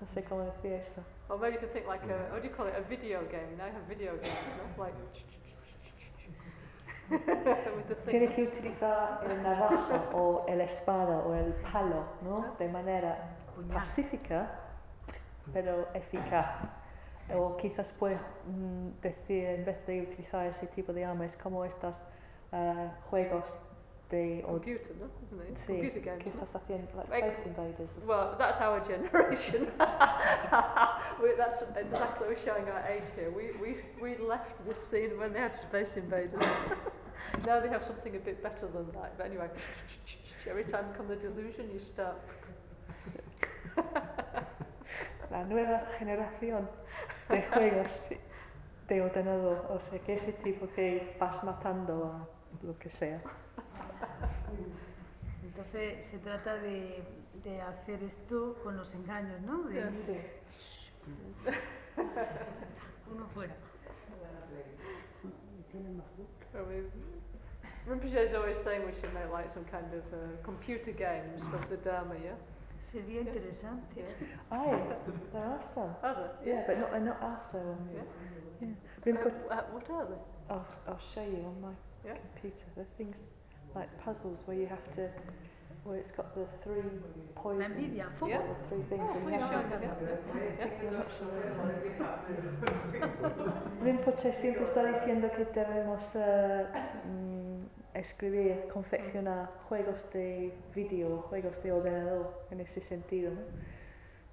no 0.00 0.06
sé 0.06 0.22
cómo 0.24 0.44
decir 0.44 0.72
eso, 0.72 1.02
Or 1.28 1.38
maybe 1.38 1.54
you 1.54 1.60
could 1.60 1.72
think 1.72 1.86
like 1.86 2.02
a, 2.04 2.32
what 2.32 2.42
do 2.42 2.48
you 2.48 2.54
call 2.54 2.66
it, 2.66 2.74
a 2.76 2.82
video 2.82 3.22
game. 3.30 3.56
Now 3.56 3.66
you 3.66 3.72
have 3.72 3.86
video 3.88 4.16
games, 4.16 4.34
no? 4.58 4.82
Like. 4.82 4.94
tiene 8.06 8.28
que 8.28 8.42
utilizar 8.44 9.20
el 9.28 9.42
navaja 9.42 10.10
o 10.14 10.44
el 10.48 10.60
espada 10.60 11.18
o 11.18 11.34
el 11.34 11.52
palo, 11.54 12.04
¿no? 12.22 12.54
De 12.58 12.68
manera 12.68 13.36
pacífica, 13.72 14.60
pero 15.52 15.88
eficaz. 15.94 16.68
o 17.34 17.56
quizás 17.56 17.92
puedes 17.92 18.30
mm, 18.46 19.00
decir, 19.02 19.44
en 19.44 19.64
vez 19.64 19.84
de 19.86 20.02
utilizar 20.02 20.46
ese 20.46 20.66
tipo 20.66 20.92
de 20.92 21.04
armas, 21.04 21.36
como 21.36 21.64
estos 21.64 22.02
uh, 22.52 22.56
eh, 22.56 22.90
juegos 23.10 23.62
de... 24.10 24.42
o 24.44 24.52
Computer, 24.52 24.96
¿no? 24.96 25.06
Isn't 25.22 25.50
it? 25.50 25.56
Sí, 25.58 25.72
Computer 25.72 26.00
games, 26.00 26.22
que 26.22 26.30
estás 26.30 26.54
haciendo, 26.54 26.88
like 26.96 27.08
Space 27.08 27.46
Invaders. 27.46 27.96
Well, 28.06 28.34
that's 28.36 28.60
our 28.60 28.80
generation. 28.80 29.70
we, 31.22 31.34
that's 31.36 31.62
exactly 31.76 32.28
we're 32.28 32.38
showing 32.38 32.68
our 32.68 32.84
age 32.88 33.04
here. 33.14 33.30
We, 33.30 33.52
we, 33.60 33.76
we 34.00 34.16
left 34.18 34.64
this 34.66 34.78
scene 34.78 35.18
when 35.18 35.32
they 35.32 35.40
had 35.40 35.54
Space 35.54 35.96
Invaders. 35.96 36.40
now 37.46 37.60
they 37.60 37.68
have 37.68 37.84
something 37.84 38.16
a 38.16 38.18
bit 38.18 38.42
better 38.42 38.66
than 38.66 38.90
that. 38.92 39.16
But 39.16 39.26
anyway, 39.26 39.48
every 40.48 40.64
time 40.64 40.86
come 40.96 41.08
the 41.08 41.16
delusion, 41.16 41.70
you 41.72 41.80
start... 41.80 42.16
la 45.30 45.44
nueva 45.44 45.86
generación 45.98 46.68
de 47.28 47.42
juegos 47.52 48.08
de 48.88 49.00
ordenador, 49.02 49.66
o 49.70 49.78
sea, 49.78 49.98
que 50.00 50.14
ese 50.14 50.32
tipo 50.32 50.68
que 50.74 51.16
vas 51.18 51.42
matando 51.44 52.06
a 52.06 52.66
lo 52.66 52.76
que 52.78 52.90
sea. 52.90 53.20
Entonces 55.44 56.04
se 56.04 56.18
trata 56.18 56.54
de, 56.56 57.02
de 57.44 57.60
hacer 57.60 58.02
esto 58.02 58.56
con 58.64 58.76
los 58.76 58.92
engaños, 58.94 59.40
¿no? 59.42 59.62
De 59.64 59.92
Sí. 59.92 60.16
uno 63.10 63.26
fuera. 63.28 63.54
Rinpoche 67.86 68.26
is 68.26 68.34
always 68.34 68.58
saying 68.58 68.84
we 68.84 68.92
should 69.00 69.12
make 69.14 69.30
like 69.32 69.52
some 69.52 69.64
kind 69.64 69.92
of 69.94 70.04
uh, 70.12 70.16
computer 70.44 70.92
games 70.92 71.42
of 71.52 71.68
the 71.68 71.76
Dharma, 71.76 72.14
yeah? 72.22 72.34
Sería 72.82 73.20
interesante. 73.20 74.04
Ay, 74.50 74.70
there 75.32 75.44
are 75.44 75.62
some. 75.62 75.94
Are 76.02 76.14
there? 76.44 76.54
Yeah, 76.54 76.64
but 76.66 76.78
not, 76.78 76.90
they're 76.90 77.00
not 77.00 77.22
also 77.22 77.58
ones. 77.58 77.90
Yeah. 77.94 78.02
Yeah. 78.60 78.68
Uh, 78.68 79.04
Rinpoche, 79.06 79.34
uh, 79.50 79.62
what 79.72 79.90
are 79.90 80.06
they? 80.06 80.20
I'll, 80.50 80.66
I'll 80.88 80.98
show 80.98 81.22
you 81.22 81.44
on 81.46 81.60
my 81.60 81.72
Yeah. 82.04 82.14
computer. 82.16 82.66
They're 82.74 82.84
things 82.96 83.28
like 83.74 83.88
puzzles 84.02 84.42
where 84.46 84.56
you 84.56 84.66
have 84.66 84.90
to, 84.92 85.08
where 85.84 85.98
it's 85.98 86.10
got 86.10 86.34
the 86.34 86.46
three 86.62 86.82
poisons. 87.34 87.72
or 88.00 88.28
fuego. 88.28 88.56
the 88.58 88.68
three 88.68 88.82
things, 88.88 89.10
and 89.14 89.24
you 89.24 89.30
have 89.38 89.50
to. 89.50 90.18
yeah. 90.58 90.88
I'm 90.88 90.94
not 90.94 91.10
sure. 91.16 91.28
Rinpoche 93.82 94.32
siempre 94.32 94.64
está 94.64 94.82
diciendo 94.84 95.30
que 95.30 95.44
debemos 95.44 96.14
eh, 96.16 96.66
mm, 97.06 97.39
escribir, 97.94 98.68
confeccionar 98.72 99.50
juegos 99.68 100.06
de 100.12 100.54
vídeo, 100.74 101.22
juegos 101.22 101.62
de 101.62 101.72
ordenador 101.72 102.46
en 102.50 102.60
ese 102.60 102.80
sentido. 102.80 103.32
¿no? 103.32 103.40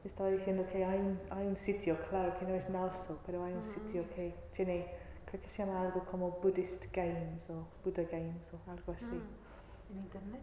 Estaba 0.04 0.30
diciendo 0.30 0.66
que 0.72 0.86
hay 0.86 1.00
un, 1.00 1.20
hay 1.30 1.48
un 1.48 1.58
sitio, 1.58 1.98
claro 2.10 2.38
que 2.38 2.46
no 2.46 2.54
es 2.56 2.70
Nauso, 2.70 3.20
pero 3.26 3.44
hay 3.44 3.54
un 3.54 3.60
Ujú. 3.60 3.68
sitio 3.68 4.10
que 4.10 4.34
tiene, 4.52 4.88
creo 5.26 5.42
que 5.42 5.50
se 5.50 5.66
llama 5.66 5.82
algo 5.82 6.06
como 6.06 6.32
Buddhist 6.42 6.86
Games 6.96 7.50
o 7.50 7.68
Buddha 7.84 8.04
Games 8.04 8.54
o 8.54 8.72
algo 8.72 8.92
así. 8.94 9.06
Mm. 9.08 9.92
En 9.92 9.98
internet. 10.00 10.42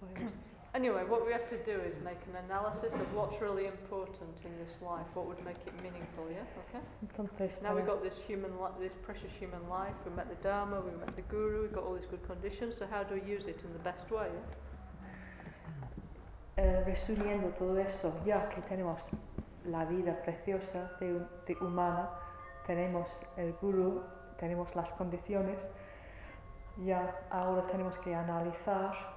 Podemos- 0.00 0.38
Anyway, 0.74 1.04
what 1.04 1.24
we 1.24 1.30
have 1.32 1.48
to 1.50 1.56
do 1.64 1.80
is 1.80 1.94
make 2.02 2.18
an 2.26 2.44
analysis 2.46 2.92
of 2.94 3.14
what's 3.14 3.40
really 3.40 3.66
important 3.66 4.34
in 4.44 4.50
this 4.58 4.74
life, 4.82 5.06
what 5.14 5.26
would 5.28 5.38
make 5.44 5.56
it 5.66 5.72
meaningful, 5.84 6.26
yeah? 6.28 6.42
Okay? 6.68 6.82
Entonces, 7.06 7.62
Now 7.62 7.76
we've 7.76 7.86
got 7.86 8.02
this 8.02 8.16
human, 8.26 8.50
li- 8.60 8.74
this 8.80 8.92
precious 9.06 9.30
human 9.38 9.68
life. 9.68 9.94
We 10.04 10.10
met 10.16 10.28
the 10.28 10.34
Dharma, 10.42 10.80
we 10.80 10.90
met 10.98 11.14
the 11.14 11.22
Guru. 11.22 11.62
We've 11.62 11.72
got 11.72 11.84
all 11.84 11.94
these 11.94 12.06
good 12.10 12.26
conditions. 12.26 12.76
So 12.76 12.86
how 12.90 13.04
do 13.04 13.14
we 13.14 13.22
use 13.22 13.46
it 13.46 13.62
in 13.62 13.72
the 13.72 13.78
best 13.78 14.10
way? 14.10 14.26
Yeah? 14.34 14.40
eh, 16.56 16.82
resumiendo 16.84 17.48
todo 17.54 17.78
eso, 17.78 18.12
ya 18.24 18.48
que 18.48 18.62
tenemos 18.62 19.10
la 19.64 19.84
vida 19.84 20.20
preciosa 20.22 20.90
de, 21.00 21.20
de 21.46 21.56
humana, 21.60 22.10
tenemos 22.66 23.24
el 23.36 23.52
guru, 23.54 24.02
tenemos 24.38 24.74
las 24.76 24.92
condiciones, 24.92 25.68
ya 26.84 27.14
ahora 27.30 27.66
tenemos 27.66 27.98
que 27.98 28.14
analizar 28.14 29.13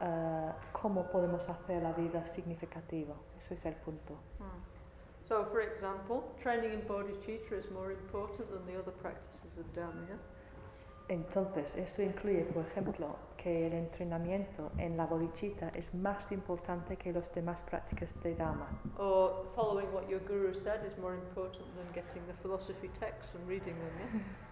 eh, 0.00 0.52
cómo 0.72 1.10
podemos 1.10 1.48
hacer 1.48 1.82
la 1.82 1.92
vida 1.92 2.24
significativa. 2.26 3.14
Eso 3.38 3.54
es 3.54 3.64
el 3.66 3.74
punto. 3.74 4.14
Hmm. 4.38 4.70
So, 5.22 5.46
for 5.52 5.60
example, 5.60 6.24
training 6.42 6.72
in 6.72 6.80
bodhicitta 6.82 7.52
is 7.52 7.70
more 7.70 7.92
important 7.92 8.50
than 8.50 8.66
the 8.66 8.76
other 8.76 8.92
practices 8.92 9.56
of 9.58 9.72
Dharma. 9.74 10.06
Yeah? 10.08 10.16
Entonces, 11.08 11.76
eso 11.76 12.02
incluye, 12.02 12.44
por 12.44 12.64
ejemplo, 12.64 13.16
que 13.36 13.66
el 13.66 13.74
entrenamiento 13.74 14.70
en 14.78 14.96
la 14.96 15.06
bodhicitta 15.06 15.70
es 15.70 15.92
más 15.92 16.30
importante 16.30 16.96
que 16.96 17.12
las 17.12 17.32
demás 17.34 17.62
prácticas 17.62 18.20
de 18.22 18.34
Dhamma. 18.34 18.68
Or 18.98 19.46
following 19.54 19.92
what 19.92 20.08
your 20.08 20.20
Guru 20.20 20.54
said 20.54 20.84
is 20.84 20.96
more 20.98 21.14
important 21.14 21.66
than 21.76 21.86
getting 21.92 22.26
the 22.26 22.34
philosophy 22.42 22.90
texts 22.98 23.34
and 23.34 23.46
reading 23.48 23.74
them. 23.74 23.92
Yeah? 23.98 24.20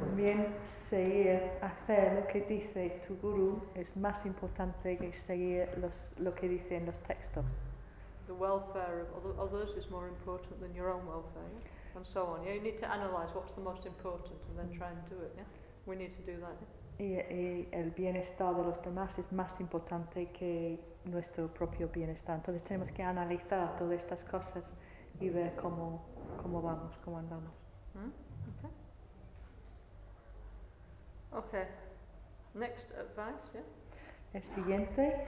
También 0.00 0.54
seguir, 0.64 1.52
hacer 1.60 2.14
lo 2.14 2.26
que 2.26 2.40
dice 2.42 3.00
tu 3.06 3.16
guru 3.16 3.62
es 3.74 3.96
más 3.96 4.26
importante 4.26 4.96
que 4.96 5.12
seguir 5.12 5.68
los, 5.78 6.14
lo 6.18 6.34
que 6.34 6.48
dice 6.48 6.76
en 6.76 6.86
los 6.86 6.98
textos. 7.00 7.60
The 8.26 8.32
welfare 8.32 9.02
of 9.02 9.24
other, 9.24 9.38
others 9.38 9.76
is 9.76 9.90
more 9.90 10.08
important 10.08 10.60
than 10.60 10.74
your 10.74 10.90
own 10.90 11.06
welfare, 11.06 11.42
yeah? 11.52 11.96
and 11.96 12.06
so 12.06 12.26
on. 12.26 12.44
Yeah, 12.44 12.54
you 12.54 12.62
need 12.62 12.78
to 12.78 12.86
analyse 12.86 13.34
what's 13.34 13.54
the 13.54 13.60
most 13.60 13.84
important 13.84 14.34
and 14.48 14.58
then 14.58 14.78
try 14.78 14.90
and 14.90 14.98
do 15.10 15.16
it. 15.16 15.32
Yeah, 15.36 15.44
we 15.86 15.96
need 15.96 16.12
to 16.12 16.22
do 16.22 16.38
that. 16.40 16.56
Yeah? 16.60 16.68
Y, 16.98 17.04
y 17.04 17.68
el 17.72 17.90
bienestar 17.90 18.54
de 18.54 18.62
los 18.62 18.80
demás 18.80 19.18
es 19.18 19.32
más 19.32 19.60
importante 19.60 20.30
que 20.30 20.78
nuestro 21.04 21.48
propio 21.48 21.88
bienestar. 21.88 22.36
Entonces 22.36 22.62
tenemos 22.62 22.90
que 22.90 23.02
analizar 23.02 23.76
todas 23.76 23.98
estas 23.98 24.24
cosas 24.24 24.76
y 25.20 25.28
ver 25.28 25.56
cómo, 25.56 26.04
cómo 26.40 26.62
vamos, 26.62 26.96
cómo 27.04 27.18
andamos. 27.18 27.52
Hmm? 27.94 28.31
Okay. 31.34 31.66
Next 32.54 32.86
advice. 32.98 33.54
Yeah. 33.54 33.62
El 34.34 34.42
siguiente, 34.42 35.26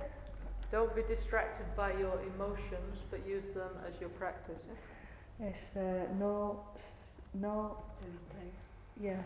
Don't 0.71 0.95
be 0.95 1.03
distracted 1.03 1.67
by 1.77 1.93
your 1.93 2.21
emotions, 2.35 2.99
but 3.11 3.25
use 3.27 3.45
them 3.55 3.71
as 3.87 4.01
your 4.01 4.11
practice. 4.11 4.63
Yeah? 4.67 5.49
es 5.49 5.77
eh, 5.77 6.09
no, 6.19 6.65
no, 7.35 7.77
Te 8.01 8.09
distraigas. 8.09 8.65
yeah, 9.01 9.25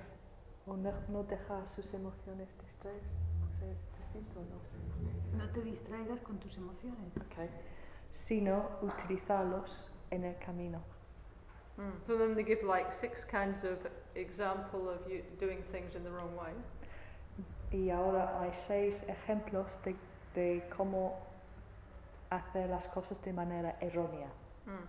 o 0.67 0.77
no, 0.77 0.93
no 1.09 1.23
dejar 1.23 1.67
sus 1.69 1.93
emociones 1.95 2.55
¿es 2.55 3.97
distinto 3.97 4.41
o 4.41 4.43
no? 4.43 5.39
No 5.45 5.51
te 5.51 5.63
distraigas 5.63 6.21
con 6.21 6.39
tus 6.39 6.57
emociones. 6.57 7.13
Okay. 7.31 7.49
Sino 8.11 8.71
utilizarlos 8.83 9.91
en 10.11 10.25
el 10.25 10.39
camino. 10.39 10.83
Mm. 11.79 11.93
So 12.07 12.17
then 12.19 12.35
they 12.35 12.43
give 12.43 12.63
like 12.63 12.93
six 12.95 13.25
kinds 13.25 13.65
of 13.65 13.79
example 14.15 14.89
of 14.89 15.11
you 15.11 15.23
doing 15.39 15.63
things 15.73 15.95
in 15.95 16.03
the 16.03 16.11
wrong 16.11 16.35
way. 16.37 16.53
Y 17.73 17.91
ahora 17.91 18.41
hay 18.41 18.53
seis 18.55 19.05
ejemplos 19.09 19.79
de, 19.85 19.95
de 20.35 20.63
cómo 20.71 21.17
hacer 22.31 22.69
las 22.69 22.89
cosas 22.89 23.23
de 23.23 23.33
manera 23.33 23.77
errónea. 23.81 24.29
Mm. 24.67 24.87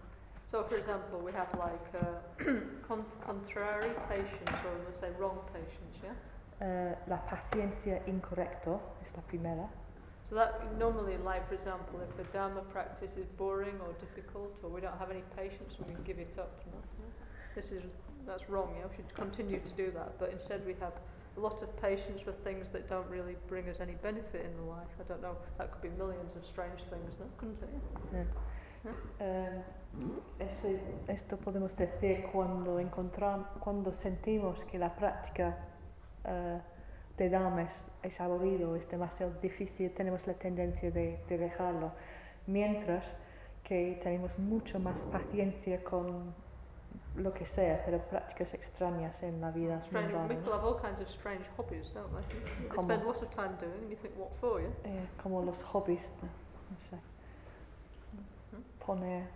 So, 0.52 0.64
for 0.64 0.78
example, 0.78 1.20
we 1.20 1.32
have 1.32 1.50
like 1.60 1.94
uh, 1.94 2.44
con- 2.88 3.06
contrary 3.24 3.92
patience, 4.08 4.58
or 4.66 4.80
let's 4.86 5.00
say 5.00 5.10
wrong 5.20 5.38
patience, 5.54 6.00
yeah. 6.04 6.16
Eh, 6.62 6.96
la 7.08 7.18
paciencia 7.18 8.02
incorrecto 8.08 8.82
es 9.02 9.16
la 9.16 9.22
primera. 9.22 9.70
So 10.30 10.36
that 10.36 10.78
normally, 10.78 11.18
like 11.18 11.48
for 11.48 11.56
example, 11.56 12.00
if 12.08 12.16
the 12.16 12.24
Dharma 12.32 12.62
practice 12.72 13.14
is 13.18 13.26
boring 13.38 13.76
or 13.82 13.94
difficult, 14.00 14.54
or 14.64 14.70
we 14.70 14.80
don't 14.82 14.98
have 15.00 15.10
any 15.10 15.24
patience, 15.36 15.74
we 15.88 15.96
give 16.06 16.20
it 16.20 16.38
up. 16.38 16.62
You 16.66 16.72
know? 16.74 16.84
This 17.56 17.72
is 17.72 17.82
that's 18.28 18.48
wrong. 18.50 18.76
Yeah, 18.78 18.86
we 18.90 18.96
should 18.96 19.14
continue 19.16 19.60
to 19.60 19.70
do 19.72 19.92
that, 19.92 20.20
but 20.20 20.30
instead 20.32 20.64
we 20.68 20.76
have 20.80 20.94
a 21.38 21.40
lot 21.40 21.64
of 21.64 21.76
patience 21.82 22.22
for 22.22 22.32
things 22.44 22.70
that 22.70 22.88
don't 22.88 23.10
really 23.10 23.38
bring 23.48 23.70
us 23.70 23.80
any 23.80 23.94
benefit 24.04 24.46
in 24.46 24.56
the 24.58 24.64
life. 24.70 24.88
I 25.00 25.04
don't 25.08 25.22
know. 25.22 25.36
That 25.58 25.72
could 25.72 25.82
be 25.82 25.90
millions 25.98 26.36
of 26.36 26.46
strange 26.46 26.82
things, 26.92 27.14
no? 27.20 27.26
couldn't 27.38 27.64
it? 27.64 27.70
yeah? 28.14 28.24
Eh, 29.20 29.62
ese- 30.40 30.80
esto 31.08 31.38
podemos 31.38 31.76
decir 31.76 32.28
cuando, 32.32 32.80
encontram- 32.80 33.46
cuando 33.60 33.92
sentimos 33.94 34.64
que 34.66 34.78
la 34.80 34.90
práctica 34.96 35.58
eh, 36.24 36.60
de 37.20 37.30
Dharma 37.30 37.64
es, 37.64 37.92
es 38.02 38.20
aburrido, 38.22 38.76
es 38.76 38.90
demasiado 38.90 39.34
difícil, 39.42 39.92
tenemos 39.94 40.26
la 40.28 40.34
tendencia 40.34 40.90
de, 40.92 41.20
de 41.28 41.38
dejarlo. 41.38 41.92
Mientras 42.48 43.18
que 43.64 44.00
tenemos 44.02 44.40
mucho 44.40 44.80
más 44.80 45.06
paciencia 45.06 45.84
con 45.84 46.34
lo 47.16 47.34
que 47.34 47.46
sea, 47.46 47.84
pero 47.86 48.00
prácticas 48.00 48.54
extrañas 48.54 49.22
en 49.24 49.42
la 49.42 49.52
vida 49.52 49.80
Strange, 49.86 50.14
mundana. 50.16 50.28
people 50.30 50.54
have 50.54 50.64
all 50.66 50.80
kinds 50.82 51.00
of 51.02 51.08
strange 51.10 51.44
hobbies, 51.58 51.94
don't 51.94 52.10
they? 52.12 52.40
They 52.62 52.68
Como- 52.70 52.84
spend 52.88 53.04
lots 53.06 53.22
of 53.22 53.30
time 53.32 53.56
doing, 53.60 53.74
and 53.84 53.90
you 53.92 53.98
think, 53.98 54.16
what 54.18 54.32
for, 54.40 54.62
yeah? 54.62 54.70
Eh, 54.86 55.08
como 55.22 55.44
los 55.44 55.62
hobbies, 55.64 56.14
no 56.72 56.80
sé, 56.80 56.98
poner, 58.86 59.28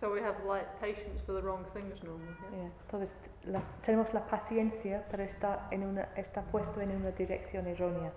So 0.00 0.12
we 0.12 0.20
have 0.20 0.36
like 0.46 0.66
patience 0.78 1.22
for 1.24 1.32
the 1.32 1.40
wrong 1.40 1.64
things 1.72 2.02
normally, 2.02 2.36
yeah? 2.52 2.70
entonces 2.82 3.16
la- 3.44 3.62
tenemos 3.82 4.12
la 4.12 4.26
paciencia, 4.26 5.06
pero 5.10 5.22
está, 5.22 5.66
en 5.70 5.84
una, 5.84 6.02
está 6.16 6.42
puesto 6.42 6.80
en 6.82 6.90
una 6.94 7.12
dirección 7.12 7.66
errónea. 7.66 8.12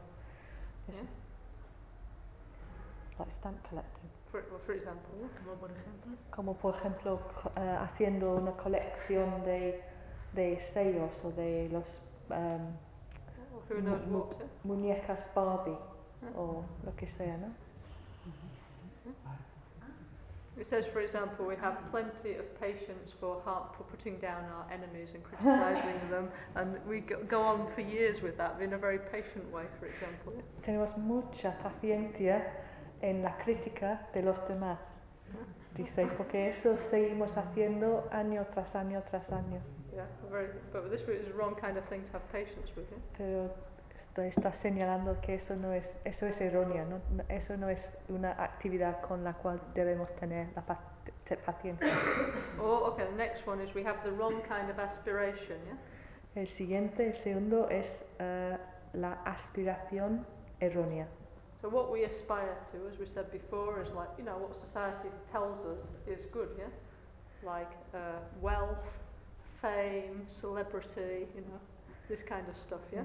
Eso. 0.89 1.01
Yeah. 1.03 1.09
Like 3.19 3.31
stamp 3.31 3.65
collecting. 3.69 4.09
For, 4.31 4.43
for 4.65 4.75
example? 4.75 5.09
Como 5.45 5.55
por 5.55 5.71
ejemplo, 5.71 6.11
Como 6.31 6.53
por 6.55 6.75
ejemplo 6.75 7.19
eh, 7.57 7.77
haciendo 7.79 8.33
una 8.35 8.51
colección 8.51 9.43
de, 9.43 9.81
de 10.33 10.59
sellos 10.59 11.23
o 11.25 11.31
de 11.31 11.69
los 11.69 12.01
who 13.69 13.81
Mu- 14.07 14.29
muñecas 14.63 15.29
Barbie 15.33 15.77
o 16.35 16.63
lo 16.83 16.95
que 16.95 17.07
sea, 17.07 17.37
¿no? 17.37 17.47
It 20.59 20.67
says, 20.67 20.85
for 20.85 20.99
example, 20.99 21.45
we 21.45 21.55
have 21.55 21.77
plenty 21.89 22.35
of 22.35 22.59
patience 22.59 23.11
for, 23.19 23.41
har- 23.45 23.69
for 23.77 23.83
putting 23.83 24.17
down 24.19 24.43
our 24.43 24.65
enemies 24.71 25.09
and 25.13 25.23
criticising 25.27 26.09
them, 26.09 26.29
and 26.55 26.77
we 26.85 26.99
go, 26.99 27.23
go 27.23 27.41
on 27.41 27.67
for 27.73 27.81
years 27.81 28.21
with 28.21 28.37
that 28.37 28.59
in 28.61 28.73
a 28.73 28.77
very 28.77 28.99
patient 28.99 29.49
way, 29.53 29.63
for 29.79 29.85
example. 29.85 30.33
Tenemos 30.61 30.97
mucha 30.97 31.55
paciencia 31.63 32.43
en 33.01 33.23
la 33.23 33.37
crítica 33.37 33.99
de 34.13 34.21
los 34.21 34.41
demás. 34.41 35.01
Dice, 35.75 36.07
porque 36.17 36.49
eso 36.49 36.75
seguimos 36.77 37.37
haciendo 37.37 38.09
año 38.11 38.45
tras 38.51 38.75
año 38.75 39.01
tras 39.09 39.31
año. 39.31 39.61
Yeah, 39.95 40.05
very, 40.29 40.47
but 40.73 40.89
this 40.91 41.01
is 41.01 41.25
the 41.27 41.33
wrong 41.33 41.55
kind 41.55 41.77
of 41.77 41.85
thing 41.85 42.03
to 42.07 42.13
have 42.13 42.31
patience 42.31 42.69
with. 42.75 42.85
Yeah? 42.91 42.97
Pero 43.17 43.49
esto 43.99 44.21
está 44.21 44.53
señalando 44.53 45.19
que 45.19 45.33
eso 45.33 45.57
no 45.57 45.73
es, 45.73 45.99
eso 46.05 46.25
es 46.25 46.39
erróneo, 46.39 46.85
¿no? 46.85 47.01
Eso 47.27 47.57
no 47.57 47.67
es 47.67 47.91
una 48.07 48.31
actividad 48.31 49.01
con 49.01 49.25
la 49.25 49.33
cual 49.33 49.59
debemos 49.73 50.15
tener 50.15 50.47
la 50.55 50.63
paciencia. 51.45 51.93
Or, 52.61 52.83
okay, 52.91 53.05
the 53.05 53.17
next 53.17 53.45
one 53.45 53.61
is 53.61 53.75
we 53.75 53.83
have 53.83 54.01
the 54.05 54.11
wrong 54.11 54.41
kind 54.47 54.69
of 54.69 54.79
aspiration, 54.79 55.57
yeah? 55.65 55.77
El 56.33 56.47
siguiente, 56.47 57.07
el 57.07 57.17
segundo, 57.17 57.67
es 57.69 58.05
eh, 58.19 58.57
la 58.93 59.21
aspiración 59.25 60.25
errónea. 60.61 61.07
So 61.61 61.67
what 61.67 61.91
we 61.91 62.05
aspire 62.05 62.55
to, 62.71 62.77
as 62.89 62.97
we 62.97 63.05
said 63.05 63.29
before, 63.31 63.81
is 63.81 63.91
like, 63.91 64.09
you 64.17 64.23
know, 64.23 64.37
what 64.37 64.55
society 64.55 65.09
tells 65.29 65.59
us 65.65 65.83
is 66.07 66.25
good, 66.31 66.49
yeah? 66.57 66.71
Like 67.43 67.71
uh, 67.93 68.21
wealth, 68.39 68.99
fame, 69.61 70.23
celebrity, 70.29 71.27
you 71.35 71.41
know, 71.41 71.59
this 72.07 72.23
kind 72.23 72.47
of 72.47 72.57
stuff, 72.57 72.79
yeah? 72.93 73.03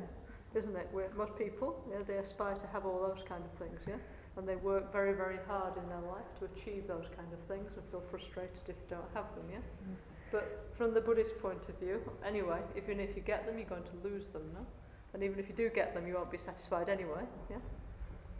Isn't 0.54 0.76
it? 0.76 0.88
Where 0.92 1.10
most 1.16 1.36
people, 1.36 1.82
yeah, 1.90 1.98
they 2.06 2.18
aspire 2.18 2.54
to 2.54 2.66
have 2.68 2.86
all 2.86 3.00
those 3.00 3.24
kind 3.26 3.42
of 3.44 3.50
things, 3.58 3.80
yeah? 3.88 3.96
And 4.36 4.48
they 4.48 4.56
work 4.56 4.92
very, 4.92 5.12
very 5.12 5.38
hard 5.48 5.76
in 5.76 5.88
their 5.88 6.00
life 6.00 6.26
to 6.38 6.46
achieve 6.46 6.86
those 6.86 7.06
kind 7.16 7.32
of 7.32 7.38
things 7.48 7.70
and 7.76 7.84
feel 7.90 8.02
frustrated 8.10 8.60
if 8.68 8.76
they 8.88 8.96
don't 8.96 9.10
have 9.14 9.26
them, 9.34 9.46
yeah? 9.50 9.58
Mm. 9.58 9.96
But 10.30 10.70
from 10.76 10.94
the 10.94 11.00
Buddhist 11.00 11.38
point 11.40 11.62
of 11.68 11.78
view, 11.78 12.00
anyway, 12.24 12.60
even 12.76 13.00
if 13.00 13.16
you 13.16 13.22
get 13.22 13.46
them, 13.46 13.58
you're 13.58 13.68
going 13.68 13.84
to 13.84 14.08
lose 14.08 14.26
them, 14.32 14.42
no? 14.52 14.66
And 15.12 15.22
even 15.22 15.38
if 15.38 15.48
you 15.48 15.54
do 15.54 15.70
get 15.70 15.94
them, 15.94 16.06
you 16.06 16.14
won't 16.14 16.30
be 16.30 16.38
satisfied 16.38 16.88
anyway, 16.88 17.22
yeah? 17.50 17.58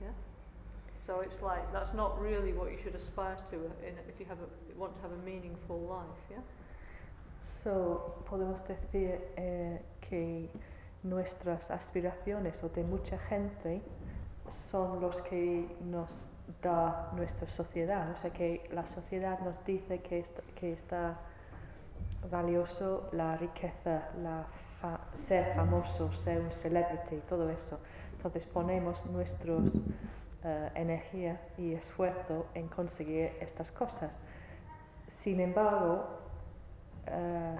Yeah? 0.02 0.08
So 1.06 1.20
it's 1.20 1.40
like, 1.42 1.72
that's 1.72 1.94
not 1.94 2.20
really 2.20 2.52
what 2.52 2.72
you 2.72 2.78
should 2.82 2.94
aspire 2.94 3.36
to 3.50 3.56
in, 3.56 3.94
if 4.08 4.18
you 4.18 4.26
have 4.26 4.38
a, 4.38 4.78
want 4.78 4.96
to 4.96 5.02
have 5.02 5.12
a 5.12 5.22
meaningful 5.24 5.80
life, 5.80 6.24
yeah? 6.30 6.38
So, 7.40 8.24
podemos 8.24 8.62
decir 8.66 9.20
eh, 9.36 9.78
que 10.00 10.48
nuestras 11.04 11.70
aspiraciones 11.70 12.64
o 12.64 12.68
de 12.68 12.82
mucha 12.82 13.16
gente 13.18 13.80
son 14.48 15.00
los 15.00 15.22
que 15.22 15.76
nos 15.84 16.28
da 16.60 17.10
nuestra 17.14 17.48
sociedad. 17.48 18.10
O 18.10 18.16
sea, 18.16 18.30
que 18.32 18.68
la 18.72 18.86
sociedad 18.86 19.38
nos 19.40 19.64
dice 19.64 20.00
que, 20.00 20.18
est- 20.18 20.40
que 20.56 20.72
está 20.72 21.16
valioso 22.30 23.08
la 23.12 23.36
riqueza, 23.36 24.08
la 24.22 24.46
ser 25.16 25.54
famoso, 25.54 26.12
ser 26.12 26.40
un 26.42 26.52
celebrity, 26.52 27.16
todo 27.26 27.48
eso. 27.48 27.78
Entonces 28.16 28.44
ponemos 28.44 29.06
nuestra 29.06 29.54
energía 30.74 31.40
y 31.56 31.72
esfuerzo 31.72 32.46
en 32.52 32.68
conseguir 32.68 33.32
estas 33.40 33.72
cosas. 33.72 34.20
Sin 35.08 35.40
embargo, 35.40 36.04
eh, 37.06 37.56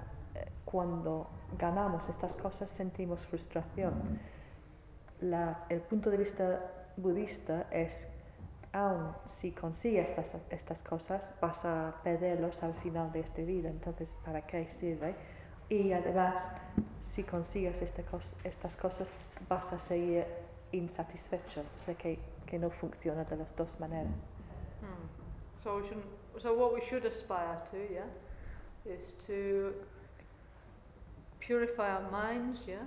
cuando 0.67 1.29
ganamos 1.59 2.09
estas 2.09 2.37
cosas 2.37 2.71
sentimos 2.71 3.27
frustración. 3.27 4.19
La- 5.21 5.65
el 5.69 5.81
punto 5.81 6.11
de 6.11 6.17
vista 6.17 6.61
budista 6.97 7.67
es, 7.71 8.09
aun 8.73 9.15
si 9.25 9.53
consigues 9.53 10.11
estas, 10.11 10.37
estas 10.51 10.83
cosas, 10.83 11.33
vas 11.41 11.65
a 11.65 11.95
perderlos 12.03 12.63
al 12.63 12.75
final 12.75 13.11
de 13.13 13.21
esta 13.21 13.43
vida, 13.43 13.69
entonces 13.69 14.17
¿para 14.25 14.43
qué 14.47 14.69
sirve? 14.69 15.15
Y 15.69 15.93
además, 15.93 16.51
si 16.99 17.23
consigues 17.23 17.81
esta 17.83 18.03
cos- 18.03 18.37
estas 18.45 18.77
cosas, 18.77 19.13
vas 19.49 19.73
a 19.73 19.79
seguir 19.79 20.27
insatisfecho, 20.73 21.61
o 21.75 21.79
sea 21.79 21.95
que, 21.95 22.19
que 22.47 22.59
no 22.59 22.69
funciona 22.71 23.25
de 23.25 23.37
las 23.37 23.55
dos 23.57 23.79
maneras. 23.81 24.13
Hmm. 24.83 25.63
So 25.63 25.77
we 25.77 26.41
so 26.41 26.53
what 26.53 26.75
we 26.75 26.81
should 26.83 27.07
aspire 27.07 27.57
to, 27.71 27.77
yeah, 27.91 28.05
is 28.85 29.15
to 29.27 29.73
purify 31.47 31.91
our 31.91 32.11
minds, 32.11 32.61
yeah, 32.67 32.85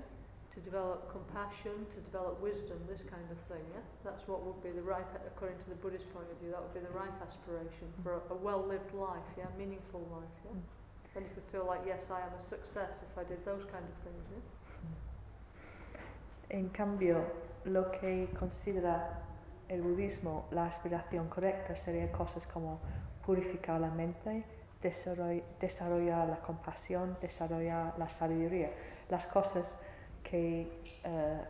to 0.53 0.59
develop 0.61 1.11
compassion, 1.11 1.85
to 1.93 1.99
develop 2.09 2.41
wisdom, 2.41 2.77
this 2.89 3.01
kind 3.05 3.27
of 3.29 3.37
thing, 3.45 3.61
yeah. 3.73 3.85
That's 4.03 4.27
what 4.27 4.41
would 4.45 4.61
be 4.63 4.71
the 4.71 4.81
right, 4.81 5.05
according 5.27 5.57
to 5.59 5.69
the 5.69 5.75
Buddhist 5.75 6.11
point 6.13 6.25
of 6.31 6.37
view, 6.41 6.51
that 6.51 6.61
would 6.61 6.73
be 6.73 6.81
the 6.81 6.95
right 6.97 7.13
aspiration 7.21 7.87
for 8.01 8.17
a, 8.17 8.33
a 8.33 8.35
well-lived 8.35 8.93
life, 8.95 9.29
yeah, 9.37 9.45
meaningful 9.57 10.01
life, 10.11 10.37
yeah. 10.45 10.57
And 11.15 11.25
you 11.25 11.31
could 11.33 11.45
feel 11.51 11.65
like, 11.65 11.81
yes, 11.85 12.09
I 12.09 12.21
am 12.21 12.33
a 12.33 12.43
success 12.49 12.91
if 13.05 13.17
I 13.17 13.23
did 13.23 13.45
those 13.45 13.65
kind 13.65 13.85
of 13.85 13.95
things, 14.03 14.25
yeah. 14.33 14.41
En 16.49 16.69
cambio, 16.69 17.25
lo 17.65 17.91
que 17.91 18.29
considera 18.33 19.21
el 19.67 19.81
budismo 19.81 20.45
la 20.51 20.65
aspiración 20.65 21.27
correcta 21.27 21.75
sería 21.75 22.09
cosas 22.11 22.47
como 22.47 22.79
purificar 23.25 23.81
la 23.81 23.91
mente, 23.91 24.45
desarroll- 24.87 25.43
desarrollar 25.59 26.27
la 26.27 26.37
compasión, 26.41 27.17
desarrollar 27.21 27.93
la 27.97 28.09
sabiduría, 28.09 28.71
las 29.09 29.27
cosas 29.27 29.77
que 30.23 30.67
eh, 31.03 31.41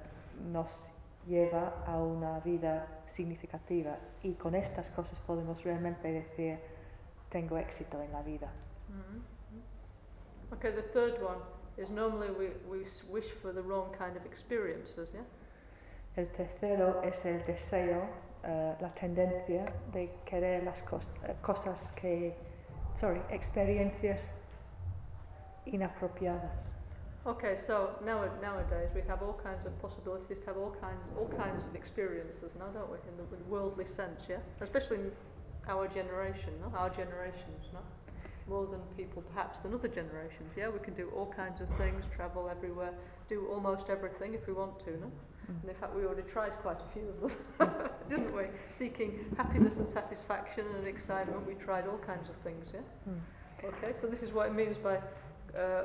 nos 0.51 0.87
lleva 1.25 1.83
a 1.85 1.97
una 1.97 2.39
vida 2.39 2.87
significativa 3.05 3.97
y 4.23 4.33
con 4.35 4.55
estas 4.55 4.89
cosas 4.91 5.19
podemos 5.19 5.63
realmente 5.63 6.11
decir 6.11 6.59
tengo 7.29 7.57
éxito 7.57 8.01
en 8.01 8.11
la 8.11 8.21
vida. 8.21 8.47
Mm-hmm. 8.89 10.53
Okay, 10.53 10.71
the 10.71 10.83
third 10.83 11.21
one 11.21 11.39
is 11.77 11.89
normally 11.89 12.29
we, 12.31 12.47
we 12.69 12.85
wish 13.11 13.31
for 13.41 13.51
the 13.53 13.61
wrong 13.61 13.91
kind 13.97 14.15
of 14.15 14.25
experiences, 14.25 15.11
yeah? 15.11 15.25
El 16.15 16.27
tercero 16.31 17.01
es 17.03 17.25
el 17.25 17.43
deseo, 17.43 18.01
eh, 18.43 18.75
la 18.79 18.89
tendencia 18.89 19.65
de 19.91 20.09
querer 20.25 20.63
las 20.63 20.83
cos- 20.83 21.13
eh, 21.27 21.35
cosas 21.41 21.91
que, 21.91 22.33
sorry, 22.93 23.21
experiencias 23.29 24.33
inapropiadas. 25.65 26.73
Okay, 27.25 27.57
so 27.57 27.91
now, 28.05 28.23
nowadays 28.41 28.89
we 28.95 29.01
have 29.01 29.21
all 29.21 29.37
kinds 29.43 29.65
of 29.65 29.77
possibilities 29.81 30.39
to 30.39 30.45
have 30.45 30.57
all 30.57 30.73
kinds, 30.79 31.01
all 31.17 31.27
kinds 31.37 31.65
of 31.65 31.75
experiences 31.75 32.55
now, 32.57 32.67
don't 32.67 32.89
we, 32.89 32.97
in 33.09 33.17
the 33.17 33.25
worldly 33.49 33.85
sense, 33.85 34.23
yeah? 34.29 34.37
Especially 34.61 34.97
in 34.97 35.11
our 35.67 35.89
generation, 35.89 36.53
no? 36.61 36.71
Our 36.77 36.89
generations, 36.89 37.67
no? 37.73 37.79
More 38.47 38.65
than 38.65 38.79
people 38.95 39.23
perhaps 39.33 39.59
than 39.59 39.73
other 39.73 39.89
generations, 39.89 40.53
yeah? 40.55 40.69
We 40.69 40.79
can 40.79 40.93
do 40.93 41.11
all 41.13 41.33
kinds 41.35 41.59
of 41.59 41.67
things, 41.77 42.05
travel 42.15 42.49
everywhere, 42.49 42.93
do 43.27 43.45
almost 43.51 43.89
everything 43.89 44.33
if 44.33 44.47
we 44.47 44.53
want 44.53 44.79
to, 44.85 44.91
no? 44.91 45.11
And 45.47 45.69
in 45.69 45.75
fact, 45.75 45.95
we 45.95 46.03
already 46.03 46.23
tried 46.23 46.51
quite 46.61 46.77
a 46.81 46.93
few 46.93 47.07
of 47.09 47.21
them, 47.21 47.69
didn't 48.09 48.35
we? 48.35 48.43
Seeking 48.69 49.33
happiness 49.37 49.77
and 49.77 49.87
satisfaction 49.87 50.65
and 50.77 50.87
excitement, 50.87 51.47
we 51.47 51.53
tried 51.53 51.87
all 51.87 51.97
kinds 51.99 52.29
of 52.29 52.35
things, 52.37 52.67
yeah? 52.73 52.81
Mm. 53.09 53.19
Okay, 53.63 53.93
so 53.99 54.07
this 54.07 54.21
is 54.21 54.31
what 54.31 54.47
it 54.47 54.53
means 54.53 54.77
by 54.77 54.97
uh, 55.57 55.83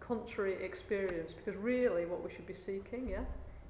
contrary 0.00 0.62
experience, 0.62 1.32
because 1.32 1.58
really 1.58 2.04
what 2.04 2.22
we 2.22 2.30
should 2.30 2.46
be 2.46 2.54
seeking, 2.54 3.08
yeah, 3.08 3.24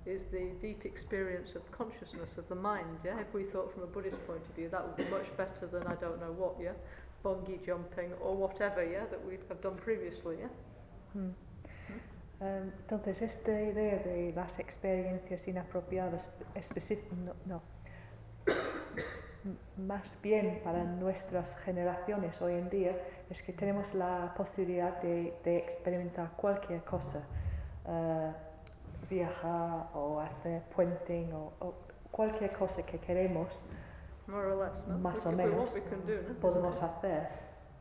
is 0.07 0.23
the 0.33 0.51
deep 0.61 0.85
experience 0.85 1.55
of 1.55 1.71
consciousness 1.71 2.37
of 2.37 2.49
the 2.49 2.55
mind, 2.55 2.99
yeah. 3.05 3.19
If 3.21 3.33
we 3.33 3.45
thought 3.45 3.73
from 3.73 3.85
a 3.85 3.87
Buddhist 3.87 4.25
point 4.27 4.43
of 4.49 4.55
view, 4.57 4.69
that 4.71 4.85
would 4.85 4.97
be 4.97 5.11
much 5.11 5.35
better 5.37 5.67
than 5.67 5.87
I 5.87 5.95
don't 5.95 6.21
know 6.21 6.33
what, 6.33 6.57
yeah, 6.61 6.73
bungee 7.25 7.65
jumping 7.65 8.13
or 8.21 8.37
whatever, 8.37 8.85
yeah, 8.85 9.07
that 9.11 9.25
we 9.25 9.39
have 9.49 9.61
done 9.61 9.77
previously, 9.77 10.37
yeah. 10.41 10.49
Mm. 11.17 11.33
Em, 12.41 12.71
entonces, 12.81 13.23
esta 13.23 13.61
idea 13.61 13.99
de 13.99 14.33
las 14.35 14.59
experiencias 14.59 15.49
inapropiadas, 15.49 16.31
no, 17.25 17.35
no. 17.47 17.63
más 19.77 20.19
bien 20.23 20.61
para 20.63 20.85
nuestras 20.85 21.57
generaciones 21.57 22.41
hoy 22.43 22.55
en 22.55 22.69
día 22.69 22.97
es 23.31 23.43
que 23.43 23.53
tenemos 23.53 23.95
la 23.95 24.35
posibilidad 24.37 25.01
de, 25.01 25.35
de 25.45 25.59
experimentar 25.59 26.33
cualquier 26.37 26.83
cosa, 26.85 27.23
eh, 27.87 28.33
viajar 29.09 29.89
o 29.95 30.21
hacer 30.21 30.63
puenting 30.75 31.33
o, 31.33 31.53
o 31.61 31.75
cualquier 32.11 32.53
cosa 32.53 32.85
que 32.85 32.99
queremos 32.99 33.65
less, 34.29 34.87
no? 34.87 34.99
Más 34.99 35.27
o 35.27 35.33
menos. 35.33 35.75
do, 35.75 36.23
no? 36.29 36.41
podemos 36.41 36.83
hacer 36.83 37.29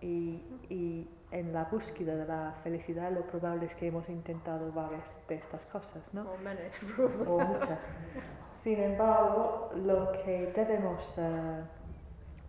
y, 0.01 0.43
y 0.69 1.09
en 1.31 1.51
la 1.53 1.65
búsqueda 1.65 2.15
de 2.15 2.25
la 2.25 2.53
felicidad 2.63 3.11
lo 3.11 3.21
probable 3.27 3.65
es 3.65 3.75
que 3.75 3.87
hemos 3.87 4.07
intentado 4.09 4.71
varias 4.71 5.21
de 5.27 5.35
estas 5.35 5.65
cosas, 5.65 6.13
¿no? 6.13 6.25
Many, 6.43 6.59
o 7.27 7.39
muchas. 7.39 7.79
Sin 8.51 8.79
embargo, 8.79 9.69
lo 9.75 10.11
que 10.13 10.53
debemos 10.55 11.17
eh, 11.17 11.63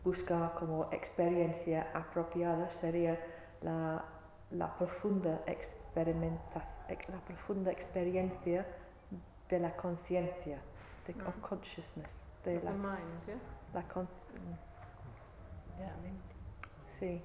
buscar 0.04 0.54
como 0.54 0.88
experiencia 0.92 1.90
apropiada 1.92 2.70
sería 2.70 3.18
la, 3.62 4.04
la 4.52 4.72
profunda 4.76 5.40
la 7.08 7.18
profunda 7.20 7.72
experiencia 7.72 8.64
de 9.48 9.58
la 9.58 9.74
conciencia, 9.76 10.58
de- 11.06 11.14
of 11.24 11.36
Mm. 11.36 11.40
consciousness, 11.40 12.28
de 12.44 12.58
Of 12.58 12.64
la, 12.64 12.70
the 12.70 12.76
mind, 12.78 13.26
yeah? 13.26 13.36
la 13.74 13.82
de 15.78 15.84
la 15.86 15.96
mente. 15.96 16.34
sí, 16.86 17.22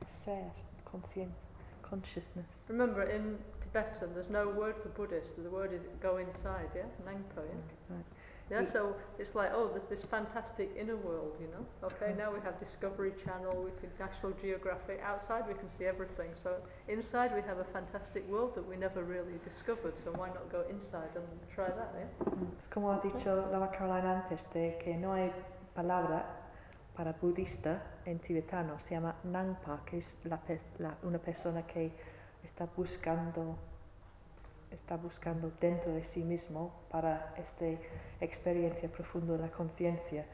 el 0.00 0.06
ser, 0.06 0.52
conciencia, 0.92 1.34
consciousness. 1.82 2.64
Remember, 2.68 3.02
in 3.02 3.38
Tibetan, 3.62 4.12
there's 4.14 4.30
no 4.30 4.48
word 4.48 4.76
for 4.76 4.88
Buddhist. 4.90 5.42
The 5.42 5.50
word 5.50 5.72
is 5.72 5.82
go 6.00 6.18
inside, 6.18 6.68
yeah? 6.74 6.82
Nangpo, 7.06 7.42
yeah? 7.42 7.94
Right. 7.96 8.04
Yeah, 8.50 8.60
We- 8.60 8.66
so 8.66 8.96
it's 9.18 9.34
like, 9.34 9.50
oh, 9.54 9.68
there's 9.68 9.86
this 9.86 10.04
fantastic 10.04 10.68
inner 10.76 10.96
world, 10.96 11.36
you 11.40 11.46
know? 11.48 11.64
Okay, 11.84 12.12
Mm. 12.12 12.18
now 12.18 12.32
we 12.32 12.40
have 12.40 12.58
Discovery 12.58 13.12
Channel, 13.24 13.54
we 13.64 13.70
can 13.80 13.90
National 13.98 14.32
Geographic. 14.32 15.00
Outside, 15.02 15.46
we 15.48 15.54
can 15.54 15.70
see 15.70 15.86
everything. 15.86 16.30
So 16.34 16.56
inside, 16.88 17.34
we 17.34 17.40
have 17.42 17.58
a 17.60 17.64
fantastic 17.64 18.28
world 18.28 18.54
that 18.56 18.66
we 18.68 18.76
never 18.76 19.02
really 19.04 19.38
discovered. 19.44 19.96
So 19.98 20.10
why 20.12 20.28
not 20.28 20.50
go 20.50 20.62
inside 20.68 21.10
and 21.14 21.24
try 21.54 21.68
that, 21.70 21.94
yeah? 21.96 22.08
Mm, 22.26 22.58
Es 22.58 22.66
como 22.68 22.90
ha 22.92 23.00
dicho 23.00 23.48
Lama 23.50 23.68
Caroline 23.70 24.06
antes, 24.06 24.44
de 24.52 24.76
que 24.82 24.96
no 24.96 25.12
hay 25.14 25.32
palabra 25.74 26.24
para 26.94 27.12
budista 27.12 27.82
en 28.04 28.18
tibetano, 28.18 28.78
se 28.78 28.94
llama 28.94 29.16
Nangpa, 29.24 29.82
que 29.84 29.98
es 29.98 30.18
una 31.02 31.18
persona 31.18 31.66
que 31.66 31.92
está 32.44 32.66
buscando, 32.76 33.56
está 34.70 34.96
buscando 34.96 35.52
dentro 35.60 35.92
de 35.92 36.04
sí 36.04 36.22
mismo 36.22 36.72
para 36.90 37.34
esta 37.36 37.66
experiencia 38.20 38.90
profunda 38.90 39.34
de 39.34 39.38
la 39.38 39.50
conciencia. 39.50 40.26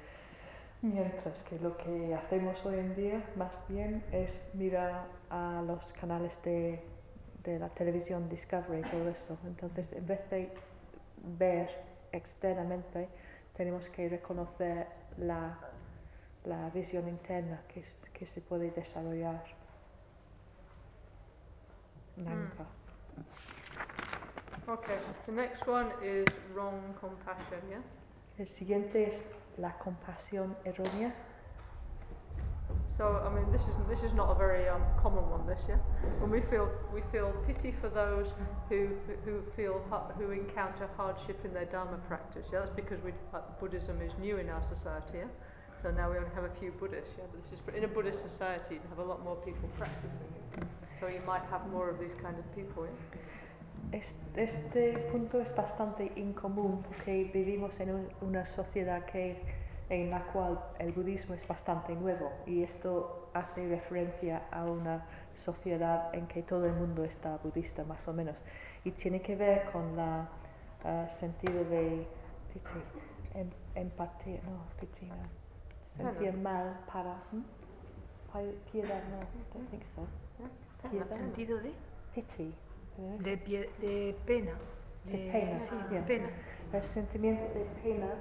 Mientras 0.80 1.42
que 1.42 1.58
lo 1.58 1.76
que 1.76 2.14
hacemos 2.14 2.64
hoy 2.64 2.78
en 2.78 2.94
día 2.94 3.30
más 3.36 3.64
bien 3.68 4.04
es 4.12 4.50
mirar 4.54 5.06
a 5.28 5.62
los 5.66 5.92
canales 5.92 6.40
de, 6.42 6.84
de 7.42 7.58
la 7.58 7.68
televisión 7.68 8.28
Discovery 8.28 8.80
y 8.80 8.90
todo 8.90 9.08
eso. 9.08 9.38
Entonces, 9.44 9.92
en 9.92 10.06
vez 10.06 10.28
de 10.30 10.52
ver 11.36 11.68
externamente, 12.12 13.08
tenemos 13.56 13.90
que 13.90 14.08
reconocer 14.08 14.86
la, 15.16 15.58
la 16.48 16.70
visión 16.70 17.06
interna 17.08 17.60
que, 17.68 17.84
que 18.12 18.26
se 18.26 18.40
puede 18.40 18.70
desarrollar. 18.70 19.44
Nangpa. 22.16 22.66
Okay, 24.66 24.98
the 25.26 25.32
next 25.32 25.66
one 25.66 25.92
is 26.02 26.26
wrong 26.54 26.94
compassion, 27.00 27.60
yeah? 27.70 27.82
El 28.38 28.46
siguiente 28.46 29.06
es 29.06 29.26
la 29.58 29.78
compasión 29.78 30.56
errónea. 30.64 31.12
So 32.96 33.22
I 33.24 33.32
mean, 33.32 33.50
this 33.52 33.62
is 33.62 33.76
this 33.88 34.02
is 34.02 34.12
not 34.12 34.30
a 34.30 34.34
very 34.34 34.68
um, 34.68 34.82
common 35.00 35.30
one. 35.30 35.46
This, 35.46 35.60
yeah. 35.68 35.78
When 36.18 36.30
we 36.30 36.40
feel 36.40 36.68
we 36.92 37.00
feel 37.12 37.32
pity 37.46 37.72
for 37.80 37.88
those 37.88 38.26
who 38.68 38.88
who 39.24 39.42
feel 39.54 39.80
who 40.18 40.30
encounter 40.32 40.88
hardship 40.96 41.44
in 41.44 41.52
their 41.54 41.66
dharma 41.66 41.98
practice. 42.08 42.46
Yeah, 42.52 42.60
that's 42.60 42.70
because 42.70 43.00
we 43.02 43.12
uh, 43.32 43.40
Buddhism 43.60 44.00
is 44.02 44.12
new 44.18 44.38
in 44.38 44.48
our 44.48 44.64
society. 44.64 45.18
Yeah. 45.18 45.28
So 45.82 45.90
now 45.90 46.10
we 46.10 46.16
only 46.18 46.30
have 46.34 46.44
a 46.44 46.54
few 46.60 46.72
Buddhists. 46.72 47.14
Yeah, 47.16 47.24
but 47.30 47.42
this 47.44 47.52
is 47.52 47.76
in 47.76 47.84
a 47.84 47.88
Buddhist 47.88 48.22
society. 48.22 48.74
You 48.74 48.88
have 48.90 48.98
a 48.98 49.04
lot 49.08 49.22
more 49.22 49.36
people 49.44 49.68
practicing. 49.76 50.28
So 51.00 51.06
you 51.08 51.20
might 51.26 51.42
have 51.50 51.68
more 51.70 51.88
of 51.88 51.98
these 52.00 52.14
kind 52.20 52.36
of 52.38 52.44
people. 52.54 52.84
Yeah. 52.86 53.98
Es- 53.98 54.16
Este 54.36 54.98
punto 55.10 55.40
es 55.40 55.52
bastante 55.54 56.12
incomún 56.16 56.82
porque 56.82 57.30
vivimos 57.32 57.80
en 57.80 57.90
un- 57.94 58.08
una 58.20 58.44
sociedad 58.46 59.04
que, 59.04 59.42
en 59.88 60.10
la 60.10 60.20
cual 60.32 60.58
el 60.78 60.92
budismo 60.92 61.34
es 61.34 61.46
bastante 61.48 61.94
nuevo 61.94 62.30
y 62.46 62.62
esto 62.62 63.30
hace 63.34 63.66
referencia 63.68 64.42
a 64.50 64.64
una 64.64 65.06
sociedad 65.34 66.14
en 66.14 66.26
que 66.26 66.42
todo 66.42 66.66
el 66.66 66.74
mundo 66.74 67.02
está 67.04 67.38
budista 67.38 67.84
más 67.84 68.06
o 68.08 68.12
menos 68.12 68.44
y 68.84 68.90
tiene 68.92 69.20
que 69.22 69.34
ver 69.36 69.64
con 69.72 69.96
la 69.96 70.28
ah, 70.84 71.08
sentido 71.08 71.64
de 71.64 72.06
pity, 72.52 72.78
em- 73.34 73.50
empatía, 73.74 74.40
no, 74.44 74.64
pity 74.78 75.06
no, 75.06 75.16
sentir 75.98 76.32
mal 76.36 76.80
para, 76.92 77.14
¿hmm? 77.32 77.42
Pi- 78.32 78.58
piedad 78.72 79.02
no, 79.10 79.20
I 79.62 79.66
think 79.70 79.84
so, 79.84 80.06
piedad, 80.90 81.10
Sentido 81.10 81.58
de, 81.58 81.72
pity, 82.14 82.54
pero 82.96 83.14
es- 83.14 83.24
de, 83.24 83.36
pie- 83.38 83.70
de 83.80 84.16
pena. 84.26 84.52
De 85.04 85.30
pena, 85.32 85.58
sí, 85.58 85.74
ya. 85.90 86.00
de 86.00 86.02
pena. 86.02 86.28
el 86.72 86.82
sentimiento 86.84 87.48
de 87.48 87.64
pena 87.82 88.14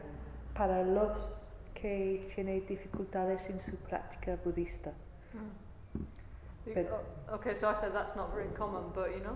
para 0.55 0.83
los 0.83 1.47
que 1.73 2.25
tienen 2.33 2.65
dificultades 2.65 3.49
en 3.49 3.59
su 3.59 3.75
práctica 3.75 4.37
budista. 4.43 4.93
You- 6.65 6.73
But- 6.73 6.89
oh, 7.29 7.35
okay, 7.35 7.55
so 7.55 7.69
I 7.69 7.75
said 7.75 7.91
that's 7.93 8.15
not 8.15 8.33
very 8.33 8.49
common, 8.57 8.91
but 8.93 9.11
you 9.11 9.19
know, 9.21 9.35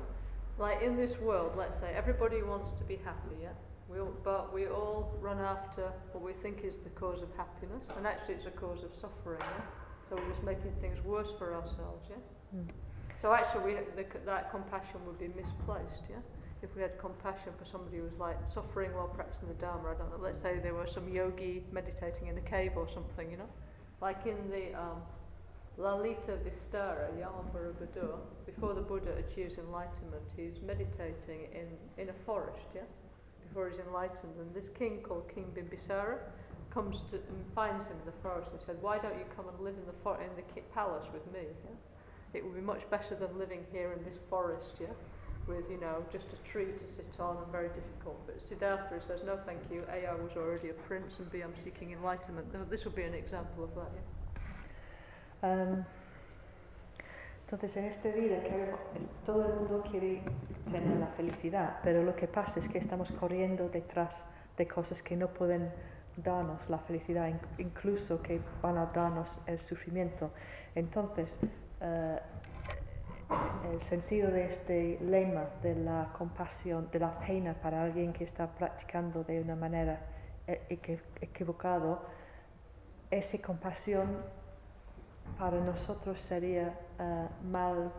like 0.58 0.82
in 0.86 0.96
this 0.98 1.20
world, 1.20 1.56
let's 1.58 1.78
say 1.80 1.94
everybody 1.96 2.42
wants 2.42 2.72
to 2.80 2.84
be 2.86 2.98
happy, 2.98 3.36
yeah. 3.42 3.54
We 3.92 4.00
all, 4.00 4.14
but 4.24 4.54
we 4.54 4.68
all 4.68 5.18
run 5.20 5.40
after 5.40 5.92
what 6.14 6.24
we 6.24 6.34
think 6.34 6.64
is 6.64 6.80
the 6.80 6.90
cause 6.92 7.22
of 7.22 7.30
happiness, 7.36 7.88
and 7.98 8.08
actually 8.08 8.36
it's 8.36 8.46
a 8.46 8.52
cause 8.52 8.84
of 8.84 8.92
suffering. 9.00 9.42
Yeah? 9.42 9.66
So 10.10 10.16
we're 10.16 10.30
just 10.32 10.44
making 10.44 10.74
things 10.82 11.04
worse 11.04 11.30
for 11.38 11.54
ourselves, 11.54 12.08
yeah. 12.10 12.60
Mm. 12.60 12.68
So 13.22 13.34
actually, 13.34 13.74
we, 13.74 13.80
the, 13.96 14.06
that 14.26 14.52
compassion 14.52 15.00
would 15.06 15.20
be 15.20 15.28
misplaced, 15.28 16.04
yeah. 16.10 16.18
If 16.62 16.76
we 16.76 16.82
had 16.82 16.98
compassion 17.00 17.54
for 17.58 17.66
somebody 17.66 17.98
who 17.98 18.04
was 18.04 18.18
like 18.20 18.38
suffering 18.46 18.94
while 18.94 19.08
practicing 19.08 19.48
the 19.48 19.56
Dharma, 19.56 19.90
I 19.90 19.94
don't 19.96 20.12
know. 20.12 20.24
Let's 20.24 20.42
say 20.42 20.60
there 20.60 20.76
was 20.76 20.92
some 20.92 21.12
yogi 21.12 21.64
meditating 21.72 22.28
in 22.28 22.38
a 22.38 22.42
cave 22.42 22.74
or 22.76 22.88
something, 22.94 23.32
you 23.32 23.38
know, 23.38 23.50
like 24.02 24.26
in 24.26 24.38
the 24.50 24.78
um, 24.80 25.02
Lalita 25.78 26.38
Vistara, 26.46 27.10
Yama 27.20 27.44
Borobudur, 27.54 28.20
before 28.46 28.74
the 28.74 28.82
Buddha 28.82 29.14
achieves 29.18 29.58
enlightenment, 29.58 30.24
he's 30.36 30.62
meditating 30.66 31.48
in, 31.52 31.68
in 31.98 32.10
a 32.10 32.14
forest, 32.26 32.68
yeah, 32.76 32.82
before 33.52 33.70
he's 33.70 33.80
enlightened. 33.80 34.36
And 34.40 34.54
this 34.54 34.70
king 34.78 35.00
called 35.04 35.30
King 35.34 35.52
Bimbisara 35.56 36.20
comes 36.70 37.02
to 37.12 37.18
and 37.18 37.46
finds 37.54 37.86
him 37.86 37.98
in 38.00 38.06
the 38.06 38.18
forest 38.24 38.52
and 38.52 38.62
said, 38.66 38.78
Why 38.82 38.98
don't 38.98 39.18
you 39.18 39.26
come 39.36 39.46
and 39.48 39.60
live 39.60 39.76
in 39.76 39.86
the, 39.86 39.98
for- 40.04 40.22
in 40.22 40.30
the 40.38 40.62
palace 40.74 41.06
with 41.14 41.26
me? 41.34 41.48
Yeah? 41.66 41.76
It 42.34 42.46
would 42.46 42.56
be 42.56 42.62
much 42.62 42.90
better 42.90 43.16
than 43.16 43.38
living 43.38 43.66
here 43.74 43.92
in 43.92 44.04
this 44.06 44.18
forest, 44.30 44.76
yeah, 44.80 44.88
with, 45.48 45.70
you 45.70 45.78
know, 45.82 46.06
just 46.14 46.28
a 46.32 46.50
tree 46.50 46.72
to 46.72 46.86
sit 46.96 47.20
on 47.20 47.36
and 47.36 47.52
very 47.52 47.68
difficult. 47.68 48.26
But 48.26 48.40
Siddhartha 48.48 49.02
says, 49.06 49.20
No, 49.26 49.38
thank 49.46 49.60
you. 49.70 49.84
A, 49.92 50.08
I 50.08 50.14
was 50.16 50.32
already 50.38 50.70
a 50.70 50.74
prince, 50.88 51.16
and 51.20 51.30
B, 51.30 51.42
I'm 51.42 51.54
seeking 51.62 51.92
enlightenment. 51.92 52.48
This 52.70 52.86
would 52.86 52.96
be 52.96 53.04
an 53.04 53.14
example 53.14 53.66
of 53.66 53.76
that, 53.76 53.92
yeah. 55.44 55.52
Um, 55.52 55.86
entonces, 57.52 57.78
en 57.78 57.86
esta 57.86 58.10
vida 58.10 58.38
todo 59.26 59.46
el 59.46 59.54
mundo 59.56 59.84
quiere 59.90 60.22
tener 60.72 60.98
la 60.98 61.08
felicidad, 61.08 61.80
pero 61.84 62.04
lo 62.04 62.16
que 62.16 62.28
pasa 62.28 62.60
es 62.60 62.70
que 62.70 62.78
estamos 62.78 63.12
corriendo 63.12 63.70
detrás 63.70 64.28
de 64.58 64.68
cosas 64.68 65.02
que 65.04 65.16
no 65.18 65.28
pueden 65.28 65.72
darnos 66.18 66.70
la 66.70 66.78
felicidad, 66.78 67.28
in- 67.28 67.40
incluso 67.58 68.22
que 68.22 68.40
van 68.62 68.78
a 68.78 68.86
darnos 68.88 69.40
el 69.46 69.58
sufrimiento. 69.60 70.32
Entonces, 70.76 71.40
eh, 71.82 72.18
el 73.72 73.82
sentido 73.82 74.30
de 74.32 74.46
este 74.46 74.98
lema 75.02 75.46
de 75.62 75.76
la 75.76 76.10
compasión, 76.18 76.90
de 76.92 77.00
la 77.00 77.18
pena 77.20 77.54
para 77.54 77.84
alguien 77.84 78.12
que 78.14 78.24
está 78.26 78.48
practicando 78.48 79.24
de 79.24 79.42
una 79.42 79.56
manera 79.56 80.02
eh, 80.48 80.62
equi- 80.70 81.00
equivocado, 81.22 82.02
esa 83.10 83.38
compasión 83.40 84.08
para 85.38 85.60
nosotros 85.60 86.20
sería 86.22 86.74
eh, 87.00 87.28
mal 87.44 87.92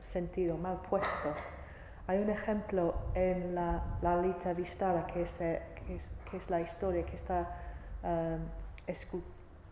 sentido, 0.00 0.56
mal 0.56 0.80
puesto. 0.88 1.32
Hay 2.06 2.18
un 2.18 2.30
ejemplo 2.30 2.94
en 3.14 3.54
la, 3.54 3.82
la 4.02 4.16
Lita 4.20 4.52
Vistara, 4.52 5.06
que 5.06 5.22
es, 5.22 5.40
eh, 5.40 5.62
que, 5.86 5.94
es, 5.96 6.14
que 6.30 6.36
es 6.36 6.50
la 6.50 6.60
historia 6.60 7.04
que 7.06 7.14
está 7.14 7.56
eh, 8.02 8.38
escu- 8.86 9.22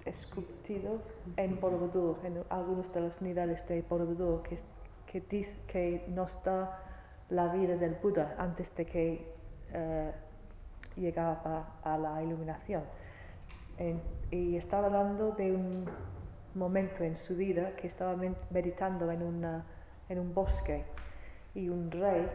esculpido 0.05 0.98
en 1.36 1.60
Borobudur, 1.60 2.18
en 2.24 2.42
algunos 2.48 2.92
de 2.92 3.00
los 3.00 3.20
niveles 3.20 3.66
de 3.66 3.82
Borobudur, 3.82 4.42
que, 4.42 4.58
que 5.06 5.20
dice 5.20 5.60
que 5.66 6.05
nos 6.08 6.42
da 6.44 6.78
la 7.28 7.48
vida 7.48 7.76
del 7.76 7.94
Buda 7.97 8.34
antes 8.39 8.74
de 8.74 8.86
que 8.86 9.34
eh, 9.72 10.12
llegaba 10.97 11.74
a 11.82 11.98
la 11.98 12.22
iluminación. 12.22 12.82
En- 13.76 14.00
y 14.30 14.56
estaba 14.56 14.86
hablando 14.86 15.32
de 15.32 15.52
un 15.52 15.84
momento 16.54 17.04
en 17.04 17.16
su 17.16 17.36
vida 17.36 17.74
que 17.76 17.86
estaba 17.86 18.16
meditando 18.50 19.10
en, 19.10 19.22
en 20.08 20.18
un 20.18 20.34
bosque 20.34 20.84
y 21.54 21.68
un 21.68 21.90
rey, 21.90 22.28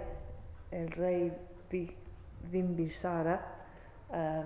el 0.72 0.92
rey 0.92 1.34
Vi- 1.70 1.96
Bimbisara, 2.52 3.42
em, 4.12 4.46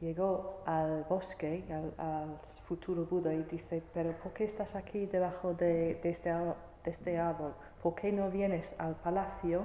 llegó 0.00 0.62
al 0.66 1.04
bosque, 1.08 1.64
al, 1.98 2.38
futuro 2.64 3.04
Buda, 3.06 3.32
y 3.32 3.42
dice, 3.44 3.82
pero 3.94 4.12
¿por 4.18 4.32
qué 4.32 4.44
estás 4.44 4.74
aquí 4.74 5.06
debajo 5.06 5.54
de, 5.54 6.00
este, 6.04 6.32
este 6.84 7.18
árbol? 7.18 7.54
¿Por 7.82 7.94
qué 7.94 8.12
no 8.12 8.30
vienes 8.30 8.74
al 8.78 8.94
palacio 8.96 9.64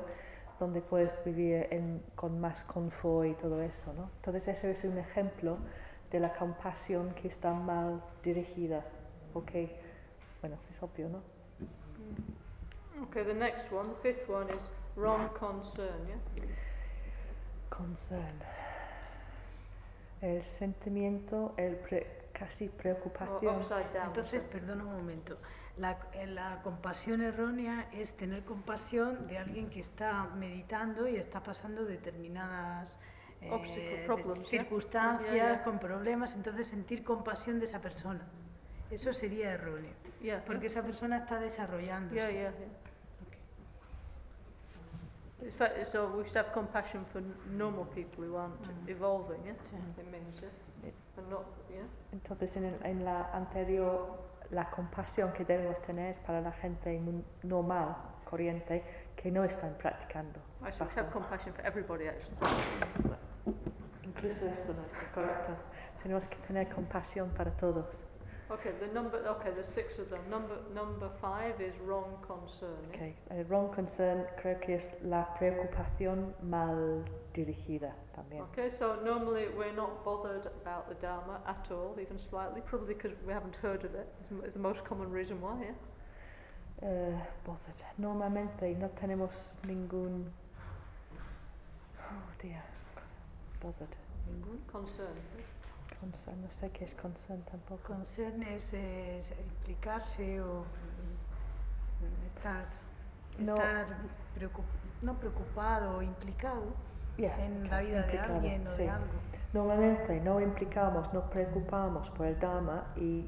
donde 0.60 0.82
puedes 0.82 1.18
vivir 1.26 1.68
con 2.16 2.40
más 2.40 2.64
confort 2.64 3.28
y 3.30 3.34
todo 3.34 3.62
eso? 3.62 3.94
¿no? 3.94 4.10
Entonces 4.18 4.48
eso 4.50 4.68
es 4.68 4.84
un 4.84 4.98
ejemplo 4.98 5.58
de 6.12 6.20
la 6.20 6.34
compasión 6.34 7.14
que 7.14 7.28
está 7.28 7.54
mal 7.54 8.02
dirigida. 8.24 8.84
Porque, 9.34 9.80
bueno, 10.42 10.58
es 10.70 10.82
obvio, 10.84 11.10
¿no? 11.10 11.22
Okay, 13.08 13.24
the 13.24 13.34
next 13.34 13.72
one, 13.72 13.90
the 13.90 13.96
fifth 14.14 14.30
one 14.30 14.48
is 14.54 14.62
wrong 14.96 15.30
concern, 15.30 16.06
yeah? 16.08 16.18
Concern. 17.70 18.40
El 20.22 20.44
sentimiento, 20.44 21.54
el 21.58 21.78
pre- 21.78 22.28
casi 22.32 22.70
preocupación. 22.70 23.56
upside 23.58 23.92
down. 23.94 24.08
Entonces, 24.08 24.44
perdona 24.44 24.84
un 24.84 24.94
momento. 24.94 25.38
La, 25.78 25.98
la 26.28 26.62
compasión 26.64 27.22
errónea 27.22 27.90
es 27.94 28.14
tener 28.18 28.44
compasión 28.44 29.28
de 29.28 29.38
alguien 29.38 29.70
que 29.70 29.80
está 29.80 30.26
meditando 30.36 31.08
y 31.08 31.16
está 31.16 31.42
pasando 31.42 31.86
determinadas 31.86 33.00
eh, 33.42 34.06
circunstancias, 34.48 35.62
con 35.62 35.80
problemas, 35.80 36.34
entonces 36.36 36.68
sentir 36.68 37.04
compasión 37.04 37.60
de 37.60 37.66
esa 37.66 37.80
persona. 37.80 38.28
Eso 38.92 39.14
sería 39.14 39.52
erróneo, 39.54 39.94
yeah, 40.22 40.44
porque 40.46 40.68
esa 40.68 40.82
persona 40.84 41.18
está 41.20 41.40
desarrollándose. 41.40 42.16
yeah, 42.16 42.30
yeah, 42.30 42.52
yeah. 42.52 42.68
Fact, 45.58 45.88
so 45.88 46.08
we 46.10 46.24
should 46.24 46.36
have 46.38 46.52
compassion 46.54 47.04
for 47.12 47.22
normal 47.50 47.86
people 47.96 48.24
who 48.24 48.36
aren't 48.38 48.62
Mm. 48.62 48.90
evolving, 48.90 49.44
yeah? 49.44 49.56
Sí. 49.64 49.76
It 50.00 50.06
means, 50.12 50.40
yeah? 50.40 50.50
Yeah. 50.84 50.92
And 51.18 51.30
not, 51.30 51.46
yeah? 51.70 51.84
Entonces, 52.14 52.58
en, 52.58 52.66
el- 52.66 52.86
en 52.86 53.04
la 53.04 53.32
anterior, 53.34 54.20
la 54.52 54.70
compasión 54.70 55.34
que 55.34 55.44
debemos 55.44 55.82
tener 55.82 56.12
es 56.12 56.20
para 56.20 56.42
la 56.42 56.52
gente 56.52 57.02
normal, 57.44 57.96
corriente, 58.30 58.84
que 59.16 59.32
no 59.32 59.44
están 59.44 59.74
practicando. 59.80 60.40
I 60.62 60.70
should 60.72 60.92
have 60.96 61.10
compassion 61.12 61.54
for 61.54 61.66
everybody, 61.66 62.08
actually. 62.08 62.36
Incluso 64.04 64.46
esto 64.46 64.74
no 64.74 64.86
está 64.86 65.10
correcto. 65.12 65.56
Tenemos 66.04 66.28
que 66.28 66.36
tener 66.46 66.70
compasión 66.70 67.30
para 67.32 67.50
todos. 67.52 68.06
Okay, 68.52 68.72
the 68.82 68.88
number, 68.88 69.18
okay, 69.26 69.52
there's 69.52 69.68
six 69.68 69.98
of 69.98 70.10
them. 70.10 70.20
Number, 70.30 70.58
number 70.76 71.10
five 71.22 71.62
is 71.62 71.74
wrong 71.86 72.18
concern. 72.28 72.76
Okay. 72.94 73.16
El 73.30 73.46
wrong 73.46 73.72
concern 73.74 74.26
creo 74.38 74.60
que 74.60 74.76
es 74.76 74.96
la 75.04 75.26
preocupación 75.40 76.34
mal 76.44 77.06
dirigida 77.34 77.94
también. 78.14 78.42
Okay, 78.52 78.70
so 78.70 79.00
normally 79.06 79.48
we're 79.58 79.72
not 79.74 80.04
bothered 80.04 80.48
about 80.62 80.90
the 80.90 80.96
Dharma 80.96 81.40
at 81.48 81.66
all, 81.72 81.96
even 82.02 82.20
slightly, 82.20 82.60
probably 82.60 82.94
because 82.94 83.14
we 83.26 83.32
haven't 83.32 83.56
heard 83.56 83.86
of 83.86 83.96
it. 83.96 84.08
It's 84.44 84.54
the 84.54 84.60
most 84.60 84.84
common 84.84 85.10
reason 85.10 85.40
why, 85.40 85.58
yeah? 85.62 86.90
Eh, 86.90 87.14
bothered. 87.46 87.82
Normalmente 87.98 88.78
no 88.78 88.90
tenemos 88.90 89.60
ningún... 89.66 90.26
Oh, 92.00 92.32
dear. 92.42 92.62
Bothered. 93.62 93.96
Ningún 94.28 94.60
Concern. 94.68 95.16
Concern. 96.02 96.42
No 96.42 96.52
sé 96.52 96.70
qué 96.72 96.84
es 96.86 96.96
concern 96.96 97.42
tampoco. 97.44 97.94
Concern 97.94 98.42
es, 98.44 98.74
es 98.74 99.32
implicarse 99.40 100.42
o 100.42 100.62
mm, 102.02 102.26
estar, 102.36 102.64
No. 103.40 103.54
estar 103.56 103.86
preocup- 104.36 104.80
no 105.02 105.14
preocupado 105.16 105.98
o 105.98 106.02
implicado 106.02 106.64
Yeah, 107.18 107.38
en 107.46 107.70
la 107.70 107.82
vida 107.82 108.02
de 108.08 108.20
alguien 108.20 108.66
o 108.66 108.70
sí. 108.70 108.84
de 108.84 108.90
algo. 108.90 109.06
Normalmente 109.54 110.20
no 110.22 110.40
implicamos, 110.40 111.14
no 111.14 111.30
preocupamos 111.30 112.10
por 112.12 112.26
el 112.26 112.40
Dharma 112.40 112.86
y, 112.96 113.26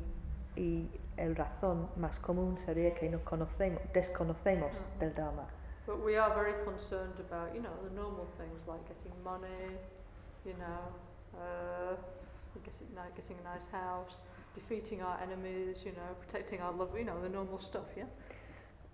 y 0.56 0.90
el 1.18 1.36
razón 1.36 1.90
más 1.98 2.20
común 2.20 2.58
sería 2.58 2.94
que 2.96 3.10
no 3.10 3.20
conocemos, 3.24 3.82
desconocemos 3.94 4.88
del 5.00 5.14
Dharma. 5.14 5.46
But 5.86 6.00
we 6.04 6.18
are 6.18 6.34
very 6.34 6.54
concerned 6.64 7.20
about, 7.30 7.54
you 7.54 7.62
know, 7.62 7.74
the 7.84 7.94
normal 7.94 8.26
things 8.38 8.66
like 8.68 8.82
getting 8.88 9.22
money, 9.22 9.78
you 10.46 10.54
know, 10.54 10.80
uh, 11.38 11.96
getting, 12.62 12.88
getting 13.16 13.38
a 13.40 13.44
nice 13.44 13.66
house, 13.72 14.22
defeating 14.56 15.02
our 15.02 15.20
enemies, 15.22 15.78
you 15.86 15.92
know, 15.92 16.14
protecting 16.26 16.62
our 16.62 16.72
love, 16.74 16.90
you 16.98 17.06
know, 17.06 17.20
the 17.22 17.30
normal 17.30 17.60
stuff, 17.60 17.88
yeah? 17.98 18.06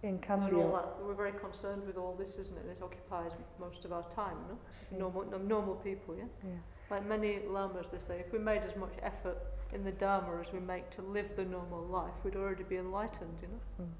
In 0.01 0.17
cambio, 0.19 0.71
that. 0.71 1.05
We're 1.05 1.13
very 1.13 1.33
concerned 1.33 1.85
with 1.85 1.97
all 1.97 2.15
this, 2.17 2.37
isn't 2.37 2.57
it? 2.57 2.65
This 2.67 2.81
occupies 2.81 3.31
most 3.59 3.83
of 3.83 3.91
our 3.91 4.03
time, 4.15 4.37
no? 4.47 4.57
sí, 4.71 4.97
Normal, 4.97 5.25
normal 5.45 5.75
people, 5.75 6.15
yeah? 6.15 6.23
yeah. 6.43 6.51
Like 6.89 7.05
many 7.05 7.39
lamas, 7.47 7.89
they 7.91 7.99
say, 7.99 8.19
if 8.19 8.31
we 8.31 8.39
made 8.39 8.61
as 8.63 8.75
much 8.77 8.93
effort 9.03 9.37
in 9.73 9.83
the 9.83 9.91
Dharma 9.91 10.41
as 10.41 10.51
we 10.53 10.59
make 10.59 10.89
to 10.91 11.01
live 11.01 11.35
the 11.35 11.43
normal 11.43 11.85
life, 11.85 12.13
we'd 12.23 12.37
already 12.37 12.63
be 12.63 12.77
enlightened, 12.77 13.37
you 13.41 13.49
know? 13.49 13.85
Mm. 13.85 13.93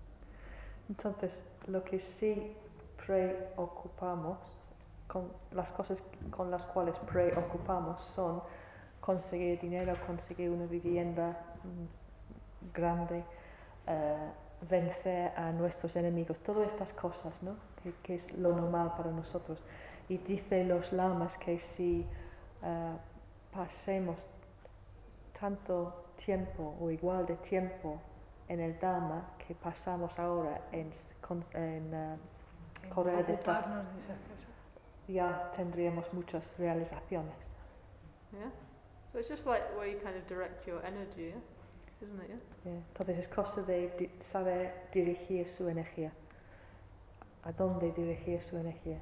Entonces, 0.90 1.44
lo 1.68 1.82
que 1.82 2.00
sí 2.00 2.56
preocupamos, 2.98 4.38
con 5.08 5.32
las 5.52 5.72
cosas 5.72 6.04
con 6.30 6.50
las 6.52 6.66
cuales 6.66 6.98
preocupamos 7.00 8.02
son 8.02 8.42
conseguir 9.00 9.60
dinero, 9.60 9.96
conseguir 10.06 10.50
una 10.50 10.66
vivienda 10.66 11.38
mm, 11.64 12.74
grande, 12.74 13.24
eh, 13.88 14.32
vencer 14.70 15.32
a 15.38 15.52
nuestros 15.52 15.96
enemigos, 15.96 16.40
todas 16.42 16.68
estas 16.68 16.94
cosas, 16.94 17.42
¿no? 17.42 17.56
Que, 17.82 17.94
que 18.04 18.16
es 18.16 18.34
lo 18.34 18.56
normal 18.56 18.94
para 18.96 19.12
nosotros. 19.12 19.64
Y 20.10 20.18
dice 20.18 20.64
los 20.64 20.92
lamas 20.92 21.38
que 21.38 21.60
si 21.60 22.06
eh, 22.64 22.98
pasemos 23.52 24.28
tanto 25.40 26.06
tiempo 26.18 26.76
o 26.80 26.92
igual 26.92 27.26
de 27.26 27.36
tiempo 27.38 28.00
en 28.48 28.60
el 28.60 28.78
Dharma 28.80 29.32
que 29.38 29.56
pasamos 29.56 30.20
ahora 30.20 30.62
en, 30.72 30.92
en, 31.54 31.94
eh, 31.94 32.18
en 32.84 32.92
ocuparnos 32.92 33.28
de 33.28 33.40
cosas. 33.40 33.70
ya 35.08 35.52
tendríamos 35.56 36.12
muchas 36.14 36.58
realizaciones. 36.58 37.54
So 39.12 39.20
it's 39.20 39.28
just 39.28 39.46
like 39.46 39.76
where 39.76 39.88
you 39.88 39.98
kind 39.98 40.16
of 40.16 40.28
direct 40.28 40.68
your 40.68 40.84
energy. 40.86 41.34
Isn't 42.02 42.20
it, 42.22 42.30
yeah? 42.30 42.72
Yeah. 42.72 42.80
Entonces 42.94 43.18
es 43.18 43.28
cosa 43.28 43.62
de 43.64 43.90
di- 43.98 44.10
saber 44.20 44.72
dirigir 44.92 45.48
su 45.48 45.68
energía. 45.68 46.12
¿A 47.44 47.52
dónde 47.52 47.92
dirigir 47.92 48.42
su 48.42 48.56
energía? 48.58 49.00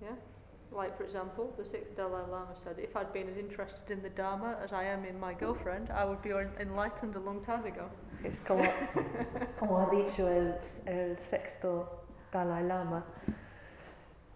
Yeah? 0.00 0.16
Like, 0.72 0.96
for 0.96 1.04
example, 1.04 1.52
the 1.56 1.64
sixth 1.64 1.96
Dalai 1.96 2.22
Lama 2.28 2.54
said, 2.62 2.78
if 2.78 2.96
I'd 2.96 3.12
been 3.12 3.28
as 3.28 3.36
interested 3.36 3.90
in 3.92 4.02
the 4.02 4.10
Dharma 4.10 4.56
as 4.62 4.72
I 4.72 4.84
am 4.84 5.04
in 5.04 5.18
my 5.18 5.32
girlfriend, 5.32 5.90
I 5.90 6.04
would 6.04 6.20
be 6.20 6.30
enlightened 6.60 7.14
a 7.14 7.20
long 7.20 7.40
time 7.44 7.64
ago. 7.64 7.88
Es 8.24 8.40
como, 8.40 8.64
como 9.58 9.78
ha 9.78 9.88
dicho 9.90 10.26
el, 10.28 10.58
el 10.86 11.16
sexto 11.16 11.88
Dalai 12.32 12.64
Lama, 12.64 13.04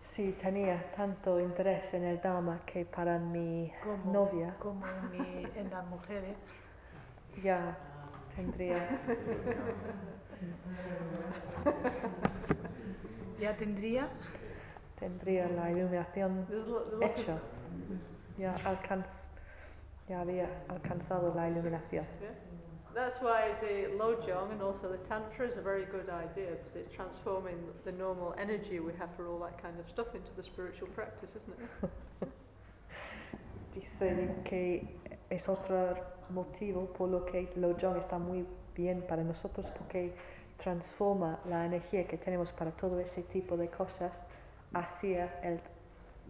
si 0.01 0.33
tenía 0.33 0.91
tanto 0.93 1.41
interés 1.41 1.93
en 1.95 2.05
el 2.05 2.21
Dharma 2.21 2.61
que 2.65 2.85
para 2.85 3.19
mi 3.19 3.73
Como, 3.83 4.13
novia 4.13 4.55
como 4.59 4.87
en, 4.87 5.11
mi- 5.11 5.49
en 5.57 5.71
las 5.71 5.85
mujeres. 5.87 6.37
ya 7.43 7.77
tendría 8.35 8.89
Ya 13.41 13.57
tendría 13.57 14.09
tendría 14.99 15.49
la 15.49 15.71
iluminación 15.71 16.47
hecha. 17.03 17.39
Ya, 18.37 18.55
alcanz, 18.65 19.07
ya 20.09 20.21
había 20.21 20.49
alcanzado 20.69 21.35
la 21.35 21.49
iluminación. 21.49 22.05
Yeah. 22.95 23.03
That's 23.03 23.23
why 23.23 23.53
the 23.61 23.91
Lojong 23.97 24.53
and 24.53 24.63
also 24.63 24.89
the 24.91 24.99
Tantra 25.09 25.47
is 25.47 25.57
a 25.57 25.63
very 25.63 25.85
good 25.85 26.09
idea 26.09 26.57
because 26.57 26.77
it's 26.77 26.95
transforming 26.95 27.57
the 27.85 27.93
normal 27.93 28.35
energy 28.39 28.81
we 28.81 28.93
have 28.99 29.11
for 29.17 29.29
all 29.29 29.39
that 29.41 29.63
kind 29.63 29.79
of 29.79 29.89
stuff 29.89 30.15
into 30.15 30.35
the 30.37 30.43
spiritual 30.43 30.89
practice, 30.89 31.31
isn't 31.37 31.55
it? 31.59 32.29
Dice 33.75 34.43
que 34.45 34.89
es 35.31 35.49
otro 35.49 35.97
motivo 36.33 36.93
por 36.93 37.09
lo 37.09 37.25
que 37.25 37.49
Lojong 37.57 37.97
está 37.99 38.19
muy 38.19 38.47
bien 38.75 39.03
para 39.03 39.23
nosotros 39.23 39.71
porque 39.71 40.15
transforma 40.57 41.39
la 41.47 41.65
energía 41.65 42.07
que 42.07 42.19
tenemos 42.19 42.53
para 42.53 42.73
todo 42.73 42.99
ese 42.99 43.23
tipo 43.23 43.57
de 43.57 43.69
cosas 43.69 44.25
hacia 44.75 45.41
el, 45.43 45.61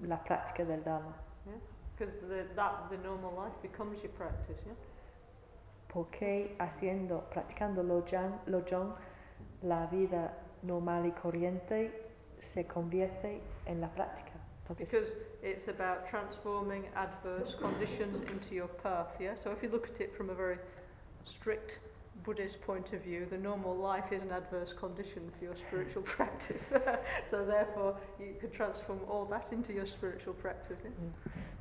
la 0.03 0.23
práctica 0.23 0.65
del 0.65 0.83
Dharma. 0.83 1.15
Because 1.99 2.15
the, 2.29 2.45
that, 2.55 2.89
the 2.91 2.97
normal 2.99 3.35
life 3.35 3.61
becomes 3.61 4.01
your 4.03 4.13
practice, 4.13 4.57
yeah? 4.65 4.75
Porque 5.89 6.55
haciendo, 6.59 7.29
practicando 7.31 7.83
Lojong, 7.83 8.95
la 9.63 9.87
vida 9.87 10.35
normal 10.63 11.07
y 11.07 11.13
corriente 11.13 12.09
se 12.39 12.67
convierte 12.67 13.41
en 13.67 13.81
la 13.81 13.89
práctica. 13.89 14.33
Entonces, 14.63 14.91
Because 14.91 15.15
it's 15.43 15.69
about 15.69 16.09
transforming 16.11 16.85
adverse 16.95 17.55
conditions 17.59 18.21
into 18.31 18.55
your 18.55 18.69
path, 18.69 19.09
yeah? 19.19 19.35
So 19.35 19.51
if 19.51 19.63
you 19.63 19.71
look 19.71 19.89
at 19.89 20.01
it 20.01 20.15
from 20.15 20.31
a 20.31 20.35
very 20.35 20.59
strict 21.25 21.79
Buddhist 22.25 22.61
point 22.61 22.93
of 22.93 23.03
view, 23.03 23.27
the 23.31 23.39
normal 23.39 23.75
life 23.75 24.13
is 24.13 24.23
an 24.23 24.33
adverse 24.33 24.75
condition 24.75 25.31
for 25.39 25.45
your 25.45 25.57
spiritual 25.57 26.03
practice. 26.17 26.71
so 27.25 27.45
therefore, 27.45 27.97
you 28.19 28.35
could 28.41 28.53
transform 28.53 29.01
all 29.09 29.25
that 29.27 29.49
into 29.53 29.73
your 29.73 29.87
spiritual 29.87 30.35
practice, 30.35 30.79
yeah? 30.85 30.91
Mm. 30.91 31.13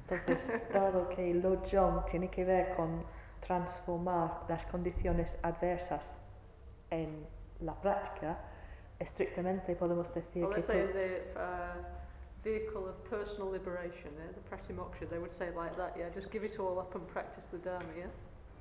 entonces, 0.09 0.59
dado 0.71 1.07
que 1.09 1.31
el 1.31 1.41
Lojong 1.41 2.05
tiene 2.05 2.29
que 2.29 2.43
ver 2.43 2.75
con 2.75 3.05
transformar 3.39 4.45
las 4.47 4.65
condiciones 4.65 5.37
adversas 5.41 6.15
en 6.89 7.25
la 7.61 7.73
práctica, 7.73 8.37
estrictamente 8.99 9.75
podemos 9.75 10.11
decir 10.13 10.43
Well, 10.43 10.53
que 10.53 10.61
say 10.61 10.87
the 10.87 11.39
uh, 11.39 11.83
vehicle 12.43 12.87
of 12.87 13.03
personal 13.09 13.49
liberation, 13.51 14.11
yeah? 14.17 14.31
the 14.33 14.41
pratimoksha, 14.49 15.09
they 15.09 15.19
would 15.19 15.33
say 15.33 15.49
like 15.55 15.75
that, 15.77 15.95
yeah? 15.97 16.09
Just 16.13 16.31
give 16.31 16.43
it 16.43 16.59
all 16.59 16.79
up 16.79 16.95
and 16.95 17.07
practice 17.07 17.49
the 17.49 17.57
Dharma, 17.57 17.87
yeah? 17.97 18.07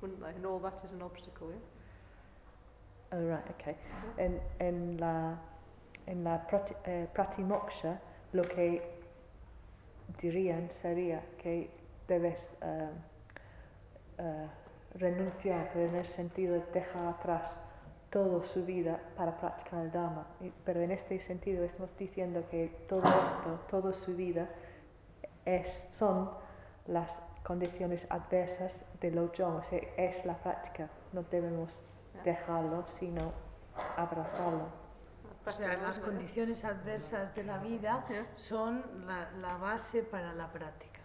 Wouldn't 0.01 0.21
they? 0.21 0.29
And 0.29 0.45
all 0.45 0.59
that 0.59 0.81
is 0.83 0.91
an 0.91 1.01
obstacle, 1.01 1.49
yeah? 1.49 3.17
Oh, 3.17 3.23
right, 3.23 3.49
okay. 3.51 3.75
En, 4.17 4.39
en 4.59 4.97
la, 4.97 5.37
en 6.05 6.23
la 6.23 6.39
prati, 6.39 6.73
eh, 6.85 7.07
pratimoksha, 7.13 7.99
lo 8.33 8.43
que 8.43 8.81
dirían 10.19 10.69
sería 10.69 11.21
que 11.37 11.69
debes 12.07 12.53
eh, 12.61 12.89
eh, 14.19 14.47
renunciar, 14.97 15.69
pero 15.73 15.85
en 15.85 15.95
el 15.95 16.05
sentido 16.05 16.55
de 16.55 16.65
dejar 16.73 17.05
atrás 17.07 17.57
toda 18.09 18.43
su 18.43 18.65
vida 18.65 18.99
para 19.15 19.37
practicar 19.37 19.81
el 19.81 19.91
Dharma. 19.91 20.27
Pero 20.63 20.81
en 20.81 20.91
este 20.91 21.19
sentido 21.19 21.63
estamos 21.63 21.95
diciendo 21.97 22.43
que 22.49 22.85
todo 22.87 23.03
esto, 23.21 23.59
toda 23.69 23.93
su 23.93 24.15
vida, 24.15 24.49
es, 25.45 25.87
son 25.91 26.31
las 26.87 27.21
condiciones 27.43 28.07
adversas 28.09 28.85
de 28.99 29.11
Lojong, 29.11 29.57
o 29.57 29.63
sea, 29.63 29.79
es 29.97 30.25
la 30.25 30.35
práctica. 30.35 30.89
No 31.13 31.23
debemos 31.23 31.85
dejarlo, 32.23 32.83
sino 32.87 33.31
abrazarlo. 33.95 34.67
O 35.45 35.51
sea, 35.51 35.77
las 35.77 35.99
condiciones 35.99 36.65
adversas 36.65 37.33
de 37.33 37.43
la 37.45 37.59
vida 37.59 38.05
son 38.33 38.83
la, 39.05 39.31
la 39.39 39.55
base 39.57 40.03
para 40.03 40.33
la 40.33 40.51
práctica. 40.51 40.99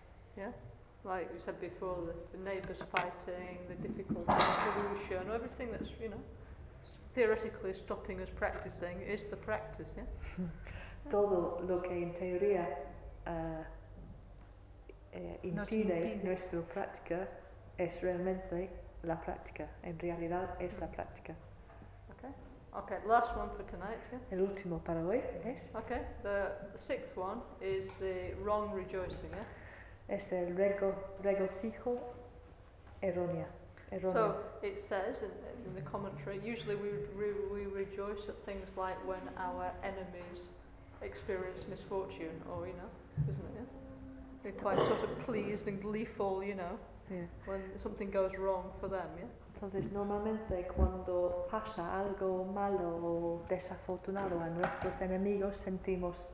Yeah. 1.04 1.10
Like 1.10 1.32
we 1.32 1.40
said 1.40 1.60
before, 1.60 1.98
the, 2.06 2.36
the 2.36 2.44
neighbours 2.44 2.78
fighting, 2.94 3.58
the 3.68 3.88
difficult 3.88 4.26
pollution, 4.26 5.30
everything 5.32 5.70
that's, 5.72 5.90
you 6.00 6.08
know, 6.08 6.20
theoretically 7.14 7.74
stopping 7.74 8.20
us 8.20 8.28
practicing 8.34 9.00
is 9.02 9.26
the 9.26 9.36
practice, 9.36 9.92
yeah? 9.96 10.04
Todo 11.10 11.60
lo 11.66 11.80
que 11.82 11.90
en 11.90 12.14
teoría 12.14 12.68
eh, 13.26 13.64
eh, 15.12 15.38
impide, 15.42 16.12
impide. 16.12 16.24
nuestra 16.24 16.60
práctica 16.62 17.28
es 17.76 18.00
realmente 18.02 18.70
la 19.02 19.20
práctica. 19.20 19.68
En 19.82 19.98
realidad 19.98 20.56
es 20.60 20.78
la 20.80 20.86
práctica. 20.86 21.34
Okay. 22.12 22.30
Okay, 22.74 22.98
last 23.06 23.36
one 23.36 23.50
for 23.50 23.64
tonight, 23.64 23.98
yeah? 24.10 24.20
El 24.30 24.42
último 24.42 24.78
para 24.78 25.04
hoy 25.04 25.20
es, 25.44 25.74
Okay, 25.74 26.02
the, 26.22 26.52
the 26.72 26.78
sixth 26.78 27.16
one 27.16 27.40
is 27.60 27.90
the 27.98 28.34
wrong 28.42 28.72
rejoicing, 28.72 29.30
yeah? 29.30 29.44
Es 30.08 30.32
el 30.32 30.54
rego, 30.56 30.94
regocijo 31.22 31.98
errónea. 33.00 33.46
So 34.00 34.36
it 34.62 34.78
says 34.88 35.22
in, 35.22 35.30
in 35.66 35.74
the 35.74 35.82
commentary, 35.82 36.40
usually 36.42 36.76
we, 36.76 36.88
re, 37.14 37.32
we 37.52 37.66
rejoice 37.66 38.26
at 38.26 38.42
things 38.46 38.66
like 38.74 38.96
when 39.06 39.20
our 39.36 39.70
enemies 39.84 40.48
experience 41.02 41.64
misfortune, 41.68 42.40
or 42.50 42.66
you 42.66 42.72
know, 42.72 42.88
isn't 43.28 43.44
it? 43.44 43.52
Yeah? 43.54 44.44
We're 44.44 44.52
quite 44.52 44.78
sort 44.78 45.02
of 45.02 45.18
pleased 45.26 45.68
and 45.68 45.80
gleeful, 45.82 46.42
you 46.42 46.54
know, 46.54 46.78
Yeah. 47.10 47.26
when 47.44 47.60
something 47.76 48.10
goes 48.10 48.38
wrong 48.38 48.70
for 48.80 48.88
them, 48.88 49.08
yeah? 49.18 49.26
Entonces, 49.54 49.92
normalmente 49.92 50.66
cuando 50.74 51.46
pasa 51.50 51.82
algo 52.00 52.44
malo 52.46 52.96
o 52.96 53.42
desafortunado 53.48 54.40
a 54.40 54.48
nuestros 54.48 55.00
enemigos, 55.02 55.58
sentimos 55.58 56.30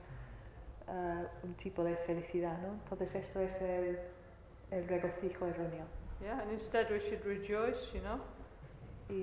eh, 0.89 1.26
un 1.44 1.55
tipo 1.55 1.84
de 1.84 1.97
felicidad, 1.97 2.58
¿no? 2.58 2.75
Entonces, 2.75 3.15
eso 3.15 3.41
es 3.41 3.60
el, 3.60 3.99
el 4.70 4.89
regocijo 4.89 5.47
erróneo. 5.47 5.84
Yeah, 6.20 6.41
and 6.41 6.50
instead 6.50 6.91
we 6.91 6.99
should 6.99 7.25
rejoice, 7.25 7.92
you 7.94 8.00
know, 8.00 8.20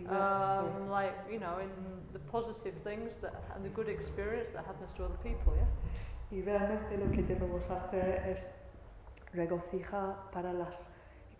um, 0.09 0.89
like, 0.89 1.13
you 1.29 1.39
know, 1.39 1.59
in 1.59 1.69
the 2.13 2.19
positive 2.31 2.73
things 2.83 3.15
that, 3.21 3.33
and 3.53 3.65
the 3.65 3.69
good 3.69 3.89
experience 3.89 4.49
that 4.51 4.65
happens 4.65 4.93
to 4.93 5.03
other 5.03 5.17
people, 5.21 5.53
yeah? 5.55 5.67
y 6.31 6.41
realmente 6.41 6.97
lo 6.97 7.11
que 7.11 7.23
debemos 7.23 7.69
hacer 7.69 8.23
es 8.27 8.51
regocijar 9.33 10.31
para 10.31 10.53
las 10.53 10.89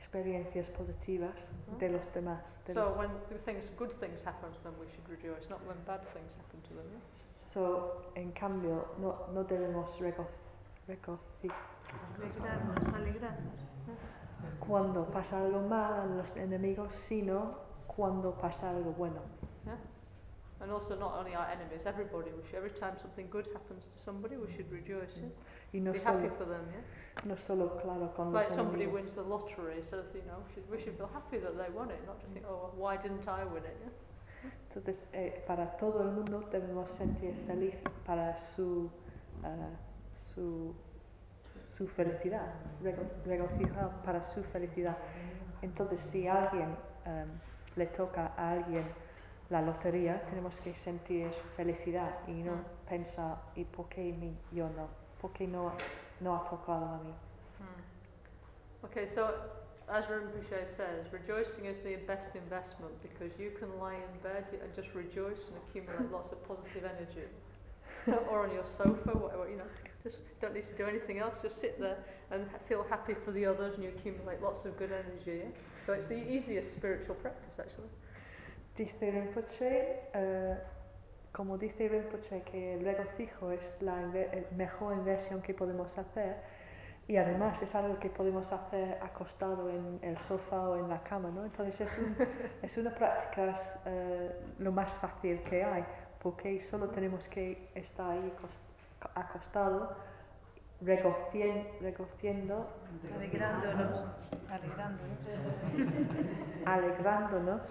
experiencias 0.06 0.69
positivas 0.69 1.50
de 1.80 1.90
los 1.90 2.11
demás. 2.14 2.61
de 2.67 2.74
So 2.74 2.82
los- 2.84 2.95
when 2.98 3.09
the 3.27 3.35
things, 3.40 3.72
good 3.77 3.92
things 4.00 4.24
happen 4.24 4.51
to 4.51 4.59
them, 4.61 4.74
we 4.80 4.88
should 4.88 5.08
rejoice, 5.09 5.50
not 5.50 5.59
when 5.67 5.77
bad 5.85 6.01
things 6.14 6.32
happen 6.38 6.61
to 6.61 6.75
them, 6.75 6.85
yeah? 6.92 7.00
So, 7.14 8.11
en 8.16 8.32
cambio, 8.32 8.85
no, 9.00 9.27
no 9.34 9.43
debemos 9.43 10.00
regoc- 10.00 10.61
regocijar. 10.88 11.58
Alegrarnos, 12.17 12.93
alegrarnos. 12.93 13.59
cuando 14.59 15.06
pasa 15.09 15.40
algo 15.42 15.61
mal 15.61 15.93
a 16.01 16.06
los 16.06 16.35
enemigos, 16.38 16.93
sino 16.95 17.58
cuando 17.88 18.32
pasa 18.34 18.69
algo 18.69 18.92
bueno. 18.92 19.22
And 20.61 20.72
also 20.72 20.95
not 20.95 21.14
only 21.19 21.35
our 21.35 21.48
enemies, 21.51 21.85
everybody. 21.85 22.32
We 22.32 22.42
should, 22.43 22.56
every 22.56 22.72
time 22.80 22.98
something 23.00 23.30
good 23.30 23.45
happens 23.53 23.88
to 23.92 24.00
somebody, 24.00 24.38
we 24.38 24.48
should 24.53 24.72
rejoice. 24.72 25.17
Yeah? 25.17 25.30
Y 25.76 25.82
no 25.82 25.92
Be 25.92 26.00
happy 26.00 26.28
solo, 26.28 26.30
for 26.38 26.45
them. 26.48 26.66
Yeah? 26.72 27.26
no 27.26 27.36
solo 27.38 27.76
claro, 27.78 28.14
con 28.16 28.32
Like 28.32 28.48
los 28.48 28.56
somebody 28.56 28.84
enemigos. 28.84 28.94
wins 28.94 29.16
the 29.16 29.22
lottery, 29.24 29.84
so 29.84 29.98
you 30.14 30.22
know, 30.24 30.38
we 30.48 30.54
should, 30.54 30.70
we 30.72 30.78
should 30.82 30.95
feel 30.98 31.10
happy 31.14 31.38
that 31.40 31.56
they 31.58 31.70
won 31.74 31.90
it, 31.92 32.06
not 32.06 32.20
just 32.22 32.32
think, 32.34 32.45
oh, 32.48 32.72
why 32.78 32.98
didn't 32.98 33.28
I 33.28 33.44
win 33.45 33.64
it? 33.66 33.76
Yeah? 33.82 34.50
Entonces, 34.70 35.10
eh, 35.14 35.44
para 35.48 35.76
todo 35.78 36.02
el 36.04 36.12
mundo 36.12 36.42
debemos 36.52 36.90
sentir 36.90 37.34
feliz 37.48 37.82
para 38.06 38.38
su, 38.38 38.90
eh, 39.44 39.76
su, 40.14 40.74
su 41.74 41.88
felicidad, 41.88 42.54
rego- 42.82 43.10
regocijar 43.26 44.02
para 44.04 44.24
su 44.24 44.44
felicidad. 44.44 44.98
Entonces, 45.62 46.00
si 46.00 46.28
alguien 46.28 46.76
em, 47.06 47.28
le 47.76 47.88
toca 47.88 48.34
a 48.38 48.52
alguien 48.52 48.86
la 49.50 49.62
lotería, 49.62 50.24
tenemos 50.26 50.62
que 50.62 50.76
sentir 50.76 51.30
felicidad 51.56 52.20
y 52.28 52.44
no 52.44 52.54
pensar, 52.88 53.42
¿y 53.56 53.66
por 53.66 53.88
qué 53.90 54.14
mi, 54.14 54.38
yo 54.52 54.70
no? 54.70 54.88
¿Por 55.26 55.34
qué 55.34 55.48
no, 55.48 55.72
no 56.22 56.36
ha 56.36 56.44
tocado 56.44 56.86
a 56.86 57.00
mí? 57.04 57.12
Okay, 58.84 59.08
so 59.08 59.34
as 59.90 60.06
Rinpoche 60.06 60.70
says, 60.78 61.12
rejoicing 61.12 61.66
is 61.66 61.82
the 61.82 61.95
best 62.06 62.36
investment 62.36 62.94
because 63.02 63.32
you 63.40 63.50
can 63.58 63.76
lie 63.80 63.95
in 63.95 64.20
bed 64.22 64.45
and 64.62 64.72
just 64.76 64.94
rejoice 64.94 65.40
and 65.48 65.58
accumulate 65.68 66.12
lots 66.12 66.32
of 66.32 66.48
positive 66.48 66.84
energy. 66.84 67.26
or 68.30 68.44
on 68.44 68.54
your 68.54 68.68
sofa, 68.68 69.18
whatever, 69.18 69.50
you 69.50 69.58
know, 69.58 69.66
just 70.04 70.18
don't 70.42 70.54
need 70.54 70.70
to 70.70 70.76
do 70.76 70.86
anything 70.86 71.18
else, 71.18 71.38
just 71.42 71.60
sit 71.60 71.80
there 71.80 71.98
and 72.30 72.45
feel 72.70 72.86
happy 72.88 73.16
for 73.16 73.32
the 73.32 73.48
others 73.48 73.74
and 73.74 73.84
you 73.84 73.90
accumulate 73.90 74.44
lots 74.44 74.64
of 74.66 74.78
good 74.78 74.92
energy. 74.92 75.40
Yeah? 75.40 75.50
So 75.88 75.94
it's 75.94 76.06
the 76.06 76.22
easiest 76.32 76.72
spiritual 76.72 77.16
practice 77.16 77.58
actually. 77.58 77.90
Dice 78.78 78.94
Rinpoche, 79.02 80.06
eh, 80.14 80.56
como 81.36 81.58
dice 81.58 81.90
Rinpoche, 81.90 82.42
que 82.44 82.76
el 82.76 82.86
regocijo 82.86 83.52
es 83.52 83.82
la 83.82 84.02
inve- 84.02 84.50
mejor 84.52 84.94
inversión 84.94 85.42
que 85.42 85.54
podemos 85.54 85.98
hacer 85.98 86.38
y 87.08 87.18
además 87.18 87.62
es 87.62 87.76
algo 87.76 88.00
que 88.00 88.10
podemos 88.10 88.52
hacer 88.52 88.98
acostado 89.02 89.70
en 89.70 90.00
el 90.02 90.18
sofá 90.18 90.70
o 90.70 90.78
en 90.78 90.88
la 90.90 91.04
cama, 91.04 91.30
¿no? 91.30 91.44
Entonces 91.46 91.82
es, 91.82 91.98
un- 92.00 92.16
es 92.62 92.78
una 92.78 92.96
práctica 92.96 93.54
eh, 93.86 94.32
lo 94.60 94.72
más 94.72 94.98
fácil 94.98 95.42
que 95.42 95.64
hay, 95.64 95.84
porque 96.22 96.60
solo 96.62 96.90
tenemos 96.90 97.28
que 97.28 97.70
estar 97.76 98.12
ahí 98.12 98.34
cos- 98.42 98.62
acostado, 99.14 99.94
regocien- 100.82 101.68
regociendo, 101.82 102.70
Alegrándonos. 103.16 104.06
Alegrándonos. 104.50 105.20
alegrándonos 106.66 107.62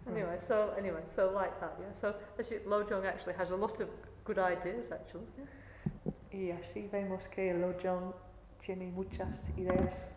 Anyway, 0.07 0.39
so 0.39 0.73
anyway, 0.77 1.01
so 1.07 1.31
like 1.31 1.59
that, 1.59 1.77
yeah. 1.79 1.93
So 1.95 2.15
as 2.37 2.49
you, 2.49 2.59
Lojong 2.65 3.05
actually 3.05 3.33
has 3.33 3.51
a 3.51 3.55
lot 3.55 3.79
of 3.79 3.89
good 4.23 4.39
ideas 4.39 4.91
actually. 4.91 5.27
Yeah? 5.37 5.45
Y 6.31 6.51
así 6.51 6.89
vemos 6.89 7.27
que 7.29 7.53
Lojong 7.53 8.13
tiene 8.59 8.91
muchas 8.91 9.49
ideas 9.57 10.15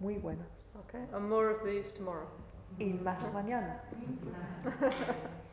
muy 0.00 0.18
buenas. 0.18 0.46
Okay, 0.80 1.04
and 1.12 1.28
more 1.28 1.50
of 1.50 1.64
these 1.64 1.92
tomorrow. 1.92 2.28
Y 2.78 2.98
más 3.02 3.32
mañana. 3.32 3.80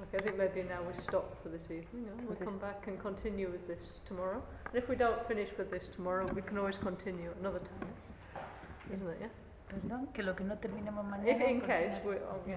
Okay, 0.00 0.16
I 0.20 0.22
think 0.24 0.38
maybe 0.38 0.68
now 0.68 0.80
we 0.82 0.92
stop 1.02 1.42
for 1.42 1.48
this 1.48 1.64
evening. 1.64 2.06
Yeah? 2.06 2.22
So 2.22 2.28
We'll 2.28 2.48
come 2.48 2.58
back 2.58 2.86
and 2.86 3.00
continue 3.00 3.50
with 3.50 3.66
this 3.66 3.98
tomorrow. 4.04 4.42
And 4.66 4.76
if 4.76 4.88
we 4.88 4.94
don't 4.94 5.26
finish 5.26 5.48
with 5.58 5.70
this 5.70 5.88
tomorrow, 5.88 6.26
we 6.34 6.42
can 6.42 6.56
always 6.56 6.78
continue 6.78 7.30
another 7.40 7.58
time. 7.58 7.88
yeah? 8.36 8.94
Isn't 8.94 9.08
it? 9.08 9.18
Yeah. 9.20 9.28
Perdón, 9.68 10.14
que 10.14 10.22
lo 10.24 10.34
que 10.34 10.44
no 10.46 10.54
terminemos 10.56 11.04
mañana. 11.04 11.26
If 11.28 11.42
in 11.42 11.60
case 11.60 11.96
we, 12.04 12.14
oh, 12.14 12.40
yeah. 12.46 12.56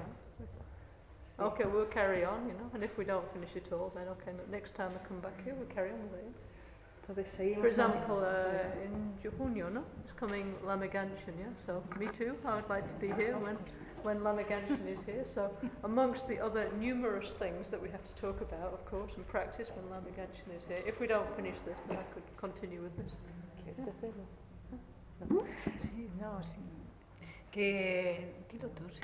Okay, 1.39 1.65
we'll 1.65 1.85
carry 1.85 2.23
on, 2.23 2.47
you 2.47 2.53
know, 2.53 2.69
and 2.73 2.83
if 2.83 2.97
we 2.97 3.05
don't 3.05 3.29
finish 3.33 3.55
it 3.55 3.71
all, 3.71 3.91
then 3.95 4.07
okay, 4.09 4.31
next 4.51 4.75
time 4.75 4.91
I 4.93 5.07
come 5.07 5.19
back 5.19 5.43
here, 5.43 5.55
we'll 5.55 5.67
carry 5.67 5.91
on 5.91 5.99
with 6.11 6.19
it. 6.19 6.33
Entonces. 7.07 7.55
For 7.59 7.67
example, 7.67 8.19
uh, 8.23 8.83
in 8.83 9.13
junio, 9.21 9.69
no? 9.69 9.83
It's 10.03 10.13
coming 10.13 10.53
Lamaganchen, 10.65 11.35
yeah? 11.39 11.47
So, 11.65 11.83
me 11.99 12.07
too, 12.07 12.31
I 12.45 12.55
would 12.55 12.69
like 12.69 12.87
to 12.87 12.93
be 12.95 13.07
here 13.13 13.37
when, 13.37 13.57
when 14.03 14.17
Lamaganchen 14.17 14.87
is 14.87 14.99
here. 15.05 15.23
So, 15.25 15.51
amongst 15.83 16.27
the 16.27 16.39
other 16.39 16.69
numerous 16.79 17.31
things 17.33 17.69
that 17.71 17.81
we 17.81 17.89
have 17.89 18.03
to 18.03 18.13
talk 18.21 18.41
about, 18.41 18.73
of 18.73 18.85
course, 18.85 19.13
and 19.15 19.27
practice 19.27 19.69
when 19.75 19.85
Lamaganchen 19.85 20.55
is 20.55 20.63
here, 20.67 20.83
if 20.85 20.99
we 20.99 21.07
don't 21.07 21.29
finish 21.35 21.57
this, 21.65 21.77
then 21.87 21.97
I 21.97 22.03
could 22.13 22.23
continue 22.37 22.81
with 22.81 22.95
this. 22.97 23.13
¿Quieres 23.63 23.85
decirlo? 23.85 24.25
Sí, 25.79 26.09
no, 26.19 26.39
sí. 26.41 26.59
Que. 27.51 28.33
Dilo 28.49 28.69
tú, 28.69 28.89
sí. 28.89 29.01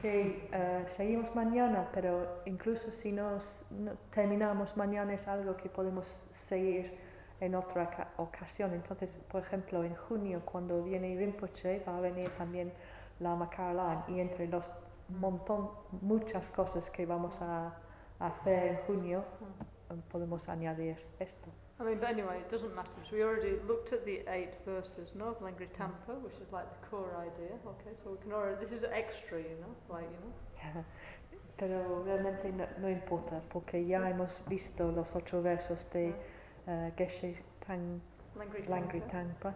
que 0.00 0.48
eh, 0.52 0.84
seguimos 0.86 1.34
mañana, 1.34 1.88
pero 1.92 2.42
incluso 2.46 2.92
si 2.92 3.12
nos 3.12 3.64
no 3.70 3.92
terminamos 4.10 4.76
mañana 4.76 5.14
es 5.14 5.26
algo 5.26 5.56
que 5.56 5.68
podemos 5.68 6.26
seguir 6.30 6.98
en 7.40 7.54
otra 7.54 8.12
ocasión. 8.16 8.72
Entonces, 8.72 9.18
por 9.30 9.42
ejemplo, 9.42 9.84
en 9.84 9.94
junio, 9.94 10.42
cuando 10.44 10.82
viene 10.82 11.16
Rinpoche, 11.16 11.82
va 11.86 11.98
a 11.98 12.00
venir 12.00 12.28
también 12.30 12.72
Lama 13.20 13.48
Caroline 13.48 14.02
y 14.08 14.20
entre 14.20 14.46
los 14.46 14.72
montón, 15.08 15.70
muchas 16.00 16.50
cosas 16.50 16.90
que 16.90 17.06
vamos 17.06 17.40
a 17.40 17.74
hacer 18.18 18.68
en 18.68 18.76
junio, 18.86 19.24
podemos 20.10 20.48
añadir 20.48 20.96
esto. 21.18 21.50
I 21.78 21.84
mean, 21.84 21.98
but 21.98 22.08
anyway, 22.08 22.38
it 22.38 22.50
doesn't 22.50 22.74
matter. 22.74 22.90
So 23.04 23.16
we 23.16 23.22
already 23.22 23.58
looked 23.68 23.92
at 23.92 24.06
the 24.06 24.22
eight 24.28 24.54
verses, 24.64 25.14
no, 25.14 25.26
of 25.26 25.40
Langri 25.40 25.68
Tampa, 25.76 26.14
which 26.24 26.36
is 26.40 26.50
like 26.50 26.64
the 26.70 26.86
core 26.88 27.14
idea. 27.20 27.52
Okay, 27.66 27.92
so 28.02 28.12
we 28.12 28.16
can 28.22 28.32
already, 28.32 28.64
this 28.64 28.72
is 28.72 28.84
extra, 28.90 29.38
you 29.38 29.56
know, 29.60 29.94
like, 29.94 30.08
you 30.10 30.18
know. 30.24 30.84
Pero 31.58 32.02
realmente 32.04 32.50
no, 32.52 32.66
no 32.78 32.88
importa, 32.88 33.42
porque 33.50 33.86
ya 33.86 34.08
hemos 34.08 34.42
visto 34.48 34.90
los 34.90 35.14
ocho 35.14 35.42
versos 35.42 35.88
de 35.90 36.14
eh, 36.66 36.92
Geshe 36.96 37.36
Tang 37.66 38.00
Langri 38.68 39.00
Tampa. 39.00 39.52
Tangpa 39.52 39.54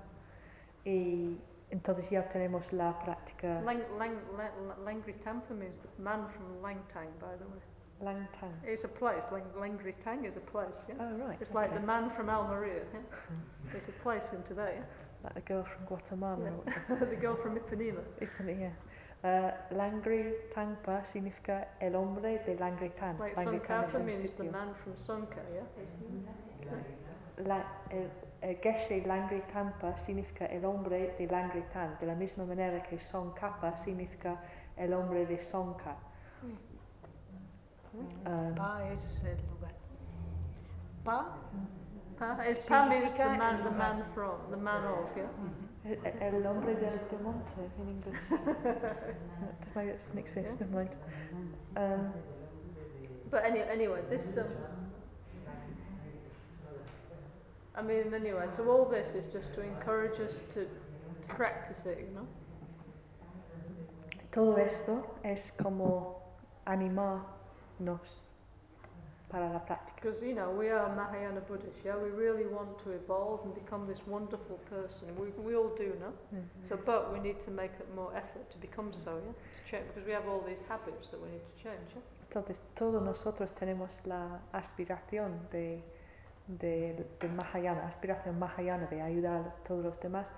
y 0.85 1.39
entonces 1.71 2.11
ya 2.11 2.29
tenemos 2.29 2.73
la 2.73 2.99
práctica 2.99 3.61
Lang, 3.63 3.83
lang, 3.99 4.17
lang, 4.37 4.53
Langri 4.85 5.15
Tampa 5.23 5.55
means 5.55 5.81
the 5.81 6.03
man 6.03 6.27
from 6.29 6.61
Langtang, 6.63 7.11
by 7.21 7.37
the 7.39 7.45
way. 7.45 7.61
Lang 8.03 8.27
Tang. 8.33 8.53
It's 8.65 8.85
a 8.85 8.89
place. 8.89 9.25
Lang, 9.31 9.45
Langri 9.59 9.95
Tang 10.03 10.25
is 10.25 10.37
a 10.37 10.41
place, 10.41 10.77
yeah? 10.89 10.95
Oh 11.01 11.13
right. 11.27 11.37
It's 11.41 11.53
like 11.53 11.75
the 11.75 11.81
man 11.81 12.11
from 12.11 12.31
Almeria. 12.31 12.83
Yeah? 12.93 13.01
There's 13.73 13.89
a 13.89 14.03
place 14.03 14.29
into 14.33 14.55
there. 14.55 14.87
Like 15.23 15.35
the 15.35 15.41
girl 15.41 15.65
from 15.65 15.85
Guatemala. 15.85 16.51
Yeah? 16.89 16.97
the 17.11 17.17
girl 17.17 17.37
from 17.37 17.59
Ipanema. 17.59 18.03
Yeah. 18.47 18.71
Uh, 19.23 19.53
Langri 19.75 20.33
Tangpa 20.55 21.05
significa 21.05 21.67
el 21.81 21.93
hombre 21.93 22.41
de 22.47 22.57
Langri 22.57 22.91
Tang. 22.99 23.19
Like 23.19 23.37
Langri 23.37 23.67
Tang 23.67 23.85
es 23.85 23.93
Sankapa 23.93 24.01
un 24.01 24.07
means 24.07 24.33
the 24.33 24.45
man 24.45 24.75
from 24.83 24.95
Sonka, 24.97 25.43
yeah? 25.53 27.45
La, 27.47 27.63
el, 27.91 27.99
el 27.99 28.11
Geshe 28.43 29.02
Langri 29.07 29.43
Tangpa 29.52 29.97
significa 29.99 30.47
el 30.47 30.65
hombre 30.65 31.15
de 31.19 31.27
Langri 31.27 31.62
Tang, 31.73 31.99
de 31.99 32.07
la 32.07 32.15
misma 32.15 32.44
manera 32.47 32.81
que 32.81 32.99
Son 32.99 33.33
Kappa 33.33 33.77
significa 33.77 34.39
el 34.77 34.93
hombre 34.94 35.27
de 35.27 35.39
Sonka. 35.39 35.97
Um, 37.93 38.55
Pa 38.55 38.83
es 38.93 39.20
el 39.25 39.36
lugar. 39.51 39.73
Pa. 41.05 41.36
Pa, 42.19 42.39
it's, 42.44 42.69
pa 42.69 42.86
means 42.86 43.12
the 43.15 43.19
Significa 43.19 43.39
man, 43.39 43.65
the 43.65 43.70
man 43.70 44.05
from, 44.15 44.36
the 44.51 44.57
man 44.57 44.85
of, 44.85 45.09
yeah? 45.17 45.28
El 46.20 46.35
el 46.35 46.47
hombre 46.47 46.75
del 46.75 46.99
monte 47.23 47.55
in 47.78 47.89
English. 47.89 48.20
That- 48.31 49.75
Maybe 49.75 49.91
it 49.91 49.97
doesn't 49.97 50.19
exist, 50.19 50.60
never 50.60 50.73
mind. 50.73 50.91
Um, 51.77 52.12
But 53.31 53.44
any, 53.44 53.60
anyway, 53.60 54.01
this. 54.10 54.36
Um, 54.36 54.47
I 57.75 57.83
mean, 57.83 58.13
anyway, 58.13 58.47
so 58.55 58.69
all 58.69 58.85
this 58.85 59.15
is 59.15 59.33
just 59.33 59.55
to 59.55 59.63
encourage 59.63 60.21
us 60.21 60.35
to, 60.55 60.65
to 60.65 60.69
practice 61.29 61.87
it, 61.87 61.99
you 62.01 62.15
know? 62.15 62.27
todo 64.31 64.57
esto 64.59 65.17
es 65.25 65.53
como 65.53 66.23
animarnos 66.65 68.23
para 69.29 69.49
la 69.49 69.65
práctica. 69.65 69.97
Because, 69.97 70.23
you 70.23 70.35
know, 70.35 70.51
we 70.51 70.71
are 70.71 70.89
Mahayana 70.95 71.41
Buddhists, 71.41 71.85
yeah? 71.85 71.97
We 71.97 72.11
really 72.11 72.47
want 72.47 72.79
to 72.85 72.91
evolve 72.91 73.45
and 73.45 73.55
become 73.55 73.87
this 73.87 74.01
wonderful 74.07 74.59
person. 74.69 75.09
We, 75.17 75.29
we 75.43 75.57
all 75.57 75.71
do, 75.77 75.93
no? 76.01 76.13
Mm-hmm. 76.35 76.69
So, 76.69 76.79
but 76.85 77.13
we 77.13 77.21
need 77.21 77.45
to 77.45 77.51
make 77.51 77.73
more 77.95 78.13
effort 78.17 78.51
to 78.51 78.59
become 78.59 78.93
so, 78.93 79.21
yeah? 79.25 79.33
To 79.33 79.71
change, 79.71 79.87
because 79.89 80.07
we 80.07 80.13
have 80.13 80.27
all 80.29 80.43
these 80.47 80.63
habits 80.69 81.11
that 81.11 81.21
we 81.21 81.29
need 81.29 81.45
to 81.57 81.63
change, 81.63 81.91
yeah? 81.95 82.03
Entonces, 82.29 82.61
todos 82.75 83.03
nosotros 83.03 83.53
tenemos 83.53 84.07
la 84.07 84.41
aspiración 84.53 85.49
de, 85.51 85.83
de, 86.59 87.07
de 87.20 87.29
Mahayana, 87.29 87.87
aspiración 87.87 88.39
Mahayana 88.39 88.87
de 88.87 89.03
ayudar 89.03 89.41
a 89.41 89.55
todos 89.67 89.85
los 89.85 90.01
demás. 90.01 90.33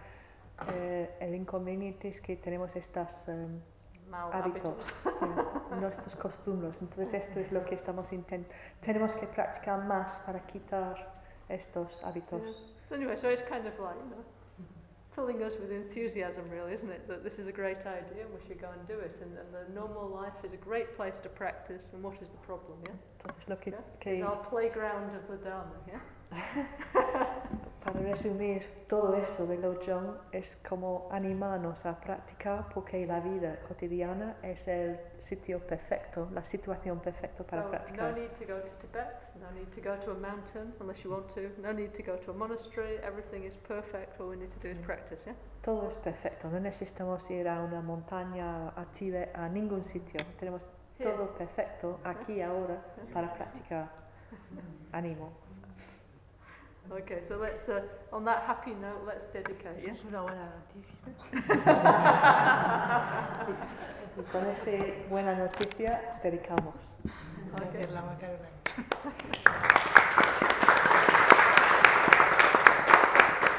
Eh, 0.75 1.11
el 1.21 1.35
inconveniente 1.35 2.09
es 2.09 2.21
que 2.21 2.37
tenemos 2.37 2.77
estas 2.77 3.29
em, 3.29 3.61
Mal 4.09 4.31
hábitos, 4.33 4.91
eh, 5.07 5.77
nuestras 5.81 6.15
costumbres. 6.17 6.83
Entonces, 6.83 7.15
esto 7.15 7.41
es 7.41 7.51
lo 7.51 7.65
que 7.65 7.75
estamos 7.75 8.13
intentando. 8.13 8.55
Tenemos 8.81 9.15
que 9.15 9.27
practicar 9.27 9.85
más 9.85 10.21
para 10.21 10.41
quitar 10.47 11.15
estos 11.49 12.05
hábitos. 12.05 12.77
So 12.89 12.95
anyway, 12.95 13.17
so 13.17 13.31
it's 13.31 13.43
kind 13.49 13.67
of 13.67 13.79
like, 13.79 13.99
you 13.99 14.11
know, 14.11 14.23
filling 15.15 15.43
us 15.43 15.53
with 15.61 15.71
enthusiasm, 15.71 16.45
really, 16.51 16.73
isn't 16.73 16.91
it? 16.91 17.07
That 17.09 17.23
this 17.25 17.35
is 17.35 17.47
a 17.47 17.53
great 17.53 17.79
idea 17.79 18.25
and 18.25 18.33
we 18.33 18.41
should 18.47 18.61
go 18.61 18.71
and 18.71 18.87
do 18.89 18.99
it. 18.99 19.19
And, 19.21 19.31
and 19.39 19.49
the 19.53 19.75
normal 19.75 20.09
life 20.09 20.33
is 20.45 20.53
a 20.53 20.57
great 20.57 20.97
place 20.97 21.21
to 21.23 21.29
practice. 21.29 21.91
And 21.93 22.03
what 22.03 22.15
is 22.23 22.31
the 22.31 22.39
problem, 22.39 22.79
yeah? 22.87 22.95
Entonces, 23.19 23.49
lo 23.49 23.57
que, 23.57 23.73
yeah? 23.73 24.13
It's 24.13 24.25
our 24.25 24.37
playground 24.37 25.15
of 25.17 25.29
the 25.29 25.37
Dharma, 25.45 25.77
yeah? 25.89 26.67
Para 27.85 27.99
resumir, 28.01 28.63
todo 28.89 29.17
eso 29.17 29.45
de 29.47 29.59
Lojong 29.59 30.17
es 30.31 30.57
como 30.69 31.09
animarnos 31.11 31.85
a 31.85 31.99
practicar 31.99 32.69
porque 32.73 33.05
la 33.07 33.19
vida 33.19 33.59
cotidiana 33.67 34.37
es 34.41 34.69
el 34.69 35.01
sitio 35.19 35.59
perfecto, 35.67 36.29
la 36.33 36.45
situación 36.45 37.01
perfecta 37.01 37.43
para 37.43 37.63
so 37.63 37.69
no 37.69 37.71
practicar. 37.73 38.15
need 38.15 38.31
to 38.39 38.45
go 38.47 38.61
to 38.61 38.71
Tibet, 38.79 39.29
no 39.41 39.51
need 39.51 39.69
to 39.75 39.81
go 39.81 39.97
to 39.99 40.13
a 40.13 40.15
mountain 40.15 40.73
unless 40.79 41.03
you 41.03 41.11
want 41.11 41.27
to, 41.35 41.41
no 41.61 41.73
need 41.73 41.93
to 41.93 42.03
go 42.05 42.17
to 42.19 42.31
a 42.31 42.35
monastery, 42.35 42.99
everything 43.03 43.45
is 43.45 43.57
perfect, 43.67 44.21
all 44.21 44.29
we 44.29 44.37
need 44.37 44.53
to 44.53 44.61
do 44.61 44.69
is 44.69 44.79
practice, 44.87 45.25
yeah? 45.27 45.35
Todo 45.63 45.89
es 45.89 45.97
perfecto, 45.97 46.49
no 46.51 46.61
necesitamos 46.61 47.29
ir 47.31 47.49
a 47.49 47.61
una 47.63 47.81
montaña, 47.81 48.69
a 48.77 48.85
Tíbet, 48.87 49.35
a 49.35 49.49
ningún 49.49 49.83
sitio. 49.83 50.21
Tenemos 50.39 50.67
Here. 50.99 51.11
todo 51.11 51.35
perfecto 51.35 51.99
aquí 52.05 52.41
ahora 52.43 52.81
para 53.13 53.33
practicar. 53.35 53.91
Ánimo. 54.93 55.42
Okay, 56.93 57.23
so 57.27 57.39
let's, 57.39 57.71
uh, 57.71 57.81
on 58.13 58.23
that 58.27 58.43
happy 58.43 58.73
note, 58.73 59.05
let's 59.07 59.25
dedicate, 59.33 59.79
Esa 59.79 59.87
yeah? 59.87 59.95
es 59.95 60.05
una 60.05 60.21
buena 60.21 60.51
noticia. 60.53 60.95
Y 64.19 64.23
con 64.31 64.47
esa 64.51 64.71
buena 65.09 65.35
noticia 65.35 66.21
dedicamos. 66.23 66.75
Gracias, 67.57 67.91
la 67.93 68.03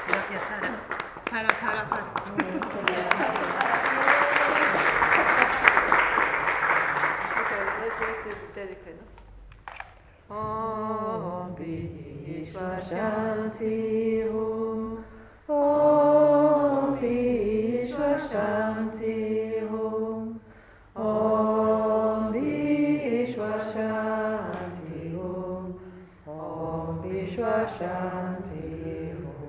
Gracias, 0.08 0.42
Sara. 0.48 0.70
Sara, 1.28 1.50
Sara, 1.56 1.86
Sara. 1.88 3.43
विश्व 12.44 12.60
शान्ति 12.88 13.76
ॐ 14.28 14.80
ॐ 15.50 16.90
विश्व 17.02 18.02
शान्ति 18.24 19.14
ॐ 19.64 20.26
ॐ 21.04 22.28
विश्व 22.34 23.46
शान्ति 23.76 25.14
ॐ 25.20 25.72
ॐ 26.34 27.00
विश्व 27.06 27.46
शान्ति 27.78 28.68
ॐ 29.22 29.40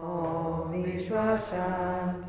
ॐ 0.00 0.72
विश्व 0.72 1.36
शान्ति 1.50 2.19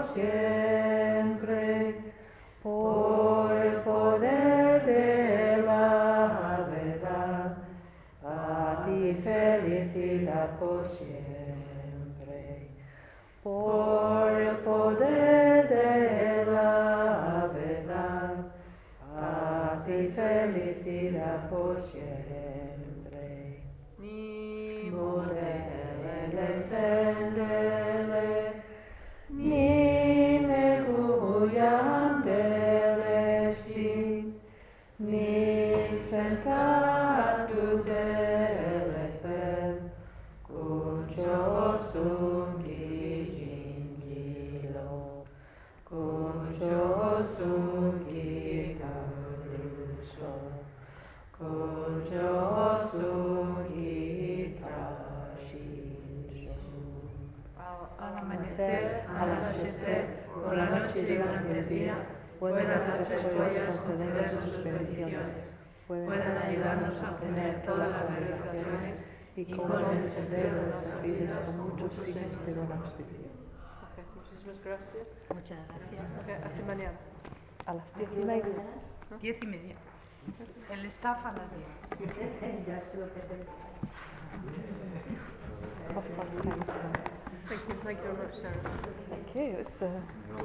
siempre, 0.00 1.94
por 2.62 3.52
el 3.52 3.76
poder 3.82 4.84
de 4.84 5.62
la 5.62 6.66
verdad, 6.70 7.56
paz 8.22 8.88
y 8.88 9.14
felicidad 9.14 10.58
por 10.58 10.84
siempre, 10.84 12.68
por 13.42 14.32
el 14.32 14.56
poder 14.58 15.68
de 15.68 16.44
la 16.46 17.50
verdad, 17.52 18.34
paz 19.14 19.88
y 19.88 20.08
felicidad 20.08 21.48
por 21.50 21.78
siempre. 21.78 23.62
Nimo 23.98 25.24
sendele, 26.60 27.79
tactul 36.40 37.82
tele 37.84 39.06
pe 39.22 39.40
cuciosul 40.46 42.00
ghigingilo, 42.64 43.74
cuciosul 45.88 47.24
ghitaruso, 48.08 49.32
cuciosul 51.36 52.88
ghitașijo. 53.68 54.94
Al 57.98 58.14
amanecer, 58.16 58.82
al 59.18 59.28
anochecer, 59.30 60.02
por 60.42 60.54
la 60.56 60.66
noche 60.70 60.98
y 61.00 61.04
durante 61.16 61.52
el 61.58 61.64
día, 61.68 61.96
vuelven 62.40 62.70
a 62.70 62.76
nuestras 62.76 63.10
respuestas, 63.10 63.76
concedernos 63.76 64.32
sus 64.32 64.64
bendiciones 64.64 65.59
pueden 65.90 66.38
ayudarnos 66.38 67.02
a 67.02 67.10
obtener 67.10 67.62
todas 67.62 67.88
las 67.88 68.08
realizaciones 68.08 69.02
y 69.34 69.44
con 69.44 69.96
el 69.96 70.04
sendero 70.04 70.54
de 70.54 70.62
nuestras 70.62 71.02
vidas 71.02 71.36
con 71.38 71.58
muchos 71.68 71.96
signos 71.96 72.46
de 72.46 72.54
buen 72.54 72.72
auspicio. 72.78 73.26
Ok, 73.82 73.98
muchísimas 74.14 74.64
gracias. 74.64 75.08
Muchas 75.34 75.58
gracias. 75.66 76.12
Ok, 76.22 76.44
hasta 76.44 76.64
mañana. 76.64 76.96
A 77.66 77.74
las 77.74 77.92
diez 77.96 78.08
y 78.16 78.24
media. 78.24 78.54
Diez 79.20 79.42
y 79.42 79.46
media. 79.48 79.74
El 80.70 80.86
staff 80.86 81.26
a 81.26 81.32
las 81.32 81.50
diez. 81.50 82.66
ya 82.68 82.76
es 82.78 82.94
lo 82.94 83.12
que. 83.12 83.20
Thank 87.48 87.68
you, 87.68 87.74
thank 87.82 87.98
you 87.98 88.04
very 88.04 88.16
much, 88.16 88.36
Sarah. 88.40 88.62
Thank 89.08 89.34
you. 89.34 89.58
It's, 89.58 89.82
uh, 89.82 89.88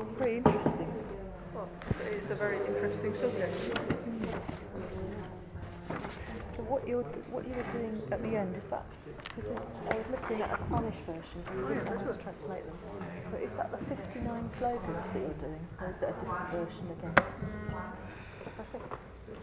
it's 0.01 0.13
very 0.13 0.37
interesting. 0.37 0.91
Well, 1.53 1.69
it's 2.09 2.31
a 2.31 2.35
very 2.35 2.57
interesting 2.65 3.13
subject. 3.13 3.85
So 6.55 6.63
what 6.63 6.87
you're 6.87 7.03
what 7.31 7.43
you 7.47 7.53
were 7.53 7.69
doing 7.71 7.99
at 8.11 8.21
the 8.21 8.31
end 8.37 8.55
is 8.55 8.65
that 8.67 8.85
because 9.35 9.51
I 9.51 9.95
was 9.95 10.07
looking 10.11 10.41
at 10.41 10.51
a 10.53 10.59
Spanish 10.61 10.99
version 11.03 11.39
because 11.43 11.65
I 11.65 11.67
didn't 11.67 11.85
know 11.85 11.99
how 11.99 12.11
to 12.11 12.17
translate 12.23 12.65
them. 12.65 12.77
But 13.31 13.41
is 13.41 13.53
that 13.53 13.71
the 13.71 13.77
59 13.77 14.49
slogans 14.51 15.09
that 15.11 15.19
you're 15.19 15.41
doing, 15.43 15.67
or 15.79 15.91
is 15.91 16.01
it 16.01 16.09
a 16.09 16.15
different 16.15 16.49
version 16.55 16.85
again? 16.95 17.15
Because 18.39 18.59
I 18.59 18.65
think 18.71 18.83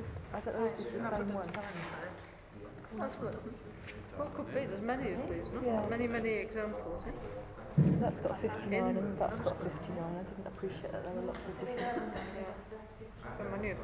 this, 0.01 0.17
I 0.33 0.41
don't 0.41 0.59
know 0.59 0.67
if 0.67 0.77
this 0.77 0.87
is 0.87 0.93
the 0.93 1.11
same 1.11 1.35
one. 1.35 1.51
That's 2.99 3.15
what, 3.17 3.35
what 4.17 4.35
could 4.35 4.49
be, 4.55 4.67
there's 4.67 4.83
many 4.83 5.13
of 5.13 5.29
these, 5.29 5.49
no? 5.53 5.61
Yeah. 5.65 5.89
Many, 5.89 6.07
many 6.07 6.29
examples, 6.45 7.03
eh? 7.07 7.13
That's 8.01 8.21
got 8.21 8.41
59 8.41 8.97
and 8.97 9.19
that's 9.19 9.39
got 9.41 9.57
59. 9.63 9.97
I 9.99 10.23
didn't 10.23 10.47
appreciate 10.47 10.93
that 10.93 11.05
there 11.05 11.15
were 11.15 11.27
lots 11.29 11.47
of 11.47 11.59
different. 11.59 11.81
Yeah. 11.81 13.75